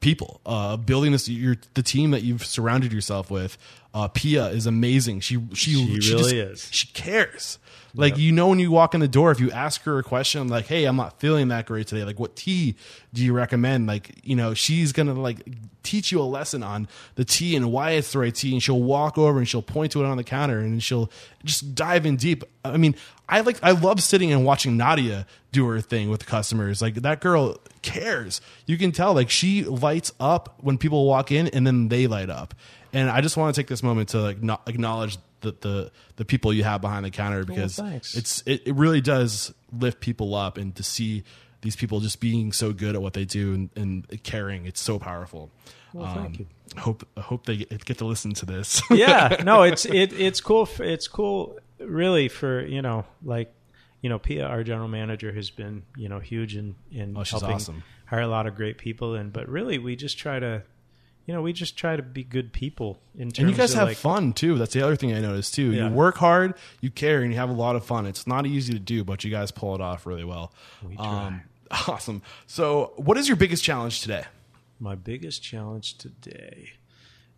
people 0.00 0.42
uh, 0.44 0.76
building 0.76 1.12
this. 1.12 1.28
Your 1.30 1.56
the 1.72 1.82
team 1.82 2.10
that 2.10 2.22
you've 2.22 2.44
surrounded 2.44 2.92
yourself 2.92 3.30
with. 3.30 3.56
Uh, 3.94 4.08
Pia 4.08 4.48
is 4.48 4.66
amazing. 4.66 5.20
She 5.20 5.38
she, 5.54 5.72
She 5.86 5.98
just- 5.98 6.12
really 6.30 6.40
is. 6.40 6.68
She 6.70 6.88
cares. 6.88 7.58
Like 7.94 8.16
you 8.16 8.32
know 8.32 8.48
when 8.48 8.58
you 8.58 8.70
walk 8.70 8.94
in 8.94 9.00
the 9.00 9.08
door, 9.08 9.30
if 9.30 9.40
you 9.40 9.50
ask 9.50 9.82
her 9.82 9.98
a 9.98 10.02
question 10.02 10.48
like, 10.48 10.66
"Hey, 10.66 10.84
I'm 10.84 10.96
not 10.96 11.20
feeling 11.20 11.48
that 11.48 11.66
great 11.66 11.86
today. 11.86 12.04
Like, 12.04 12.18
what 12.18 12.36
tea 12.36 12.74
do 13.12 13.22
you 13.22 13.32
recommend?" 13.32 13.86
Like, 13.86 14.14
you 14.22 14.34
know, 14.34 14.54
she's 14.54 14.92
gonna 14.92 15.14
like 15.14 15.46
teach 15.82 16.10
you 16.10 16.20
a 16.20 16.24
lesson 16.24 16.62
on 16.62 16.88
the 17.16 17.24
tea 17.24 17.54
and 17.54 17.70
why 17.70 17.92
it's 17.92 18.12
the 18.12 18.20
right 18.20 18.34
tea, 18.34 18.52
and 18.52 18.62
she'll 18.62 18.80
walk 18.80 19.18
over 19.18 19.38
and 19.38 19.46
she'll 19.48 19.62
point 19.62 19.92
to 19.92 20.02
it 20.02 20.06
on 20.06 20.16
the 20.16 20.24
counter 20.24 20.58
and 20.58 20.82
she'll 20.82 21.10
just 21.44 21.74
dive 21.74 22.06
in 22.06 22.16
deep. 22.16 22.44
I 22.64 22.76
mean, 22.76 22.94
I 23.28 23.40
like 23.40 23.58
I 23.62 23.72
love 23.72 24.02
sitting 24.02 24.32
and 24.32 24.44
watching 24.44 24.76
Nadia 24.76 25.26
do 25.52 25.66
her 25.68 25.80
thing 25.80 26.08
with 26.08 26.24
customers. 26.24 26.80
Like 26.80 26.94
that 26.96 27.20
girl 27.20 27.58
cares. 27.82 28.40
You 28.66 28.78
can 28.78 28.92
tell 28.92 29.12
like 29.12 29.28
she 29.28 29.64
lights 29.64 30.12
up 30.18 30.56
when 30.60 30.78
people 30.78 31.06
walk 31.06 31.30
in, 31.30 31.48
and 31.48 31.66
then 31.66 31.88
they 31.88 32.06
light 32.06 32.30
up. 32.30 32.54
And 32.92 33.08
I 33.10 33.20
just 33.20 33.36
want 33.36 33.54
to 33.54 33.60
take 33.60 33.68
this 33.68 33.82
moment 33.82 34.10
to 34.10 34.20
like 34.20 34.38
acknowledge 34.66 35.18
the, 35.40 35.52
the 35.60 35.90
the 36.16 36.24
people 36.24 36.52
you 36.52 36.64
have 36.64 36.80
behind 36.80 37.04
the 37.04 37.10
counter 37.10 37.44
because 37.44 37.76
thanks. 37.76 38.16
it's 38.16 38.42
it, 38.46 38.62
it 38.66 38.74
really 38.74 39.00
does 39.00 39.52
lift 39.72 40.00
people 40.00 40.34
up 40.34 40.56
and 40.58 40.74
to 40.76 40.82
see 40.82 41.24
these 41.62 41.74
people 41.76 42.00
just 42.00 42.20
being 42.20 42.52
so 42.52 42.72
good 42.72 42.94
at 42.94 43.02
what 43.02 43.12
they 43.12 43.24
do 43.24 43.54
and, 43.54 43.70
and 43.76 44.22
caring 44.22 44.66
it's 44.66 44.80
so 44.80 44.98
powerful 44.98 45.50
Well, 45.92 46.14
thank 46.14 46.26
um, 46.26 46.34
you. 46.38 46.46
I 46.76 46.80
hope 46.80 47.04
hope 47.18 47.46
they 47.46 47.56
get, 47.58 47.98
to 47.98 48.04
listen 48.04 48.34
to 48.34 48.46
this 48.46 48.82
yeah, 48.90 49.36
no, 49.44 49.62
it's 49.62 49.84
it 49.84 50.12
it's 50.12 50.40
cool. 50.40 50.68
It's 50.78 51.08
cool, 51.08 51.58
really, 51.78 52.28
for 52.28 52.64
you 52.64 52.82
know, 52.82 53.04
like 53.24 53.52
you 54.00 54.08
know, 54.08 54.18
Pia, 54.18 54.46
our 54.46 54.62
general 54.64 54.88
manager, 54.88 55.32
has 55.32 55.50
been 55.50 55.82
you 55.96 56.08
know 56.08 56.18
huge 56.18 56.56
in 56.56 56.74
in 56.90 57.16
Oh, 57.16 57.24
helping 57.24 57.50
awesome. 57.56 57.82
hire 58.06 58.20
a 58.22 58.26
lot 58.28 58.46
of 58.46 58.54
great 58.54 58.78
people. 58.78 59.14
And 59.14 59.32
but 59.32 59.48
really, 59.48 59.78
we 59.78 59.94
just 59.96 60.18
try 60.18 60.38
to, 60.38 60.62
you 61.26 61.34
know, 61.34 61.42
we 61.42 61.52
just 61.52 61.76
try 61.76 61.94
to 61.94 62.02
be 62.02 62.24
good 62.24 62.52
people 62.52 62.98
in 63.14 63.30
terms 63.30 63.38
and 63.38 63.50
you 63.50 63.56
guys 63.56 63.74
have 63.74 63.88
like, 63.88 63.96
fun 63.96 64.32
too. 64.32 64.58
That's 64.58 64.74
the 64.74 64.82
other 64.82 64.96
thing 64.96 65.12
I 65.14 65.20
noticed 65.20 65.54
too. 65.54 65.72
Yeah. 65.72 65.88
you 65.88 65.94
work 65.94 66.16
hard 66.16 66.54
you 66.80 66.90
care 66.90 67.22
and 67.22 67.32
you 67.32 67.38
have 67.38 67.50
a 67.50 67.54
lot 67.54 67.76
of 67.76 67.84
fun. 67.84 68.06
It's 68.06 68.26
not 68.26 68.46
easy 68.46 68.72
to 68.72 68.78
do 68.78 69.04
but 69.04 69.22
you 69.24 69.30
guys 69.30 69.50
pull 69.50 69.74
it 69.74 69.80
off 69.80 70.04
really 70.06 70.24
well. 70.24 70.52
We 70.86 70.96
try. 70.96 71.26
um, 71.26 71.42
awesome. 71.88 72.22
So 72.46 72.92
what 72.96 73.16
is 73.16 73.28
your 73.28 73.36
biggest 73.36 73.62
challenge 73.62 74.00
today? 74.00 74.24
My 74.80 74.94
biggest 74.94 75.42
challenge 75.42 75.98
today 75.98 76.70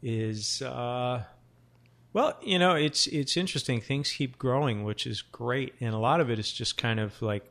is 0.02 0.60
uh 0.60 1.22
well 2.12 2.38
you 2.42 2.58
know 2.58 2.74
it's 2.74 3.06
it's 3.08 3.36
interesting. 3.36 3.80
Things 3.80 4.12
keep 4.12 4.38
growing 4.38 4.84
which 4.84 5.06
is 5.06 5.20
great. 5.20 5.74
And 5.80 5.94
a 5.94 5.98
lot 5.98 6.20
of 6.20 6.30
it 6.30 6.38
is 6.38 6.50
just 6.50 6.78
kind 6.78 6.98
of 7.00 7.20
like 7.20 7.44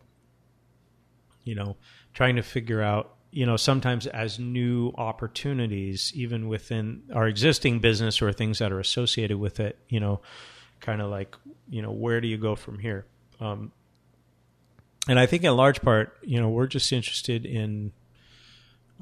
you 1.43 1.53
know 1.53 1.75
trying 2.13 2.37
to 2.37 2.43
figure 2.43 2.81
out 2.81 3.15
you 3.33 3.45
know 3.45 3.57
sometimes 3.57 4.07
as 4.07 4.39
new 4.39 4.93
opportunities 4.97 6.11
even 6.15 6.47
within 6.47 7.03
our 7.13 7.27
existing 7.27 7.79
business 7.79 8.21
or 8.21 8.31
things 8.31 8.59
that 8.59 8.71
are 8.71 8.79
associated 8.79 9.37
with 9.37 9.59
it 9.59 9.77
you 9.89 9.99
know 9.99 10.21
kind 10.79 11.01
of 11.01 11.09
like 11.09 11.35
you 11.69 11.81
know 11.81 11.91
where 11.91 12.21
do 12.21 12.27
you 12.27 12.37
go 12.37 12.55
from 12.55 12.79
here 12.79 13.05
um 13.39 13.71
and 15.07 15.19
i 15.19 15.25
think 15.25 15.43
in 15.43 15.55
large 15.55 15.81
part 15.81 16.17
you 16.21 16.39
know 16.39 16.49
we're 16.49 16.67
just 16.67 16.91
interested 16.91 17.45
in 17.45 17.91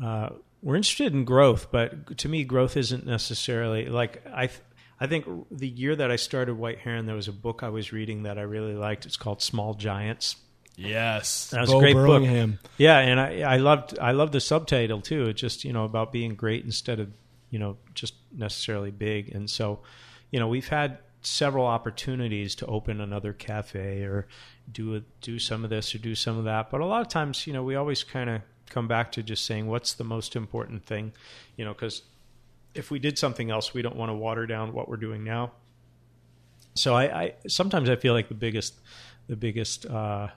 uh, 0.03 0.29
we're 0.61 0.75
interested 0.75 1.13
in 1.13 1.25
growth, 1.25 1.71
but 1.71 2.17
to 2.19 2.29
me, 2.29 2.43
growth 2.43 2.77
isn't 2.77 3.05
necessarily 3.05 3.88
like 3.88 4.23
I. 4.32 4.47
Th- 4.47 4.61
I 4.99 5.07
think 5.07 5.25
the 5.49 5.67
year 5.67 5.95
that 5.95 6.11
I 6.11 6.15
started 6.15 6.59
White 6.59 6.77
Heron, 6.77 7.07
there 7.07 7.15
was 7.15 7.27
a 7.27 7.34
book 7.34 7.63
I 7.63 7.69
was 7.69 7.91
reading 7.91 8.21
that 8.21 8.38
I 8.38 8.43
really 8.43 8.75
liked. 8.75 9.07
It's 9.07 9.17
called 9.17 9.41
Small 9.41 9.74
Giants. 9.74 10.36
Yes 10.76 11.50
That 11.50 11.62
was 11.62 11.70
Bo 11.70 11.78
a 11.78 11.82
great 11.82 11.93
book. 11.96 12.24
Yeah, 12.78 12.98
and 13.00 13.20
I, 13.20 13.42
I 13.42 13.58
loved 13.58 13.98
I 14.00 14.12
loved 14.12 14.34
the 14.34 14.39
subtitle 14.39 15.02
too. 15.02 15.28
It's 15.28 15.42
just 15.42 15.64
you 15.64 15.74
know 15.74 15.86
about 15.86 16.12
being 16.12 16.36
great 16.36 16.66
instead 16.66 17.00
of 17.00 17.10
you 17.50 17.60
know 17.60 17.78
just 17.93 18.14
necessarily 18.36 18.92
big. 18.92 19.34
And 19.34 19.50
so, 19.50 19.80
you 20.32 20.39
know, 20.39 20.48
we've 20.48 20.68
had 20.68 21.00
several 21.22 21.66
opportunities 21.66 22.56
to 22.56 22.66
open 22.66 23.00
another 23.00 23.34
cafe 23.34 24.04
or 24.04 24.28
do 24.72 24.96
a, 24.96 25.02
do 25.22 25.38
some 25.38 25.64
of 25.64 25.70
this 25.70 25.93
or 25.93 26.00
do 26.00 26.16
some 26.16 26.38
of 26.38 26.46
that. 26.46 26.70
But 26.72 26.82
a 26.82 26.86
lot 26.86 27.02
of 27.02 27.08
times, 27.08 27.46
you 27.46 27.54
know, 27.54 27.64
we 27.64 27.76
always 27.76 28.04
kind 28.04 28.30
of 28.30 28.42
come 28.70 28.88
back 28.88 29.12
to 29.14 29.24
just 29.24 29.46
saying 29.46 29.68
what's 29.68 29.93
the 29.93 30.04
most 30.04 30.36
important 30.36 30.86
thing, 30.86 31.14
you 31.58 31.66
know, 31.66 31.74
because 31.74 32.04
if 32.74 32.89
we 32.89 33.00
did 33.00 33.20
something 33.20 33.52
else, 33.52 33.74
we 33.74 33.82
don't 33.82 33.96
want 33.96 34.10
to 34.10 34.14
water 34.14 34.48
down 34.48 34.74
what 34.74 34.88
we're 34.88 34.98
doing 34.98 35.24
now. 35.24 35.52
So 36.74 36.96
I, 36.96 37.22
I 37.24 37.34
sometimes 37.48 37.89
I 37.89 37.98
feel 37.98 38.14
like 38.14 38.30
the 38.30 38.34
biggest 38.34 38.76
the 39.28 39.36
biggest 39.36 39.86
uh, 39.86 40.30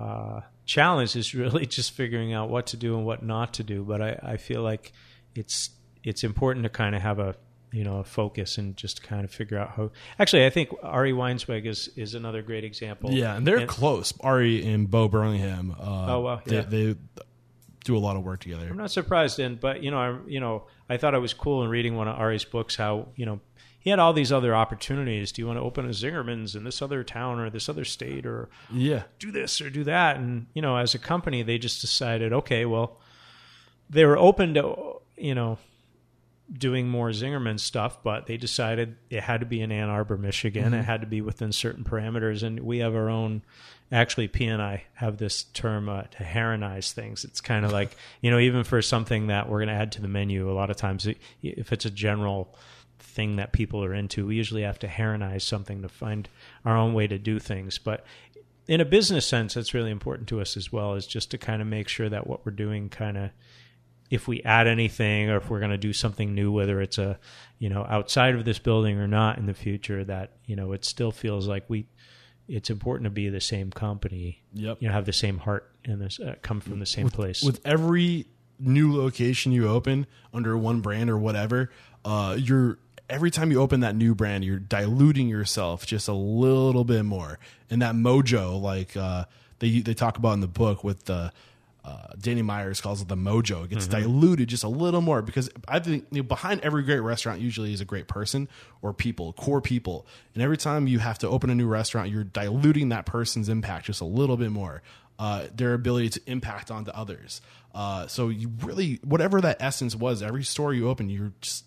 uh, 0.00 0.40
challenge 0.64 1.16
is 1.16 1.34
really 1.34 1.66
just 1.78 1.92
figuring 1.92 2.32
out 2.32 2.48
what 2.50 2.66
to 2.68 2.76
do 2.76 2.96
and 2.96 3.06
what 3.06 3.22
not 3.22 3.54
to 3.54 3.62
do. 3.62 3.82
But 3.82 4.02
I, 4.02 4.18
I 4.22 4.36
feel 4.36 4.62
like 4.62 4.92
it's 5.34 5.70
it's 6.04 6.24
important 6.24 6.64
to 6.64 6.68
kind 6.70 6.94
of 6.94 7.02
have 7.02 7.18
a 7.18 7.34
you 7.72 7.84
know 7.84 7.98
a 7.98 8.04
focus 8.04 8.58
and 8.58 8.76
just 8.76 9.02
kind 9.02 9.24
of 9.24 9.30
figure 9.30 9.58
out 9.58 9.70
how. 9.70 9.90
Actually, 10.18 10.46
I 10.46 10.50
think 10.50 10.70
Ari 10.82 11.12
Weinzweig 11.12 11.66
is 11.66 11.88
is 11.96 12.14
another 12.14 12.42
great 12.42 12.64
example. 12.64 13.12
Yeah, 13.12 13.36
and 13.36 13.46
they're 13.46 13.66
close. 13.66 14.12
Ari 14.20 14.64
and 14.66 14.90
Bo 14.90 15.08
Burlingham. 15.08 15.72
Uh, 15.78 16.06
Oh, 16.14 16.20
wow, 16.20 16.40
They, 16.44 16.60
they 16.60 16.94
do 17.84 17.96
a 17.96 17.98
lot 17.98 18.16
of 18.16 18.22
work 18.24 18.40
together. 18.40 18.66
I'm 18.68 18.76
not 18.76 18.90
surprised. 18.90 19.38
And 19.38 19.60
but 19.60 19.82
you 19.82 19.90
know, 19.90 19.98
I 19.98 20.16
you 20.26 20.40
know, 20.40 20.64
I 20.88 20.96
thought 20.96 21.14
it 21.14 21.20
was 21.20 21.34
cool 21.34 21.62
in 21.62 21.68
reading 21.70 21.96
one 21.96 22.08
of 22.08 22.18
Ari's 22.18 22.44
books 22.44 22.76
how 22.76 23.08
you 23.16 23.26
know 23.26 23.40
he 23.86 23.90
had 23.90 24.00
all 24.00 24.12
these 24.12 24.32
other 24.32 24.52
opportunities. 24.52 25.30
Do 25.30 25.40
you 25.40 25.46
want 25.46 25.60
to 25.60 25.62
open 25.62 25.86
a 25.86 25.90
Zingerman's 25.90 26.56
in 26.56 26.64
this 26.64 26.82
other 26.82 27.04
town 27.04 27.38
or 27.38 27.48
this 27.50 27.68
other 27.68 27.84
state 27.84 28.26
or 28.26 28.48
Yeah. 28.72 29.04
do 29.20 29.30
this 29.30 29.60
or 29.60 29.70
do 29.70 29.84
that? 29.84 30.16
And 30.16 30.46
you 30.54 30.60
know, 30.60 30.76
as 30.76 30.92
a 30.96 30.98
company, 30.98 31.44
they 31.44 31.56
just 31.56 31.80
decided, 31.82 32.32
okay, 32.32 32.64
well, 32.66 32.98
they 33.88 34.04
were 34.04 34.18
open 34.18 34.54
to 34.54 34.94
you 35.16 35.36
know 35.36 35.58
doing 36.52 36.88
more 36.88 37.10
Zingerman 37.10 37.60
stuff, 37.60 38.02
but 38.02 38.26
they 38.26 38.36
decided 38.36 38.96
it 39.08 39.22
had 39.22 39.38
to 39.40 39.46
be 39.46 39.60
in 39.60 39.70
Ann 39.70 39.88
Arbor, 39.88 40.16
Michigan. 40.16 40.74
It 40.74 40.84
had 40.84 41.00
to 41.00 41.06
be 41.06 41.20
within 41.20 41.52
certain 41.52 41.84
parameters, 41.84 42.42
and 42.42 42.58
we 42.60 42.78
have 42.78 42.94
our 42.96 43.08
own. 43.08 43.42
Actually, 43.92 44.26
P 44.26 44.46
and 44.46 44.60
I 44.60 44.82
have 44.94 45.18
this 45.18 45.44
term 45.44 45.88
uh, 45.88 46.02
to 46.02 46.24
heronize 46.24 46.90
things. 46.92 47.24
It's 47.24 47.40
kind 47.40 47.64
of 47.64 47.70
like 47.70 47.96
you 48.20 48.32
know, 48.32 48.40
even 48.40 48.64
for 48.64 48.82
something 48.82 49.28
that 49.28 49.48
we're 49.48 49.58
going 49.58 49.68
to 49.68 49.74
add 49.74 49.92
to 49.92 50.02
the 50.02 50.08
menu, 50.08 50.50
a 50.50 50.54
lot 50.54 50.70
of 50.70 50.76
times, 50.76 51.06
it- 51.06 51.18
if 51.40 51.72
it's 51.72 51.84
a 51.84 51.90
general 51.90 52.52
thing 52.98 53.36
that 53.36 53.52
people 53.52 53.82
are 53.84 53.94
into, 53.94 54.26
we 54.26 54.36
usually 54.36 54.62
have 54.62 54.78
to 54.80 54.88
heronize 54.88 55.44
something 55.44 55.82
to 55.82 55.88
find 55.88 56.28
our 56.64 56.76
own 56.76 56.94
way 56.94 57.06
to 57.06 57.18
do 57.18 57.38
things. 57.38 57.78
But 57.78 58.04
in 58.66 58.80
a 58.80 58.84
business 58.84 59.26
sense, 59.26 59.54
that's 59.54 59.74
really 59.74 59.90
important 59.90 60.28
to 60.28 60.40
us 60.40 60.56
as 60.56 60.72
well, 60.72 60.94
is 60.94 61.06
just 61.06 61.30
to 61.30 61.38
kind 61.38 61.62
of 61.62 61.68
make 61.68 61.88
sure 61.88 62.08
that 62.08 62.26
what 62.26 62.44
we're 62.44 62.52
doing 62.52 62.88
kind 62.88 63.16
of 63.16 63.30
if 64.08 64.28
we 64.28 64.40
add 64.42 64.68
anything 64.68 65.30
or 65.30 65.36
if 65.38 65.50
we're 65.50 65.58
going 65.58 65.72
to 65.72 65.76
do 65.76 65.92
something 65.92 66.32
new 66.32 66.52
whether 66.52 66.80
it's 66.80 66.96
a 66.96 67.18
you 67.58 67.68
know 67.68 67.84
outside 67.88 68.36
of 68.36 68.44
this 68.44 68.60
building 68.60 68.98
or 69.00 69.08
not 69.08 69.36
in 69.36 69.46
the 69.46 69.52
future 69.54 70.04
that 70.04 70.30
you 70.46 70.54
know 70.54 70.70
it 70.70 70.84
still 70.84 71.10
feels 71.10 71.48
like 71.48 71.64
we 71.66 71.88
it's 72.46 72.70
important 72.70 73.02
to 73.02 73.10
be 73.10 73.28
the 73.28 73.40
same 73.40 73.72
company 73.72 74.40
Yep. 74.52 74.78
you 74.78 74.86
know 74.86 74.94
have 74.94 75.06
the 75.06 75.12
same 75.12 75.38
heart 75.38 75.72
and 75.84 76.00
this 76.00 76.20
uh, 76.20 76.36
come 76.40 76.60
from 76.60 76.78
the 76.78 76.86
same 76.86 77.08
place 77.10 77.42
with 77.42 77.60
every 77.64 78.26
new 78.60 78.96
location 78.96 79.50
you 79.52 79.68
open 79.68 80.06
under 80.32 80.56
one 80.56 80.80
brand 80.80 81.10
or 81.10 81.18
whatever, 81.18 81.70
uh, 82.04 82.36
you're 82.38 82.78
every 83.08 83.30
time 83.30 83.50
you 83.50 83.60
open 83.60 83.80
that 83.80 83.94
new 83.94 84.14
brand, 84.14 84.44
you're 84.44 84.58
diluting 84.58 85.28
yourself 85.28 85.86
just 85.86 86.08
a 86.08 86.12
little 86.12 86.84
bit 86.84 87.04
more. 87.04 87.38
And 87.70 87.82
that 87.82 87.94
mojo, 87.94 88.60
like 88.60 88.96
uh, 88.96 89.24
they 89.58 89.80
they 89.80 89.94
talk 89.94 90.18
about 90.18 90.32
in 90.32 90.40
the 90.40 90.48
book 90.48 90.84
with 90.84 91.04
the. 91.04 91.32
Uh, 91.84 92.08
Danny 92.20 92.42
Myers 92.42 92.80
calls 92.80 93.00
it 93.00 93.06
the 93.06 93.14
mojo. 93.14 93.64
It 93.64 93.70
gets 93.70 93.86
diluted 93.86 94.48
just 94.48 94.64
a 94.64 94.68
little 94.68 95.00
more 95.00 95.22
because 95.22 95.48
I 95.68 95.78
think 95.78 96.04
you 96.10 96.16
know, 96.16 96.22
behind 96.24 96.60
every 96.62 96.82
great 96.82 96.98
restaurant 96.98 97.40
usually 97.40 97.72
is 97.72 97.80
a 97.80 97.84
great 97.84 98.08
person 98.08 98.48
or 98.82 98.92
people, 98.92 99.32
core 99.34 99.60
people. 99.60 100.04
And 100.34 100.42
every 100.42 100.56
time 100.56 100.88
you 100.88 100.98
have 100.98 101.16
to 101.18 101.28
open 101.28 101.48
a 101.48 101.54
new 101.54 101.68
restaurant, 101.68 102.10
you're 102.10 102.24
diluting 102.24 102.88
that 102.88 103.06
person's 103.06 103.48
impact 103.48 103.86
just 103.86 104.00
a 104.00 104.04
little 104.04 104.36
bit 104.36 104.50
more 104.50 104.82
uh, 105.18 105.46
their 105.54 105.74
ability 105.74 106.10
to 106.10 106.20
impact 106.26 106.70
onto 106.70 106.90
others. 106.90 107.40
Uh, 107.74 108.06
so 108.06 108.28
you 108.28 108.52
really, 108.62 108.98
whatever 109.04 109.40
that 109.40 109.58
essence 109.60 109.94
was, 109.94 110.22
every 110.22 110.44
store 110.44 110.74
you 110.74 110.88
open, 110.88 111.08
you're 111.08 111.32
just 111.40 111.64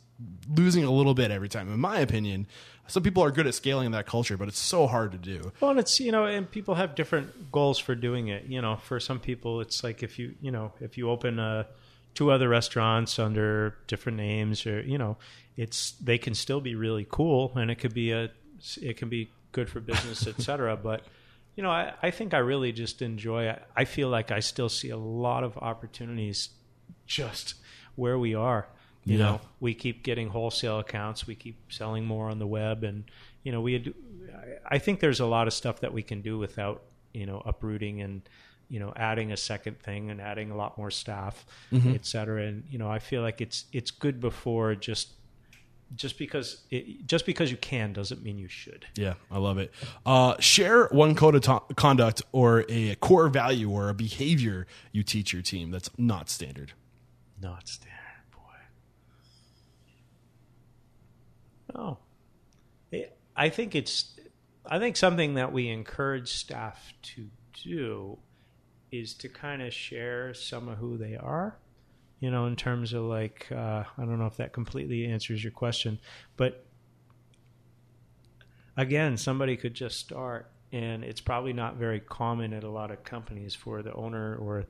losing 0.50 0.84
a 0.84 0.92
little 0.92 1.14
bit 1.14 1.32
every 1.32 1.50
time. 1.50 1.72
In 1.72 1.80
my 1.80 2.00
opinion, 2.00 2.48
some 2.88 3.04
people 3.04 3.24
are 3.24 3.32
good 3.32 3.48
at 3.48 3.54
scaling 3.54 3.92
that 3.92 4.06
culture, 4.06 4.38
but 4.38 4.48
it's 4.48 4.60
so 4.60 4.88
hard 4.88 5.12
to 5.12 5.18
do. 5.18 5.52
Well, 5.60 5.72
and 5.72 5.80
it's 5.80 6.00
you 6.00 6.12
know, 6.12 6.26
and 6.26 6.50
people 6.50 6.76
have 6.76 6.96
different 6.96 7.52
goals 7.52 7.78
for 7.78 7.96
doing 7.96 8.28
it. 8.30 8.46
You 8.46 8.62
know, 8.62 8.78
for 8.78 9.00
some 9.00 9.20
people, 9.20 9.62
it's 9.62 9.84
like 9.84 10.04
if 10.04 10.18
you 10.20 10.36
you 10.42 10.52
know 10.52 10.74
if 10.80 10.98
you 10.98 11.10
open 11.10 11.40
uh, 11.40 11.66
two 12.16 12.32
other 12.32 12.50
restaurants 12.50 13.20
under 13.20 13.76
different 13.88 14.18
names, 14.18 14.66
or 14.66 14.82
you 14.82 14.98
know, 14.98 15.18
it's 15.56 15.92
they 15.92 16.18
can 16.18 16.34
still 16.34 16.62
be 16.62 16.76
really 16.76 17.06
cool, 17.10 17.52
and 17.56 17.70
it 17.70 17.76
could 17.76 17.94
be 17.94 18.12
a 18.12 18.32
it 18.82 18.98
can 18.98 19.10
be 19.10 19.30
good 19.52 19.70
for 19.70 19.80
business, 19.80 20.28
etc. 20.28 20.78
But 20.84 21.04
you 21.56 21.64
know, 21.64 21.72
I, 21.72 21.94
I 22.02 22.12
think 22.12 22.34
I 22.34 22.40
really 22.40 22.72
just 22.72 23.02
enjoy. 23.02 23.50
I, 23.50 23.60
I 23.76 23.86
feel 23.86 24.10
like 24.10 24.32
I 24.32 24.40
still 24.40 24.70
see 24.70 24.90
a 24.90 24.98
lot 24.98 25.44
of 25.44 25.58
opportunities 25.58 26.50
just 27.06 27.56
where 27.96 28.18
we 28.18 28.34
are. 28.34 28.68
You 29.10 29.18
Yeah. 29.18 29.26
know, 29.26 29.42
we 29.60 29.74
keep 29.74 30.04
getting 30.04 30.30
wholesale 30.30 30.80
accounts. 30.80 31.26
We 31.26 31.36
keep 31.36 31.58
selling 31.72 32.06
more 32.06 32.30
on 32.30 32.38
the 32.40 32.48
web, 32.48 32.84
and 32.84 33.04
you 33.44 33.52
know, 33.52 33.62
we. 33.62 33.74
Had, 33.74 33.94
I 34.66 34.78
think 34.78 35.00
there's 35.00 35.20
a 35.20 35.26
lot 35.26 35.48
of 35.48 35.54
stuff 35.54 35.80
that 35.82 35.92
we 35.94 36.04
can 36.04 36.22
do 36.22 36.38
without 36.38 36.84
you 37.14 37.26
know 37.26 37.42
uprooting 37.46 38.02
and 38.02 38.22
you 38.70 38.80
know 38.80 38.94
adding 38.96 39.32
a 39.32 39.38
second 39.38 39.80
thing 39.80 40.12
and 40.12 40.22
adding 40.22 40.52
a 40.52 40.56
lot 40.56 40.78
more 40.78 40.92
staff, 40.92 41.46
et 41.74 42.06
cetera. 42.06 42.44
And 42.44 42.64
you 42.70 42.78
know, 42.78 42.90
I 42.90 43.00
feel 43.00 43.22
like 43.24 43.42
it's 43.42 43.66
it's 43.74 43.90
good 43.92 44.20
before 44.20 44.76
just 44.76 45.10
just 45.96 46.20
because 46.20 46.62
it, 46.70 47.08
just 47.08 47.26
because 47.26 47.50
you 47.50 47.58
can 47.58 47.94
doesn't 47.94 48.22
mean 48.22 48.38
you 48.38 48.48
should. 48.48 48.86
Yeah, 48.96 49.16
I 49.32 49.40
love 49.40 49.58
it. 49.58 49.72
Uh, 50.06 50.36
share 50.40 50.86
one 50.90 51.16
code 51.16 51.34
of 51.34 51.42
to- 51.42 51.74
conduct 51.76 52.22
or 52.32 52.64
a 52.70 52.94
core 52.96 53.28
value 53.28 53.72
or 53.72 53.90
a 53.90 53.96
behavior 53.96 54.68
you 54.92 55.02
teach 55.02 55.34
your 55.34 55.42
team 55.42 55.72
that's 55.72 55.90
not 55.98 56.30
standard. 56.30 56.74
Not 57.42 57.68
standard, 57.68 57.89
It- 62.92 63.18
I 63.36 63.50
think 63.50 63.76
it's. 63.76 64.20
I 64.66 64.78
think 64.80 64.98
something 64.98 65.36
that 65.36 65.52
we 65.52 65.70
encourage 65.70 66.30
staff 66.30 66.94
to 67.02 67.30
do 67.64 68.20
is 68.92 69.14
to 69.16 69.30
kind 69.30 69.62
of 69.62 69.74
share 69.74 70.34
some 70.34 70.68
of 70.68 70.78
who 70.78 70.98
they 70.98 71.16
are. 71.16 71.58
You 72.20 72.30
know, 72.32 72.46
in 72.48 72.56
terms 72.56 72.92
of 72.94 73.04
like, 73.04 73.48
uh, 73.52 73.84
I 73.98 74.06
don't 74.06 74.20
know 74.20 74.26
if 74.26 74.38
that 74.38 74.52
completely 74.52 75.06
answers 75.06 75.44
your 75.44 75.52
question, 75.52 76.00
but 76.36 76.66
again, 78.76 79.16
somebody 79.18 79.56
could 79.56 79.74
just 79.74 79.98
start, 80.00 80.52
and 80.72 81.04
it's 81.04 81.22
probably 81.22 81.54
not 81.54 81.76
very 81.76 82.00
common 82.00 82.54
at 82.54 82.64
a 82.64 82.70
lot 82.70 82.92
of 82.92 83.04
companies 83.04 83.56
for 83.56 83.82
the 83.82 83.94
owner 83.94 84.36
or 84.36 84.66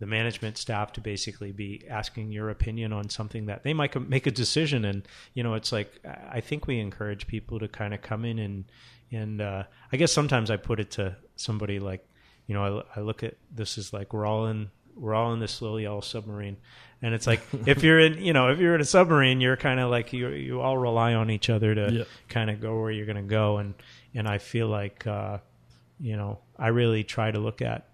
the 0.00 0.06
management 0.06 0.56
staff 0.56 0.92
to 0.92 1.00
basically 1.00 1.50
be 1.52 1.82
asking 1.90 2.30
your 2.30 2.50
opinion 2.50 2.92
on 2.92 3.08
something 3.08 3.46
that 3.46 3.64
they 3.64 3.74
might 3.74 3.94
make 4.08 4.26
a 4.26 4.30
decision. 4.30 4.84
And 4.84 5.06
you 5.34 5.42
know 5.42 5.54
it's 5.54 5.72
like 5.72 6.00
I 6.30 6.40
think 6.40 6.66
we 6.66 6.78
encourage 6.80 7.26
people 7.26 7.58
to 7.60 7.68
kind 7.68 7.92
of 7.94 8.02
come 8.02 8.24
in 8.24 8.38
and 8.38 8.64
and 9.10 9.40
uh, 9.40 9.62
I 9.92 9.96
guess 9.96 10.12
sometimes 10.12 10.50
I 10.50 10.56
put 10.56 10.80
it 10.80 10.90
to 10.92 11.16
somebody 11.36 11.78
like 11.78 12.06
you 12.46 12.54
know 12.54 12.82
I, 12.96 13.00
I 13.00 13.02
look 13.02 13.22
at 13.22 13.34
this 13.54 13.78
as 13.78 13.92
like 13.92 14.12
we're 14.12 14.26
all 14.26 14.46
in 14.46 14.70
we're 14.96 15.14
all 15.14 15.32
in 15.32 15.38
this 15.40 15.60
little 15.62 15.78
yellow 15.80 16.00
submarine. 16.00 16.56
And 17.02 17.14
it's 17.14 17.26
like 17.26 17.40
if 17.66 17.82
you're 17.82 18.00
in 18.00 18.22
you 18.22 18.32
know 18.32 18.48
if 18.50 18.58
you're 18.58 18.74
in 18.74 18.80
a 18.80 18.84
submarine 18.84 19.40
you're 19.40 19.56
kind 19.56 19.80
of 19.80 19.90
like 19.90 20.12
you 20.12 20.28
you 20.28 20.60
all 20.60 20.76
rely 20.78 21.14
on 21.14 21.30
each 21.30 21.48
other 21.50 21.74
to 21.74 21.92
Yeah. 21.92 22.04
kind 22.28 22.50
of 22.50 22.60
go 22.60 22.80
where 22.80 22.90
you're 22.90 23.06
going 23.06 23.16
to 23.16 23.22
go. 23.22 23.58
And 23.58 23.74
and 24.14 24.28
I 24.28 24.38
feel 24.38 24.68
like 24.68 25.06
uh, 25.06 25.38
you 26.00 26.16
know 26.16 26.38
I 26.58 26.68
really 26.68 27.02
try 27.04 27.30
to 27.30 27.38
look 27.38 27.62
at 27.62 27.88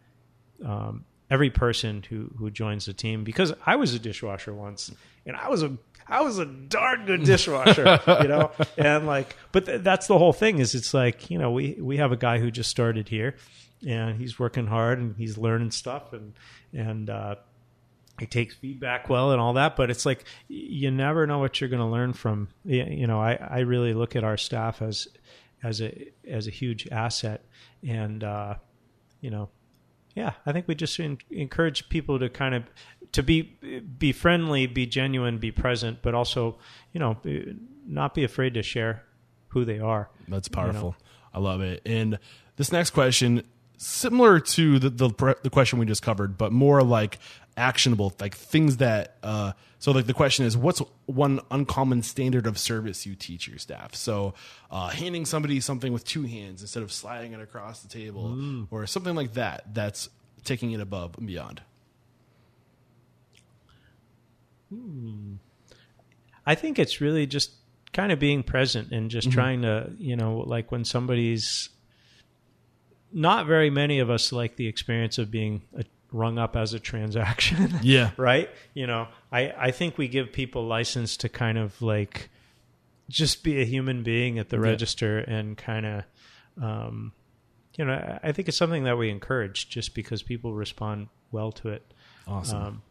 um, 0.64 1.05
every 1.35 1.51
person 1.51 2.05
who 2.09 2.31
who 2.39 2.48
joins 2.48 2.86
the 2.86 2.93
team 2.93 3.24
because 3.24 3.52
I 3.66 3.74
was 3.74 3.93
a 3.93 3.98
dishwasher 3.98 4.55
once 4.55 4.93
and 5.27 5.36
I 5.36 5.48
was 5.48 5.65
a 5.65 5.77
I 6.06 6.20
was 6.20 6.39
a 6.39 6.44
darn 6.44 7.06
good 7.06 7.24
dishwasher, 7.32 7.98
you 8.23 8.28
know, 8.28 8.52
and 8.78 9.06
like, 9.06 9.35
but 9.52 9.66
th- 9.66 9.82
that's 9.82 10.06
the 10.06 10.16
whole 10.16 10.32
thing 10.32 10.59
is 10.61 10.77
it's 10.77 10.94
like 10.94 11.31
you 11.31 11.39
know 11.39 11.51
we 11.51 11.77
we 11.81 11.97
have 11.97 12.12
a 12.12 12.16
guy 12.16 12.39
who 12.39 12.52
just 12.52 12.70
started 12.70 13.09
here 13.09 13.35
and 13.85 14.16
he's 14.16 14.39
working 14.39 14.69
hard 14.69 15.01
and 15.01 15.16
he's 15.16 15.36
learning 15.36 15.73
stuff 15.73 16.12
and 16.12 16.35
and 16.73 17.11
uh, 17.11 17.35
he 18.20 18.27
takes 18.27 18.55
feedback 18.55 19.09
well 19.09 19.32
and 19.32 19.40
all 19.40 19.55
that 19.55 19.74
but 19.74 19.90
it's 19.90 20.06
like 20.06 20.24
you 20.47 20.90
never 20.93 21.27
know 21.27 21.40
what 21.40 21.61
you're 21.61 21.70
going 21.70 21.82
to 21.82 21.86
learn 21.86 22.12
from 22.12 22.48
you 22.65 23.09
know 23.09 23.20
I, 23.20 23.35
I 23.35 23.59
really 23.61 23.93
look 23.93 24.15
at 24.15 24.23
our 24.23 24.36
staff 24.36 24.81
as 24.81 25.09
as 25.65 25.82
a 25.82 26.09
as 26.28 26.47
a 26.47 26.51
huge 26.51 26.86
asset 26.93 27.44
and 27.82 28.23
uh, 28.23 28.55
you 29.20 29.31
know 29.31 29.48
yeah 30.15 30.32
i 30.47 30.53
think 30.53 30.66
we 30.69 30.74
just 30.74 30.99
en- 31.01 31.19
encourage 31.31 31.89
people 31.89 32.19
to 32.19 32.28
kind 32.28 32.55
of 32.55 32.65
to 33.12 33.23
be 33.23 33.43
be 33.99 34.12
friendly 34.12 34.66
be 34.66 34.86
genuine 34.86 35.39
be 35.39 35.51
present 35.53 35.99
but 36.03 36.15
also 36.15 36.57
you 36.93 37.01
know 37.01 37.16
not 37.86 38.15
be 38.15 38.24
afraid 38.24 38.55
to 38.55 38.62
share 38.62 39.05
who 39.49 39.65
they 39.65 39.78
are 39.78 40.09
That's 40.27 40.49
powerful. 40.49 40.97
I 41.32 41.39
love 41.39 41.61
it. 41.61 41.81
And 41.86 42.19
this 42.57 42.73
next 42.73 42.91
question, 42.91 43.43
similar 43.85 44.40
to 44.40 44.78
the, 44.78 44.90
the 44.90 45.36
the 45.43 45.51
question 45.51 45.78
we 45.78 45.86
just 45.86 46.02
covered, 46.02 46.39
but 46.39 46.52
more 46.52 46.82
like 46.82 47.19
actionable, 47.56 48.15
like 48.20 48.35
things 48.35 48.78
that. 48.78 49.16
Uh, 49.23 49.52
so, 49.78 49.93
like 49.93 50.06
the 50.06 50.15
question 50.15 50.47
is, 50.47 50.56
what's 50.56 50.81
one 51.06 51.40
uncommon 51.51 52.02
standard 52.02 52.47
of 52.47 52.59
service 52.59 53.05
you 53.05 53.15
teach 53.15 53.47
your 53.47 53.59
staff? 53.59 53.94
So, 53.94 54.35
uh, 54.70 54.89
handing 54.89 55.27
somebody 55.27 55.61
something 55.61 55.93
with 55.93 56.05
two 56.05 56.23
hands 56.23 56.62
instead 56.62 56.82
of 56.82 56.90
sliding 56.90 57.32
it 57.35 57.40
across 57.40 57.82
the 57.82 57.89
table, 57.89 58.66
or 58.70 58.86
something 58.86 59.15
like 59.15 59.35
that. 59.35 59.74
That's 59.74 60.09
taking 60.44 60.73
it 60.73 60.81
above 60.81 61.16
and 61.19 61.27
beyond. 61.27 61.61
I 66.47 66.55
think 66.55 66.78
it's 66.78 67.01
really 67.01 67.27
just 67.27 67.52
kind 67.93 68.11
of 68.11 68.19
being 68.19 68.43
present 68.43 68.93
and 68.93 69.11
just 69.11 69.31
trying 69.31 69.62
to, 69.62 69.93
you 69.98 70.16
know, 70.16 70.39
like 70.39 70.73
when 70.73 70.85
somebody's 70.85 71.69
not 73.15 73.47
very 73.47 73.70
many 73.70 74.01
of 74.01 74.11
us 74.11 74.32
like 74.32 74.57
the 74.57 74.66
experience 74.66 75.16
of 75.16 75.31
being 75.31 75.62
uh 75.78 75.82
rung 76.12 76.39
up 76.39 76.55
as 76.55 76.74
a 76.74 76.78
transaction. 76.78 77.74
Yeah. 77.82 78.11
right? 78.16 78.49
You 78.74 78.86
know, 78.86 79.09
I, 79.32 79.53
I 79.59 79.70
think 79.73 79.99
we 79.99 80.07
give 80.07 80.32
people 80.32 80.65
license 80.66 81.16
to 81.19 81.28
kind 81.28 81.59
of 81.59 81.81
like 81.82 82.28
just 83.09 83.43
be 83.43 83.61
a 83.61 83.65
human 83.65 84.03
being 84.05 84.39
at 84.39 84.49
the 84.49 84.61
register 84.61 85.19
and 85.19 85.57
kind 85.57 85.85
of, 85.86 86.05
um, 86.62 87.12
you 87.77 87.85
know, 87.85 87.95
I- 87.95 88.28
I 88.28 88.32
think 88.32 88.47
it's 88.49 88.57
something 88.57 88.85
that 88.85 88.97
we 88.97 89.11
encourage 89.11 89.69
just 89.69 89.93
because 89.95 90.23
people 90.23 90.55
respond 90.55 91.09
well 91.32 91.51
to 91.53 91.70
it. 91.70 91.82
Awesome. 92.28 92.62
Um, 92.62 92.82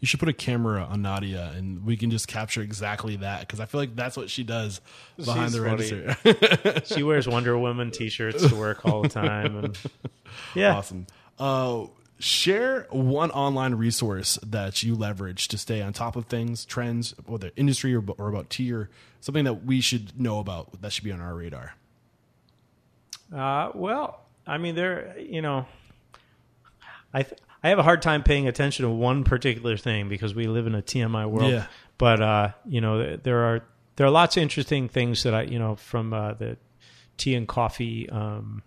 You 0.00 0.06
should 0.06 0.18
put 0.20 0.28
a 0.28 0.32
camera 0.32 0.82
on 0.84 1.02
Nadia, 1.02 1.52
and 1.56 1.84
we 1.84 1.96
can 1.96 2.10
just 2.10 2.26
capture 2.28 2.60
exactly 2.62 3.16
that 3.16 3.40
because 3.40 3.60
I 3.60 3.66
feel 3.66 3.80
like 3.80 3.94
that's 3.94 4.16
what 4.16 4.30
she 4.30 4.42
does 4.42 4.80
behind 5.16 5.52
She's 5.52 5.60
the 5.60 5.68
funny. 5.68 6.42
register. 6.72 6.94
she 6.94 7.02
wears 7.02 7.28
Wonder 7.28 7.56
Woman 7.56 7.90
t-shirts 7.90 8.48
to 8.48 8.54
work 8.56 8.84
all 8.84 9.02
the 9.02 9.08
time, 9.08 9.56
and 9.56 9.78
yeah, 10.54 10.74
awesome. 10.76 11.06
Uh, 11.38 11.86
share 12.18 12.86
one 12.90 13.30
online 13.32 13.74
resource 13.74 14.38
that 14.44 14.82
you 14.82 14.94
leverage 14.94 15.48
to 15.48 15.58
stay 15.58 15.82
on 15.82 15.92
top 15.92 16.14
of 16.16 16.26
things, 16.26 16.64
trends, 16.64 17.14
whether 17.26 17.50
industry 17.56 17.94
or, 17.94 18.02
or 18.18 18.28
about 18.28 18.50
tea, 18.50 18.72
or 18.72 18.90
something 19.20 19.44
that 19.44 19.64
we 19.64 19.80
should 19.80 20.20
know 20.20 20.38
about 20.40 20.80
that 20.82 20.92
should 20.92 21.04
be 21.04 21.12
on 21.12 21.20
our 21.20 21.34
radar. 21.34 21.74
Uh, 23.34 23.70
well, 23.74 24.20
I 24.46 24.58
mean, 24.58 24.74
there, 24.74 25.16
you 25.18 25.42
know, 25.42 25.66
I 27.14 27.22
th- 27.22 27.40
I 27.62 27.68
have 27.68 27.78
a 27.78 27.82
hard 27.82 28.02
time 28.02 28.22
paying 28.22 28.48
attention 28.48 28.84
to 28.84 28.90
one 28.90 29.24
particular 29.24 29.76
thing 29.76 30.08
because 30.08 30.34
we 30.34 30.46
live 30.46 30.66
in 30.66 30.74
a 30.74 30.82
TMI 30.82 31.28
world. 31.30 31.52
Yeah. 31.52 31.66
But 31.98 32.20
uh, 32.20 32.48
you 32.66 32.80
know, 32.80 33.16
there 33.16 33.38
are 33.44 33.64
there 33.96 34.06
are 34.06 34.10
lots 34.10 34.36
of 34.36 34.42
interesting 34.42 34.88
things 34.88 35.22
that 35.22 35.34
I, 35.34 35.42
you 35.42 35.58
know, 35.58 35.76
from 35.76 36.12
uh, 36.12 36.34
the 36.34 36.56
tea 37.16 37.34
and 37.34 37.46
coffee. 37.46 38.08
Um, 38.10 38.62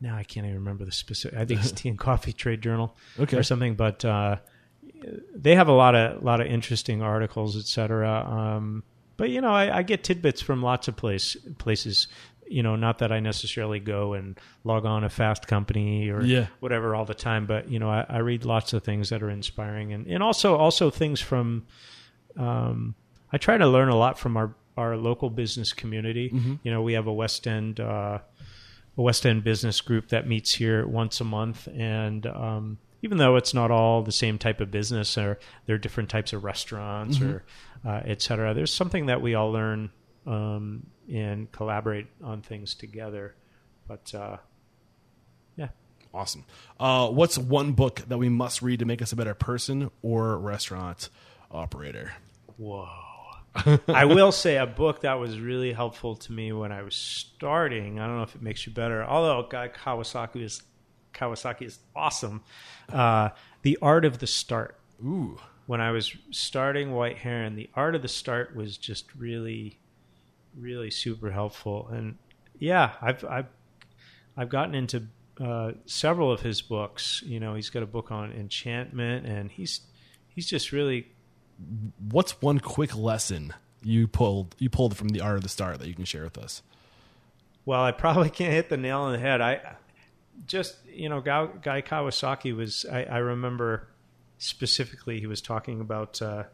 now 0.00 0.16
I 0.16 0.24
can't 0.24 0.44
even 0.44 0.58
remember 0.58 0.84
the 0.84 0.92
specific. 0.92 1.38
I 1.38 1.44
think 1.46 1.60
it's 1.60 1.72
Tea 1.80 1.88
and 1.88 1.98
Coffee 1.98 2.32
Trade 2.32 2.60
Journal 2.60 2.94
Okay. 3.18 3.36
or 3.36 3.42
something. 3.42 3.74
But 3.76 4.04
uh, 4.04 4.36
they 5.34 5.54
have 5.54 5.68
a 5.68 5.72
lot 5.72 5.94
of 5.94 6.22
lot 6.22 6.40
of 6.40 6.46
interesting 6.48 7.00
articles, 7.00 7.56
etc. 7.56 8.20
Um, 8.28 8.82
but 9.16 9.30
you 9.30 9.40
know, 9.40 9.52
I, 9.54 9.78
I 9.78 9.82
get 9.82 10.04
tidbits 10.04 10.42
from 10.42 10.62
lots 10.62 10.88
of 10.88 10.96
place 10.96 11.36
places. 11.58 12.08
You 12.48 12.62
know, 12.62 12.76
not 12.76 12.98
that 12.98 13.10
I 13.12 13.20
necessarily 13.20 13.80
go 13.80 14.12
and 14.14 14.38
log 14.64 14.84
on 14.86 15.02
a 15.04 15.08
Fast 15.08 15.46
Company 15.46 16.08
or 16.10 16.22
Yeah. 16.22 16.46
whatever 16.60 16.94
all 16.94 17.04
the 17.04 17.14
time, 17.14 17.46
but 17.46 17.68
you 17.70 17.78
know, 17.78 17.90
I, 17.90 18.06
I 18.08 18.18
read 18.18 18.44
lots 18.44 18.72
of 18.72 18.82
things 18.84 19.10
that 19.10 19.22
are 19.22 19.30
inspiring, 19.30 19.92
and 19.92 20.06
and 20.06 20.22
also 20.22 20.56
also 20.56 20.90
things 20.90 21.20
from. 21.20 21.66
Um, 22.36 22.94
I 23.32 23.38
try 23.38 23.56
to 23.58 23.66
learn 23.66 23.88
a 23.88 23.96
lot 23.96 24.18
from 24.18 24.36
our 24.36 24.54
our 24.76 24.96
local 24.96 25.30
business 25.30 25.72
community. 25.72 26.30
You 26.62 26.70
know, 26.70 26.82
we 26.82 26.92
have 26.92 27.06
a 27.06 27.12
West 27.12 27.46
End. 27.46 27.80
Uh, 27.80 28.18
a 28.98 29.02
West 29.02 29.26
End 29.26 29.44
business 29.44 29.80
group 29.82 30.08
that 30.08 30.26
meets 30.26 30.54
here 30.54 30.86
once 30.86 31.20
a 31.20 31.24
month, 31.24 31.68
and 31.68 32.26
um, 32.26 32.78
even 33.02 33.18
though 33.18 33.36
it's 33.36 33.52
not 33.52 33.70
all 33.70 34.02
the 34.02 34.12
same 34.12 34.38
type 34.38 34.58
of 34.60 34.70
business, 34.70 35.18
or 35.18 35.38
there 35.66 35.74
are 35.76 35.78
different 35.78 36.08
types 36.08 36.32
of 36.32 36.44
restaurants, 36.44 37.20
or 37.20 37.44
uh, 37.84 38.00
et 38.06 38.22
cetera, 38.22 38.54
there's 38.54 38.72
something 38.72 39.04
that 39.06 39.20
we 39.20 39.34
all 39.34 39.50
learn 39.52 39.90
um, 40.26 40.86
and 41.12 41.50
collaborate 41.52 42.06
on 42.22 42.42
things 42.42 42.74
together. 42.74 43.34
But 43.86 44.14
uh, 44.14 44.38
yeah, 45.56 45.68
Awesome. 46.12 46.44
Uh, 46.80 47.08
what's 47.08 47.36
one 47.36 47.72
book 47.72 48.02
that 48.08 48.18
we 48.18 48.28
must 48.28 48.62
read 48.62 48.78
to 48.78 48.84
make 48.84 49.02
us 49.02 49.12
a 49.12 49.16
better 49.16 49.34
person 49.34 49.90
or 50.02 50.38
restaurant 50.38 51.10
operator? 51.50 52.14
Whoa. 52.56 52.88
I 53.88 54.04
will 54.04 54.32
say 54.32 54.56
a 54.56 54.66
book 54.66 55.00
that 55.02 55.14
was 55.14 55.38
really 55.38 55.72
helpful 55.72 56.16
to 56.16 56.32
me 56.32 56.52
when 56.52 56.72
I 56.72 56.82
was 56.82 56.94
starting. 56.94 57.98
I 57.98 58.06
don't 58.06 58.16
know 58.16 58.22
if 58.22 58.34
it 58.34 58.42
makes 58.42 58.66
you 58.66 58.72
better, 58.72 59.04
although 59.04 59.46
Guy 59.48 59.68
Kawasaki 59.68 60.42
is 60.42 60.62
Kawasaki 61.14 61.62
is 61.62 61.78
awesome. 61.94 62.42
Uh, 62.90 63.30
the 63.62 63.78
Art 63.80 64.04
of 64.04 64.18
the 64.18 64.26
Start. 64.26 64.78
Ooh. 65.04 65.38
When 65.66 65.80
I 65.80 65.90
was 65.90 66.14
starting 66.30 66.92
White 66.92 67.18
Heron, 67.18 67.56
the 67.56 67.70
Art 67.74 67.94
of 67.94 68.02
the 68.02 68.08
Start 68.08 68.54
was 68.54 68.76
just 68.76 69.14
really, 69.14 69.78
really 70.58 70.90
super 70.90 71.30
helpful. 71.30 71.88
And 71.88 72.16
yeah, 72.58 72.92
I've 73.00 73.24
I've 73.24 73.46
I've 74.36 74.48
gotten 74.48 74.74
into 74.74 75.04
uh, 75.40 75.72
several 75.86 76.32
of 76.32 76.40
his 76.40 76.62
books. 76.62 77.22
You 77.26 77.40
know, 77.40 77.54
he's 77.54 77.70
got 77.70 77.82
a 77.82 77.86
book 77.86 78.10
on 78.10 78.32
enchantment, 78.32 79.26
and 79.26 79.50
he's 79.50 79.80
he's 80.28 80.46
just 80.46 80.72
really 80.72 81.08
What's 82.10 82.42
one 82.42 82.60
quick 82.60 82.96
lesson 82.96 83.54
you 83.82 84.08
pulled 84.08 84.54
you 84.58 84.68
pulled 84.68 84.96
from 84.96 85.08
the 85.08 85.20
art 85.20 85.36
of 85.36 85.42
the 85.42 85.48
start 85.48 85.78
that 85.78 85.88
you 85.88 85.94
can 85.94 86.04
share 86.04 86.24
with 86.24 86.38
us? 86.38 86.62
Well, 87.64 87.82
I 87.82 87.92
probably 87.92 88.30
can't 88.30 88.52
hit 88.52 88.68
the 88.68 88.76
nail 88.76 89.00
on 89.02 89.12
the 89.12 89.18
head. 89.18 89.40
I 89.40 89.76
just, 90.46 90.76
you 90.86 91.08
know, 91.08 91.20
Guy, 91.20 91.48
Guy 91.62 91.82
Kawasaki 91.82 92.54
was, 92.54 92.84
I, 92.90 93.04
I 93.04 93.18
remember 93.18 93.88
specifically 94.38 95.18
he 95.18 95.26
was 95.26 95.40
talking 95.40 95.80
about 95.80 96.20
uh, 96.20 96.44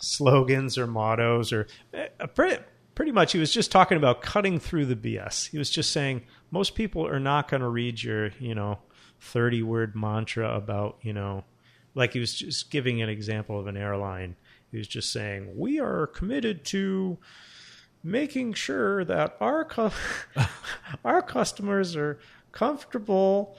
slogans 0.00 0.78
or 0.78 0.86
mottos 0.86 1.52
or 1.52 1.66
uh, 1.94 2.26
pretty, 2.28 2.62
pretty 2.94 3.12
much 3.12 3.32
he 3.32 3.38
was 3.38 3.52
just 3.52 3.70
talking 3.70 3.96
about 3.96 4.22
cutting 4.22 4.58
through 4.58 4.86
the 4.86 4.96
BS. 4.96 5.50
He 5.50 5.58
was 5.58 5.70
just 5.70 5.92
saying 5.92 6.22
most 6.50 6.74
people 6.74 7.06
are 7.06 7.20
not 7.20 7.48
going 7.48 7.60
to 7.60 7.68
read 7.68 8.02
your, 8.02 8.30
you 8.38 8.54
know, 8.54 8.78
30 9.20 9.62
word 9.62 9.94
mantra 9.94 10.54
about, 10.54 10.98
you 11.02 11.12
know, 11.12 11.44
like 11.94 12.12
he 12.12 12.20
was 12.20 12.34
just 12.34 12.70
giving 12.70 13.02
an 13.02 13.08
example 13.08 13.58
of 13.58 13.66
an 13.66 13.76
airline. 13.76 14.36
He 14.70 14.78
was 14.78 14.88
just 14.88 15.12
saying, 15.12 15.56
we 15.56 15.80
are 15.80 16.06
committed 16.06 16.64
to 16.66 17.18
making 18.02 18.52
sure 18.54 19.04
that 19.04 19.36
our 19.40 19.64
cu- 19.64 19.90
our 21.04 21.22
customers 21.22 21.96
are 21.96 22.18
comfortable 22.52 23.56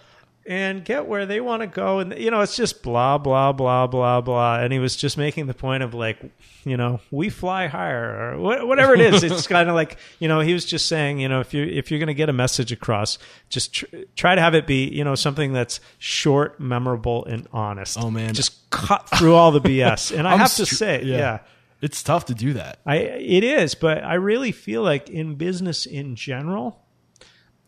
and 0.50 0.84
get 0.84 1.06
where 1.06 1.28
they 1.28 1.40
want 1.40 1.62
to 1.62 1.68
go 1.68 2.00
and 2.00 2.18
you 2.18 2.32
know 2.32 2.42
it's 2.42 2.56
just 2.56 2.82
blah 2.82 3.20
blah 3.20 3.52
blah 3.54 3.86
blah 3.86 4.20
blah 4.20 4.58
and 4.60 4.74
he 4.74 4.80
was 4.80 4.96
just 4.96 5.16
making 5.16 5.46
the 5.46 5.54
point 5.54 5.84
of 5.84 5.94
like 5.94 6.20
you 6.66 6.76
know 6.76 7.00
we 7.12 7.30
fly 7.30 7.68
higher 7.68 8.34
or 8.34 8.40
wha- 8.40 8.66
whatever 8.66 8.96
it 8.96 9.00
is. 9.02 9.24
It's 9.24 9.46
kind 9.56 9.70
of 9.70 9.76
like 9.76 9.98
you 10.18 10.28
know 10.28 10.40
he 10.40 10.54
was 10.54 10.66
just 10.66 10.88
saying 10.88 11.20
you 11.20 11.30
know 11.30 11.40
if 11.40 11.54
you 11.54 11.64
if 11.64 11.92
you're 11.92 12.00
going 12.00 12.08
to 12.08 12.16
get 12.16 12.30
a 12.30 12.34
message 12.34 12.72
across 12.72 13.20
just 13.50 13.74
tr- 13.76 13.86
try 14.16 14.34
to 14.34 14.42
have 14.42 14.56
it 14.56 14.66
be 14.66 14.86
you 14.90 15.04
know 15.04 15.14
something 15.14 15.54
that's 15.54 15.80
short 16.00 16.60
memorable 16.60 17.26
and 17.26 17.48
honest. 17.54 17.98
Oh, 18.02 18.10
man. 18.10 18.34
just 18.34 18.70
cut 18.72 19.08
through 19.08 19.36
all 19.36 19.52
the 19.52 19.62
bs 19.62 20.18
and 20.18 20.28
i 20.28 20.36
have 20.38 20.54
to 20.56 20.66
str- 20.66 20.76
say 20.76 21.04
yeah. 21.04 21.40
It's 21.82 22.04
tough 22.04 22.26
to 22.26 22.34
do 22.34 22.54
that. 22.54 22.80
I 22.86 22.98
it 22.98 23.44
is, 23.46 23.74
but 23.74 24.04
I 24.04 24.16
really 24.16 24.52
feel 24.52 24.82
like 24.82 25.10
in 25.10 25.36
business 25.36 25.86
in 25.86 26.16
general, 26.18 26.82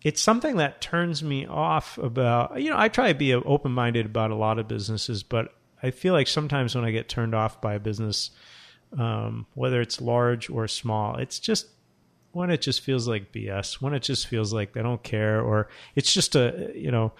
it's 0.03 0.21
something 0.21 0.57
that 0.57 0.81
turns 0.81 1.21
me 1.23 1.45
off 1.45 1.97
about. 1.97 2.61
You 2.61 2.71
know, 2.71 2.77
I 2.77 2.87
try 2.89 3.09
to 3.11 3.17
be 3.17 3.33
open 3.33 3.71
minded 3.71 4.05
about 4.05 4.31
a 4.31 4.35
lot 4.35 4.57
of 4.59 4.67
businesses, 4.67 5.21
but 5.23 5.53
I 5.83 5.91
feel 5.91 6.13
like 6.13 6.27
sometimes 6.27 6.75
when 6.75 6.85
I 6.85 6.91
get 6.91 7.07
turned 7.09 7.35
off 7.35 7.61
by 7.61 7.73
a 7.75 7.79
business, 7.79 8.31
um, 8.97 9.45
whether 9.53 9.79
it's 9.81 10.01
large 10.01 10.49
or 10.49 10.67
small, 10.67 11.17
it's 11.17 11.39
just 11.39 11.67
when 12.31 12.49
it 12.49 12.61
just 12.61 12.81
feels 12.81 13.07
like 13.07 13.31
BS. 13.31 13.81
When 13.81 13.93
it 13.93 14.01
just 14.03 14.27
feels 14.27 14.53
like 14.53 14.73
they 14.73 14.81
don't 14.81 15.03
care, 15.03 15.41
or 15.41 15.67
it's 15.95 16.13
just 16.13 16.35
a 16.35 16.71
you 16.75 16.91
know. 16.91 17.13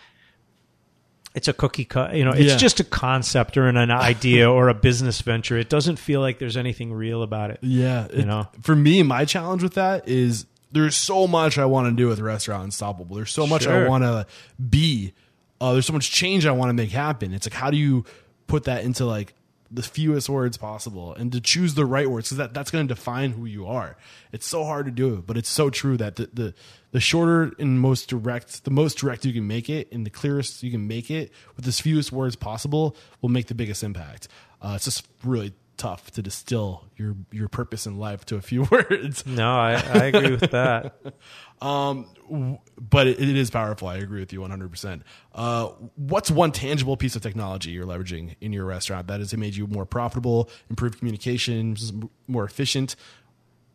It's 1.34 1.48
a 1.48 1.53
cookie 1.53 1.86
cut, 1.86 2.14
you 2.16 2.26
know. 2.26 2.32
It's 2.32 2.52
Yeah. 2.52 2.58
just 2.58 2.82
a 2.82 2.84
concept 2.84 3.56
or 3.56 3.70
an, 3.70 3.78
an 3.78 3.90
idea 3.90 4.52
or 4.52 4.68
a 4.68 4.74
business 4.74 5.22
venture. 5.22 5.58
It 5.58 5.70
doesn't 5.70 5.95
feel 5.95 6.20
like 6.20 6.40
there's 6.40 6.58
anything 6.58 6.91
real 6.91 7.24
about 7.24 7.52
it. 7.52 7.60
Yeah, 7.62 8.08
it- 8.12 8.26
know? 8.26 8.49
For 8.62 8.76
me, 8.76 9.02
my 9.02 9.24
challenge 9.24 9.64
with 9.64 9.76
that 9.76 10.10
is 10.10 10.45
there's 10.72 10.95
so 10.95 11.27
much 11.27 11.57
I 11.57 11.65
want 11.65 11.88
to 11.88 11.95
do 11.95 12.07
with 12.07 12.19
Restaurant 12.19 12.64
Unstoppable. 12.64 13.15
There's 13.15 13.31
so 13.31 13.48
much 13.48 13.68
I 13.68 13.88
want 13.88 14.03
to 14.03 14.26
be. 14.69 15.14
Uh, 15.60 15.73
there's 15.73 15.85
so 15.85 15.93
much 15.93 16.11
change 16.11 16.45
I 16.45 16.52
want 16.52 16.69
to 16.69 16.73
make 16.73 16.91
happen. 16.91 17.34
It's 17.34 17.45
like 17.45 17.53
how 17.53 17.69
do 17.69 17.77
you 17.77 18.06
put 18.48 18.64
that 18.65 18.84
into 18.84 19.06
like 19.06 19.34
the 19.69 19.84
fewest 19.84 20.27
words 20.27 20.57
possible 20.57 21.14
and 21.14 21.31
to 21.31 21.39
choose 21.39 21.76
the 21.76 21.85
right 21.85 22.10
words 22.10 22.27
because 22.27 22.39
that, 22.39 22.53
that's 22.53 22.72
going 22.72 22.85
to 22.88 22.93
define 22.93 23.31
who 23.31 23.45
you 23.45 23.68
are. 23.68 23.95
It's 24.34 24.45
so 24.45 24.65
hard 24.65 24.85
to 24.85 24.91
do 24.91 25.23
but 25.26 25.38
it's 25.38 25.49
so 25.49 25.69
true 25.69 25.98
that 25.98 26.18
the, 26.18 26.30
the 26.34 26.53
the 26.91 26.99
shorter 26.99 27.53
and 27.57 27.80
most 27.80 28.10
direct, 28.10 28.65
the 28.65 28.72
most 28.72 28.98
direct 28.98 29.26
you 29.26 29.34
can 29.34 29.48
make 29.48 29.69
it, 29.69 29.91
and 29.91 30.06
the 30.06 30.10
clearest 30.10 30.61
you 30.61 30.72
can 30.72 30.88
make 30.88 31.10
it 31.10 31.31
with 31.56 31.65
as 31.65 31.80
fewest 31.80 32.11
words 32.11 32.35
possible 32.35 32.95
will 33.22 33.30
make 33.30 33.48
the 33.48 33.56
biggest 33.56 33.84
impact. 33.84 34.27
Uh, 34.61 34.73
it's 34.76 34.85
just 34.85 35.07
really 35.23 35.53
tough 35.82 36.12
to 36.12 36.22
distill 36.22 36.86
your 36.95 37.16
your 37.32 37.48
purpose 37.48 37.88
in 37.88 37.98
life 37.98 38.24
to 38.24 38.36
a 38.36 38.41
few 38.41 38.64
words. 38.72 39.26
No, 39.26 39.58
I, 39.58 39.72
I 39.74 40.06
agree 40.06 40.30
with 40.30 40.52
that. 40.52 40.95
but 41.60 43.08
it, 43.08 43.20
it 43.20 43.36
is 43.36 43.49
powerful. 43.49 43.88
I 43.88 43.95
agree 43.98 44.20
with 44.20 44.32
you 44.32 44.41
100%. 44.41 45.02
Uh, 45.34 45.70
what's 45.95 46.30
one 46.30 46.52
tangible 46.52 46.98
piece 46.98 47.16
of 47.16 47.24
technology 47.24 47.72
you're 47.72 47.88
leveraging 47.88 48.36
in 48.41 48.53
your 48.53 48.66
restaurant 48.66 49.08
that 49.08 49.22
has 49.22 49.36
made 49.36 49.56
you 49.56 49.66
more 49.66 49.88
profitable, 49.88 50.49
improved 50.70 50.99
communications, 50.99 51.91
m- 51.91 52.12
more 52.28 52.44
efficient? 52.44 52.95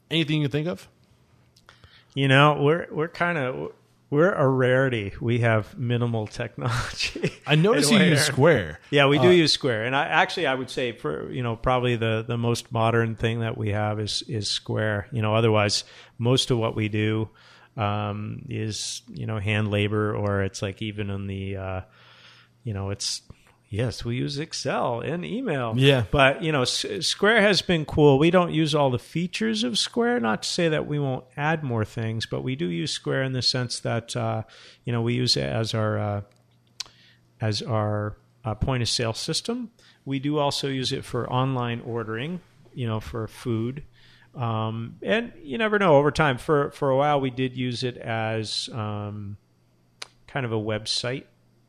Anything 0.09 0.43
you 0.43 0.49
can 0.49 0.53
think 0.53 0.69
of? 0.69 0.89
You 2.15 2.29
know, 2.29 2.63
we're 2.63 2.87
we're 2.93 3.09
kind 3.09 3.37
of 3.37 3.73
we're 4.09 4.33
a 4.33 4.47
rarity. 4.49 5.13
We 5.21 5.41
have 5.41 5.77
minimal 5.77 6.27
technology. 6.27 7.33
I 7.47 7.57
notice 7.57 7.91
you 7.91 7.99
use 7.99 8.25
Square. 8.25 8.81
Yeah, 8.91 9.07
we 9.09 9.19
do 9.19 9.29
Uh, 9.29 9.33
use 9.33 9.53
Square, 9.53 9.85
and 9.85 9.97
I 9.97 10.05
actually 10.07 10.47
I 10.47 10.55
would 10.55 10.71
say 10.71 10.93
for 10.93 11.31
you 11.33 11.43
know 11.43 11.57
probably 11.57 11.97
the 11.97 12.25
the 12.27 12.37
most 12.39 12.71
modern 12.73 13.17
thing 13.17 13.41
that 13.41 13.59
we 13.59 13.71
have 13.71 13.99
is 13.99 14.23
is 14.29 14.49
Square. 14.49 15.09
You 15.13 15.23
know, 15.23 15.35
otherwise 15.35 15.85
most 16.19 16.51
of 16.51 16.59
what 16.59 16.77
we 16.77 16.89
do 16.89 17.29
um, 17.77 18.45
is 18.49 19.03
you 19.09 19.27
know 19.27 19.39
hand 19.39 19.71
labor, 19.71 20.15
or 20.15 20.43
it's 20.43 20.63
like 20.63 20.81
even 20.83 21.11
in 21.11 21.27
the 21.27 21.57
uh, 21.57 21.81
you 22.63 22.75
know 22.75 22.91
it's 22.91 23.23
yes 23.69 24.05
we 24.05 24.17
use 24.17 24.39
Excel 24.39 25.01
and 25.01 25.25
email. 25.25 25.75
Yeah. 25.77 26.05
but 26.11 26.43
you 26.43 26.53
know 26.53 26.63
S- 26.63 26.87
Square 27.01 27.43
has 27.43 27.63
been 27.63 27.85
cool. 27.85 28.19
We 28.19 28.31
don't 28.31 28.53
use 28.53 28.75
all 28.75 28.91
the 28.91 28.99
features 28.99 29.65
of 29.65 29.79
Square. 29.79 30.21
Not 30.21 30.43
to 30.43 30.49
say 30.49 30.69
that 30.69 30.87
we 30.87 30.99
won't 30.99 31.25
add 31.37 31.63
more 31.63 31.85
things, 31.85 32.27
but 32.27 32.43
we 32.43 32.57
do 32.57 32.67
use 32.67 32.93
Square 32.93 33.25
in 33.25 33.33
the 33.33 33.43
sense 33.43 33.81
that 33.81 34.17
uh, 34.17 34.43
you 34.85 34.93
know 34.93 35.03
we 35.03 35.15
use 35.15 35.37
it 35.37 35.45
as 35.45 35.75
our 35.75 35.99
uh, 35.99 36.21
as 37.41 37.63
our 37.63 38.17
uh, 38.45 38.55
point 38.55 38.83
of 38.83 38.89
sale 38.89 39.13
system. 39.13 39.71
We 40.05 40.19
do 40.21 40.39
also 40.39 40.69
use 40.69 40.93
it 40.93 41.05
for 41.05 41.29
online 41.31 41.81
ordering, 41.81 42.41
you 42.75 42.87
know, 42.87 43.01
for 43.01 43.27
food. 43.27 43.83
Um, 44.37 44.97
and 45.03 45.33
you 45.43 45.59
never 45.59 45.79
know 45.79 45.97
over 45.97 46.11
time. 46.11 46.39
For 46.39 46.71
for 46.71 46.91
a 46.91 46.97
while, 46.97 47.21
we 47.21 47.31
did 47.31 47.57
use 47.57 47.83
it 47.83 47.97
as 47.97 48.69
um, 48.73 49.37
kind 50.29 50.45
of 50.47 50.53
a 50.53 50.57
website, 50.57 51.25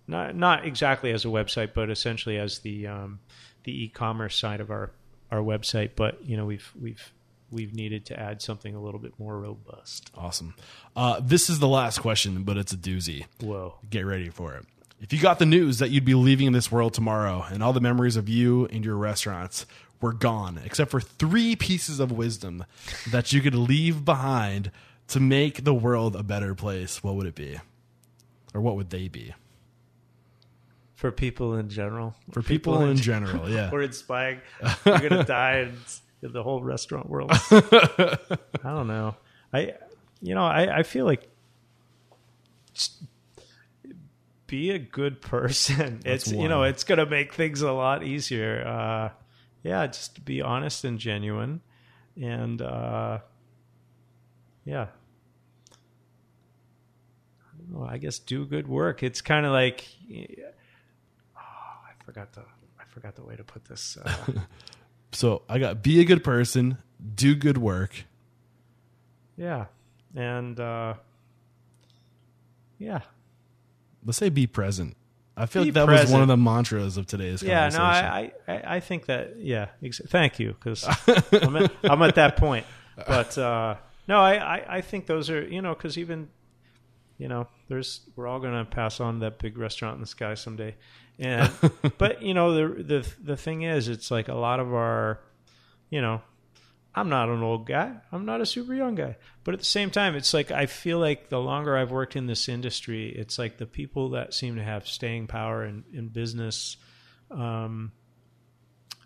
not 0.07 0.35
not 0.35 0.65
exactly 0.65 1.11
as 1.11 1.25
a 1.25 1.29
website, 1.29 1.73
but 1.73 1.89
essentially 1.89 2.38
as 2.38 2.59
the 2.59 2.88
um, 2.88 3.19
the 3.63 3.84
e-commerce 3.84 4.35
side 4.35 4.61
of 4.61 4.71
our 4.71 4.91
our 5.31 5.39
website. 5.39 5.91
But 5.95 6.23
you 6.25 6.38
know, 6.38 6.45
we've 6.45 6.71
we've 6.79 7.11
we've 7.51 7.73
needed 7.73 8.05
to 8.05 8.19
add 8.19 8.41
something 8.41 8.75
a 8.75 8.81
little 8.81 8.99
bit 8.99 9.13
more 9.19 9.38
robust. 9.38 10.11
Awesome. 10.15 10.53
Uh, 10.95 11.19
this 11.21 11.49
is 11.49 11.59
the 11.59 11.67
last 11.67 11.99
question, 11.99 12.43
but 12.43 12.57
it's 12.57 12.73
a 12.73 12.77
doozy. 12.77 13.25
Whoa. 13.41 13.75
Get 13.89 14.05
ready 14.05 14.29
for 14.29 14.55
it. 14.55 14.65
If 14.99 15.13
you 15.13 15.19
got 15.19 15.38
the 15.39 15.45
news 15.45 15.77
that 15.77 15.91
you'd 15.91 16.05
be 16.05 16.15
leaving 16.15 16.51
this 16.53 16.71
world 16.71 16.93
tomorrow 16.93 17.45
and 17.51 17.61
all 17.61 17.71
the 17.71 17.79
memories 17.79 18.15
of 18.15 18.27
you 18.27 18.65
and 18.65 18.84
your 18.84 18.95
restaurants 18.95 19.65
were 20.01 20.13
gone, 20.13 20.59
except 20.65 20.89
for 20.89 20.99
three 20.99 21.55
pieces 21.55 21.99
of 21.99 22.11
wisdom 22.11 22.65
that 23.11 23.31
you 23.31 23.41
could 23.41 23.55
leave 23.55 24.03
behind 24.03 24.71
to 25.09 25.19
make 25.19 25.63
the 25.63 25.73
world 25.73 26.15
a 26.15 26.23
better 26.23 26.55
place, 26.55 27.03
what 27.03 27.15
would 27.15 27.27
it 27.27 27.35
be? 27.35 27.59
Or 28.53 28.61
what 28.61 28.75
would 28.75 28.89
they 28.89 29.07
be? 29.07 29.34
For 30.98 31.11
people 31.11 31.53
in 31.57 31.69
general. 31.69 32.15
For 32.32 32.41
people, 32.41 32.82
in 32.82 32.98
general, 32.98 33.48
yeah. 33.52 33.69
We're 33.72 33.84
inspiring. 33.84 34.41
We're 34.84 34.98
gonna 35.10 35.24
die 35.24 35.57
and 35.60 35.78
the 36.24 36.41
whole 36.41 36.64
restaurant 36.64 37.07
world. 37.07 37.30
I 37.52 38.18
don't 38.64 38.88
know. 38.88 39.15
I, 39.53 39.76
you 40.24 40.34
know, 40.34 40.44
I, 40.44 40.80
I 40.80 40.82
feel 40.82 41.06
like 41.06 41.30
be 44.48 44.72
a 44.72 44.80
good 44.80 45.22
person. 45.22 45.99
That's 46.03 46.30
it's 46.30 46.32
you 46.32 46.48
know, 46.48 46.64
it's 46.64 46.84
gonna 46.84 47.06
make 47.06 47.32
things 47.32 47.61
a 47.61 47.72
lot 47.72 48.03
easier. 48.03 48.65
Uh, 48.65 49.10
yeah, 49.61 49.86
just 49.86 50.26
be 50.26 50.41
honest 50.41 50.84
and 50.84 50.98
genuine, 50.98 51.61
and 52.19 52.60
uh, 52.60 53.19
yeah. 54.65 54.88
I 57.53 57.72
know, 57.72 57.86
I 57.88 57.99
guess 57.99 58.18
do 58.18 58.48
good 58.48 58.68
work. 58.68 59.03
It's 59.03 59.22
kind 59.22 59.45
of 59.45 59.52
like 59.52 59.88
forgot 62.07 62.31
the 62.31 62.41
I 62.79 62.85
forgot 62.85 63.15
the 63.15 63.23
way 63.23 63.35
to 63.35 63.43
put 63.43 63.65
this. 63.65 63.97
Uh, 64.03 64.15
So 65.11 65.41
I 65.49 65.57
got 65.59 65.81
be 65.84 65.99
a 66.01 66.05
good 66.05 66.23
person, 66.23 66.77
do 67.15 67.34
good 67.35 67.57
work. 67.57 68.05
Yeah. 69.38 69.65
And 70.15 70.59
uh 70.59 70.95
yeah. 72.79 73.01
Let's 74.05 74.17
say 74.17 74.29
be 74.29 74.47
present. 74.47 74.95
I 75.35 75.45
feel 75.45 75.63
Be 75.63 75.71
like 75.71 75.88
that 75.88 76.01
was 76.03 76.11
one 76.11 76.21
of 76.21 76.27
the 76.27 76.38
mantras 76.38 76.97
of 76.97 77.05
today's 77.07 77.43
Yeah, 77.43 77.69
no. 77.69 77.81
I, 77.84 78.31
I, 78.47 78.75
I 78.75 78.79
think 78.79 79.05
that 79.05 79.38
yeah, 79.38 79.67
ex- 79.84 80.01
thank 80.07 80.39
you 80.39 80.55
cuz 80.59 80.85
I'm, 81.31 81.55
at- 81.57 81.71
I'm 81.84 82.01
at 82.01 82.15
that 82.15 82.38
point. 82.38 82.65
But 82.95 83.38
uh 83.38 83.75
no, 84.07 84.19
I, 84.19 84.34
I 84.57 84.77
I 84.77 84.81
think 84.81 85.05
those 85.05 85.29
are, 85.29 85.43
you 85.47 85.61
know, 85.61 85.75
cuz 85.75 85.97
even 85.97 86.29
you 87.18 87.27
know, 87.27 87.48
there's 87.68 88.02
we're 88.15 88.27
all 88.27 88.39
going 88.39 88.53
to 88.53 88.69
pass 88.69 88.99
on 88.99 89.19
that 89.19 89.39
big 89.39 89.57
restaurant 89.57 89.95
in 89.95 90.02
the 90.02 90.07
sky 90.07 90.35
someday. 90.35 90.76
And 91.19 91.52
but 91.98 92.22
you 92.22 92.34
know, 92.34 92.53
the 92.53 92.84
the 92.84 93.14
the 93.22 93.38
thing 93.38 93.64
is 93.64 93.88
it's 93.88 94.11
like 94.11 94.27
a 94.27 94.35
lot 94.35 94.60
of 94.60 94.73
our 94.73 95.19
you 95.89 96.02
know, 96.02 96.22
I'm 96.94 97.10
not 97.10 97.30
an 97.30 97.44
old 97.44 97.65
guy. 97.65 97.91
I'm 98.11 98.26
not 98.26 98.41
a 98.41 98.45
super 98.45 98.73
young 98.73 98.95
guy. 98.95 99.18
But 99.44 99.53
at 99.53 99.60
the 99.60 99.65
same 99.65 99.91
time, 99.91 100.15
it's 100.15 100.34
like 100.34 100.52
I 100.52 100.65
feel 100.65 100.99
like 100.99 101.30
the 101.30 101.39
longer 101.39 101.77
I've 101.77 101.91
worked 101.91 102.15
in 102.15 102.27
this 102.27 102.49
industry, 102.49 103.10
it's 103.10 103.38
like 103.38 103.57
the 103.57 103.65
people 103.65 104.10
that 104.10 104.34
seem 104.34 104.56
to 104.56 104.64
have 104.64 104.88
staying 104.88 105.27
power 105.27 105.64
in, 105.64 105.84
in 105.94 106.07
business. 106.07 106.77
Um, 107.31 107.91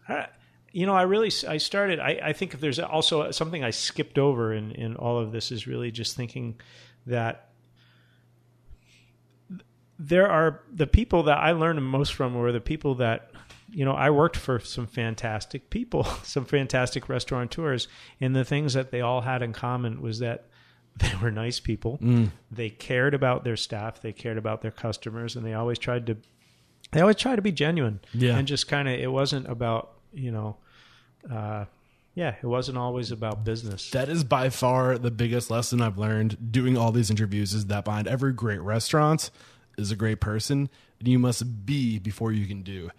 I, 0.08 0.28
you 0.72 0.86
know, 0.86 0.96
I 0.96 1.04
really 1.04 1.32
I 1.48 1.58
started. 1.58 2.00
I, 2.00 2.20
I 2.24 2.34
think 2.34 2.54
if 2.54 2.62
there's 2.62 2.80
also 2.80 3.30
something 3.32 3.64
I 3.64 3.72
skipped 3.72 4.18
over 4.18 4.54
in 4.54 4.72
in 4.72 4.96
all 4.96 5.20
of 5.20 5.32
this 5.32 5.52
is 5.52 5.68
really 5.68 5.92
just 5.92 6.16
thinking 6.16 6.60
that 7.08 7.51
there 10.02 10.28
are 10.28 10.62
the 10.74 10.88
people 10.88 11.24
that 11.24 11.38
I 11.38 11.52
learned 11.52 11.84
most 11.86 12.14
from 12.14 12.34
were 12.34 12.52
the 12.52 12.60
people 12.60 12.96
that 12.96 13.30
you 13.70 13.86
know 13.86 13.94
I 13.94 14.10
worked 14.10 14.36
for 14.36 14.60
some 14.60 14.88
fantastic 14.88 15.70
people, 15.70 16.04
some 16.24 16.46
fantastic 16.46 17.08
restaurateurs, 17.08 17.88
and 18.20 18.36
the 18.36 18.44
things 18.44 18.74
that 18.74 18.90
they 18.90 19.02
all 19.02 19.22
had 19.22 19.44
in 19.44 19.54
common 19.54 20.02
was 20.02 20.20
that 20.20 20.46
they 20.98 21.14
were 21.22 21.32
nice 21.32 21.60
people. 21.60 22.00
They 22.52 22.70
cared 22.70 23.14
about 23.14 23.44
their 23.44 23.56
staff, 23.56 24.02
they 24.02 24.12
cared 24.12 24.38
about 24.38 24.62
their 24.62 24.72
customers, 24.72 25.36
and 25.36 25.46
they 25.46 25.54
always 25.54 25.78
tried 25.78 26.08
to 26.08 26.18
they 26.92 27.00
always 27.00 27.16
tried 27.16 27.38
to 27.38 27.42
be 27.42 27.52
genuine. 27.52 28.02
Yeah. 28.14 28.38
and 28.38 28.48
just 28.48 28.68
kind 28.68 28.90
of 28.90 29.00
it 29.00 29.12
wasn't 29.12 29.48
about 29.48 29.94
you 30.14 30.32
know. 30.32 30.58
Uh, 31.32 31.66
yeah, 32.14 32.36
it 32.42 32.46
wasn't 32.46 32.78
always 32.78 33.12
about 33.12 33.46
business. 33.46 33.90
That 33.92 34.10
is 34.10 34.26
by 34.26 34.50
far 34.50 34.98
the 34.98 35.12
biggest 35.12 35.50
lesson 35.50 35.82
I've 35.82 35.98
learned 35.98 36.52
doing 36.52 36.76
all 36.76 36.92
these 36.92 37.10
interviews 37.10 37.54
is 37.54 37.68
that 37.68 37.86
behind 37.86 38.08
every 38.08 38.34
great 38.34 38.60
restaurant 38.60 39.32
is 39.78 39.92
a 39.92 39.96
great 39.96 40.20
person, 40.20 40.70
and 41.00 41.08
you 41.08 41.20
must 41.20 41.66
be 41.66 42.00
before 42.00 42.32
you 42.32 42.46
can 42.48 42.62
do. 42.62 42.90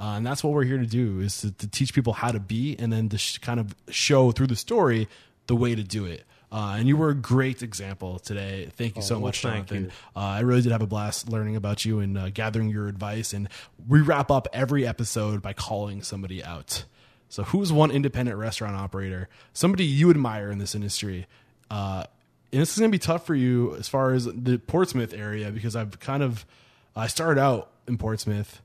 Uh, 0.00 0.14
and 0.16 0.26
that's 0.26 0.42
what 0.42 0.52
we're 0.52 0.64
here 0.64 0.78
to 0.78 0.86
do 0.86 1.20
is 1.20 1.40
to, 1.42 1.52
to 1.52 1.68
teach 1.68 1.94
people 1.94 2.12
how 2.12 2.32
to 2.32 2.40
be 2.40 2.74
and 2.78 2.92
then 2.92 3.08
to 3.08 3.18
sh- 3.18 3.38
kind 3.38 3.60
of 3.60 3.74
show 3.88 4.32
through 4.32 4.48
the 4.48 4.56
story 4.56 5.08
the 5.46 5.54
way 5.54 5.74
to 5.74 5.82
do 5.84 6.04
it. 6.06 6.24
Uh, 6.50 6.74
and 6.76 6.86
you 6.88 6.96
were 6.96 7.08
a 7.10 7.14
great 7.14 7.62
example 7.62 8.18
today. 8.18 8.68
Thank 8.76 8.96
you 8.96 9.02
so 9.02 9.14
Oh, 9.14 9.18
well, 9.18 9.28
much, 9.28 9.40
thank 9.42 9.68
Jonathan. 9.68 9.84
you. 9.84 9.90
Uh, 10.14 10.24
I 10.24 10.40
really 10.40 10.60
did 10.60 10.72
have 10.72 10.82
a 10.82 10.86
blast 10.86 11.28
learning 11.28 11.56
about 11.56 11.84
you 11.84 12.00
and 12.00 12.18
uh, 12.18 12.30
gathering 12.30 12.68
your 12.68 12.88
advice. 12.88 13.32
And 13.32 13.48
we 13.88 14.00
wrap 14.02 14.30
up 14.30 14.48
every 14.52 14.86
episode 14.86 15.40
by 15.40 15.52
calling 15.52 16.02
somebody 16.02 16.42
out. 16.44 16.84
So, 17.30 17.44
who's 17.44 17.72
one 17.72 17.90
independent 17.90 18.36
restaurant 18.36 18.76
operator, 18.76 19.28
somebody 19.54 19.84
you 19.84 20.10
admire 20.10 20.50
in 20.50 20.58
this 20.58 20.74
industry? 20.74 21.26
And 22.52 22.60
this 22.60 22.72
is 22.72 22.78
going 22.78 22.90
to 22.90 22.94
be 22.94 23.00
tough 23.00 23.26
for 23.26 23.34
you 23.34 23.74
as 23.76 23.88
far 23.88 24.12
as 24.12 24.26
the 24.26 24.58
Portsmouth 24.58 25.14
area 25.14 25.50
because 25.50 25.74
I've 25.74 25.98
kind 26.00 26.22
of 26.22 26.44
I 26.94 27.06
started 27.06 27.40
out 27.40 27.70
in 27.88 27.96
Portsmouth 27.98 28.60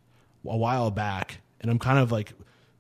a 0.46 0.58
while 0.58 0.92
back, 0.92 1.40
and 1.62 1.72
I'm 1.72 1.80
kind 1.80 2.00
of 2.00 2.12
like 2.12 2.34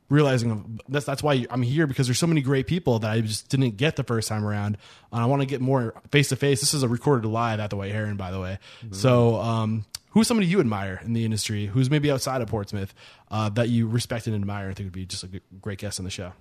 realizing 0.09 0.79
that's 0.87 1.05
that's 1.05 1.23
why 1.23 1.45
I'm 1.49 1.61
here 1.61 1.87
because 1.87 2.07
there's 2.07 2.19
so 2.19 2.27
many 2.27 2.41
great 2.41 2.67
people 2.67 2.99
that 2.99 3.11
I 3.11 3.21
just 3.21 3.49
didn't 3.49 3.77
get 3.77 3.95
the 3.95 4.03
first 4.03 4.27
time 4.27 4.45
around, 4.45 4.77
and 5.11 5.21
I 5.21 5.25
want 5.25 5.41
to 5.41 5.45
get 5.45 5.61
more 5.61 6.01
face 6.11 6.29
to 6.29 6.35
face. 6.35 6.59
This 6.59 6.73
is 6.73 6.83
a 6.83 6.87
recorded 6.87 7.27
live 7.27 7.59
at 7.59 7.69
the 7.69 7.77
White 7.77 7.91
Heron, 7.91 8.17
by 8.17 8.31
the 8.31 8.39
way. 8.39 8.59
So, 8.91 9.35
um, 9.35 9.85
who's 10.11 10.27
somebody 10.27 10.47
you 10.47 10.59
admire 10.59 11.01
in 11.03 11.13
the 11.13 11.25
industry? 11.25 11.65
Who's 11.65 11.89
maybe 11.89 12.11
outside 12.11 12.41
of 12.41 12.49
Portsmouth 12.49 12.93
uh, 13.31 13.49
that 13.49 13.69
you 13.69 13.87
respect 13.87 14.27
and 14.27 14.35
admire? 14.35 14.67
and 14.67 14.75
think 14.75 14.87
would 14.87 14.93
be 14.93 15.05
just 15.05 15.23
a 15.23 15.29
great 15.61 15.79
guest 15.79 15.99
on 15.99 16.03
the 16.05 16.11
show. 16.11 16.33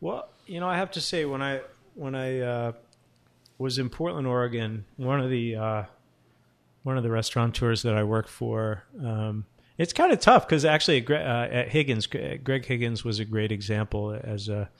Well, 0.00 0.28
you 0.46 0.60
know, 0.60 0.68
I 0.68 0.76
have 0.76 0.92
to 0.92 1.00
say 1.00 1.24
when 1.24 1.42
I 1.42 1.60
when 1.94 2.14
I 2.14 2.40
uh, 2.40 2.72
was 3.58 3.78
in 3.78 3.90
Portland, 3.90 4.26
Oregon, 4.26 4.84
one 4.96 5.20
of 5.20 5.30
the 5.30 5.56
uh, 5.56 5.84
one 6.82 6.96
of 6.96 7.02
the 7.02 7.10
restaurateurs 7.10 7.82
that 7.82 7.94
I 7.94 8.04
worked 8.04 8.30
for. 8.30 8.84
Um, 9.02 9.46
it's 9.76 9.92
kind 9.92 10.12
of 10.12 10.20
tough 10.20 10.46
because 10.46 10.64
actually 10.64 11.00
Gre- 11.00 11.14
uh, 11.16 11.48
at 11.48 11.68
Higgins, 11.68 12.06
Greg 12.06 12.64
Higgins 12.64 13.04
was 13.04 13.20
a 13.20 13.24
great 13.24 13.52
example 13.52 14.18
as 14.22 14.48
a 14.48 14.70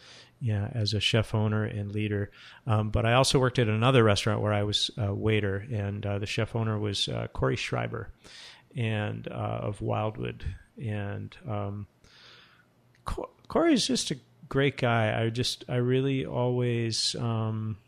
yeah 0.40 0.70
as 0.72 0.94
a 0.94 1.00
chef 1.00 1.34
owner 1.34 1.64
and 1.64 1.92
leader. 1.92 2.30
Um, 2.66 2.90
but 2.90 3.04
I 3.04 3.14
also 3.14 3.38
worked 3.38 3.58
at 3.58 3.68
another 3.68 4.02
restaurant 4.04 4.40
where 4.40 4.52
I 4.52 4.62
was 4.62 4.90
a 4.96 5.14
waiter, 5.14 5.66
and 5.70 6.04
uh, 6.06 6.18
the 6.18 6.26
chef 6.26 6.56
owner 6.56 6.78
was 6.78 7.08
uh, 7.08 7.26
Cory 7.32 7.56
Schreiber, 7.56 8.10
and 8.76 9.28
uh, 9.28 9.60
of 9.62 9.80
Wildwood, 9.80 10.44
and 10.80 11.36
um, 11.48 11.86
Cory's 13.48 13.86
just 13.86 14.10
a 14.10 14.18
great 14.48 14.76
guy. 14.76 15.20
I 15.20 15.30
just, 15.30 15.64
I 15.68 15.76
really 15.76 16.26
always, 16.26 17.14
um, 17.16 17.78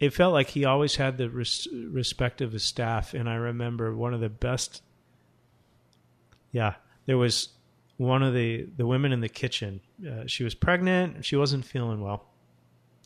it 0.00 0.14
felt 0.14 0.32
like 0.32 0.48
he 0.48 0.64
always 0.64 0.96
had 0.96 1.18
the 1.18 1.28
res- 1.28 1.68
respect 1.72 2.40
of 2.40 2.52
his 2.52 2.64
staff. 2.64 3.12
And 3.12 3.28
I 3.28 3.34
remember 3.34 3.94
one 3.94 4.14
of 4.14 4.20
the 4.20 4.30
best, 4.30 4.82
yeah, 6.50 6.74
there 7.04 7.18
was 7.18 7.50
one 7.98 8.22
of 8.22 8.32
the, 8.32 8.66
the 8.78 8.86
women 8.86 9.12
in 9.12 9.20
the 9.20 9.28
kitchen. 9.28 9.82
Uh, 10.04 10.26
she 10.26 10.42
was 10.42 10.54
pregnant 10.54 11.24
she 11.24 11.36
wasn't 11.36 11.66
feeling 11.66 12.00
well. 12.00 12.24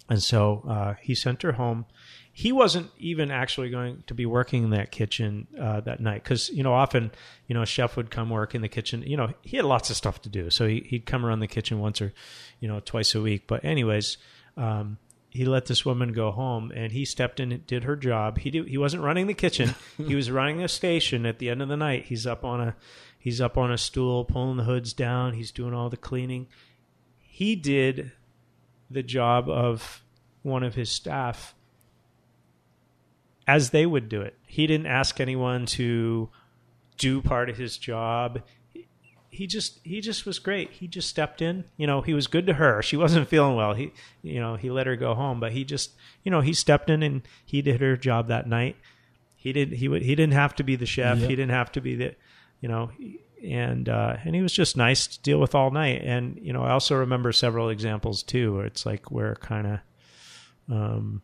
And 0.08 0.22
so 0.22 0.62
uh, 0.68 0.94
he 1.00 1.14
sent 1.14 1.42
her 1.42 1.52
home. 1.52 1.86
He 2.32 2.52
wasn't 2.52 2.90
even 2.98 3.30
actually 3.30 3.70
going 3.70 4.04
to 4.06 4.14
be 4.14 4.26
working 4.26 4.64
in 4.64 4.70
that 4.70 4.90
kitchen 4.90 5.46
uh, 5.58 5.80
that 5.80 6.00
night 6.00 6.22
because 6.22 6.50
you 6.50 6.62
know 6.62 6.74
often 6.74 7.12
you 7.46 7.54
know 7.54 7.62
a 7.62 7.66
chef 7.66 7.96
would 7.96 8.10
come 8.10 8.28
work 8.28 8.54
in 8.54 8.60
the 8.60 8.68
kitchen. 8.68 9.02
You 9.06 9.16
know 9.16 9.32
he 9.42 9.56
had 9.56 9.64
lots 9.64 9.88
of 9.88 9.96
stuff 9.96 10.20
to 10.22 10.28
do, 10.28 10.50
so 10.50 10.66
he, 10.66 10.84
he'd 10.88 11.06
come 11.06 11.24
around 11.24 11.40
the 11.40 11.46
kitchen 11.46 11.78
once 11.78 12.02
or 12.02 12.12
you 12.60 12.68
know 12.68 12.80
twice 12.80 13.14
a 13.14 13.22
week. 13.22 13.46
But 13.46 13.64
anyways, 13.64 14.18
um, 14.56 14.98
he 15.34 15.44
let 15.44 15.66
this 15.66 15.84
woman 15.84 16.12
go 16.12 16.30
home, 16.30 16.72
and 16.74 16.92
he 16.92 17.04
stepped 17.04 17.40
in 17.40 17.50
and 17.50 17.66
did 17.66 17.82
her 17.82 17.96
job. 17.96 18.38
He 18.38 18.50
did, 18.52 18.68
he 18.68 18.78
wasn't 18.78 19.02
running 19.02 19.26
the 19.26 19.34
kitchen; 19.34 19.74
he 19.96 20.14
was 20.14 20.30
running 20.30 20.62
a 20.62 20.68
station. 20.68 21.26
At 21.26 21.40
the 21.40 21.50
end 21.50 21.60
of 21.60 21.68
the 21.68 21.76
night, 21.76 22.04
he's 22.04 22.24
up 22.24 22.44
on 22.44 22.60
a 22.60 22.76
he's 23.18 23.40
up 23.40 23.58
on 23.58 23.72
a 23.72 23.76
stool, 23.76 24.24
pulling 24.24 24.58
the 24.58 24.64
hoods 24.64 24.92
down. 24.92 25.34
He's 25.34 25.50
doing 25.50 25.74
all 25.74 25.90
the 25.90 25.96
cleaning. 25.96 26.46
He 27.20 27.56
did 27.56 28.12
the 28.88 29.02
job 29.02 29.50
of 29.50 30.04
one 30.42 30.62
of 30.62 30.76
his 30.76 30.90
staff 30.90 31.56
as 33.46 33.70
they 33.70 33.86
would 33.86 34.08
do 34.08 34.20
it. 34.20 34.38
He 34.46 34.68
didn't 34.68 34.86
ask 34.86 35.20
anyone 35.20 35.66
to 35.66 36.30
do 36.96 37.20
part 37.20 37.50
of 37.50 37.56
his 37.56 37.76
job. 37.76 38.40
He 39.34 39.46
just 39.46 39.80
he 39.82 40.00
just 40.00 40.26
was 40.26 40.38
great. 40.38 40.70
He 40.70 40.86
just 40.86 41.08
stepped 41.08 41.42
in. 41.42 41.64
You 41.76 41.86
know, 41.86 42.00
he 42.00 42.14
was 42.14 42.26
good 42.26 42.46
to 42.46 42.54
her. 42.54 42.82
She 42.82 42.96
wasn't 42.96 43.28
feeling 43.28 43.56
well. 43.56 43.74
He 43.74 43.92
you 44.22 44.40
know 44.40 44.56
he 44.56 44.70
let 44.70 44.86
her 44.86 44.96
go 44.96 45.14
home, 45.14 45.40
but 45.40 45.52
he 45.52 45.64
just 45.64 45.92
you 46.22 46.30
know 46.30 46.40
he 46.40 46.52
stepped 46.52 46.88
in 46.90 47.02
and 47.02 47.22
he 47.44 47.62
did 47.62 47.80
her 47.80 47.96
job 47.96 48.28
that 48.28 48.48
night. 48.48 48.76
He 49.34 49.52
didn't 49.52 49.76
he 49.76 49.88
would 49.88 50.02
he 50.02 50.14
didn't 50.14 50.34
have 50.34 50.54
to 50.56 50.62
be 50.62 50.76
the 50.76 50.86
chef. 50.86 51.18
Yep. 51.18 51.28
He 51.30 51.36
didn't 51.36 51.50
have 51.50 51.72
to 51.72 51.80
be 51.80 51.96
the 51.96 52.14
you 52.60 52.68
know 52.68 52.90
and 53.44 53.88
uh, 53.88 54.16
and 54.24 54.34
he 54.34 54.40
was 54.40 54.52
just 54.52 54.76
nice 54.76 55.06
to 55.06 55.20
deal 55.20 55.40
with 55.40 55.54
all 55.54 55.70
night. 55.70 56.02
And 56.04 56.38
you 56.40 56.52
know 56.52 56.62
I 56.62 56.70
also 56.70 56.94
remember 56.96 57.32
several 57.32 57.68
examples 57.68 58.22
too 58.22 58.54
where 58.54 58.66
it's 58.66 58.86
like 58.86 59.10
where 59.10 59.34
kind 59.36 59.66
of 59.66 59.80
um 60.74 61.22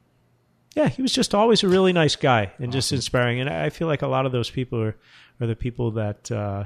yeah, 0.75 0.89
he 0.89 1.03
was 1.03 1.13
just 1.13 1.35
always 1.35 1.63
a 1.63 1.69
really 1.69 1.93
nice 1.93 2.17
guy 2.17 2.53
and 2.59 2.71
just 2.71 2.93
inspiring. 2.93 3.41
And 3.41 3.51
I 3.51 3.71
feel 3.71 3.89
like 3.89 4.03
a 4.03 4.07
lot 4.07 4.27
of 4.27 4.33
those 4.33 4.51
people 4.51 4.81
are, 4.81 4.97
are 5.41 5.47
the 5.47 5.57
people 5.57 5.93
that, 5.93 6.31
uh, 6.31 6.65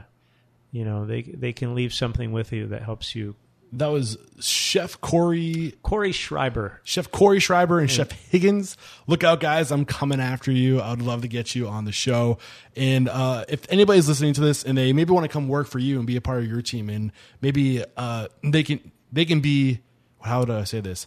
you 0.75 0.85
know, 0.85 1.07
they 1.07 1.23
they 1.23 1.53
can 1.53 1.77
leave 1.77 1.95
something 1.95 2.33
with 2.33 2.51
you 2.51 2.67
that 2.67 2.83
helps 2.83 3.15
you. 3.15 3.37
That 3.75 3.87
was 3.87 4.19
Chef 4.41 5.01
Cory 5.01 5.77
Cory 5.85 6.11
Schreiber. 6.11 6.81
Chef 6.83 7.13
Cory 7.13 7.39
Schreiber 7.39 7.79
and 7.79 7.89
Chef 7.89 8.11
Higgins. 8.11 8.77
Look 9.07 9.23
out, 9.23 9.39
guys. 9.39 9.71
I'm 9.71 9.85
coming 9.85 10.19
after 10.19 10.51
you. 10.51 10.81
I 10.81 10.91
would 10.91 11.01
love 11.01 11.23
to 11.23 11.29
get 11.29 11.55
you 11.55 11.69
on 11.69 11.85
the 11.85 11.93
show. 11.93 12.39
And 12.75 13.09
uh, 13.09 13.45
if 13.49 13.71
anybody's 13.71 14.09
listening 14.09 14.35
to 14.35 14.41
this 14.41 14.65
and 14.65 14.77
they 14.77 14.93
maybe 14.93 15.13
want 15.13 15.23
to 15.23 15.29
come 15.29 15.47
work 15.47 15.69
for 15.69 15.79
you 15.79 15.99
and 15.99 16.09
be 16.09 16.17
a 16.17 16.21
part 16.21 16.41
of 16.41 16.49
your 16.49 16.61
team, 16.61 16.91
and 16.91 17.13
maybe 17.41 17.85
uh, 17.97 18.27
they 18.43 18.65
can 18.65 18.91
they 19.13 19.25
can 19.25 19.39
be 19.39 19.79
how 20.23 20.45
do 20.45 20.57
I 20.57 20.65
say 20.65 20.81
this? 20.81 21.07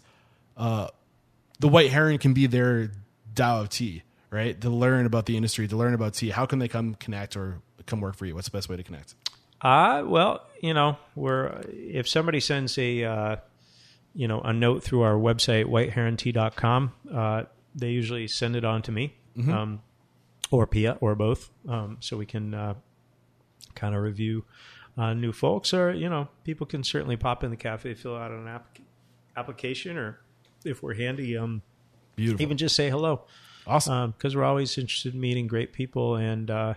Uh, 0.55 0.87
the 1.59 1.67
White 1.67 1.91
Heron 1.91 2.19
can 2.19 2.33
be 2.33 2.47
their 2.47 2.91
Tao 3.35 3.61
of 3.61 3.69
tea, 3.69 4.03
right? 4.31 4.59
To 4.61 4.69
learn 4.69 5.05
about 5.05 5.25
the 5.25 5.35
industry, 5.35 5.67
to 5.67 5.75
learn 5.75 5.93
about 5.93 6.13
tea. 6.13 6.29
How 6.29 6.45
can 6.45 6.59
they 6.59 6.69
come 6.69 6.95
connect 6.95 7.35
or 7.35 7.61
come 7.85 7.99
work 7.99 8.15
for 8.15 8.25
you? 8.25 8.33
What's 8.33 8.47
the 8.47 8.55
best 8.55 8.69
way 8.69 8.77
to 8.77 8.83
connect? 8.83 9.13
Uh, 9.61 10.03
well, 10.05 10.45
you 10.61 10.73
know, 10.73 10.97
we're, 11.15 11.61
if 11.69 12.07
somebody 12.07 12.39
sends 12.39 12.77
a, 12.77 13.03
uh, 13.03 13.35
you 14.13 14.27
know, 14.27 14.41
a 14.41 14.53
note 14.53 14.83
through 14.83 15.01
our 15.01 15.15
website, 15.15 15.65
whiteherontea.com, 15.65 16.91
uh, 17.13 17.43
they 17.75 17.89
usually 17.89 18.27
send 18.27 18.55
it 18.55 18.65
on 18.65 18.81
to 18.83 18.91
me, 18.91 19.15
um, 19.49 19.81
or 20.51 20.65
Pia, 20.65 20.97
or 21.01 21.15
both. 21.15 21.49
Um, 21.67 21.97
so 21.99 22.17
we 22.17 22.25
can, 22.25 22.53
uh, 22.53 22.73
kind 23.75 23.93
of 23.95 24.01
review, 24.01 24.43
uh, 24.97 25.13
new 25.13 25.31
folks 25.31 25.73
or, 25.73 25.93
you 25.93 26.09
know, 26.09 26.27
people 26.43 26.65
can 26.65 26.83
certainly 26.83 27.15
pop 27.17 27.43
in 27.43 27.51
the 27.51 27.57
cafe, 27.57 27.93
fill 27.93 28.15
out 28.15 28.31
an 28.31 28.47
app- 28.47 28.79
application 29.35 29.97
or 29.97 30.19
if 30.65 30.81
we're 30.81 30.95
handy, 30.95 31.37
um, 31.37 31.61
Beautiful. 32.15 32.41
even 32.41 32.57
just 32.57 32.75
say 32.75 32.89
hello 32.89 33.21
awesome. 33.67 34.11
because 34.11 34.35
we're 34.35 34.43
always 34.43 34.75
interested 34.77 35.13
in 35.13 35.19
meeting 35.19 35.45
great 35.45 35.71
people 35.73 36.15
and 36.15 36.49
uh, 36.49 36.73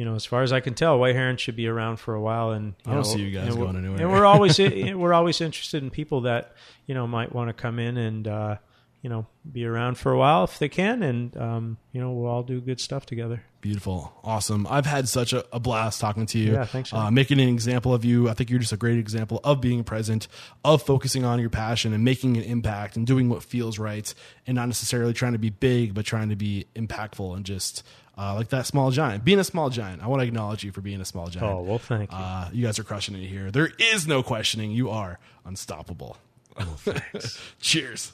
you 0.00 0.06
know 0.06 0.14
as 0.14 0.24
far 0.24 0.42
as 0.42 0.50
I 0.50 0.60
can 0.60 0.72
tell 0.72 0.98
White 0.98 1.14
Heron 1.14 1.36
should 1.36 1.56
be 1.56 1.66
around 1.66 1.98
for 1.98 2.14
a 2.14 2.20
while 2.22 2.52
and 2.52 2.72
I 2.86 2.92
don't 2.94 3.00
know, 3.00 3.02
see 3.02 3.20
you 3.20 3.30
guys 3.30 3.54
going 3.54 3.76
anywhere. 3.76 4.00
and 4.00 4.10
we're 4.10 4.24
always 4.24 4.58
we're 4.58 5.12
always 5.12 5.42
interested 5.42 5.82
in 5.82 5.90
people 5.90 6.22
that 6.22 6.54
you 6.86 6.94
know 6.94 7.06
might 7.06 7.34
want 7.34 7.50
to 7.50 7.52
come 7.52 7.78
in 7.78 7.98
and 7.98 8.26
uh, 8.26 8.56
you 9.02 9.10
know 9.10 9.26
be 9.52 9.66
around 9.66 9.98
for 9.98 10.10
a 10.10 10.16
while 10.16 10.44
if 10.44 10.58
they 10.58 10.70
can 10.70 11.02
and 11.02 11.36
um, 11.36 11.76
you 11.92 12.00
know 12.00 12.12
we'll 12.12 12.30
all 12.30 12.42
do 12.42 12.62
good 12.62 12.80
stuff 12.80 13.04
together 13.04 13.42
Beautiful. 13.60 14.10
Awesome. 14.24 14.66
I've 14.70 14.86
had 14.86 15.06
such 15.06 15.34
a, 15.34 15.44
a 15.52 15.60
blast 15.60 16.00
talking 16.00 16.24
to 16.24 16.38
you. 16.38 16.52
Yeah, 16.54 16.64
thanks. 16.64 16.94
Uh, 16.94 17.10
making 17.10 17.40
an 17.40 17.48
example 17.50 17.92
of 17.92 18.06
you. 18.06 18.26
I 18.26 18.32
think 18.32 18.48
you're 18.48 18.58
just 18.58 18.72
a 18.72 18.78
great 18.78 18.98
example 18.98 19.38
of 19.44 19.60
being 19.60 19.84
present, 19.84 20.28
of 20.64 20.82
focusing 20.82 21.26
on 21.26 21.40
your 21.40 21.50
passion 21.50 21.92
and 21.92 22.02
making 22.02 22.38
an 22.38 22.42
impact 22.44 22.96
and 22.96 23.06
doing 23.06 23.28
what 23.28 23.42
feels 23.42 23.78
right 23.78 24.14
and 24.46 24.54
not 24.54 24.64
necessarily 24.66 25.12
trying 25.12 25.34
to 25.34 25.38
be 25.38 25.50
big, 25.50 25.92
but 25.92 26.06
trying 26.06 26.30
to 26.30 26.36
be 26.36 26.68
impactful 26.74 27.36
and 27.36 27.44
just 27.44 27.82
uh, 28.20 28.34
like 28.34 28.48
that 28.50 28.66
small 28.66 28.90
giant. 28.90 29.24
Being 29.24 29.38
a 29.38 29.44
small 29.44 29.70
giant. 29.70 30.02
I 30.02 30.06
want 30.08 30.20
to 30.20 30.26
acknowledge 30.26 30.62
you 30.62 30.72
for 30.72 30.80
being 30.82 31.00
a 31.00 31.04
small 31.06 31.28
giant. 31.28 31.48
oh 31.50 31.62
well 31.62 31.78
thank 31.78 32.10
you 32.12 32.18
Uh, 32.18 32.48
you 32.52 32.66
guys 32.66 32.78
are 32.78 32.84
crushing 32.84 33.14
it 33.14 33.26
here. 33.26 33.50
There 33.50 33.70
is 33.78 34.06
no 34.06 34.22
questioning. 34.22 34.70
You 34.72 34.90
are 34.90 35.18
unstoppable. 35.44 36.18
Cheers. 37.60 38.12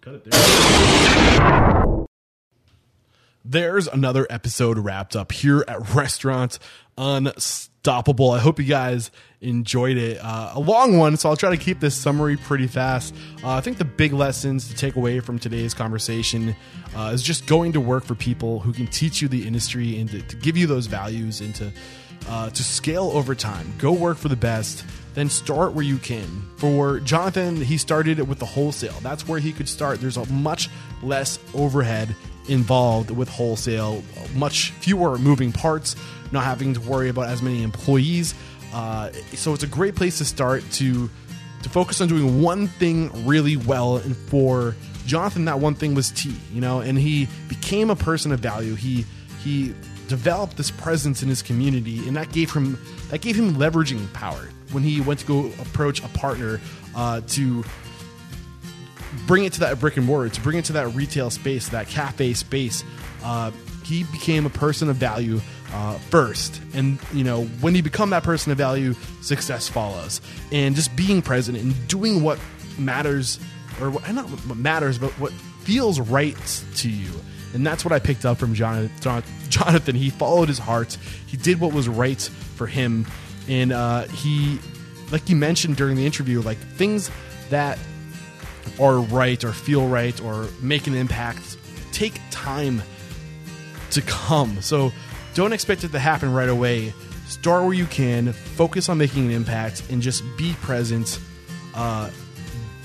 Cut 0.00 0.14
it 0.14 0.24
there. 0.30 2.06
There's 3.44 3.88
another 3.88 4.26
episode 4.30 4.78
wrapped 4.78 5.16
up 5.16 5.32
here 5.32 5.64
at 5.66 5.94
Restaurant 5.94 6.58
Unstoppable. 6.96 7.71
I 7.84 8.38
hope 8.38 8.60
you 8.60 8.64
guys 8.64 9.10
enjoyed 9.40 9.96
it. 9.96 10.18
Uh, 10.22 10.52
a 10.54 10.60
long 10.60 10.98
one, 10.98 11.16
so 11.16 11.28
I'll 11.28 11.36
try 11.36 11.50
to 11.50 11.56
keep 11.56 11.80
this 11.80 11.96
summary 11.96 12.36
pretty 12.36 12.68
fast. 12.68 13.12
Uh, 13.42 13.54
I 13.54 13.60
think 13.60 13.78
the 13.78 13.84
big 13.84 14.12
lessons 14.12 14.68
to 14.68 14.74
take 14.74 14.94
away 14.94 15.18
from 15.18 15.38
today's 15.38 15.74
conversation 15.74 16.54
uh, 16.94 17.10
is 17.12 17.22
just 17.22 17.46
going 17.46 17.72
to 17.72 17.80
work 17.80 18.04
for 18.04 18.14
people 18.14 18.60
who 18.60 18.72
can 18.72 18.86
teach 18.86 19.20
you 19.20 19.26
the 19.26 19.46
industry 19.46 19.98
and 19.98 20.08
to, 20.10 20.22
to 20.22 20.36
give 20.36 20.56
you 20.56 20.68
those 20.68 20.86
values 20.86 21.40
and 21.40 21.54
to 21.56 21.72
uh, 22.28 22.50
to 22.50 22.62
scale 22.62 23.10
over 23.14 23.34
time. 23.34 23.72
Go 23.78 23.92
work 23.92 24.16
for 24.16 24.28
the 24.28 24.36
best, 24.36 24.84
then 25.14 25.28
start 25.28 25.72
where 25.72 25.84
you 25.84 25.98
can. 25.98 26.48
For 26.56 27.00
Jonathan, 27.00 27.56
he 27.56 27.76
started 27.76 28.20
with 28.28 28.38
the 28.38 28.46
wholesale. 28.46 28.94
That's 29.02 29.26
where 29.26 29.40
he 29.40 29.52
could 29.52 29.68
start. 29.68 30.00
There's 30.00 30.16
a 30.16 30.26
much 30.26 30.70
less 31.02 31.40
overhead 31.52 32.14
involved 32.48 33.10
with 33.10 33.28
wholesale, 33.28 34.04
much 34.36 34.70
fewer 34.70 35.18
moving 35.18 35.50
parts, 35.50 35.96
not 36.32 36.44
having 36.44 36.74
to 36.74 36.80
worry 36.80 37.08
about 37.08 37.28
as 37.28 37.42
many 37.42 37.62
employees. 37.62 38.34
Uh, 38.72 39.10
so 39.34 39.52
it's 39.52 39.62
a 39.62 39.68
great 39.68 39.94
place 39.94 40.18
to 40.18 40.24
start 40.24 40.64
to 40.72 41.10
to 41.62 41.68
focus 41.68 42.00
on 42.00 42.08
doing 42.08 42.42
one 42.42 42.66
thing 42.66 43.26
really 43.26 43.56
well. 43.56 43.98
And 43.98 44.16
for 44.16 44.74
Jonathan, 45.06 45.44
that 45.44 45.60
one 45.60 45.74
thing 45.74 45.94
was 45.94 46.10
tea, 46.10 46.36
you 46.52 46.60
know, 46.60 46.80
and 46.80 46.98
he 46.98 47.28
became 47.48 47.90
a 47.90 47.96
person 47.96 48.32
of 48.32 48.40
value. 48.40 48.74
He 48.74 49.04
he 49.42 49.74
developed 50.08 50.56
this 50.56 50.70
presence 50.70 51.22
in 51.22 51.28
his 51.28 51.42
community, 51.42 52.06
and 52.06 52.16
that 52.16 52.32
gave 52.32 52.52
him 52.52 52.78
that 53.10 53.20
gave 53.20 53.36
him 53.36 53.54
leveraging 53.54 54.12
power 54.12 54.48
when 54.72 54.82
he 54.82 55.00
went 55.00 55.20
to 55.20 55.26
go 55.26 55.46
approach 55.60 56.02
a 56.02 56.08
partner 56.08 56.60
uh, 56.94 57.20
to 57.28 57.64
bring 59.26 59.44
it 59.44 59.52
to 59.52 59.60
that 59.60 59.78
brick 59.78 59.96
and 59.96 60.06
mortar, 60.06 60.28
to 60.30 60.40
bring 60.40 60.56
it 60.56 60.64
to 60.66 60.72
that 60.72 60.88
retail 60.94 61.30
space, 61.30 61.68
that 61.68 61.88
cafe 61.88 62.32
space. 62.32 62.82
Uh, 63.22 63.50
he 63.84 64.04
became 64.04 64.46
a 64.46 64.50
person 64.50 64.88
of 64.88 64.96
value 64.96 65.40
uh, 65.72 65.98
first, 65.98 66.60
and 66.74 66.98
you 67.12 67.24
know 67.24 67.44
when 67.60 67.74
you 67.74 67.82
become 67.82 68.10
that 68.10 68.22
person 68.22 68.52
of 68.52 68.58
value, 68.58 68.94
success 69.22 69.68
follows. 69.68 70.20
And 70.50 70.74
just 70.74 70.94
being 70.96 71.22
present 71.22 71.56
and 71.58 71.74
doing 71.88 72.22
what 72.22 72.38
matters, 72.78 73.38
or 73.80 73.90
what, 73.90 74.10
not 74.12 74.28
what 74.28 74.56
matters, 74.56 74.98
but 74.98 75.10
what 75.12 75.32
feels 75.62 75.98
right 76.00 76.36
to 76.76 76.88
you. 76.88 77.10
And 77.54 77.66
that's 77.66 77.84
what 77.84 77.92
I 77.92 77.98
picked 77.98 78.24
up 78.24 78.38
from 78.38 78.54
Jonathan. 78.54 79.94
He 79.94 80.10
followed 80.10 80.48
his 80.48 80.58
heart. 80.58 80.96
He 81.26 81.36
did 81.36 81.60
what 81.60 81.72
was 81.72 81.88
right 81.88 82.20
for 82.56 82.66
him, 82.66 83.06
and 83.48 83.72
uh, 83.72 84.04
he, 84.04 84.58
like 85.10 85.28
you 85.28 85.36
mentioned 85.36 85.76
during 85.76 85.96
the 85.96 86.06
interview, 86.06 86.40
like 86.40 86.58
things 86.58 87.10
that 87.50 87.78
are 88.80 88.98
right 88.98 89.42
or 89.44 89.52
feel 89.52 89.88
right 89.88 90.18
or 90.22 90.48
make 90.60 90.86
an 90.86 90.94
impact 90.94 91.56
take 91.92 92.18
time 92.30 92.82
to 93.90 94.02
come. 94.02 94.60
So 94.62 94.92
don't 95.34 95.52
expect 95.52 95.84
it 95.84 95.92
to 95.92 95.98
happen 95.98 96.32
right 96.32 96.48
away. 96.48 96.92
Start 97.26 97.64
where 97.64 97.72
you 97.72 97.86
can, 97.86 98.32
focus 98.32 98.88
on 98.88 98.98
making 98.98 99.26
an 99.26 99.30
impact, 99.32 99.82
and 99.90 100.02
just 100.02 100.22
be 100.36 100.54
present. 100.60 101.18
Uh, 101.74 102.10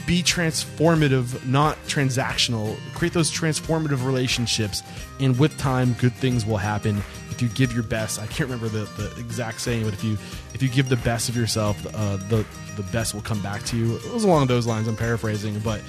be 0.06 0.24
transformative, 0.24 1.46
not 1.46 1.78
transactional. 1.86 2.78
Create 2.96 3.14
those 3.14 3.30
transformative 3.30 4.06
relationships, 4.06 4.82
and 5.20 5.38
with 5.38 5.56
time, 5.58 5.94
good 6.00 6.14
things 6.14 6.46
will 6.46 6.58
happen. 6.58 6.98
If 7.30 7.42
you 7.42 7.50
give 7.50 7.74
your 7.74 7.84
best, 7.84 8.20
I 8.20 8.26
can't 8.26 8.50
remember 8.50 8.70
the, 8.70 8.86
the 9.00 9.14
exact 9.20 9.60
saying, 9.60 9.84
but 9.84 9.94
if 9.94 10.04
you 10.04 10.18
if 10.54 10.64
you 10.64 10.70
give 10.70 10.90
the 10.90 10.96
best 10.96 11.28
of 11.30 11.36
yourself, 11.36 11.86
uh, 11.94 12.16
the 12.30 12.46
the 12.78 12.84
best 12.84 13.14
will 13.14 13.22
come 13.22 13.42
back 13.42 13.64
to 13.66 13.78
you. 13.78 13.98
It 13.98 14.14
was 14.14 14.24
along 14.24 14.48
those 14.48 14.66
lines. 14.66 14.88
I'm 14.88 14.96
paraphrasing, 14.96 15.60
but 15.60 15.82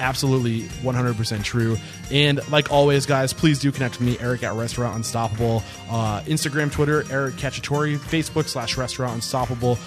absolutely 0.00 0.62
100% 0.82 1.42
true. 1.44 1.76
And 2.10 2.40
like 2.50 2.70
always, 2.70 3.06
guys, 3.06 3.32
please 3.32 3.58
do 3.58 3.72
connect 3.72 3.98
with 3.98 4.06
me, 4.06 4.16
Eric 4.20 4.42
at 4.42 4.54
Restaurant 4.54 4.96
Unstoppable, 4.96 5.62
uh, 5.90 6.20
Instagram, 6.22 6.70
Twitter, 6.70 7.04
Eric 7.10 7.34
Cacciatore, 7.34 7.98
Facebook 7.98 8.48
slash 8.48 8.76
Restaurant 8.76 9.14
Unstoppable. 9.14 9.78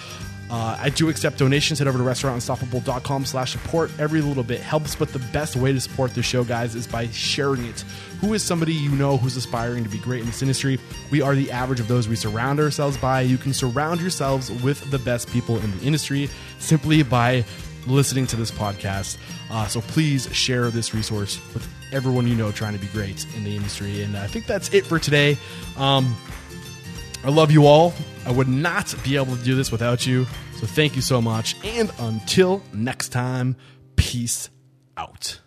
Uh, 0.50 0.76
I 0.80 0.90
do 0.90 1.08
accept 1.08 1.38
donations. 1.38 1.78
Head 1.78 1.86
over 1.86 1.96
to 1.96 2.04
restaurantunstoppable.com 2.04 3.24
slash 3.24 3.52
support. 3.52 3.92
Every 4.00 4.20
little 4.20 4.42
bit 4.42 4.60
helps, 4.60 4.96
but 4.96 5.12
the 5.12 5.20
best 5.32 5.54
way 5.54 5.72
to 5.72 5.80
support 5.80 6.12
the 6.12 6.24
show, 6.24 6.42
guys, 6.42 6.74
is 6.74 6.88
by 6.88 7.06
sharing 7.08 7.64
it. 7.66 7.82
Who 8.20 8.34
is 8.34 8.42
somebody 8.42 8.74
you 8.74 8.90
know 8.90 9.16
who's 9.16 9.36
aspiring 9.36 9.84
to 9.84 9.90
be 9.90 9.98
great 9.98 10.20
in 10.20 10.26
this 10.26 10.42
industry? 10.42 10.80
We 11.12 11.22
are 11.22 11.36
the 11.36 11.52
average 11.52 11.78
of 11.78 11.86
those 11.86 12.08
we 12.08 12.16
surround 12.16 12.58
ourselves 12.58 12.96
by. 12.96 13.20
You 13.20 13.38
can 13.38 13.54
surround 13.54 14.00
yourselves 14.00 14.50
with 14.50 14.90
the 14.90 14.98
best 14.98 15.30
people 15.30 15.56
in 15.58 15.70
the 15.78 15.84
industry 15.84 16.28
simply 16.58 17.04
by 17.04 17.44
listening 17.86 18.26
to 18.28 18.36
this 18.36 18.50
podcast. 18.50 19.18
Uh, 19.50 19.66
so 19.66 19.80
please 19.80 20.32
share 20.34 20.70
this 20.70 20.94
resource 20.94 21.40
with 21.54 21.68
everyone 21.92 22.26
you 22.26 22.36
know 22.36 22.52
trying 22.52 22.72
to 22.72 22.78
be 22.78 22.86
great 22.88 23.26
in 23.36 23.44
the 23.44 23.54
industry. 23.54 24.02
And 24.02 24.16
I 24.16 24.26
think 24.26 24.46
that's 24.46 24.72
it 24.72 24.86
for 24.86 24.98
today. 24.98 25.36
Um, 25.76 26.14
I 27.24 27.30
love 27.30 27.50
you 27.50 27.66
all. 27.66 27.92
I 28.24 28.32
would 28.32 28.48
not 28.48 28.94
be 29.04 29.16
able 29.16 29.36
to 29.36 29.44
do 29.44 29.54
this 29.54 29.70
without 29.70 30.06
you. 30.06 30.26
So 30.56 30.66
thank 30.66 30.96
you 30.96 31.02
so 31.02 31.20
much. 31.20 31.56
And 31.64 31.90
until 31.98 32.62
next 32.72 33.10
time, 33.10 33.56
peace 33.96 34.50
out. 34.96 35.40